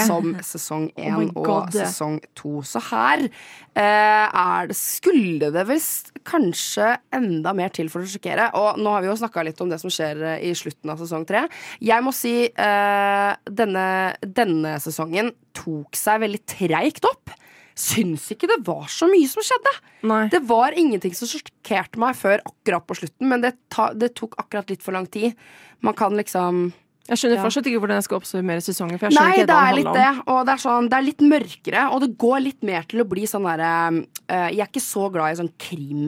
som 0.07 0.33
sesong 0.45 0.89
én 0.97 1.29
oh 1.29 1.41
og 1.43 1.73
sesong 1.75 2.19
to. 2.37 2.61
Så 2.65 2.81
her 2.89 3.25
eh, 3.27 3.81
er 4.27 4.69
det, 4.71 4.77
skulle 4.79 5.51
det 5.53 5.65
vel 5.69 5.81
kanskje 6.27 6.93
enda 7.15 7.53
mer 7.57 7.73
til 7.75 7.91
for 7.93 8.03
å 8.03 8.09
sjokkere. 8.09 8.49
Og 8.59 8.81
nå 8.81 8.95
har 8.95 9.05
vi 9.05 9.11
jo 9.11 9.17
snakka 9.19 9.45
litt 9.47 9.61
om 9.63 9.71
det 9.71 9.81
som 9.83 9.93
skjer 9.93 10.23
eh, 10.33 10.45
i 10.49 10.53
slutten 10.57 10.93
av 10.93 11.01
sesong 11.03 11.27
tre. 11.29 11.45
Jeg 11.83 12.05
må 12.05 12.15
si 12.15 12.35
eh, 12.47 13.33
denne, 13.49 13.89
denne 14.23 14.77
sesongen 14.83 15.33
tok 15.57 15.97
seg 15.97 16.23
veldig 16.25 16.43
treigt 16.47 17.07
opp 17.07 17.35
syns 17.77 18.25
ikke 18.33 18.47
det 18.49 18.59
var 18.65 18.87
så 18.89 19.05
mye 19.11 19.27
som 19.29 19.45
skjedde. 19.45 19.73
Det 20.33 20.41
var 20.49 20.73
ingenting 20.77 21.13
som 21.17 21.29
sjokkerte 21.29 21.99
meg 22.01 22.17
før 22.17 22.41
akkurat 22.47 22.87
på 22.89 22.97
slutten, 22.97 23.27
men 23.29 23.41
det, 23.45 23.53
ta, 23.69 23.91
det 23.93 24.15
tok 24.17 24.33
akkurat 24.41 24.69
litt 24.73 24.81
for 24.85 24.97
lang 24.97 25.05
tid. 25.13 25.35
Man 25.85 25.93
kan 25.97 26.15
liksom 26.17 26.71
Jeg 27.07 27.21
skjønner 27.21 27.37
Ja. 27.37 27.43
fortsatt 27.45 27.67
ikke 27.69 27.79
hvordan 27.79 27.95
jeg 28.01 28.03
skal 28.03 28.17
oppsummere 28.19 28.59
sesongen. 28.65 28.97
For 28.99 29.07
jeg 29.07 29.13
skjønner 29.15 29.29
Nei, 29.29 29.37
ikke 29.37 29.47
det 29.47 29.47
det 29.47 29.59
er 29.63 29.75
litt 29.77 29.93
det. 29.95 30.23
Og 30.27 30.39
det 30.45 30.51
er, 30.51 30.59
sånn, 30.59 30.89
det 30.91 30.97
er 30.97 31.05
litt 31.05 31.21
mørkere, 31.23 31.83
og 31.93 32.01
det 32.03 32.09
går 32.19 32.39
litt 32.43 32.63
mer 32.67 32.83
til 32.83 32.99
å 32.99 33.05
bli 33.07 33.23
sånn 33.23 33.45
derre 33.47 33.69
uh, 34.27 34.49
Jeg 34.51 34.59
er 34.59 34.67
ikke 34.67 34.83
så 34.83 35.05
glad 35.13 35.31
i 35.31 35.37
sånn 35.39 35.53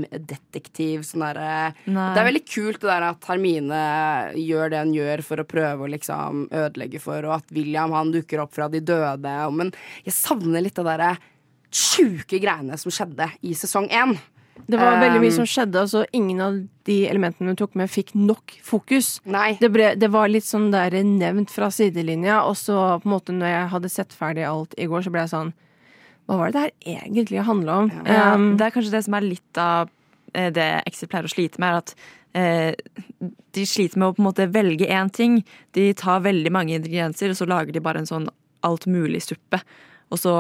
krimdetektiv. 0.09 1.05
Sånn 1.07 1.24
derre 1.24 1.53
Nei. 1.88 2.09
Det 2.15 2.20
er 2.22 2.28
veldig 2.30 2.43
kult 2.51 2.82
det 2.84 2.89
der 2.91 3.07
at 3.13 3.30
Hermine 3.32 3.82
gjør 4.39 4.74
det 4.74 4.84
hun 4.84 4.93
gjør 4.97 5.24
for 5.30 5.43
å 5.43 5.47
prøve 5.55 5.88
å 5.88 5.91
liksom 5.95 6.45
ødelegge 6.51 6.99
for, 7.03 7.24
og 7.30 7.38
at 7.39 7.55
William 7.55 7.95
han 7.95 8.11
dukker 8.11 8.43
opp 8.43 8.53
fra 8.55 8.67
de 8.67 8.82
døde. 8.82 9.36
og- 9.47 9.53
Men 9.53 9.72
jeg 10.03 10.13
savner 10.13 10.61
litt 10.61 10.76
det 10.76 10.84
derre 10.86 11.17
sjuke 11.74 12.39
greiene 12.41 12.78
som 12.80 12.93
skjedde 12.93 13.30
i 13.45 13.55
sesong 13.57 13.89
én. 13.93 14.17
Det 14.70 14.78
var 14.78 14.99
veldig 14.99 15.22
mye 15.22 15.32
Um, 15.32 15.38
som 15.39 15.47
skjedde, 15.47 15.82
altså 15.82 16.03
ingen 16.15 16.41
av 16.43 16.57
de 16.86 16.97
elementene 17.09 17.53
du 17.53 17.61
tok 17.61 17.78
med, 17.80 17.89
fikk 17.89 18.11
nok 18.17 18.53
fokus. 18.65 19.17
Nei. 19.30 19.53
Det, 19.61 19.70
ble, 19.74 19.93
det 19.97 20.09
var 20.13 20.30
litt 20.30 20.45
sånn 20.45 20.70
der 20.74 20.97
nevnt 21.05 21.53
fra 21.53 21.72
sidelinja, 21.74 22.41
og 22.45 22.57
så 22.59 22.76
på 22.99 23.09
en 23.09 23.15
måte 23.15 23.36
når 23.36 23.53
jeg 23.53 23.72
hadde 23.74 23.93
sett 23.93 24.15
ferdig 24.15 24.45
alt 24.49 24.76
i 24.78 24.89
går, 24.89 25.05
så 25.05 25.13
ble 25.13 25.26
jeg 25.26 25.34
sånn 25.34 25.53
Hva 26.30 26.38
var 26.38 26.51
det 26.51 26.59
det 26.59 26.65
her 26.67 26.99
egentlig 26.99 27.47
handla 27.47 27.80
om? 27.86 27.91
Ja, 28.03 28.28
Um, 28.36 28.51
det 28.59 28.67
er 28.67 28.76
kanskje 28.76 28.93
det 28.93 29.05
som 29.07 29.17
er 29.17 29.26
litt 29.26 29.61
av 29.61 29.89
eh, 30.34 30.51
det 30.53 30.70
Exit 30.86 31.09
pleier 31.09 31.26
å 31.26 31.32
slite 31.32 31.61
med, 31.61 31.72
er 31.72 31.80
at 31.80 31.95
eh, 32.38 33.32
de 33.57 33.65
sliter 33.65 33.97
med 33.97 34.11
å 34.11 34.17
på 34.17 34.22
en 34.22 34.30
måte 34.30 34.49
velge 34.53 34.86
én 34.86 35.09
ting. 35.09 35.41
De 35.74 35.89
tar 35.97 36.26
veldig 36.28 36.51
mange 36.53 36.76
ingredienser, 36.76 37.34
og 37.34 37.39
så 37.39 37.49
lager 37.49 37.74
de 37.74 37.82
bare 37.82 38.03
en 38.03 38.09
sånn 38.09 38.30
alt 38.67 38.86
mulig 38.91 39.24
suppe. 39.26 39.61
Og 40.10 40.18
så 40.18 40.32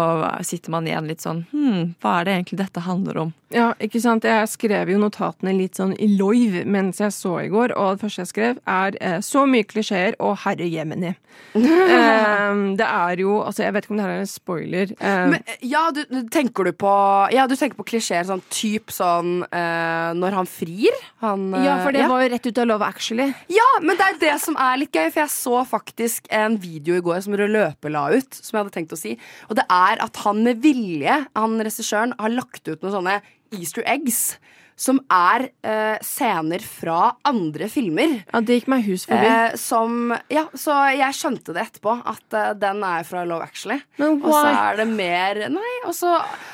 sitter 0.47 0.71
man 0.73 0.87
igjen 0.89 1.05
litt 1.09 1.21
sånn 1.21 1.43
Hm, 1.51 1.93
hva 2.01 2.19
er 2.19 2.25
det 2.25 2.33
egentlig 2.39 2.57
dette 2.63 2.81
handler 2.87 3.17
om? 3.25 3.33
Ja, 3.53 3.71
ikke 3.81 3.97
sant. 4.01 4.25
Jeg 4.29 4.45
skrev 4.51 4.91
jo 4.91 4.99
notatene 5.01 5.55
litt 5.57 5.77
sånn 5.79 5.95
i 5.97 6.05
loiv 6.19 6.59
mens 6.69 6.99
jeg 7.01 7.09
så 7.15 7.31
i 7.41 7.47
går, 7.49 7.71
og 7.77 7.95
det 7.97 8.03
første 8.03 8.21
jeg 8.21 8.29
skrev, 8.29 8.59
er 8.69 8.97
eh, 9.01 9.15
så 9.25 9.41
mye 9.49 9.65
klisjeer 9.65 10.13
og 10.21 10.35
herre 10.43 10.67
jemini. 10.69 11.15
um, 11.57 12.75
det 12.79 12.85
er 12.85 13.21
jo 13.23 13.39
Altså, 13.41 13.63
jeg 13.63 13.73
vet 13.73 13.85
ikke 13.87 13.93
om 13.95 13.99
det 13.99 14.05
her 14.05 14.13
er 14.13 14.21
en 14.25 14.29
spoiler. 14.29 14.91
Um, 14.99 15.33
Men, 15.33 15.43
ja, 15.65 15.83
du, 15.95 16.03
du- 16.09 16.27
tenker 16.33 16.67
du 16.69 16.71
på 16.77 16.91
Ja, 17.33 17.47
du 17.49 17.55
tenker 17.57 17.79
på 17.79 17.87
klisjeer 17.89 18.27
sånn 18.27 18.43
typ 18.53 18.93
sånn 18.93 19.43
uh, 19.49 20.11
når 20.17 20.37
han 20.39 20.49
frir? 20.49 20.93
Han, 21.23 21.47
eh, 21.57 21.65
ja, 21.65 21.79
for 21.83 21.95
det 21.95 22.05
var 22.09 22.21
jo 22.25 22.29
rett 22.35 22.49
ut 22.51 22.61
av 22.63 22.69
Love 22.69 22.85
Actually. 22.89 23.29
Ja, 23.51 23.69
men 23.81 23.97
det 23.99 24.05
er 24.11 24.19
det 24.27 24.35
som 24.45 24.57
er 24.61 24.77
litt 24.83 24.93
gøy, 24.95 25.09
for 25.11 25.23
jeg 25.23 25.33
så 25.33 25.63
faktisk 25.67 26.29
en 26.33 26.57
video 26.61 26.95
i 26.99 27.03
går 27.05 27.21
som 27.25 27.35
Rød 27.39 27.53
Løpe 27.55 27.91
la 27.91 28.05
ut, 28.13 28.29
som 28.39 28.55
jeg 28.57 28.61
hadde 28.63 28.75
tenkt 28.77 28.95
å 28.95 28.99
si. 28.99 29.15
Og 29.49 29.58
det 29.59 29.67
er 29.69 29.99
at 30.05 30.23
han 30.25 30.43
med 30.45 30.63
vilje, 30.63 31.23
han 31.35 31.59
regissøren, 31.59 32.15
har 32.19 32.37
lagt 32.37 32.65
ut 32.67 32.79
noen 32.79 32.95
sånne 32.99 33.19
easter 33.55 33.85
eggs. 33.89 34.37
Som 34.79 35.01
er 35.11 35.49
eh, 35.67 35.97
scener 36.07 36.63
fra 36.63 37.09
andre 37.27 37.67
filmer. 37.67 38.13
Ja, 38.29 38.39
det 38.39 38.61
gikk 38.61 38.69
meg 38.71 38.85
hus 38.85 39.03
forbi. 39.09 39.27
Eh, 39.27 39.57
som, 39.59 40.13
ja, 40.31 40.45
så 40.55 40.77
jeg 40.95 41.17
skjønte 41.17 41.51
det 41.51 41.65
etterpå, 41.65 41.97
at 42.07 42.37
eh, 42.39 42.53
den 42.55 42.79
er 42.87 43.03
fra 43.03 43.25
Love 43.27 43.43
Actually. 43.49 43.81
Men 43.99 44.21
Og 44.21 44.31
så 44.31 44.45
er 44.47 44.79
det 44.79 44.87
mer 44.93 45.41
Nei, 45.51 45.73
og 45.83 45.91
så 45.97 46.13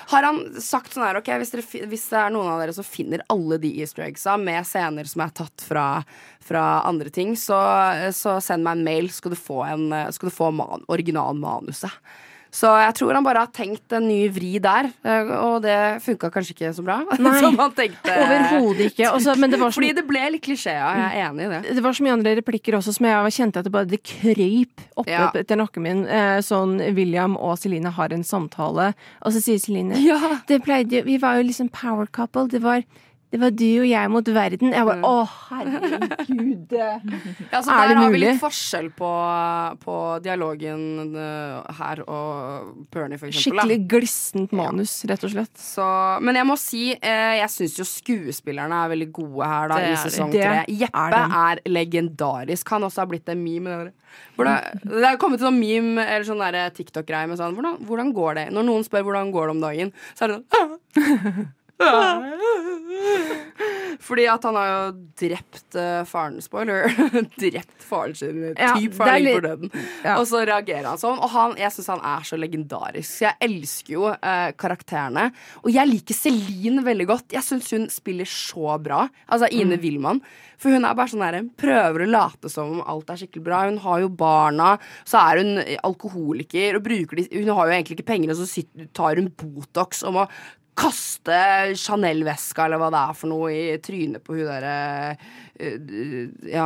har 0.10 0.26
han 0.26 0.42
sagt 0.58 0.98
sånn 0.98 1.06
her, 1.06 1.22
ok, 1.22 1.30
hvis, 1.38 1.54
dere, 1.54 1.86
hvis 1.94 2.10
det 2.16 2.24
er 2.24 2.34
noen 2.34 2.50
av 2.50 2.64
dere 2.64 2.74
som 2.74 2.88
finner 2.88 3.22
alle 3.30 3.62
de 3.62 3.76
easter 3.84 4.08
eggsa 4.08 4.40
med 4.42 4.66
scener 4.66 5.06
som 5.06 5.22
er 5.22 5.38
tatt 5.44 5.70
fra, 5.70 5.88
fra 6.50 6.66
andre 6.90 7.14
ting, 7.14 7.38
så, 7.38 7.62
så 8.10 8.40
send 8.42 8.66
meg 8.66 8.80
en 8.80 8.88
mail, 8.90 9.14
så 9.14 9.22
skal 9.22 9.38
du 9.38 9.44
få, 9.44 9.62
en, 9.70 9.92
skal 10.18 10.34
du 10.34 10.34
få 10.34 10.50
man, 10.50 10.82
originalmanuset. 10.90 11.94
Så 12.56 12.70
jeg 12.80 12.94
tror 12.96 13.18
han 13.18 13.26
bare 13.26 13.42
har 13.44 13.50
tenkt 13.52 13.92
en 13.98 14.06
ny 14.08 14.30
vri 14.32 14.54
der, 14.64 14.88
eh, 15.04 15.32
og 15.44 15.58
det 15.66 15.76
funka 16.06 16.30
kanskje 16.32 16.54
ikke 16.56 16.70
så 16.78 16.86
bra. 16.88 17.02
Nei, 17.20 17.34
som 17.44 17.58
han 17.60 17.74
tenkte. 17.76 18.14
overhodet 18.16 18.86
ikke. 18.94 19.10
Også, 19.12 19.36
men 19.42 19.52
det 19.52 19.60
var 19.60 19.74
så- 19.74 19.82
Fordi 19.82 19.90
det 19.98 20.06
ble 20.08 20.22
litt 20.32 20.46
klisjé, 20.46 20.72
ja. 20.78 20.94
Jeg 21.02 21.20
er 21.20 21.26
enig 21.30 21.46
i 21.46 21.50
det. 21.52 21.76
Det 21.76 21.84
var 21.84 21.92
så 21.98 22.06
mye 22.08 22.14
andre 22.16 22.36
replikker 22.40 22.78
også 22.80 22.94
som 22.96 23.10
jeg 23.10 23.36
kjente 23.36 23.60
at 23.60 23.68
det 23.68 23.74
bare 23.76 23.90
det 23.92 24.00
krøyp 24.08 24.86
oppe 24.96 25.12
Ja. 25.12 25.28
etter 25.36 25.60
nakken 25.60 25.84
min. 25.84 26.06
Eh, 26.08 26.40
sånn 26.40 26.78
William 26.96 27.36
og 27.36 27.58
Celine 27.60 27.92
har 27.92 28.14
en 28.16 28.24
samtale, 28.24 28.94
og 29.22 29.34
så 29.36 29.42
sier 29.44 29.60
Celine 29.60 30.00
Ja. 30.08 30.40
det 30.48 30.64
pleide, 30.64 31.04
Vi 31.06 31.18
var 31.20 31.36
jo 31.42 31.44
liksom 31.50 31.70
power 31.76 32.08
couple. 32.08 32.48
Det 32.48 32.62
var, 32.64 32.84
det 33.36 33.42
var 33.42 33.52
du 33.52 33.68
og 33.82 33.88
jeg 33.90 34.10
mot 34.14 34.30
verden. 34.32 34.70
Jeg 34.72 34.88
bare 34.88 35.04
Å, 35.04 35.16
herregud. 35.50 36.76
Ja, 37.52 37.60
så 37.64 37.72
er 37.72 37.90
der 37.90 37.92
det 37.92 37.98
har 38.00 38.14
vi 38.14 38.20
litt 38.22 38.40
forskjell 38.40 38.88
på, 38.96 39.10
på 39.82 39.96
dialogen 40.24 41.16
eh, 41.20 41.74
her 41.78 42.02
og 42.06 42.86
Bernie, 42.94 43.20
for 43.20 43.28
eksempel. 43.28 43.60
Skikkelig 43.60 43.78
glissent 43.92 44.56
manus, 44.56 44.94
rett 45.10 45.26
og 45.28 45.34
slett. 45.34 45.52
Så, 45.60 45.86
men 46.24 46.40
jeg 46.40 46.48
må 46.48 46.56
si, 46.60 46.84
eh, 46.96 47.34
jeg 47.42 47.52
syns 47.52 47.76
jo 47.82 47.88
skuespillerne 47.90 48.80
er 48.86 48.94
veldig 48.94 49.10
gode 49.20 49.52
her 49.52 49.72
da, 49.72 49.82
i 49.84 49.92
er 49.92 50.00
sesong 50.06 50.32
Det 50.32 50.46
tre. 50.46 50.64
er 50.64 50.80
Jeppe 50.86 51.04
er, 51.12 51.38
er, 51.42 51.64
legendarisk. 51.68 52.72
Han 52.76 52.88
også 52.88 53.04
har 53.04 53.12
blitt 53.12 53.36
en 53.36 53.44
meme. 53.44 53.76
Det, 53.76 53.94
der. 54.40 54.72
Det, 54.80 54.96
det 54.96 55.12
er 55.12 55.20
kommet 55.20 55.44
sånn 55.44 55.60
meme 55.60 56.08
eller 56.08 56.28
sånn 56.28 56.44
TikTok-greie 56.80 57.28
med 57.28 57.42
sånn 57.42 57.60
hvordan, 57.60 57.82
hvordan 57.84 58.16
går 58.16 58.40
det? 58.40 58.48
Når 58.56 58.70
noen 58.72 58.88
spør 58.88 59.10
hvordan 59.10 59.36
går 59.36 59.52
det 59.52 59.58
om 59.58 59.64
dagen, 59.68 59.96
så 60.16 60.30
er 60.30 60.36
det 60.38 60.42
sånn 60.56 61.54
Fordi 64.06 64.26
at 64.30 64.44
han 64.46 64.58
har 64.60 64.68
jo 64.70 64.80
drept 65.18 65.76
uh, 65.80 66.02
faren 66.08 66.38
Spoiler. 66.44 66.90
drept 67.42 67.84
faren 67.86 68.16
sin. 68.18 68.42
Ja, 68.58 68.74
typ 68.78 68.94
faren 68.98 69.24
litt- 69.24 69.38
for 69.38 69.46
døden. 69.48 69.72
Ja. 70.04 70.16
Og 70.20 70.28
så 70.30 70.42
reagerer 70.48 70.88
han 70.92 71.00
sånn. 71.02 71.20
Og 71.24 71.30
han, 71.34 71.56
jeg 71.60 71.72
syns 71.76 71.90
han 71.94 72.04
er 72.06 72.26
så 72.28 72.40
legendarisk. 72.40 73.10
Så 73.10 73.22
jeg 73.28 73.36
elsker 73.48 73.96
jo 73.96 74.04
uh, 74.12 74.50
karakterene. 74.60 75.30
Og 75.64 75.70
jeg 75.74 75.90
liker 75.92 76.18
Celine 76.18 76.84
veldig 76.86 77.08
godt. 77.12 77.28
Jeg 77.36 77.46
syns 77.48 77.72
hun 77.76 77.88
spiller 77.94 78.30
så 78.30 78.78
bra. 78.84 79.06
Altså 79.28 79.50
Ine 79.52 79.76
Mm. 79.76 79.82
Wilman. 79.84 80.20
For 80.62 80.72
hun 80.72 80.86
er 80.88 80.96
bare 80.96 81.12
sånn 81.12 81.20
der, 81.26 81.44
prøver 81.60 82.06
å 82.06 82.08
late 82.08 82.48
som 82.52 82.78
om 82.78 82.84
alt 82.88 83.10
er 83.12 83.18
skikkelig 83.20 83.44
bra. 83.44 83.58
Hun 83.68 83.80
har 83.84 83.98
jo 84.06 84.10
barna, 84.16 84.70
så 85.04 85.20
er 85.20 85.42
hun 85.42 85.58
alkoholiker 85.84 86.78
og 86.80 86.86
bruker 86.86 87.20
de 87.20 87.26
Hun 87.42 87.52
har 87.58 87.68
jo 87.68 87.74
egentlig 87.76 87.98
ikke 87.98 88.08
penger, 88.14 88.32
og 88.32 88.40
så 88.40 88.48
sitter, 88.48 88.88
tar 88.96 89.20
hun 89.20 89.28
Botox 89.36 90.00
og 90.08 90.16
må 90.16 90.24
kaste 90.76 91.40
Chanel-veska 91.80 92.66
eller 92.66 92.82
hva 92.82 92.92
det 92.94 93.02
er 93.02 93.18
for 93.18 93.32
noe 93.32 93.52
i 93.54 93.78
trynet 93.84 94.24
på 94.26 94.36
hun 94.38 94.48
derre 94.50 94.76
Ja, 95.60 96.66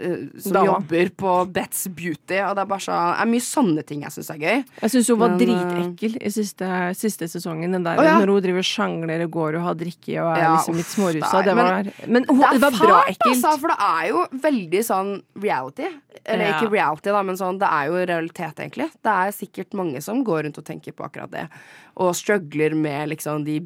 eh, 0.00 0.16
som 0.40 0.52
Dama. 0.52 0.66
jobber 0.66 1.08
på 1.20 1.32
Bet's 1.52 1.84
Beauty. 1.88 2.38
Og 2.40 2.54
det 2.56 2.62
er 2.62 2.68
bare 2.70 2.80
så 2.80 2.92
Det 2.96 3.20
er 3.24 3.28
mye 3.32 3.44
sånne 3.44 3.82
ting 3.86 4.02
jeg 4.06 4.14
syns 4.14 4.30
er 4.32 4.38
gøy. 4.40 4.62
Jeg 4.80 4.90
syns 4.94 5.08
hun 5.12 5.18
var 5.20 5.28
Men, 5.34 5.40
eh, 5.40 5.46
dritekkel 5.46 6.16
i 6.22 6.30
siste, 6.32 6.68
siste 6.96 7.28
sesongen. 7.28 7.72
Den 7.76 7.82
der, 7.84 7.98
Å, 8.00 8.04
ja. 8.06 8.14
Når 8.22 8.32
hun 8.32 8.42
driver 8.46 8.62
sjangler 8.62 9.24
og 9.26 9.30
går 9.36 9.58
og 9.58 9.62
har 9.66 9.74
drikke 9.74 10.16
og 10.22 10.30
er 10.36 10.42
Ja, 10.42 10.56
liksom 10.56 10.76
litt 10.80 10.86
smårusa. 10.86 11.44
det 11.44 11.54
var, 11.56 11.82
men- 11.84 11.92
men 12.08 12.24
hun, 12.28 12.38
det, 12.40 12.50
det 12.52 12.60
var 12.60 12.78
bra 12.78 13.02
ekkelt. 13.08 13.44
Altså, 13.44 13.58
for 13.60 13.68
det 13.68 13.78
er 13.80 14.08
jo 14.08 14.26
veldig 14.32 14.82
sånn 14.84 15.22
reality. 15.36 15.88
Eller 16.24 16.44
Ja. 16.46 16.60
ikke 16.60 16.70
reality, 16.70 17.10
da, 17.10 17.22
men 17.22 17.36
sånn, 17.36 17.58
det 17.58 17.68
er 17.68 17.86
jo 17.86 18.06
realitet, 18.06 18.54
egentlig. 18.56 18.90
Det 19.02 19.12
er 19.12 19.30
sikkert 19.32 19.72
mange 19.74 20.00
som 20.02 20.24
går 20.24 20.44
rundt 20.44 20.58
og 20.58 20.64
tenker 20.64 20.92
på 20.92 21.04
akkurat 21.04 21.30
det. 21.30 21.48
Og 21.96 22.14
struggler 22.14 22.74
med 22.74 23.08
liksom 23.10 23.44
de 23.44 23.60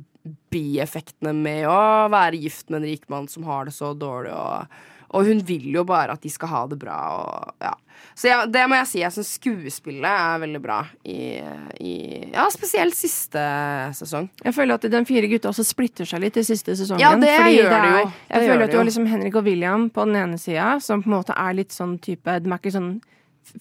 bieffektene 0.51 1.33
med 1.37 1.66
å 1.70 1.81
være 2.12 2.41
gift 2.43 2.70
med 2.70 2.83
en 2.83 2.91
rik 2.91 3.09
mann 3.12 3.27
som 3.29 3.45
har 3.49 3.66
det 3.68 3.74
så 3.77 3.95
dårlig, 3.99 4.33
og, 4.35 4.66
Og 5.16 5.22
hun 5.24 5.39
vil 5.47 5.68
jo 5.72 5.85
bare 5.87 6.12
at 6.16 6.20
de 6.20 6.29
skal 6.29 6.49
ha 6.51 6.61
det 6.66 6.77
bra. 6.83 6.97
Og, 7.14 7.53
ja. 7.62 7.70
Så 8.18 8.27
jeg, 8.27 8.49
det 8.53 8.64
må 8.68 8.74
jeg 8.74 8.89
si. 8.91 8.99
Jeg 9.05 9.14
syns 9.14 9.31
skuespillet 9.39 10.05
er 10.11 10.41
veldig 10.43 10.61
bra 10.61 10.81
i, 11.07 11.39
i 11.81 11.93
Ja, 12.35 12.49
spesielt 12.53 12.97
siste 12.99 13.40
sesong. 13.97 14.27
Jeg 14.43 14.53
føler 14.57 14.74
at 14.74 14.89
de 14.90 15.05
fire 15.07 15.31
gutta 15.31 15.53
også 15.53 15.65
splitter 15.65 16.05
seg 16.11 16.20
litt 16.27 16.36
i 16.36 16.44
siste 16.44 16.74
sesongen. 16.77 17.01
Ja, 17.01 17.15
det 17.15 17.31
gjør 17.31 17.70
det 17.70 17.78
er- 17.78 18.01
jo. 18.03 18.11
Jeg 18.28 18.40
det 18.43 18.48
føler 18.51 18.65
at 18.66 18.74
du 18.74 18.77
har 18.81 18.89
liksom 18.90 19.07
Henrik 19.07 19.39
og 19.39 19.44
William 19.47 19.89
på 19.94 20.05
den 20.11 20.16
ene 20.24 20.39
sida, 20.43 20.81
som 20.82 21.03
på 21.07 21.07
en 21.12 21.16
måte 21.20 21.39
er 21.39 21.55
litt 21.55 21.70
sånn 21.73 21.98
type 22.03 22.40
De 22.43 22.51
er 22.51 22.59
ikke 22.59 22.74
sånn 22.74 22.97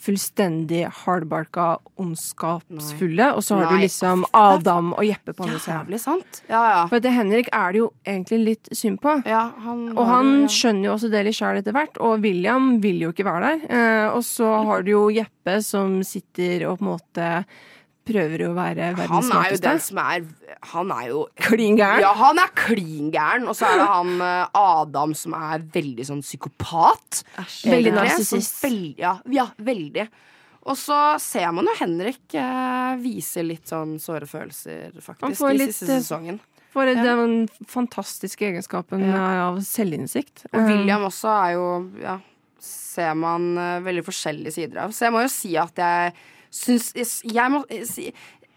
fullstendig 0.01 0.85
hardbarka, 1.03 1.77
ondskapsfulle. 2.01 3.31
Og 3.35 3.43
så 3.45 3.59
har 3.59 3.73
du 3.73 3.83
liksom 3.83 4.25
Adam 4.35 4.93
og 4.95 5.05
Jeppe 5.07 5.35
på 5.35 5.45
andre 5.47 5.59
sida. 5.59 5.79
Jævlig 5.81 6.01
sant. 6.03 6.41
Ja, 6.49 6.63
ja. 6.71 6.81
For 6.91 7.03
det 7.03 7.13
Henrik 7.15 7.51
er 7.55 7.75
det 7.75 7.83
jo 7.83 7.91
egentlig 8.05 8.41
litt 8.43 8.71
synd 8.75 9.01
på. 9.03 9.17
han 9.25 9.85
og 9.95 10.03
han 10.09 10.33
ja. 10.45 10.51
skjønner 10.55 10.89
jo 10.89 10.95
også 10.95 11.11
det 11.13 11.23
litt 11.27 11.37
sjøl 11.37 11.61
etter 11.61 11.75
hvert, 11.75 12.01
og 12.03 12.25
William 12.25 12.75
vil 12.83 13.05
jo 13.05 13.13
ikke 13.13 13.27
være 13.27 13.53
der. 13.53 13.69
Eh, 13.69 14.09
og 14.15 14.23
så 14.27 14.51
har 14.69 14.85
du 14.85 14.93
jo 14.95 15.05
Jeppe 15.13 15.59
som 15.65 16.01
sitter 16.05 16.67
og 16.69 16.79
på 16.79 16.85
en 16.85 16.91
måte 16.95 17.31
prøver 18.05 18.43
å 18.47 18.53
være 18.55 18.91
verdens 18.95 19.09
Han 19.09 19.23
er 19.23 19.49
jo 19.49 19.57
smarteste. 19.57 19.61
den 19.65 19.79
som 19.79 19.97
er 19.97 20.25
Han 20.73 20.91
er 20.91 21.07
jo 21.09 21.23
Klin 21.41 21.77
gæren? 21.79 22.01
Ja, 22.01 22.13
han 22.13 22.37
er 22.39 22.51
klin 22.55 23.11
gæren. 23.11 23.47
Og 23.49 23.55
så 23.57 23.65
er 23.71 23.77
det 23.81 23.87
han 23.89 24.21
eh, 24.21 24.47
Adam 24.55 25.13
som 25.17 25.33
er 25.33 25.59
veldig 25.73 26.05
sånn 26.05 26.21
psykopat. 26.25 27.23
Veldig 27.37 27.73
egentlig. 27.73 27.93
narsissist. 27.97 28.59
Sånn 28.61 28.69
veld- 28.71 28.99
Ja, 28.99 29.15
ja, 29.29 29.47
veldig. 29.57 30.07
Og 30.65 30.75
så 30.81 31.19
ser 31.21 31.51
man 31.53 31.65
jo 31.69 31.75
Henrik 31.77 32.33
eh, 32.33 32.95
vise 32.97 33.43
litt 33.45 33.67
sånn 33.69 33.99
såre 34.01 34.25
følelser, 34.25 34.95
faktisk, 34.99 35.41
i 35.51 35.57
litt, 35.59 35.73
siste 35.75 35.91
eh, 35.93 35.99
sesongen. 36.01 36.39
For 36.73 36.85
Ja. 36.89 37.03
den 37.03 37.47
fantastiske 37.71 38.41
egenskapen 38.49 38.99
Ja. 39.05 39.49
av 39.49 39.59
selvinnsikt. 39.63 40.45
Og 40.53 40.59
Eh, 40.61 40.67
William 40.67 41.01
også 41.05 41.29
er 41.29 41.51
jo 41.53 41.67
Ja, 42.01 42.17
ser 42.59 43.13
man 43.15 43.57
eh, 43.57 43.79
veldig 43.81 44.03
forskjellige 44.03 44.51
sider 44.53 44.79
av. 44.85 44.89
Så 44.89 45.05
jeg 45.05 45.11
må 45.13 45.21
jo 45.21 45.29
si 45.29 45.55
at 45.55 45.75
jeg 45.75 46.13
syns 46.55 46.91
Jeg, 46.95 47.19
jeg 47.33 47.51
må 47.51 47.63
eh, 47.69 47.83
si 47.87 48.09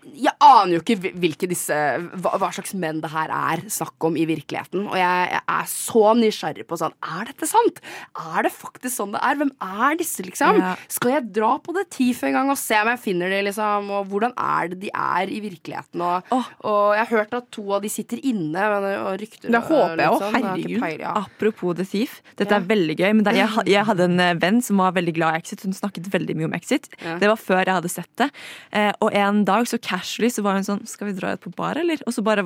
jeg 0.08 0.32
aner 0.40 0.76
jo 0.76 0.80
ikke 0.80 1.12
hvilke 1.20 1.48
disse 1.50 1.74
hva, 2.22 2.30
hva 2.40 2.48
slags 2.54 2.72
menn 2.78 3.00
det 3.02 3.10
her 3.12 3.28
er 3.34 3.60
snakk 3.68 4.06
om 4.08 4.14
i 4.16 4.24
virkeligheten. 4.28 4.86
Og 4.88 4.94
jeg, 4.96 5.26
jeg 5.34 5.42
er 5.52 5.66
så 5.68 6.02
nysgjerrig 6.16 6.64
på 6.70 6.78
sånn 6.80 6.94
Er 7.04 7.26
dette 7.28 7.48
sant? 7.50 7.80
Er 8.16 8.46
det 8.46 8.52
faktisk 8.54 8.94
sånn 8.94 9.12
det 9.12 9.20
er? 9.26 9.36
Hvem 9.40 9.50
er 9.60 9.98
disse, 10.00 10.24
liksom? 10.24 10.60
Ja. 10.62 10.70
Skal 10.88 11.12
jeg 11.16 11.26
dra 11.36 11.50
på 11.60 11.74
det 11.76 11.84
TIF 11.92 12.22
en 12.24 12.36
gang 12.38 12.52
og 12.54 12.56
se 12.60 12.78
om 12.80 12.88
jeg 12.92 13.02
finner 13.04 13.34
dem 13.34 13.44
liksom? 13.48 13.90
Og 13.98 14.06
hvordan 14.12 14.32
er 14.38 14.70
det 14.72 14.78
de 14.86 14.92
er 14.94 15.34
i 15.34 15.42
virkeligheten? 15.44 16.00
Og, 16.06 16.32
og 16.64 16.94
jeg 16.96 17.02
har 17.04 17.12
hørt 17.12 17.36
at 17.40 17.50
to 17.58 17.66
av 17.76 17.84
de 17.84 17.92
sitter 17.92 18.22
inne, 18.22 18.54
men- 18.54 18.88
og 18.98 19.18
rykter 19.20 19.50
Det 19.52 19.62
håper 19.66 19.98
jeg 20.04 20.08
òg. 20.14 20.22
sånn. 20.22 20.38
Herregud. 20.38 20.80
peil- 20.86 21.04
ja. 21.04 21.12
Apropos 21.24 21.74
The 21.76 21.84
Thief. 21.84 22.22
Dette 22.38 22.54
er 22.56 22.64
veldig 22.70 22.96
gøy. 23.02 23.10
Men 23.18 23.24
der, 23.28 23.40
jeg, 23.42 23.66
jeg 23.74 23.84
hadde 23.90 24.08
en 24.08 24.20
eh, 24.24 24.32
venn 24.40 24.62
som 24.64 24.80
var 24.80 24.94
veldig 24.96 25.14
glad 25.18 25.34
i 25.36 25.42
Exit. 25.42 25.66
Hun 25.68 25.76
snakket 25.76 26.08
veldig 26.14 26.38
mye 26.38 26.48
om 26.48 26.56
Exit. 26.56 26.88
Ja. 27.04 27.18
Det 27.20 27.28
var 27.28 27.36
før 27.42 27.62
jeg 27.66 27.74
hadde 27.76 27.92
sett 27.92 28.10
det. 28.22 28.30
Eh, 28.72 28.92
og 29.04 29.12
en 29.12 29.44
dag 29.48 29.66
så 29.68 29.78
casually 29.88 30.30
så 30.34 30.44
var 30.46 30.58
hun 30.58 30.66
sånn 30.68 30.82
Skal 30.88 31.08
vi 31.10 31.16
dra 31.18 31.32
ut 31.36 31.40
på 31.46 31.54
bar, 31.56 31.80
eller? 31.80 32.02
Og 32.06 32.12
så 32.16 32.24
bare 32.26 32.44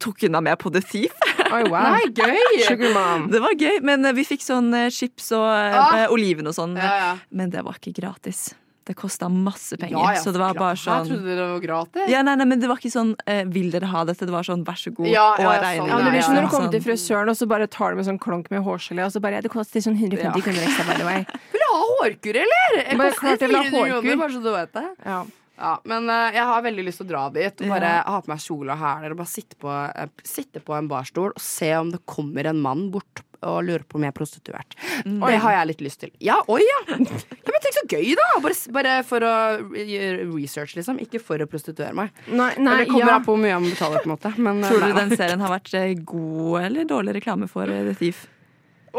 tok 0.00 0.22
hun 0.24 0.32
meg 0.32 0.42
med 0.46 0.58
på 0.62 0.70
The 0.72 0.80
Thief. 0.80 1.12
Oi, 1.52 1.64
wow. 1.68 1.90
Nei, 1.96 2.06
gøy! 2.16 2.62
Sugar 2.64 2.94
mom. 2.96 3.26
Det 3.32 3.40
var 3.44 3.52
gøy, 3.60 3.80
men 3.84 4.06
eh, 4.08 4.14
vi 4.16 4.24
fikk 4.24 4.40
sånn 4.46 4.70
eh, 4.76 4.88
chips 4.94 5.32
og 5.36 5.44
eh, 5.50 5.76
Ah. 5.76 6.06
oliven 6.14 6.48
og 6.48 6.54
sånn. 6.56 6.72
Ja, 6.80 6.94
ja. 7.02 7.10
Men 7.36 7.50
det 7.52 7.60
var 7.66 7.76
ikke 7.80 7.92
gratis. 7.98 8.54
Det 8.88 8.94
kosta 8.96 9.28
masse 9.30 9.76
penger. 9.78 9.98
Ja, 10.00 10.14
ja, 10.16 10.22
så 10.24 10.32
det 10.32 10.40
var 10.40 10.56
bare 10.56 10.72
Jeg 10.72 10.80
sånn 10.86 11.04
trodde 11.10 11.34
det 11.36 11.44
var 11.50 11.60
gratis. 11.62 12.06
ja, 12.10 12.22
nei, 12.26 12.32
nei, 12.40 12.46
men 12.48 12.62
Det 12.64 12.66
var 12.70 12.80
ikke 12.80 12.90
sånn 12.94 13.12
eh, 13.28 13.44
'vil 13.44 13.68
dere 13.74 13.90
ha 13.92 14.00
dette'? 14.08 14.24
Det 14.24 14.32
var 14.32 14.42
sånn 14.48 14.64
'vær 14.64 14.78
så 14.80 14.90
god' 14.96 15.12
Ja, 15.12 15.26
og 15.36 15.44
regning. 15.52 15.84
sånn. 15.84 15.88
Ja, 15.92 15.98
det 16.00 16.10
blir 16.16 16.22
som 16.24 16.34
når 16.34 16.40
du 16.40 16.48
Sånn. 16.48 16.54
kommer 16.56 16.72
til 16.72 16.80
frisøren, 16.88 17.28
og 17.28 17.36
så 17.36 17.46
bare 17.46 17.66
tar 17.68 17.90
du 17.92 17.96
med 18.00 18.06
sånn 18.08 18.18
klonk 18.18 18.48
med 18.50 18.64
hårgelé, 18.64 19.04
og 19.04 19.12
så 19.12 19.20
bare 19.20 19.42
Det 19.42 19.50
koster 19.52 19.84
sånn 19.84 20.00
150 20.00 20.24
Ja. 20.24 20.32
kroner 20.32 20.64
ekstra, 20.64 20.84
by 20.88 20.96
the 20.96 21.04
way. 21.04 21.20
Vil 21.52 21.60
du 21.60 21.66
ha 21.68 21.78
hårkur, 22.00 22.34
eller? 22.40 22.88
Jeg 22.88 22.96
Bare 22.98 23.10
koster 23.12 23.20
klart 23.20 23.38
jeg 23.44 23.48
vil 23.52 23.56
ha 23.56 23.62
400 23.68 23.92
hårkur. 23.92 24.00
kroner, 24.00 24.16
bare 24.16 24.32
så 24.32 24.42
du 24.42 24.50
vet 24.50 24.72
det. 24.72 24.88
Ja. 25.04 25.20
Ja, 25.60 25.74
men 25.84 26.08
uh, 26.08 26.30
jeg 26.32 26.46
har 26.48 26.62
veldig 26.64 26.84
lyst 26.86 27.02
til 27.02 27.08
å 27.08 27.12
dra 27.12 27.24
dit 27.34 27.64
og 27.64 27.74
bare 27.74 27.96
Ja. 28.00 28.04
ha 28.08 28.20
på 28.24 28.32
meg 28.32 28.44
kjole 28.44 28.72
og 28.72 28.80
hæler 28.80 29.14
og 29.14 29.20
bare 29.20 29.32
sitte 29.32 29.58
på, 29.60 29.68
uh, 29.68 30.22
sitte 30.24 30.62
på 30.64 30.76
en 30.76 30.88
barstol 30.88 31.34
og 31.34 31.42
se 31.44 31.74
om 31.76 31.92
det 31.92 32.00
kommer 32.08 32.48
en 32.48 32.62
mann 32.64 32.88
bort 32.94 33.24
og 33.46 33.62
lurer 33.64 33.84
på 33.88 33.96
om 33.96 34.04
jeg 34.04 34.12
er 34.12 34.16
prostituert. 34.16 34.74
Mm. 35.06 35.20
Det 35.24 35.38
har 35.44 35.54
jeg 35.54 35.68
litt 35.70 35.84
lyst 35.84 36.02
til. 36.02 36.12
Ja, 36.24 36.38
oi, 36.52 36.60
ja! 36.64 36.80
ja 36.92 36.98
men 37.00 37.64
tenk 37.64 37.76
så 37.76 37.84
gøy, 37.88 38.12
da! 38.18 38.26
Bare, 38.44 38.58
bare 38.76 38.96
for 39.06 39.24
å 39.24 39.34
gjøre 39.76 40.26
research, 40.34 40.76
liksom. 40.76 41.00
Ikke 41.04 41.22
for 41.24 41.40
å 41.40 41.48
prostituere 41.50 41.96
meg. 41.96 42.12
Nei, 42.28 42.52
nei, 42.60 42.76
det 42.82 42.90
kommer 42.90 43.14
ja. 43.14 43.16
an 43.16 43.24
på 43.24 43.34
hvor 43.34 43.40
mye 43.40 43.54
jeg 43.54 43.64
må 43.64 43.72
betale, 43.72 44.02
på 44.02 44.10
en 44.10 44.14
måte. 44.14 44.34
Men, 44.36 44.60
eh, 44.60 44.74
Tror 44.74 44.84
du 44.84 44.88
nei. 44.90 44.98
den 45.00 45.16
serien 45.16 45.46
har 45.46 45.54
vært 45.56 45.72
eh, 45.80 45.96
god 46.12 46.60
eller 46.66 46.92
dårlig 46.92 47.16
reklame 47.20 47.48
for 47.50 47.72
eh, 47.72 47.82
The 47.88 47.96
Thief? 48.02 48.26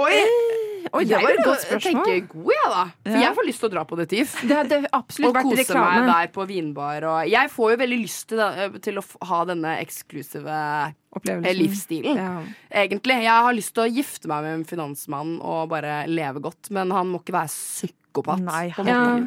Oi! 0.01 0.59
Det 0.81 1.07
jeg 1.11 1.21
var 1.23 1.31
et 1.31 1.43
godt 1.45 1.61
jo 1.61 1.67
spørsmål. 1.67 2.05
tenke 2.09 2.27
god, 2.33 2.51
jeg, 2.55 2.71
da. 2.73 2.83
For 3.11 3.19
jeg 3.21 3.35
får 3.37 3.47
lyst 3.47 3.59
til 3.63 3.69
å 3.69 3.73
dra 3.75 3.83
på 3.89 3.97
det 3.99 4.07
TIFF. 4.11 4.35
Det 4.49 4.57
hadde 4.57 4.79
absolutt 4.91 5.29
Og 5.29 5.35
vært 5.37 5.49
kose 5.49 5.59
reklame. 5.61 5.93
meg 6.01 6.09
der 6.11 6.31
på 6.35 6.47
vinbar. 6.49 7.07
Og 7.11 7.29
jeg 7.31 7.51
får 7.53 7.71
jo 7.75 7.77
veldig 7.83 7.99
lyst 8.01 8.27
til, 8.31 8.41
da, 8.41 8.69
til 8.89 8.97
å 9.01 9.05
ha 9.31 9.39
denne 9.51 9.75
eksklusive 9.83 10.57
eh, 11.27 11.53
livsstilen. 11.61 12.17
Ja. 12.17 12.33
Egentlig. 12.83 13.21
Jeg 13.27 13.47
har 13.47 13.53
lyst 13.57 13.73
til 13.77 13.83
å 13.85 13.89
gifte 13.91 14.31
meg 14.31 14.43
med 14.47 14.53
en 14.59 14.67
finansmann 14.69 15.37
og 15.41 15.69
bare 15.73 16.05
leve 16.09 16.41
godt, 16.43 16.71
men 16.71 16.91
han 16.95 17.11
må 17.13 17.21
ikke 17.21 17.35
være 17.37 17.51
psykopat. 18.11 18.39
Nei, 18.43 18.73
Ja. 18.85 19.19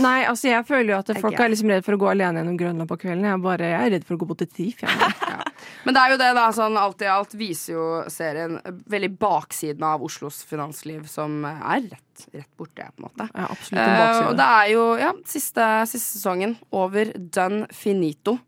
Nei, 0.00 0.24
altså 0.26 0.48
jeg 0.48 0.64
føler 0.66 0.92
jo 0.92 0.98
at 0.98 1.20
folk 1.20 1.38
er 1.40 1.48
liksom 1.48 1.70
redd 1.70 1.84
for 1.84 1.94
å 1.96 1.98
gå 1.98 2.10
alene 2.10 2.40
gjennom 2.40 2.58
Grønland 2.58 2.88
på 2.88 2.98
kvelden. 3.00 3.24
Jeg 3.24 3.40
bare 3.42 3.70
jeg 3.70 3.86
er 3.86 3.90
redd 3.96 4.04
for 4.04 4.16
å 4.16 4.18
gå 4.18 4.28
på 4.28 4.36
TIF. 4.46 4.82
jeg. 4.82 4.88
Men 5.84 5.94
det 5.94 6.00
er 6.02 6.10
jo 6.10 6.18
det, 6.20 6.30
da. 6.36 6.44
Sånn, 6.52 6.76
alt 6.76 7.02
i 7.02 7.06
alt 7.06 7.34
viser 7.34 7.72
jo 7.74 7.86
serien 8.08 8.58
veldig 8.86 9.10
baksiden 9.18 9.82
av 9.86 10.02
Oslos 10.02 10.42
finansliv, 10.44 11.06
som 11.08 11.44
er 11.44 11.86
rett, 11.88 12.26
rett 12.34 12.50
borte, 12.58 12.86
på 12.96 13.02
en 13.02 13.08
måte. 13.08 13.28
Ja, 13.32 13.46
absolutt 13.50 13.80
en 13.80 13.88
Eh, 13.88 13.98
bakside. 14.02 14.28
og 14.28 14.36
det 14.36 14.48
er 14.60 14.70
jo 14.72 14.84
ja, 15.00 15.12
siste, 15.24 15.68
siste 15.86 16.18
sesongen. 16.18 16.56
Over 16.72 17.12
done 17.16 17.66
finito. 17.72 18.38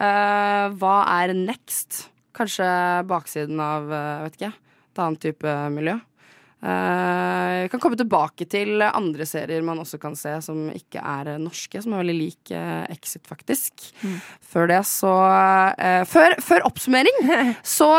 Uh, 0.00 0.70
hva 0.80 1.02
er 1.20 1.34
next? 1.36 2.06
Kanskje 2.32 2.64
baksiden 3.06 3.60
av 3.60 3.90
uh, 3.92 4.22
vet 4.24 4.38
ikke, 4.38 4.52
et 4.92 4.98
annet 5.04 5.20
type 5.20 5.56
miljø. 5.74 5.98
Eh, 6.62 7.68
kan 7.68 7.80
komme 7.82 7.98
tilbake 7.98 8.46
til 8.46 8.84
andre 8.86 9.26
serier 9.26 9.64
man 9.66 9.80
også 9.82 9.98
kan 9.98 10.14
se 10.14 10.36
som 10.46 10.68
ikke 10.70 11.02
er 11.02 11.32
norske, 11.42 11.80
som 11.82 11.96
er 11.96 12.04
veldig 12.04 12.14
lik 12.14 12.52
eh, 12.54 12.84
Exit, 12.94 13.26
faktisk. 13.26 13.82
Mm. 14.04 14.20
Før 14.52 14.70
det 14.70 14.82
så 14.86 15.14
eh, 15.74 16.04
før, 16.06 16.38
før 16.38 16.68
oppsummering 16.70 17.18
så, 17.76 17.90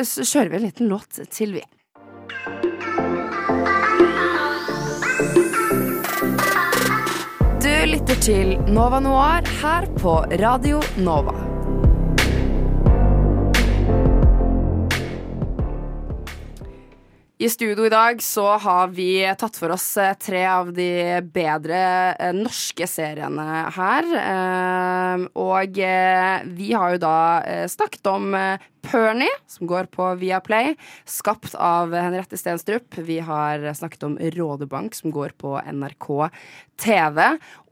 så 0.00 0.24
kjører 0.24 0.54
vi 0.54 0.60
en 0.62 0.68
liten 0.68 0.88
låt 0.88 1.20
til, 1.28 1.58
vi. 1.58 1.66
Du 7.58 7.74
lytter 7.92 8.24
til 8.24 8.56
Nova 8.72 9.02
Noir 9.04 9.44
her 9.60 9.92
på 10.00 10.22
Radio 10.40 10.80
Nova. 10.96 11.47
I 17.38 17.46
studio 17.48 17.84
i 17.86 17.88
dag 17.88 18.22
så 18.22 18.56
har 18.58 18.88
vi 18.90 19.22
tatt 19.38 19.54
for 19.60 19.70
oss 19.70 19.92
eh, 20.02 20.16
tre 20.18 20.40
av 20.50 20.72
de 20.74 21.20
bedre 21.22 21.82
eh, 22.16 22.32
norske 22.34 22.88
seriene 22.90 23.44
her. 23.76 24.08
Eh, 24.22 25.22
og 25.38 25.78
vi 25.78 26.72
har 26.74 26.96
jo 26.96 27.00
da 27.04 27.18
snakket 27.70 28.10
om 28.10 28.34
Pernie, 28.82 29.32
som 29.46 29.66
går 29.70 29.88
på 29.94 30.06
Viaplay, 30.20 30.74
skapt 31.04 31.54
av 31.54 31.94
Henriette 31.94 32.38
Stenstrup. 32.38 32.98
Vi 32.98 33.18
har 33.24 33.72
snakket 33.74 34.02
om 34.08 34.18
Rådebank, 34.18 34.94
som 34.94 35.10
går 35.14 35.34
på 35.38 35.56
NRK 35.72 36.08
TV. 36.78 37.22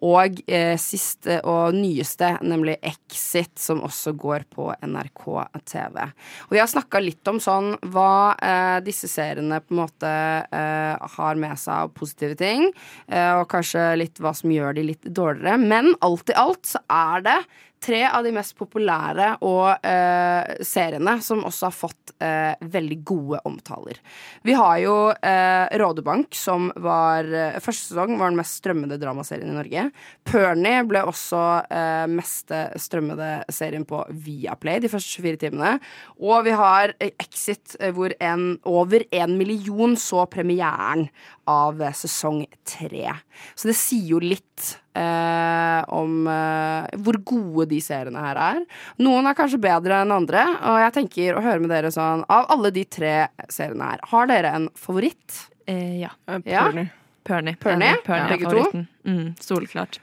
Og 0.04 0.40
eh, 0.50 0.74
siste 0.80 1.38
og 1.48 1.74
nyeste, 1.76 2.34
nemlig 2.44 2.76
Exit, 2.84 3.54
som 3.58 3.80
også 3.86 4.12
går 4.18 4.44
på 4.52 4.68
NRK 4.84 5.24
TV. 5.64 6.02
Og 6.48 6.56
vi 6.56 6.60
har 6.60 6.70
snakka 6.70 7.00
litt 7.00 7.30
om 7.30 7.40
sånn 7.42 7.72
hva 7.94 8.34
eh, 8.36 8.78
disse 8.84 9.08
seriene 9.10 9.62
på 9.64 9.74
en 9.74 9.80
måte 9.80 10.10
eh, 10.10 11.06
har 11.16 11.40
med 11.40 11.56
seg 11.60 11.86
av 11.86 11.94
positive 11.96 12.36
ting, 12.40 12.68
eh, 13.08 13.32
og 13.38 13.48
kanskje 13.52 13.88
litt 14.02 14.20
hva 14.20 14.34
som 14.36 14.52
gjør 14.52 14.76
de 14.76 14.90
litt 14.92 15.08
dårligere. 15.08 15.56
Men 15.62 15.94
alt 16.04 16.34
i 16.34 16.36
alt 16.36 16.66
så 16.68 16.82
er 16.92 17.24
det 17.26 17.38
tre 17.82 18.02
av 18.08 18.24
de 18.26 18.32
mest 18.34 18.56
populære 18.58 19.36
og 19.46 19.84
eh, 19.86 20.56
seriene 20.64 21.16
som 21.24 21.44
også 21.46 21.68
har 21.68 21.76
fått 21.76 22.14
eh, 22.22 22.54
veldig 22.60 22.98
gode 23.06 23.40
omtaler. 23.48 24.00
Vi 24.46 24.56
har 24.56 24.78
jo 24.82 24.96
eh, 25.14 25.66
Rådebank, 25.80 26.34
som 26.36 26.70
var 26.82 27.28
eh, 27.28 27.58
Første 27.62 27.92
sesong 27.92 28.16
var 28.18 28.32
den 28.32 28.40
mest 28.40 28.60
strømmede 28.60 28.98
dramaserien 29.00 29.52
i 29.52 29.56
Norge. 29.56 29.86
Pernie 30.26 30.82
ble 30.88 31.04
også 31.08 31.42
eh, 31.70 32.06
mest 32.10 32.52
strømmede 32.80 33.30
serien 33.52 33.86
på 33.88 34.02
Viaplay 34.10 34.80
de 34.82 34.90
første 34.92 35.22
24 35.22 35.42
timene. 35.46 35.76
Og 36.20 36.46
vi 36.46 36.54
har 36.56 36.94
eh, 37.00 37.12
Exit, 37.22 37.76
eh, 37.80 37.92
hvor 37.94 38.14
en, 38.20 38.56
over 38.68 39.04
en 39.14 39.36
million 39.38 39.96
så 40.00 40.26
premieren 40.30 41.08
av 41.50 41.82
eh, 41.82 41.94
sesong 41.96 42.44
tre. 42.66 43.14
Så 43.54 43.70
det 43.70 43.78
sier 43.78 44.16
jo 44.16 44.22
litt 44.22 44.76
eh, 44.96 45.82
om 45.92 46.26
eh, 46.32 46.96
hvor 47.04 47.18
gode 47.28 47.68
de 47.70 47.78
seriene 47.84 48.22
her 48.24 48.40
er. 48.40 48.62
Noen 49.04 49.28
er 49.30 49.36
kanskje 49.38 49.60
bedre 49.62 50.00
enn 50.02 50.14
andre, 50.16 50.44
og 50.66 50.78
jeg 50.82 50.94
tenker 50.98 51.36
å 51.38 51.44
høre 51.44 51.60
med 51.62 51.70
dere 51.74 51.92
sånn 51.94 52.24
Av 52.32 52.48
alle 52.54 52.72
de 52.74 52.84
tre 52.88 53.14
seriene 53.52 53.90
her, 53.92 54.00
har 54.12 54.30
dere 54.32 54.54
en 54.56 54.68
favoritt? 54.78 55.42
Eh, 55.68 56.00
ja. 56.04 56.10
Ja? 56.44 56.66
Perny. 56.70 56.88
Perny. 57.26 57.56
Perny? 57.58 57.88
Er 58.06 58.28
Begge 58.30 58.50
to? 58.52 58.84
Mm, 59.06 59.32
Solklart. 59.42 59.96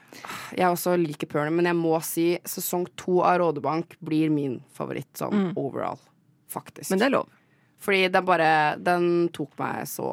Jeg 0.56 0.66
også 0.68 0.92
liker 1.00 1.26
Perny, 1.30 1.50
men 1.56 1.64
jeg 1.70 1.78
må 1.78 1.94
si 2.04 2.26
sesong 2.44 2.84
to 3.00 3.22
av 3.24 3.38
Rådebank 3.40 3.96
blir 4.04 4.28
min 4.32 4.58
favoritt 4.76 5.08
sånn 5.16 5.32
Mm. 5.32 5.52
overall. 5.56 5.98
Faktisk. 6.52 6.90
Men 6.90 6.98
det 7.00 7.06
er 7.06 7.14
lov. 7.16 7.28
Fordi 7.84 8.06
den 8.08 8.24
bare 8.24 8.50
Den 8.80 9.08
tok 9.34 9.52
meg 9.60 9.84
så 9.90 10.08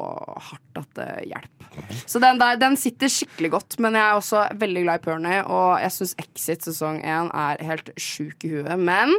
hardt 0.50 0.80
at 0.80 0.90
det 0.98 1.10
hjalp. 1.30 1.68
Så 2.04 2.20
den, 2.20 2.40
der, 2.40 2.58
den 2.60 2.76
sitter 2.76 3.08
skikkelig 3.08 3.52
godt, 3.54 3.78
men 3.80 3.96
jeg 3.96 4.04
er 4.04 4.18
også 4.18 4.42
veldig 4.60 4.82
glad 4.84 5.00
i 5.00 5.04
Perny, 5.06 5.36
og 5.40 5.80
jeg 5.80 5.94
syns 5.94 6.12
Exit 6.20 6.66
sesong 6.68 6.98
én 7.00 7.30
er 7.32 7.62
helt 7.64 7.88
sjuk 7.96 8.44
i 8.44 8.52
huet. 8.58 8.74
Men 8.76 9.14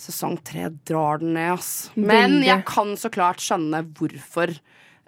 sesong 0.00 0.36
tre 0.44 0.68
drar 0.88 1.22
den 1.22 1.32
ned, 1.38 1.54
ass. 1.56 1.88
Men 1.96 2.40
jeg 2.44 2.66
kan 2.68 2.92
så 3.00 3.12
klart 3.12 3.40
skjønne 3.44 3.84
hvorfor. 3.96 4.52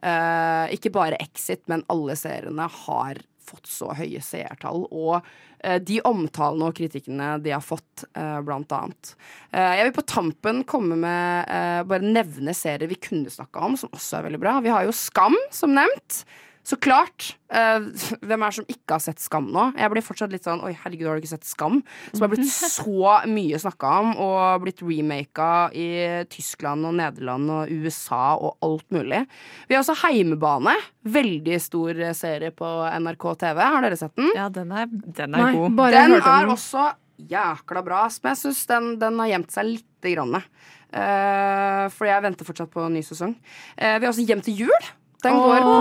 Uh, 0.03 0.67
ikke 0.75 0.91
bare 0.91 1.21
Exit, 1.23 1.63
men 1.71 1.85
alle 1.93 2.17
seriene 2.19 2.65
har 2.87 3.21
fått 3.53 3.71
så 3.71 3.91
høye 3.97 4.23
seertall. 4.25 4.87
Og 4.91 5.19
eh, 5.61 5.79
de 5.83 6.01
omtalene 6.09 6.71
og 6.71 6.77
kritikkene 6.79 7.35
de 7.45 7.55
har 7.55 7.65
fått, 7.65 8.07
eh, 8.19 8.39
blant 8.45 8.73
annet. 8.77 9.15
Eh, 9.53 9.75
jeg 9.79 9.89
vil 9.89 9.97
på 9.99 10.07
tampen 10.15 10.63
komme 10.69 10.99
med 10.99 11.53
bare 11.89 12.07
nevne 12.07 12.55
serier 12.57 12.91
vi 12.91 13.01
kunne 13.01 13.33
snakka 13.33 13.67
om, 13.67 13.77
som 13.79 13.93
også 13.93 14.19
er 14.19 14.29
veldig 14.29 14.43
bra. 14.43 14.57
Vi 14.65 14.73
har 14.73 14.87
jo 14.87 14.97
Skam, 14.97 15.37
som 15.55 15.75
nevnt. 15.77 16.25
Så 16.63 16.77
klart. 16.79 17.33
Uh, 17.53 17.91
hvem 18.23 18.43
er 18.45 18.53
det 18.53 18.57
som 18.61 18.69
ikke 18.71 18.95
har 18.95 19.03
sett 19.03 19.21
Skam 19.21 19.49
nå? 19.53 19.65
Jeg 19.77 19.93
blir 19.93 20.05
fortsatt 20.07 20.33
litt 20.33 20.47
sånn 20.47 20.63
Oi, 20.65 20.71
herregud, 20.79 21.09
har 21.11 21.19
du 21.19 21.25
ikke 21.25 21.33
sett 21.35 21.49
Skam? 21.49 21.81
Som 22.13 22.25
har 22.25 22.31
blitt 22.33 22.47
så 22.79 23.17
mye 23.29 23.59
snakka 23.61 23.91
om, 23.99 24.13
og 24.23 24.63
blitt 24.63 24.85
remaka 24.87 25.51
i 25.75 25.89
Tyskland 26.33 26.87
og 26.89 26.97
Nederland 27.01 27.51
og 27.51 27.75
USA 27.83 28.23
og 28.39 28.63
alt 28.63 28.87
mulig. 28.95 29.25
Vi 29.67 29.77
har 29.77 29.83
også 29.83 29.99
Heimebane. 30.05 30.77
Veldig 31.03 31.59
stor 31.61 31.99
serie 32.15 32.53
på 32.55 32.73
NRK 33.03 33.29
TV. 33.43 33.63
Har 33.75 33.83
dere 33.85 33.99
sett 33.99 34.15
den? 34.19 34.31
Ja, 34.39 34.47
den 34.55 34.71
er, 34.71 34.87
den 34.89 35.35
Nei, 35.35 35.53
bare 35.75 36.07
den 36.07 36.21
er 36.23 36.53
også 36.53 36.93
jækla 37.31 37.83
bra, 37.85 38.07
som 38.11 38.25
men 38.25 38.35
jeg 38.35 38.43
syns 38.45 38.65
den, 38.71 38.89
den 39.03 39.21
har 39.21 39.35
gjemt 39.35 39.55
seg 39.55 39.69
lite 39.75 40.15
grann. 40.15 40.41
Uh, 40.93 41.87
for 41.95 42.05
jeg 42.05 42.25
venter 42.25 42.47
fortsatt 42.47 42.73
på 42.73 42.83
en 42.85 42.97
ny 42.97 43.03
sesong. 43.07 43.37
Uh, 43.79 43.97
vi 43.97 44.05
har 44.05 44.11
også 44.11 44.27
Hjem 44.29 44.43
til 44.45 44.67
jul. 44.67 44.91
Den 45.23 45.37
Åh, 45.39 45.43
går 45.47 45.61
på 45.63 45.75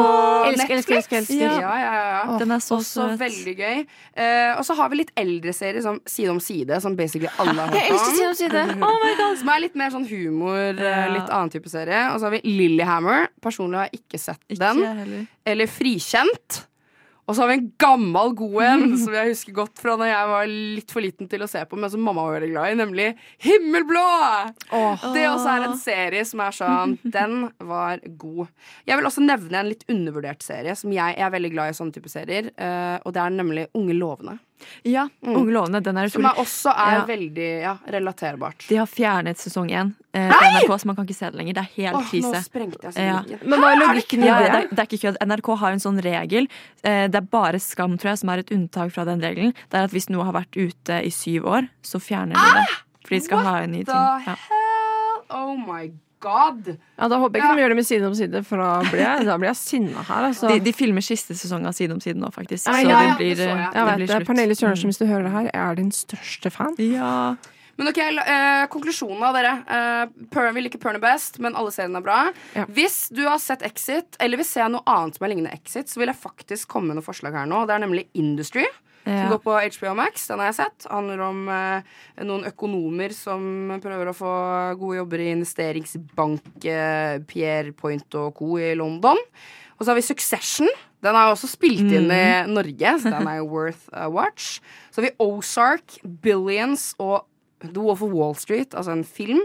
elsker, 0.52 0.76
Netflix. 0.76 0.88
elsker, 0.88 1.18
elsker, 1.18 1.18
elsker. 1.18 1.62
Ja, 1.62 1.72
ja, 1.82 1.94
ja. 2.12 2.38
Den 2.38 2.52
er 2.52 2.60
så 2.62 2.76
også 2.78 3.08
søt. 3.10 3.20
veldig 3.20 3.54
gøy. 3.58 3.80
Eh, 4.14 4.52
og 4.58 4.66
så 4.68 4.76
har 4.78 4.90
vi 4.94 5.00
litt 5.02 5.12
eldre 5.18 5.54
serier 5.58 5.82
som 5.82 5.98
Side 6.06 6.30
om 6.30 6.40
side, 6.40 6.78
som 6.82 6.96
basically 6.96 7.30
alle 7.42 7.56
har 7.58 7.74
hørt 7.74 7.92
om. 7.92 8.04
Side 8.16 8.28
om 8.30 8.36
side. 8.36 8.66
Oh 8.86 8.98
my 9.02 9.14
God. 9.18 9.38
Som 9.42 9.50
er 9.56 9.64
litt 9.66 9.76
mer 9.82 9.90
sånn 9.94 10.06
humor, 10.10 10.70
eh, 10.78 11.08
litt 11.16 11.30
annen 11.30 11.50
type 11.54 11.70
serie. 11.74 12.04
Og 12.14 12.20
så 12.22 12.30
har 12.30 12.36
vi 12.38 12.42
Lillyhammer. 12.46 13.28
Personlig 13.42 13.82
har 13.82 13.90
jeg 13.90 14.04
ikke 14.04 14.20
sett 14.20 14.60
den. 14.62 15.28
Eller 15.46 15.66
Frikjent. 15.68 16.66
Og 17.32 17.36
så 17.38 17.46
har 17.46 17.52
vi 17.54 17.60
en 17.62 17.68
gammel 17.80 18.34
god 18.36 18.58
en 18.66 18.82
som 19.04 19.14
jeg 19.16 19.32
husker 19.32 19.56
godt 19.56 19.80
fra 19.80 19.96
da 20.00 20.10
jeg 20.10 20.32
var 20.34 20.50
litt 20.52 20.92
for 20.92 21.06
liten 21.06 21.30
til 21.32 21.46
å 21.46 21.48
se 21.48 21.62
på, 21.64 21.80
men 21.80 21.92
som 21.94 22.04
mamma 22.04 22.26
var 22.28 22.36
veldig 22.42 22.50
glad 22.52 22.74
i, 22.74 22.80
nemlig 22.82 23.08
Himmelblå! 23.46 24.04
Det 25.16 25.24
også 25.30 25.54
er 25.54 25.68
en 25.70 25.78
serie 25.80 26.26
som 26.28 26.44
er 26.44 26.58
sånn 26.58 26.98
Den 27.16 27.46
var 27.64 28.04
god. 28.20 28.52
Jeg 28.84 29.00
vil 29.00 29.08
også 29.08 29.24
nevne 29.24 29.62
en 29.62 29.72
litt 29.72 29.88
undervurdert 29.88 30.44
serie 30.44 30.76
som 30.76 30.92
jeg, 30.92 31.16
jeg 31.16 31.24
er 31.24 31.36
veldig 31.38 31.54
glad 31.56 31.72
i 31.72 31.78
sånne 31.80 31.96
type 31.96 32.12
serier, 32.12 32.52
eh, 32.52 32.98
og 33.06 33.16
det 33.16 33.24
er 33.24 33.38
nemlig 33.40 33.70
Unge 33.78 33.96
lovende. 33.96 34.36
Ja, 34.86 35.08
Mm. 35.22 35.36
Unge 35.36 35.52
lovende. 35.54 35.82
Den 35.84 35.98
er 35.98 36.08
Som 36.10 36.22
utrolig 36.24 36.38
er 36.38 36.42
også 36.44 36.72
er 36.76 36.92
Ja. 36.98 37.06
veldig 37.06 37.62
ja, 37.62 37.78
relaterbart. 37.88 38.68
De 38.68 38.76
har 38.76 38.86
fjernet 38.88 39.38
sesong 39.38 39.70
én 39.70 39.94
eh, 40.14 40.30
NRK, 40.30 40.78
så 40.82 40.86
man 40.86 40.96
kan 40.96 41.06
ikke 41.06 41.16
se 41.16 41.26
det 41.32 41.36
lenger. 41.40 41.54
Det 41.54 41.64
er 41.64 41.72
helt 41.78 41.96
Åh, 41.96 42.12
nå 42.22 42.44
sprengte 42.44 42.84
jeg 42.84 42.94
så 42.94 43.06
Ja. 43.06 43.22
Men 43.46 43.60
hva 43.60 43.72
er 43.72 43.80
logikken 43.88 44.20
i 44.24 44.28
det? 44.28 44.38
det, 44.52 44.52
er, 44.52 44.68
det 44.70 44.80
er 44.80 44.86
ikke 44.90 45.02
kødd. 45.06 45.18
NRK 45.28 45.56
har 45.58 45.72
en 45.72 45.80
sånn 45.80 46.02
regel. 46.04 46.48
Eh, 46.84 47.08
det 47.08 47.16
er 47.16 47.28
bare 47.32 47.60
Skam, 47.60 47.98
tror 47.98 48.12
jeg, 48.12 48.18
som 48.20 48.30
er 48.30 48.38
et 48.40 48.52
unntak 48.52 48.92
fra 48.92 49.06
den 49.06 49.22
regelen. 49.22 49.54
Det 49.70 49.80
er 49.80 49.84
at 49.84 49.92
hvis 49.92 50.10
noe 50.10 50.24
har 50.26 50.34
vært 50.34 50.56
ute 50.58 51.02
i 51.06 51.10
syv 51.10 51.46
år, 51.46 51.70
så 51.84 52.00
fjerner 52.02 52.34
de 52.36 52.60
det. 52.60 52.68
For 53.06 53.16
de 53.16 53.20
skal 53.22 53.38
ha 53.46 53.58
en 53.64 53.72
ny 53.72 53.84
ting. 53.84 53.86
ting. 53.86 54.26
Ja. 54.28 54.36
hell? 54.36 55.22
Oh 55.30 55.56
my 55.56 55.88
god! 55.88 56.00
Ja, 56.98 57.08
Da 57.12 57.18
håper 57.22 57.40
jeg 57.40 57.44
ikke 57.46 57.56
de 57.58 57.64
gjør 57.64 57.74
det 57.74 57.78
med 57.82 57.88
Side 57.88 58.08
om 58.08 58.16
side, 58.16 58.42
for 58.48 58.62
da 58.62 58.70
blir 58.92 59.02
jeg, 59.04 59.26
da 59.28 59.38
blir 59.42 59.50
jeg 59.52 59.60
sinna 59.62 60.04
her. 60.08 60.28
Altså. 60.30 60.52
De, 60.52 60.60
de 60.68 60.74
filmer 60.74 61.02
siste 61.06 61.36
sesong 61.38 61.66
av 61.66 61.74
Side 61.78 61.96
om 61.96 62.02
side 62.04 62.20
nå, 62.22 62.30
faktisk. 62.36 62.68
Ja, 62.68 62.76
så 62.76 62.84
ja, 62.86 62.90
ja, 62.90 63.00
det 63.10 63.18
blir, 63.24 63.36
så 63.40 63.48
eh, 63.50 63.64
Jeg 63.64 63.88
det 63.90 63.96
blir 64.02 64.12
slutt. 64.14 64.28
Pernille 64.30 64.58
Sørensen, 64.60 64.92
hvis 64.94 65.02
du 65.02 65.08
hører 65.10 65.26
det 65.30 65.34
her, 65.38 65.50
jeg 65.50 65.64
er 65.64 65.82
din 65.82 65.92
største 65.96 66.52
fan. 66.54 66.78
Ja. 66.84 67.16
Men 67.80 67.88
ok, 67.90 67.98
eh, 67.98 68.68
konklusjonen 68.70 69.24
av 69.26 69.34
dere. 69.34 69.52
Eh, 69.66 70.26
Pern 70.30 70.54
vil 70.54 70.68
ikke 70.70 70.78
Pern 70.84 71.00
er 71.00 71.02
best, 71.02 71.40
men 71.42 71.56
alle 71.58 71.72
seriene 71.74 71.98
er 71.98 72.06
bra. 72.06 72.20
Ja. 72.54 72.68
Hvis 72.70 73.08
du 73.10 73.24
har 73.26 73.40
sett 73.42 73.64
Exit, 73.66 74.20
eller 74.22 74.38
vil 74.38 74.46
se 74.46 74.68
noe 74.70 74.84
annet 74.86 75.18
som 75.18 75.26
er 75.26 75.34
lignende 75.34 75.56
Exit, 75.56 75.90
så 75.90 75.98
vil 76.04 76.12
jeg 76.12 76.20
faktisk 76.22 76.70
komme 76.76 76.92
med 76.92 77.00
noen 77.00 77.08
forslag 77.08 77.34
her 77.40 77.50
nå. 77.50 77.64
Det 77.66 77.74
er 77.78 77.82
nemlig 77.88 78.06
Industry. 78.14 78.68
Ja. 79.04 79.24
Som 79.24 79.32
går 79.34 79.42
på 79.46 79.56
HBO 79.78 79.96
Max. 79.98 80.28
Den 80.30 80.42
har 80.42 80.52
jeg 80.52 80.60
sett. 80.60 80.86
Handler 80.92 81.24
om 81.26 81.42
eh, 81.50 81.96
noen 82.28 82.46
økonomer 82.50 83.16
som 83.16 83.74
prøver 83.82 84.12
å 84.12 84.18
få 84.18 84.34
gode 84.82 85.00
jobber 85.00 85.24
i 85.24 85.32
investeringsbank 85.34 86.68
eh, 86.70 87.18
Pierre 87.30 87.74
Point 87.78 88.20
og 88.20 88.36
co. 88.38 88.54
i 88.62 88.74
London. 88.78 89.18
Og 89.78 89.86
så 89.86 89.92
har 89.92 89.98
vi 89.98 90.06
Succession. 90.06 90.70
Den 91.02 91.18
er 91.18 91.32
også 91.32 91.50
spilt 91.50 91.90
inn 91.90 92.12
i 92.14 92.26
Norge, 92.46 92.94
så 93.02 93.10
den 93.10 93.26
er 93.26 93.40
jo 93.40 93.50
worth 93.56 93.90
a 93.98 94.06
watch. 94.14 94.60
Så 94.92 95.02
har 95.02 95.10
vi 95.10 95.16
Ozark, 95.26 95.98
Billions 96.22 96.92
og 97.02 97.26
The 97.64 97.82
Wolf 97.82 98.04
of 98.06 98.14
Wall 98.14 98.38
Street, 98.38 98.76
altså 98.78 98.94
en 98.94 99.06
film. 99.06 99.42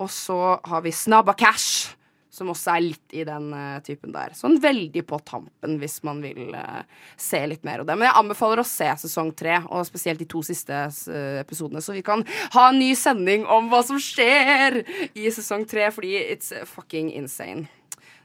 Og 0.00 0.10
så 0.12 0.58
har 0.68 0.84
vi 0.84 0.92
Snabba 0.92 1.32
Cash, 1.38 1.94
som 2.32 2.48
også 2.48 2.72
er 2.72 2.84
litt 2.86 3.16
i 3.16 3.24
den 3.28 3.50
uh, 3.52 3.78
typen 3.84 4.14
der. 4.14 4.32
Sånn 4.36 4.56
veldig 4.62 5.04
på 5.08 5.18
tampen 5.28 5.76
hvis 5.82 5.98
man 6.06 6.22
vil 6.24 6.54
uh, 6.56 6.80
se 7.20 7.42
litt 7.48 7.66
mer 7.68 7.82
av 7.82 7.90
det. 7.90 7.96
Men 7.98 8.08
jeg 8.08 8.18
anbefaler 8.22 8.62
å 8.62 8.68
se 8.68 8.88
sesong 9.04 9.34
tre, 9.36 9.58
og 9.68 9.84
spesielt 9.88 10.22
de 10.22 10.28
to 10.32 10.40
siste 10.46 10.78
uh, 10.88 11.40
episodene, 11.42 11.84
så 11.84 11.96
vi 11.96 12.04
kan 12.06 12.24
ha 12.56 12.70
en 12.70 12.80
ny 12.80 12.94
sending 12.98 13.44
om 13.44 13.68
hva 13.72 13.82
som 13.84 14.00
skjer 14.00 14.80
i 15.12 15.28
sesong 15.28 15.68
tre, 15.68 15.90
fordi 15.92 16.16
it's 16.22 16.54
fucking 16.72 17.12
insane. 17.12 17.68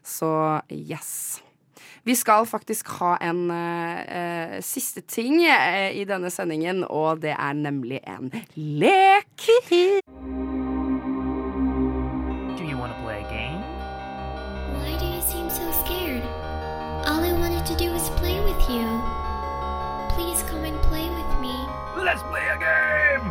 Så 0.07 0.31
yes. 0.71 1.41
Vi 2.07 2.15
skal 2.15 2.45
faktisk 2.47 2.87
ha 3.01 3.17
en 3.19 3.49
uh, 3.51 3.99
uh, 4.07 4.57
siste 4.63 5.03
ting 5.03 5.41
uh, 5.43 5.91
i 5.91 6.07
denne 6.07 6.31
sendingen, 6.31 6.85
og 6.87 7.19
det 7.27 7.35
er 7.35 7.59
nemlig 7.59 7.99
en 8.07 8.31
lek. 8.55 9.49
Let's 22.07 22.23
play 22.23 22.47
a 22.47 22.55
game! 22.55 23.25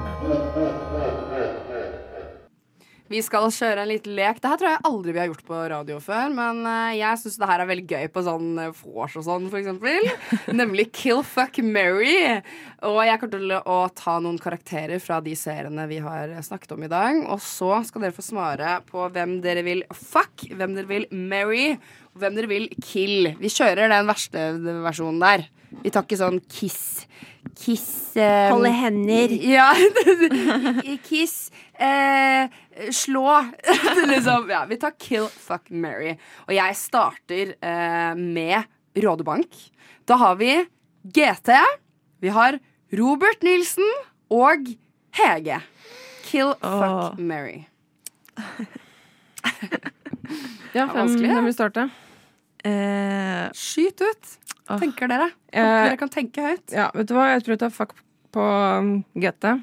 Vi 3.08 3.22
skal 3.24 3.46
kjøre 3.54 3.86
en 3.86 3.88
liten 3.88 4.12
lek. 4.18 4.42
Det 4.42 4.50
her 4.50 4.58
tror 4.60 4.68
jeg 4.68 4.84
aldri 4.84 5.14
vi 5.14 5.20
har 5.22 5.30
gjort 5.30 5.46
på 5.48 5.60
radio 5.72 5.96
før, 6.02 6.34
men 6.36 6.60
eh, 6.68 6.98
jeg 6.98 7.20
syns 7.22 7.38
det 7.40 7.48
her 7.48 7.62
er 7.62 7.70
veldig 7.70 7.86
gøy 7.88 8.10
på 8.12 8.24
sånn 8.26 8.50
eh, 8.60 8.82
vors 8.82 9.14
og 9.16 9.24
sånn, 9.24 9.46
for 9.48 9.62
eksempel. 9.62 10.10
Nemlig 10.60 10.90
Kill 10.98 11.22
Fuck 11.24 11.62
Mary. 11.64 12.18
Og 12.84 13.00
jeg 13.08 13.22
kommer 13.22 13.38
til 13.38 13.56
å 13.56 13.78
ta 13.96 14.18
noen 14.20 14.36
karakterer 14.42 15.00
fra 15.00 15.22
de 15.24 15.32
seriene 15.40 15.88
vi 15.88 16.02
har 16.04 16.36
snakket 16.44 16.76
om 16.76 16.84
i 16.84 16.92
dag. 16.92 17.22
Og 17.32 17.40
så 17.46 17.78
skal 17.88 18.04
dere 18.04 18.18
få 18.18 18.26
svare 18.28 18.80
på 18.90 19.08
hvem 19.14 19.38
dere 19.46 19.64
vil 19.64 19.86
fuck, 19.96 20.50
hvem 20.52 20.76
dere 20.76 20.90
vil 20.90 21.08
marry, 21.16 21.78
og 22.12 22.20
hvem 22.20 22.36
dere 22.36 22.52
vil 22.52 22.68
kill. 22.82 23.32
Vi 23.40 23.56
kjører 23.56 23.88
den 23.94 24.12
verste 24.12 24.50
versjonen 24.84 25.24
der. 25.24 25.48
Vi 25.80 25.94
tar 25.94 26.04
ikke 26.04 26.20
sånn 26.20 26.42
kiss. 26.50 27.06
Kiss 27.56 28.16
eh, 28.16 28.52
Holde 28.52 28.70
hender. 28.70 29.32
Ja. 29.56 29.74
kiss. 31.08 31.50
Eh, 31.74 32.48
slå. 32.92 33.46
liksom. 34.06 34.50
Ja, 34.50 34.64
vi 34.68 34.76
tar 34.76 34.92
kill, 34.98 35.28
fuck, 35.28 35.70
marry. 35.70 36.16
Og 36.46 36.54
jeg 36.56 36.76
starter 36.76 37.54
eh, 37.56 38.12
med 38.16 39.02
Rådebank. 39.02 39.56
Da 40.08 40.18
har 40.20 40.36
vi 40.40 40.52
GT. 41.04 41.52
Vi 42.20 42.32
har 42.32 42.58
Robert 42.96 43.42
Nilsen 43.44 43.88
og 44.32 44.68
Hege. 45.16 45.60
Kill, 46.26 46.52
fuck, 46.60 47.16
er 50.82 50.90
vanskelig, 50.92 51.28
ja. 51.30 51.36
hvem 51.38 51.46
vil 51.48 51.54
starte? 51.56 51.86
Eh, 52.66 53.46
Skyt 53.56 54.02
ut. 54.04 54.32
Tenker 54.66 55.10
dere? 55.10 55.30
Eh, 55.52 55.62
dere 55.62 55.96
kan 56.00 56.10
tenke 56.12 56.42
høyt. 56.42 56.66
Ja, 56.74 56.90
vet 56.94 57.08
du 57.08 57.14
hva? 57.16 57.30
Jeg 57.36 57.46
tror 57.46 57.56
jeg 57.56 57.62
tar 57.62 57.74
fuck 57.74 57.94
på 58.34 58.44
um, 58.44 58.92
GT. 59.14 59.56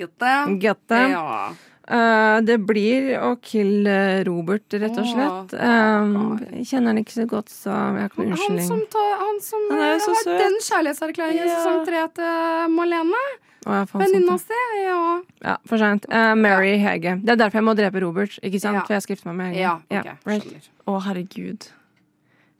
GT. 0.00 0.28
GT. 0.62 1.00
Ja. 1.12 1.48
Uh, 1.86 2.40
det 2.42 2.56
blir 2.66 3.12
å 3.22 3.36
kill 3.38 3.86
eh, 3.86 4.24
Robert, 4.26 4.64
rett 4.74 4.96
og 4.98 5.06
slett. 5.06 5.52
Um, 5.54 6.32
jeg 6.56 6.64
kjenner 6.72 6.90
han 6.90 6.98
ikke 6.98 7.14
så 7.14 7.26
godt, 7.30 7.52
så 7.52 7.70
jeg 7.70 8.00
har 8.00 8.10
ikke 8.10 8.24
noen 8.24 8.40
Han 8.42 8.62
som, 8.66 8.80
tar, 8.90 9.12
han 9.20 9.38
som 9.44 9.68
Han 9.70 9.82
eh, 9.84 9.92
har 9.92 10.00
søt. 10.02 10.32
den 10.32 10.56
kjærlighetserklæringen 10.66 11.44
i 11.44 11.52
Ja. 11.52 11.60
sesong 11.60 11.84
tre 11.86 12.02
til 12.16 12.74
Malene. 12.74 13.22
Ja, 13.66 13.84
Venninna 13.92 14.34
si. 14.42 14.58
Ja. 14.82 14.98
Ja, 15.44 15.56
for 15.66 15.78
seint. 15.78 16.10
Uh, 16.10 16.34
Mary 16.38 16.74
Hege. 16.82 17.20
Det 17.22 17.36
er 17.36 17.40
derfor 17.44 17.60
jeg 17.62 17.68
må 17.70 17.76
drepe 17.78 18.02
Robert, 18.02 18.34
ikke 18.42 18.62
sant? 18.62 18.80
Ja. 18.80 18.86
For 18.88 18.98
jeg 18.98 19.22
har 19.22 19.30
meg 19.30 19.38
med 19.44 19.54
Hege. 19.54 19.62
Ja, 19.62 19.78
ok, 20.02 20.26
right. 20.26 20.70
Å, 20.90 20.98
herregud. 21.06 21.70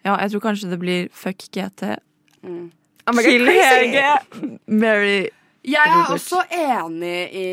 Ja, 0.06 0.14
jeg 0.22 0.36
tror 0.36 0.44
kanskje 0.44 0.70
det 0.70 0.78
blir 0.78 1.08
fuck 1.10 1.48
GT. 1.50 1.96
Mm. 2.46 2.70
Oh 3.06 3.22
Kill! 3.22 3.48
Hege. 3.50 4.12
Mary 4.66 5.28
Jeg 5.66 5.90
er 5.90 6.10
også 6.14 6.44
enig 6.54 7.20
i 7.34 7.46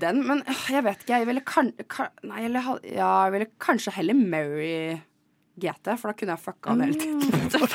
den, 0.00 0.20
men 0.26 0.42
øh, 0.44 0.64
jeg 0.72 0.84
vet 0.84 1.04
ikke. 1.04 1.16
Jeg 1.16 1.28
ville, 1.30 1.42
kan, 1.48 1.70
kan, 1.88 2.10
nei, 2.24 2.42
jeg 2.42 2.50
ville, 2.50 2.78
ja, 2.92 3.12
jeg 3.24 3.32
ville 3.32 3.46
kanskje 3.60 3.94
heller 3.96 4.16
Mary 4.16 4.98
GT, 5.58 5.94
for 5.96 6.10
da 6.10 6.16
kunne 6.18 6.34
jeg 6.36 6.42
fucka 6.44 6.74
han 6.74 6.84
hele 6.84 6.98
tiden. 7.00 7.22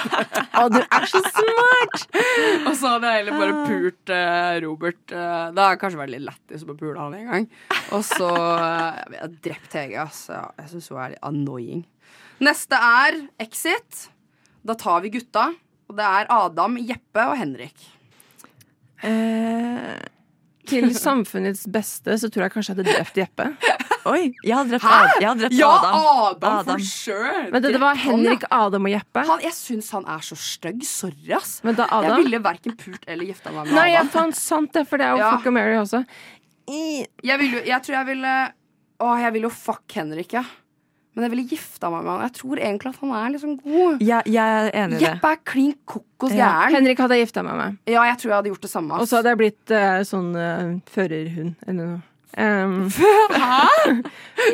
Å, 0.61 0.67
du 0.69 0.79
er 0.83 1.07
så 1.09 1.21
smart! 1.25 2.05
Og 2.67 2.75
så 2.77 2.93
hadde 2.93 3.09
jeg 3.09 3.23
heller 3.23 3.39
bare 3.41 3.63
pult 3.65 4.13
uh, 4.13 4.51
Robert. 4.67 5.01
Uh, 5.09 5.49
det 5.57 5.65
har 5.65 5.81
kanskje 5.81 6.03
vært 6.03 6.13
litt 6.13 6.25
lættis 6.29 6.67
å 6.69 6.77
pule 6.77 6.99
han 6.99 7.17
en 7.17 7.31
gang. 7.31 7.49
Og 7.97 8.05
så 8.07 8.29
uh, 8.29 9.01
Jeg 9.09 9.23
har 9.25 9.33
drept 9.49 9.79
Hege, 9.81 10.05
altså. 10.05 10.45
Jeg 10.61 10.71
syns 10.75 10.93
hun 10.93 11.01
er 11.01 11.15
litt 11.15 11.27
annoying. 11.33 11.83
Neste 12.43 12.75
er 12.79 13.19
Exit. 13.43 14.07
Da 14.67 14.75
tar 14.79 15.03
vi 15.05 15.11
gutta. 15.13 15.49
Og 15.89 15.97
det 15.99 16.05
er 16.07 16.29
Adam, 16.33 16.77
Jeppe 16.79 17.25
og 17.29 17.37
Henrik. 17.39 17.85
Eh, 19.03 19.99
til 20.69 20.87
samfunnets 21.05 21.65
beste 21.71 22.15
så 22.21 22.29
tror 22.31 22.45
jeg 22.47 22.53
kanskje 22.55 22.71
jeg 22.73 22.79
hadde 22.79 22.93
drept 22.97 23.19
Jeppe. 23.19 23.47
Oi, 24.13 24.33
jeg 24.43 24.55
hadde 24.57 24.73
drept? 24.73 24.87
Ad 24.87 25.11
jeg 25.21 25.27
hadde 25.29 25.43
drept 25.45 25.55
ja, 25.59 25.69
Adam. 25.77 25.97
Adam, 25.99 26.55
Adam. 26.59 26.71
for 26.71 26.87
sure. 26.87 27.43
Men 27.53 27.63
det, 27.63 27.73
det 27.75 27.81
var 27.83 27.99
Henrik. 27.99 28.43
Adam 28.51 28.87
og 28.89 28.93
Jeppe. 28.95 29.23
Han, 29.29 29.43
jeg 29.45 29.55
syns 29.55 29.91
han 29.95 30.07
er 30.11 30.23
så 30.27 30.37
stygg. 30.39 30.81
Sorry, 30.87 31.29
ass. 31.37 31.57
Men 31.67 31.77
da 31.79 31.87
Adam- 31.91 32.17
Jeg 32.17 32.25
ville 32.27 32.41
verken 32.47 32.75
pult 32.79 33.05
eller 33.07 33.29
gifta 33.29 33.53
meg 33.55 33.67
med 33.69 33.77
Nei, 33.79 33.87
jeg 33.93 34.09
fant 34.15 34.39
sant 34.39 34.73
det, 34.75 34.83
for 34.89 34.99
det 34.99 35.07
er 35.07 35.15
jo 35.17 35.23
Ja. 35.23 35.29
fuck 35.37 35.47
og 35.51 35.55
Mary 35.59 35.77
også. 35.79 36.03
Jeg, 36.67 37.39
vil 37.43 37.55
jeg 37.67 37.79
tror 37.83 37.97
jeg 37.99 38.07
ville 38.13 38.33
Å, 39.03 39.07
jeg 39.19 39.33
vil 39.35 39.47
jo 39.49 39.49
fuck 39.51 39.95
Henrik, 39.99 40.35
ja. 40.39 40.43
Men 41.13 41.25
jeg 41.27 41.31
ville 41.35 41.43
gifta 41.51 41.89
meg 41.93 42.05
med 42.05 42.11
han. 42.11 42.21
Jeg 42.25 42.33
tror 42.39 42.59
egentlig 42.59 42.89
at 42.89 43.01
han 43.03 43.11
er 43.17 43.33
liksom 43.35 43.51
god. 43.61 43.99
Jeg, 44.01 44.31
jeg 44.33 44.55
er 44.61 44.69
enig 44.81 44.95
i 44.95 44.97
det. 44.97 45.03
Jeppe 45.05 45.33
er 45.35 45.41
klin 45.45 45.75
kokos 45.85 46.33
Ja. 46.33 46.47
Henrik 46.73 47.03
hadde 47.03 47.19
jeg 47.19 47.27
gifta 47.27 47.43
meg 47.45 47.59
med. 47.59 47.75
Ja, 47.85 48.01
jeg 48.09 48.17
tror 48.21 48.31
jeg 48.31 48.37
hadde 48.39 48.53
gjort 48.53 48.65
det 48.65 48.71
samme. 48.71 48.97
Og 48.97 49.09
så 49.11 49.19
hadde 49.19 49.33
jeg 49.35 49.41
blitt 49.43 49.73
uh, 49.75 49.99
sånn 50.09 50.31
uh, 50.33 50.73
førerhund 50.93 51.53
eller 51.67 51.79
noe. 51.83 52.01
Um, 52.33 52.87
Hæ? 52.89 54.01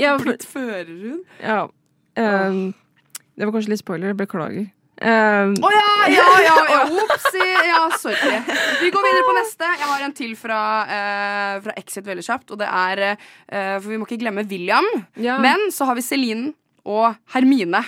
ja, 0.01 0.17
Blitt 0.19 0.43
førerhund? 0.43 1.21
Ja. 1.39 1.61
Um, 2.19 2.73
det 3.39 3.47
var 3.47 3.53
kanskje 3.55 3.71
litt 3.71 3.79
spoiler. 3.79 4.11
Beklager. 4.19 4.65
Um, 4.99 5.53
oh, 5.63 5.71
ja, 5.71 5.91
ja, 6.11 6.23
ja! 6.43 6.55
ja. 6.69 6.79
Opsi! 7.03 7.43
Ja, 7.69 7.85
sorry. 7.99 8.39
Vi 8.81 8.89
går 8.91 9.05
videre 9.05 9.27
på 9.29 9.35
neste. 9.37 9.69
Jeg 9.79 9.87
har 9.87 10.01
en 10.03 10.15
til 10.15 10.33
fra, 10.35 10.63
uh, 10.89 11.53
fra 11.63 11.75
Exit 11.79 12.07
veldig 12.07 12.25
kjapt. 12.25 12.51
Og 12.51 12.59
det 12.59 12.67
er 12.67 13.03
uh, 13.13 13.77
For 13.79 13.87
vi 13.93 13.99
må 14.01 14.09
ikke 14.09 14.19
glemme 14.25 14.43
William. 14.49 14.89
Ja. 15.15 15.37
Men 15.43 15.69
så 15.75 15.87
har 15.87 15.95
vi 15.95 16.03
Celine 16.03 16.51
og 16.83 17.13
Hermine. 17.31 17.85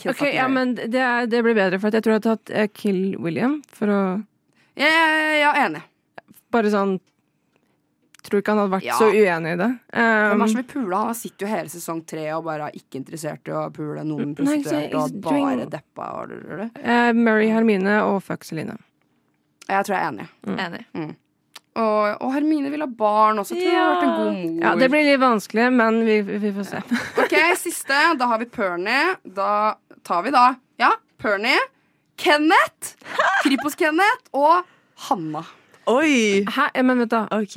Kill 0.00 0.10
Ok, 0.14 0.24
ja, 0.32 0.48
men 0.50 0.74
det, 0.74 1.04
det 1.30 1.44
blir 1.44 1.54
bedre, 1.54 1.78
for 1.78 1.94
jeg 1.94 2.02
tror 2.02 2.16
jeg 2.16 2.22
har 2.22 2.26
tatt 2.32 2.52
uh, 2.56 2.66
Kill 2.74 3.02
William 3.20 3.60
for 3.76 3.92
å 3.92 4.00
Jeg, 4.80 4.90
jeg 4.90 5.46
er 5.46 5.62
enig. 5.68 5.84
Bare 6.50 6.72
sånn 6.72 6.96
Tror 8.30 8.42
ikke 8.44 8.52
han 8.54 8.60
hadde 8.62 8.74
vært 8.76 8.86
Ja. 8.86 8.96
så 8.98 9.08
uenig 9.10 9.52
i 9.52 9.56
det. 9.58 9.70
Hvem 9.90 10.02
er 10.02 10.34
Um, 10.34 10.48
som 10.48 10.60
vil 10.60 10.68
pule? 10.70 10.96
Han 10.96 11.14
sitter 11.18 11.46
jo 11.46 11.50
hele 11.50 11.68
sesong 11.72 12.02
tre 12.06 12.26
og 12.36 12.44
bare 12.46 12.68
er 12.68 12.76
ikke 12.78 13.00
interessert 13.00 13.48
i 13.50 13.56
å 13.56 13.64
pule 13.74 14.04
noen 14.06 14.36
prostituerte 14.38 15.00
og 15.00 15.16
bare 15.24 15.66
deppa. 15.66 16.06
Og, 16.20 16.30
og, 16.36 16.60
og. 16.60 16.78
Uh, 16.84 17.10
Murray, 17.18 17.50
Hermine 17.50 17.96
og 18.06 18.22
fuck 18.22 18.46
Celine. 18.46 18.78
Jeg 19.66 19.84
tror 19.86 19.96
jeg 19.96 20.04
er 20.04 20.08
enig. 20.12 20.28
Enig. 20.46 20.84
Mm. 20.94 21.10
Og, 21.80 22.22
og 22.22 22.32
Hermine 22.34 22.70
vil 22.72 22.82
ha 22.82 22.86
barn 22.86 23.38
også. 23.38 23.54
Tror 23.54 23.74
har 23.76 23.92
vært 23.94 24.06
en 24.06 24.14
god 24.16 24.32
mor. 24.38 24.62
Ja, 24.64 24.72
det 24.80 24.88
blir 24.90 25.04
litt 25.06 25.20
vanskelig, 25.22 25.68
men 25.72 26.00
vi, 26.06 26.16
vi 26.26 26.50
får 26.56 26.66
se. 26.70 26.80
Ok, 27.22 27.36
siste. 27.60 28.00
Da 28.18 28.30
har 28.32 28.40
vi 28.42 28.48
Pernie. 28.50 29.14
Da 29.24 29.76
tar 30.06 30.24
vi 30.26 30.32
da 30.34 30.48
Ja, 30.80 30.94
Pernie, 31.20 31.58
Kenneth, 32.20 32.96
Kripos-Kenneth 33.44 34.32
og 34.36 34.64
Hanna. 35.08 35.44
Oi! 35.90 36.44
Hæ? 36.44 36.70
Men 36.82 36.98
vet 37.04 37.10
du 37.10 37.16
Ok. 37.38 37.56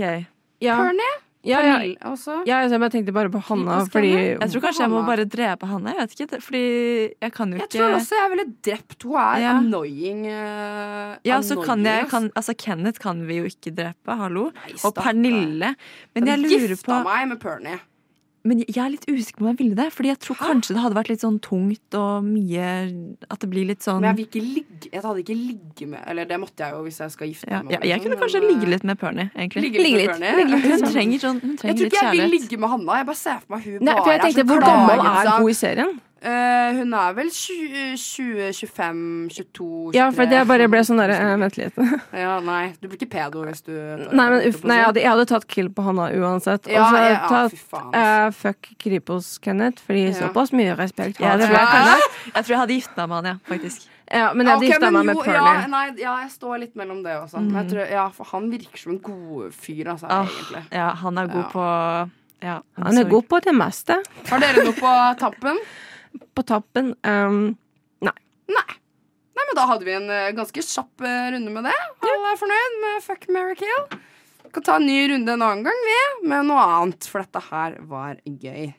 Ja. 0.63 0.79
Pernie? 0.79 1.13
Ja, 1.43 1.59
ja. 1.59 1.79
Ja, 1.83 2.61
altså, 2.63 2.79
jeg 2.79 2.91
tenkte 2.93 3.11
bare 3.11 3.27
på 3.31 3.41
Hanna, 3.49 3.81
fordi 3.91 4.11
Jeg 4.15 4.47
tror 4.53 4.61
kanskje 4.63 4.85
jeg 4.85 4.91
må 4.93 5.01
bare 5.03 5.25
drepe 5.27 5.67
Hanna. 5.67 5.91
Jeg 5.91 5.99
vet 6.07 6.13
ikke, 6.15 6.39
fordi 6.41 6.61
jeg 7.19 7.33
kan 7.35 7.51
jo 7.51 7.59
Jeg 7.59 7.69
tror 7.73 7.95
også 7.97 8.19
jeg 8.21 8.29
ville 8.31 8.45
drept 8.63 9.03
Hun 9.03 9.17
er 9.19 9.39
Ja. 9.43 9.57
annoying. 9.57 10.21
Uh, 10.25 11.17
Ja, 11.27 11.41
så 11.43 11.59
kan 11.63 11.83
jeg 11.83 12.07
kan, 12.09 12.31
Altså, 12.35 12.55
Kenneth 12.55 12.99
kan 12.99 13.27
vi 13.27 13.41
jo 13.41 13.43
ikke 13.43 13.75
drepe, 13.75 14.15
hallo. 14.15 14.51
Og. 14.85 14.93
Pernille. 14.95 15.75
Men 16.15 16.27
jeg 16.27 16.39
lurer 16.39 16.77
på 16.79 16.79
gifta 16.79 17.03
meg 17.03 17.27
med 17.27 17.39
Pernie. 17.39 17.79
Men 18.43 18.59
jeg 18.59 18.79
er 18.83 18.89
litt 18.91 19.05
usikker 19.07 19.39
på 19.39 19.45
om 19.45 19.49
jeg 19.53 19.59
ville 19.61 19.77
det. 19.77 19.85
Fordi 19.95 20.09
jeg 20.11 20.19
tror 20.19 20.37
kanskje 20.41 20.75
det 20.75 20.81
hadde 20.83 20.97
vært 20.97 21.11
litt 21.13 21.23
sånn 21.23 21.39
tungt 21.43 21.97
og 21.99 22.25
mye 22.27 22.65
At 23.31 23.43
det 23.43 23.49
blir 23.51 23.69
litt 23.69 23.85
sånn 23.85 24.01
Men 24.03 24.19
jeg 24.19 24.43
ligge 24.43 24.89
Jeg 24.91 25.03
hadde 25.03 25.23
ikke 25.23 25.37
ligge 25.37 25.87
med 25.93 26.03
Eller 26.11 26.27
det 26.27 26.39
måtte 26.41 26.65
jeg 26.65 26.75
jo 26.75 26.83
hvis 26.83 26.99
jeg 27.05 27.13
skal 27.15 27.31
gifte 27.31 27.49
meg. 27.49 27.71
ja, 27.71 27.79
ja, 27.79 27.93
jeg 27.93 28.03
kunne 28.03 28.17
noen, 28.17 28.23
kanskje 28.25 28.43
ligge 28.43 28.67
eh, 28.67 28.73
litt 28.75 28.87
med 28.89 28.99
Pernie, 28.99 29.29
egentlig. 29.35 29.63
Ligge 29.67 29.85
litt 29.85 30.19
med 30.19 30.41
litt. 30.51 30.65
Hun 30.67 30.87
trenger 30.89 31.23
sånn 31.23 31.43
Hun 31.43 31.53
Jeg 31.55 31.77
tror 31.79 31.87
ikke 31.87 32.03
jeg 32.03 32.17
vil 32.17 32.33
ligge 32.35 32.59
med 32.59 32.73
Hanna. 32.75 32.97
Jeg 32.99 33.09
bare 33.11 33.21
ser 33.23 33.39
for 33.43 33.55
meg 33.55 33.69
hun 33.69 33.77
Nei, 33.87 33.95
bare 33.99 34.17
jeg 34.17 34.25
tenkte, 34.27 34.43
så 34.43 34.49
Hvor 34.51 34.67
gammel 34.67 35.05
er 35.13 35.31
hun 35.37 35.53
i 35.53 35.57
serien? 35.63 35.95
Eh, 36.23 36.69
hun 36.77 36.93
er 36.95 37.15
vel 37.17 37.27
20, 37.35 37.97
20 37.99 38.53
25, 38.55 38.99
22, 39.27 39.65
23 39.91 39.97
Ja, 39.97 40.05
for 40.15 40.29
det 40.31 40.45
bare 40.47 40.69
ble 40.71 40.79
sånn 40.87 41.01
derre 41.01 41.17
uh, 41.19 41.33
Vent 41.41 41.57
litt. 41.59 41.75
Ja, 42.23 42.37
nei, 42.39 42.69
du 42.79 42.87
blir 42.87 42.95
ikke 43.01 43.09
pedo 43.11 43.41
hvis 43.43 43.59
du 43.65 43.73
Nei, 43.75 44.27
men 44.31 44.37
uff, 44.47 44.61
nei, 44.63 44.77
jeg 44.79 44.85
hadde, 44.87 45.01
jeg 45.03 45.11
hadde 45.11 45.25
tatt 45.33 45.47
kill 45.51 45.67
på 45.75 45.83
Hanna 45.83 46.05
uansett. 46.15 46.69
Ja, 46.71 46.85
og 46.85 46.95
så 46.95 47.01
ja, 47.03 47.17
tatt 47.27 47.97
eh, 47.99 48.29
fuck 48.39 48.69
Kripos 48.79 49.33
Kenneth, 49.43 49.83
fordi 49.83 50.05
Ja. 50.07 50.15
såpass 50.21 50.53
mye 50.55 50.77
respekt 50.79 51.19
Ja, 51.19 51.33
har 51.35 51.43
jeg. 51.43 51.51
tror 51.51 51.59
jeg, 51.59 52.07
jeg 52.37 52.39
tror 52.45 52.55
jeg 52.55 52.61
hadde 52.63 52.79
gifta 52.79 53.03
meg 53.03 53.09
med 53.09 53.19
han, 53.19 53.29
ja, 53.33 53.35
faktisk. 53.51 53.89
Ja, 54.13 54.25
men 54.33 54.45
jeg 54.47 54.53
hadde 54.53 54.63
okay, 54.63 54.73
gifta 54.77 54.91
meg 54.95 55.05
med 55.11 55.21
Perley. 55.25 55.53
Ja, 55.59 55.67
nei, 55.75 55.85
ja, 55.99 56.15
jeg 56.23 56.31
står 56.39 56.57
litt 56.63 56.75
mellom 56.79 57.03
det 57.03 57.13
også. 57.19 57.39
Men 57.43 57.55
jeg 57.55 57.63
Mhm. 57.65 57.71
tror, 57.75 57.91
ja, 57.99 58.07
for 58.15 58.31
han 58.31 58.49
virker 58.51 58.77
som 58.79 58.91
en 58.95 58.99
god 59.11 59.51
fyr, 59.51 59.85
altså, 59.97 60.07
Ah, 60.07 60.23
egentlig. 60.27 60.63
ja, 60.71 60.89
han 61.03 61.17
er 61.17 61.27
god 61.27 61.43
Ja. 61.43 61.49
på 61.51 61.63
ja, 62.43 62.57
Han 62.83 62.97
er 62.97 63.03
god 63.11 63.27
på 63.27 63.39
det 63.43 63.53
meste. 63.55 63.95
Har 64.29 64.39
dere 64.39 64.63
noe 64.63 64.73
på 64.75 64.91
tappen? 65.19 65.59
På 66.35 66.43
tappen 66.45 66.93
um, 67.03 67.55
Nei. 68.03 68.15
Nei, 69.33 69.45
men 69.47 69.55
da 69.57 69.67
hadde 69.69 69.87
vi 69.87 69.95
en 69.95 70.09
eh, 70.11 70.31
ganske 70.35 70.61
kjapp 70.65 71.03
eh, 71.05 71.31
runde 71.35 71.53
med 71.53 71.67
det. 71.69 71.75
Alle 72.03 72.33
er 72.33 72.39
fornøyd 72.41 72.79
med 72.83 73.03
Fuck, 73.05 73.27
marry, 73.33 73.55
kill. 73.59 73.99
Vi 74.43 74.53
kan 74.53 74.65
ta 74.67 74.77
en 74.77 74.85
ny 74.85 74.99
runde 75.09 75.33
en 75.33 75.41
annen 75.41 75.65
gang, 75.65 75.83
vi, 75.87 75.99
med 76.29 76.49
noe 76.49 76.65
annet, 76.77 77.07
for 77.09 77.23
dette 77.23 77.41
her 77.49 77.77
var 77.89 78.19
gøy. 78.25 78.73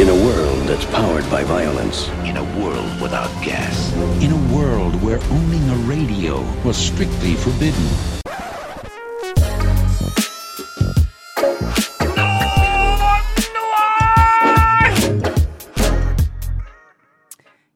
In 0.00 0.08
a 0.08 0.14
world 0.24 0.66
that's 0.66 0.86
powered 0.86 1.28
by 1.30 1.44
violence. 1.44 2.08
In 2.24 2.36
a 2.36 2.44
world 2.58 2.90
without 3.00 3.30
gas. 3.44 3.92
In 4.22 4.32
a 4.32 4.42
world 4.54 4.96
where 5.02 5.20
owning 5.30 5.68
a 5.68 5.76
radio 5.84 6.40
was 6.64 6.76
strictly 6.78 7.34
forbidden. 7.34 7.88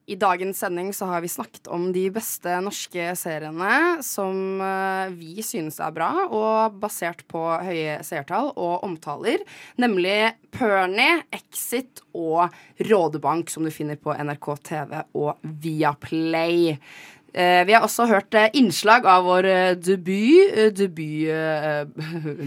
I 0.07 0.15
dagens 0.15 0.59
sending 0.59 0.93
så 0.95 1.05
har 1.05 1.21
vi 1.21 1.27
snakket 1.27 1.67
om 1.67 1.89
de 1.91 2.05
beste 2.15 2.53
norske 2.63 3.09
seriene 3.19 3.99
som 4.07 4.61
eh, 4.63 5.09
vi 5.11 5.43
synes 5.43 5.81
er 5.83 5.91
bra, 5.91 6.07
og 6.31 6.77
basert 6.79 7.25
på 7.27 7.41
høye 7.43 7.97
seertall 8.07 8.53
og 8.53 8.85
omtaler, 8.87 9.43
nemlig 9.75 10.31
Pernie, 10.55 11.25
Exit 11.35 11.99
og 12.15 12.55
Rådebank, 12.87 13.51
som 13.51 13.67
du 13.67 13.73
finner 13.73 13.99
på 13.99 14.15
NRK 14.15 14.47
TV 14.71 14.95
og 15.19 15.43
Viaplay. 15.43 16.77
Eh, 17.37 17.61
vi 17.67 17.73
har 17.75 17.83
også 17.85 18.07
hørt 18.09 18.33
eh, 18.33 18.47
innslag 18.57 19.05
av 19.05 19.27
vår 19.27 19.45
eh, 19.45 19.75
debut 19.77 20.55
eh, 20.57 20.71
debut 20.73 21.29
eh, 21.29 21.85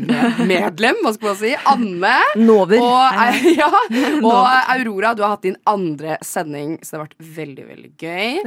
med- 0.09 0.41
medlem, 0.51 0.99
hva 1.05 1.13
skal 1.15 1.29
man 1.31 1.39
si, 1.39 1.53
Anne. 1.71 2.15
Nover. 2.41 2.83
Og, 2.83 3.21
ja, 3.61 3.69
og 4.33 4.49
Aurora, 4.75 5.13
du 5.15 5.23
har 5.23 5.37
hatt 5.37 5.47
din 5.47 5.59
andre 5.71 6.17
sending, 6.27 6.75
så 6.83 6.97
det 6.97 6.99
har 6.99 7.05
vært 7.07 7.29
veldig, 7.39 7.67
veldig 7.71 7.93
gøy. 8.03 8.41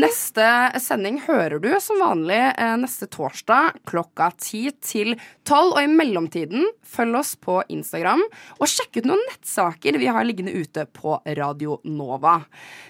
Neste 0.00 0.48
sending 0.80 1.20
hører 1.26 1.60
du 1.60 1.68
som 1.84 2.00
vanlig 2.00 2.40
neste 2.80 3.10
torsdag 3.12 3.76
klokka 3.90 4.30
ti 4.40 4.66
til 4.80 5.14
tolv. 5.44 5.74
Og 5.76 5.82
i 5.84 5.90
mellomtiden, 5.92 6.64
følg 6.86 7.18
oss 7.20 7.34
på 7.38 7.60
Instagram, 7.70 8.22
og 8.58 8.70
sjekk 8.70 9.02
ut 9.02 9.10
noen 9.10 9.20
nettsaker 9.28 9.98
vi 10.00 10.08
har 10.10 10.24
liggende 10.26 10.54
ute 10.56 10.86
på 10.96 11.18
Radio 11.36 11.76
Nova. 11.86 12.38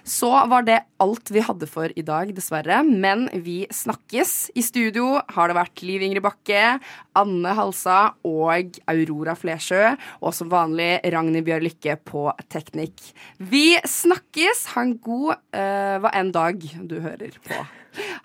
Så 0.07 0.31
var 0.49 0.65
det 0.69 0.79
alt 1.03 1.33
vi 1.35 1.43
hadde 1.45 1.67
for 1.69 1.91
i 1.99 2.05
dag, 2.07 2.31
dessverre. 2.37 2.79
Men 3.01 3.27
vi 3.45 3.65
snakkes. 3.73 4.51
I 4.55 4.65
studio 4.65 5.19
har 5.35 5.51
det 5.51 5.57
vært 5.59 5.83
Liv 5.87 6.05
Ingrid 6.05 6.25
Bakke, 6.25 6.77
Anne 7.19 7.55
Halsa 7.59 8.01
og 8.29 8.79
Aurora 8.91 9.37
Flesjø. 9.39 9.95
Og 10.21 10.37
som 10.37 10.53
vanlig 10.53 10.93
Ragnhild 11.13 11.47
Bjørn 11.49 11.67
Lykke 11.67 11.99
på 12.07 12.29
teknikk. 12.53 13.11
Vi 13.39 13.75
snakkes! 13.89 14.69
Ha 14.75 14.87
en 14.87 14.97
god 15.03 15.35
uh, 15.57 15.97
hva 16.03 16.15
enn 16.21 16.35
dag 16.35 16.61
du 16.61 16.99
hører 17.01 17.41
på. 17.47 17.65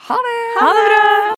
Ha 0.09 0.21
det! 0.27 0.39
Ha 0.61 0.73
det 0.77 0.89
bra! 0.91 1.25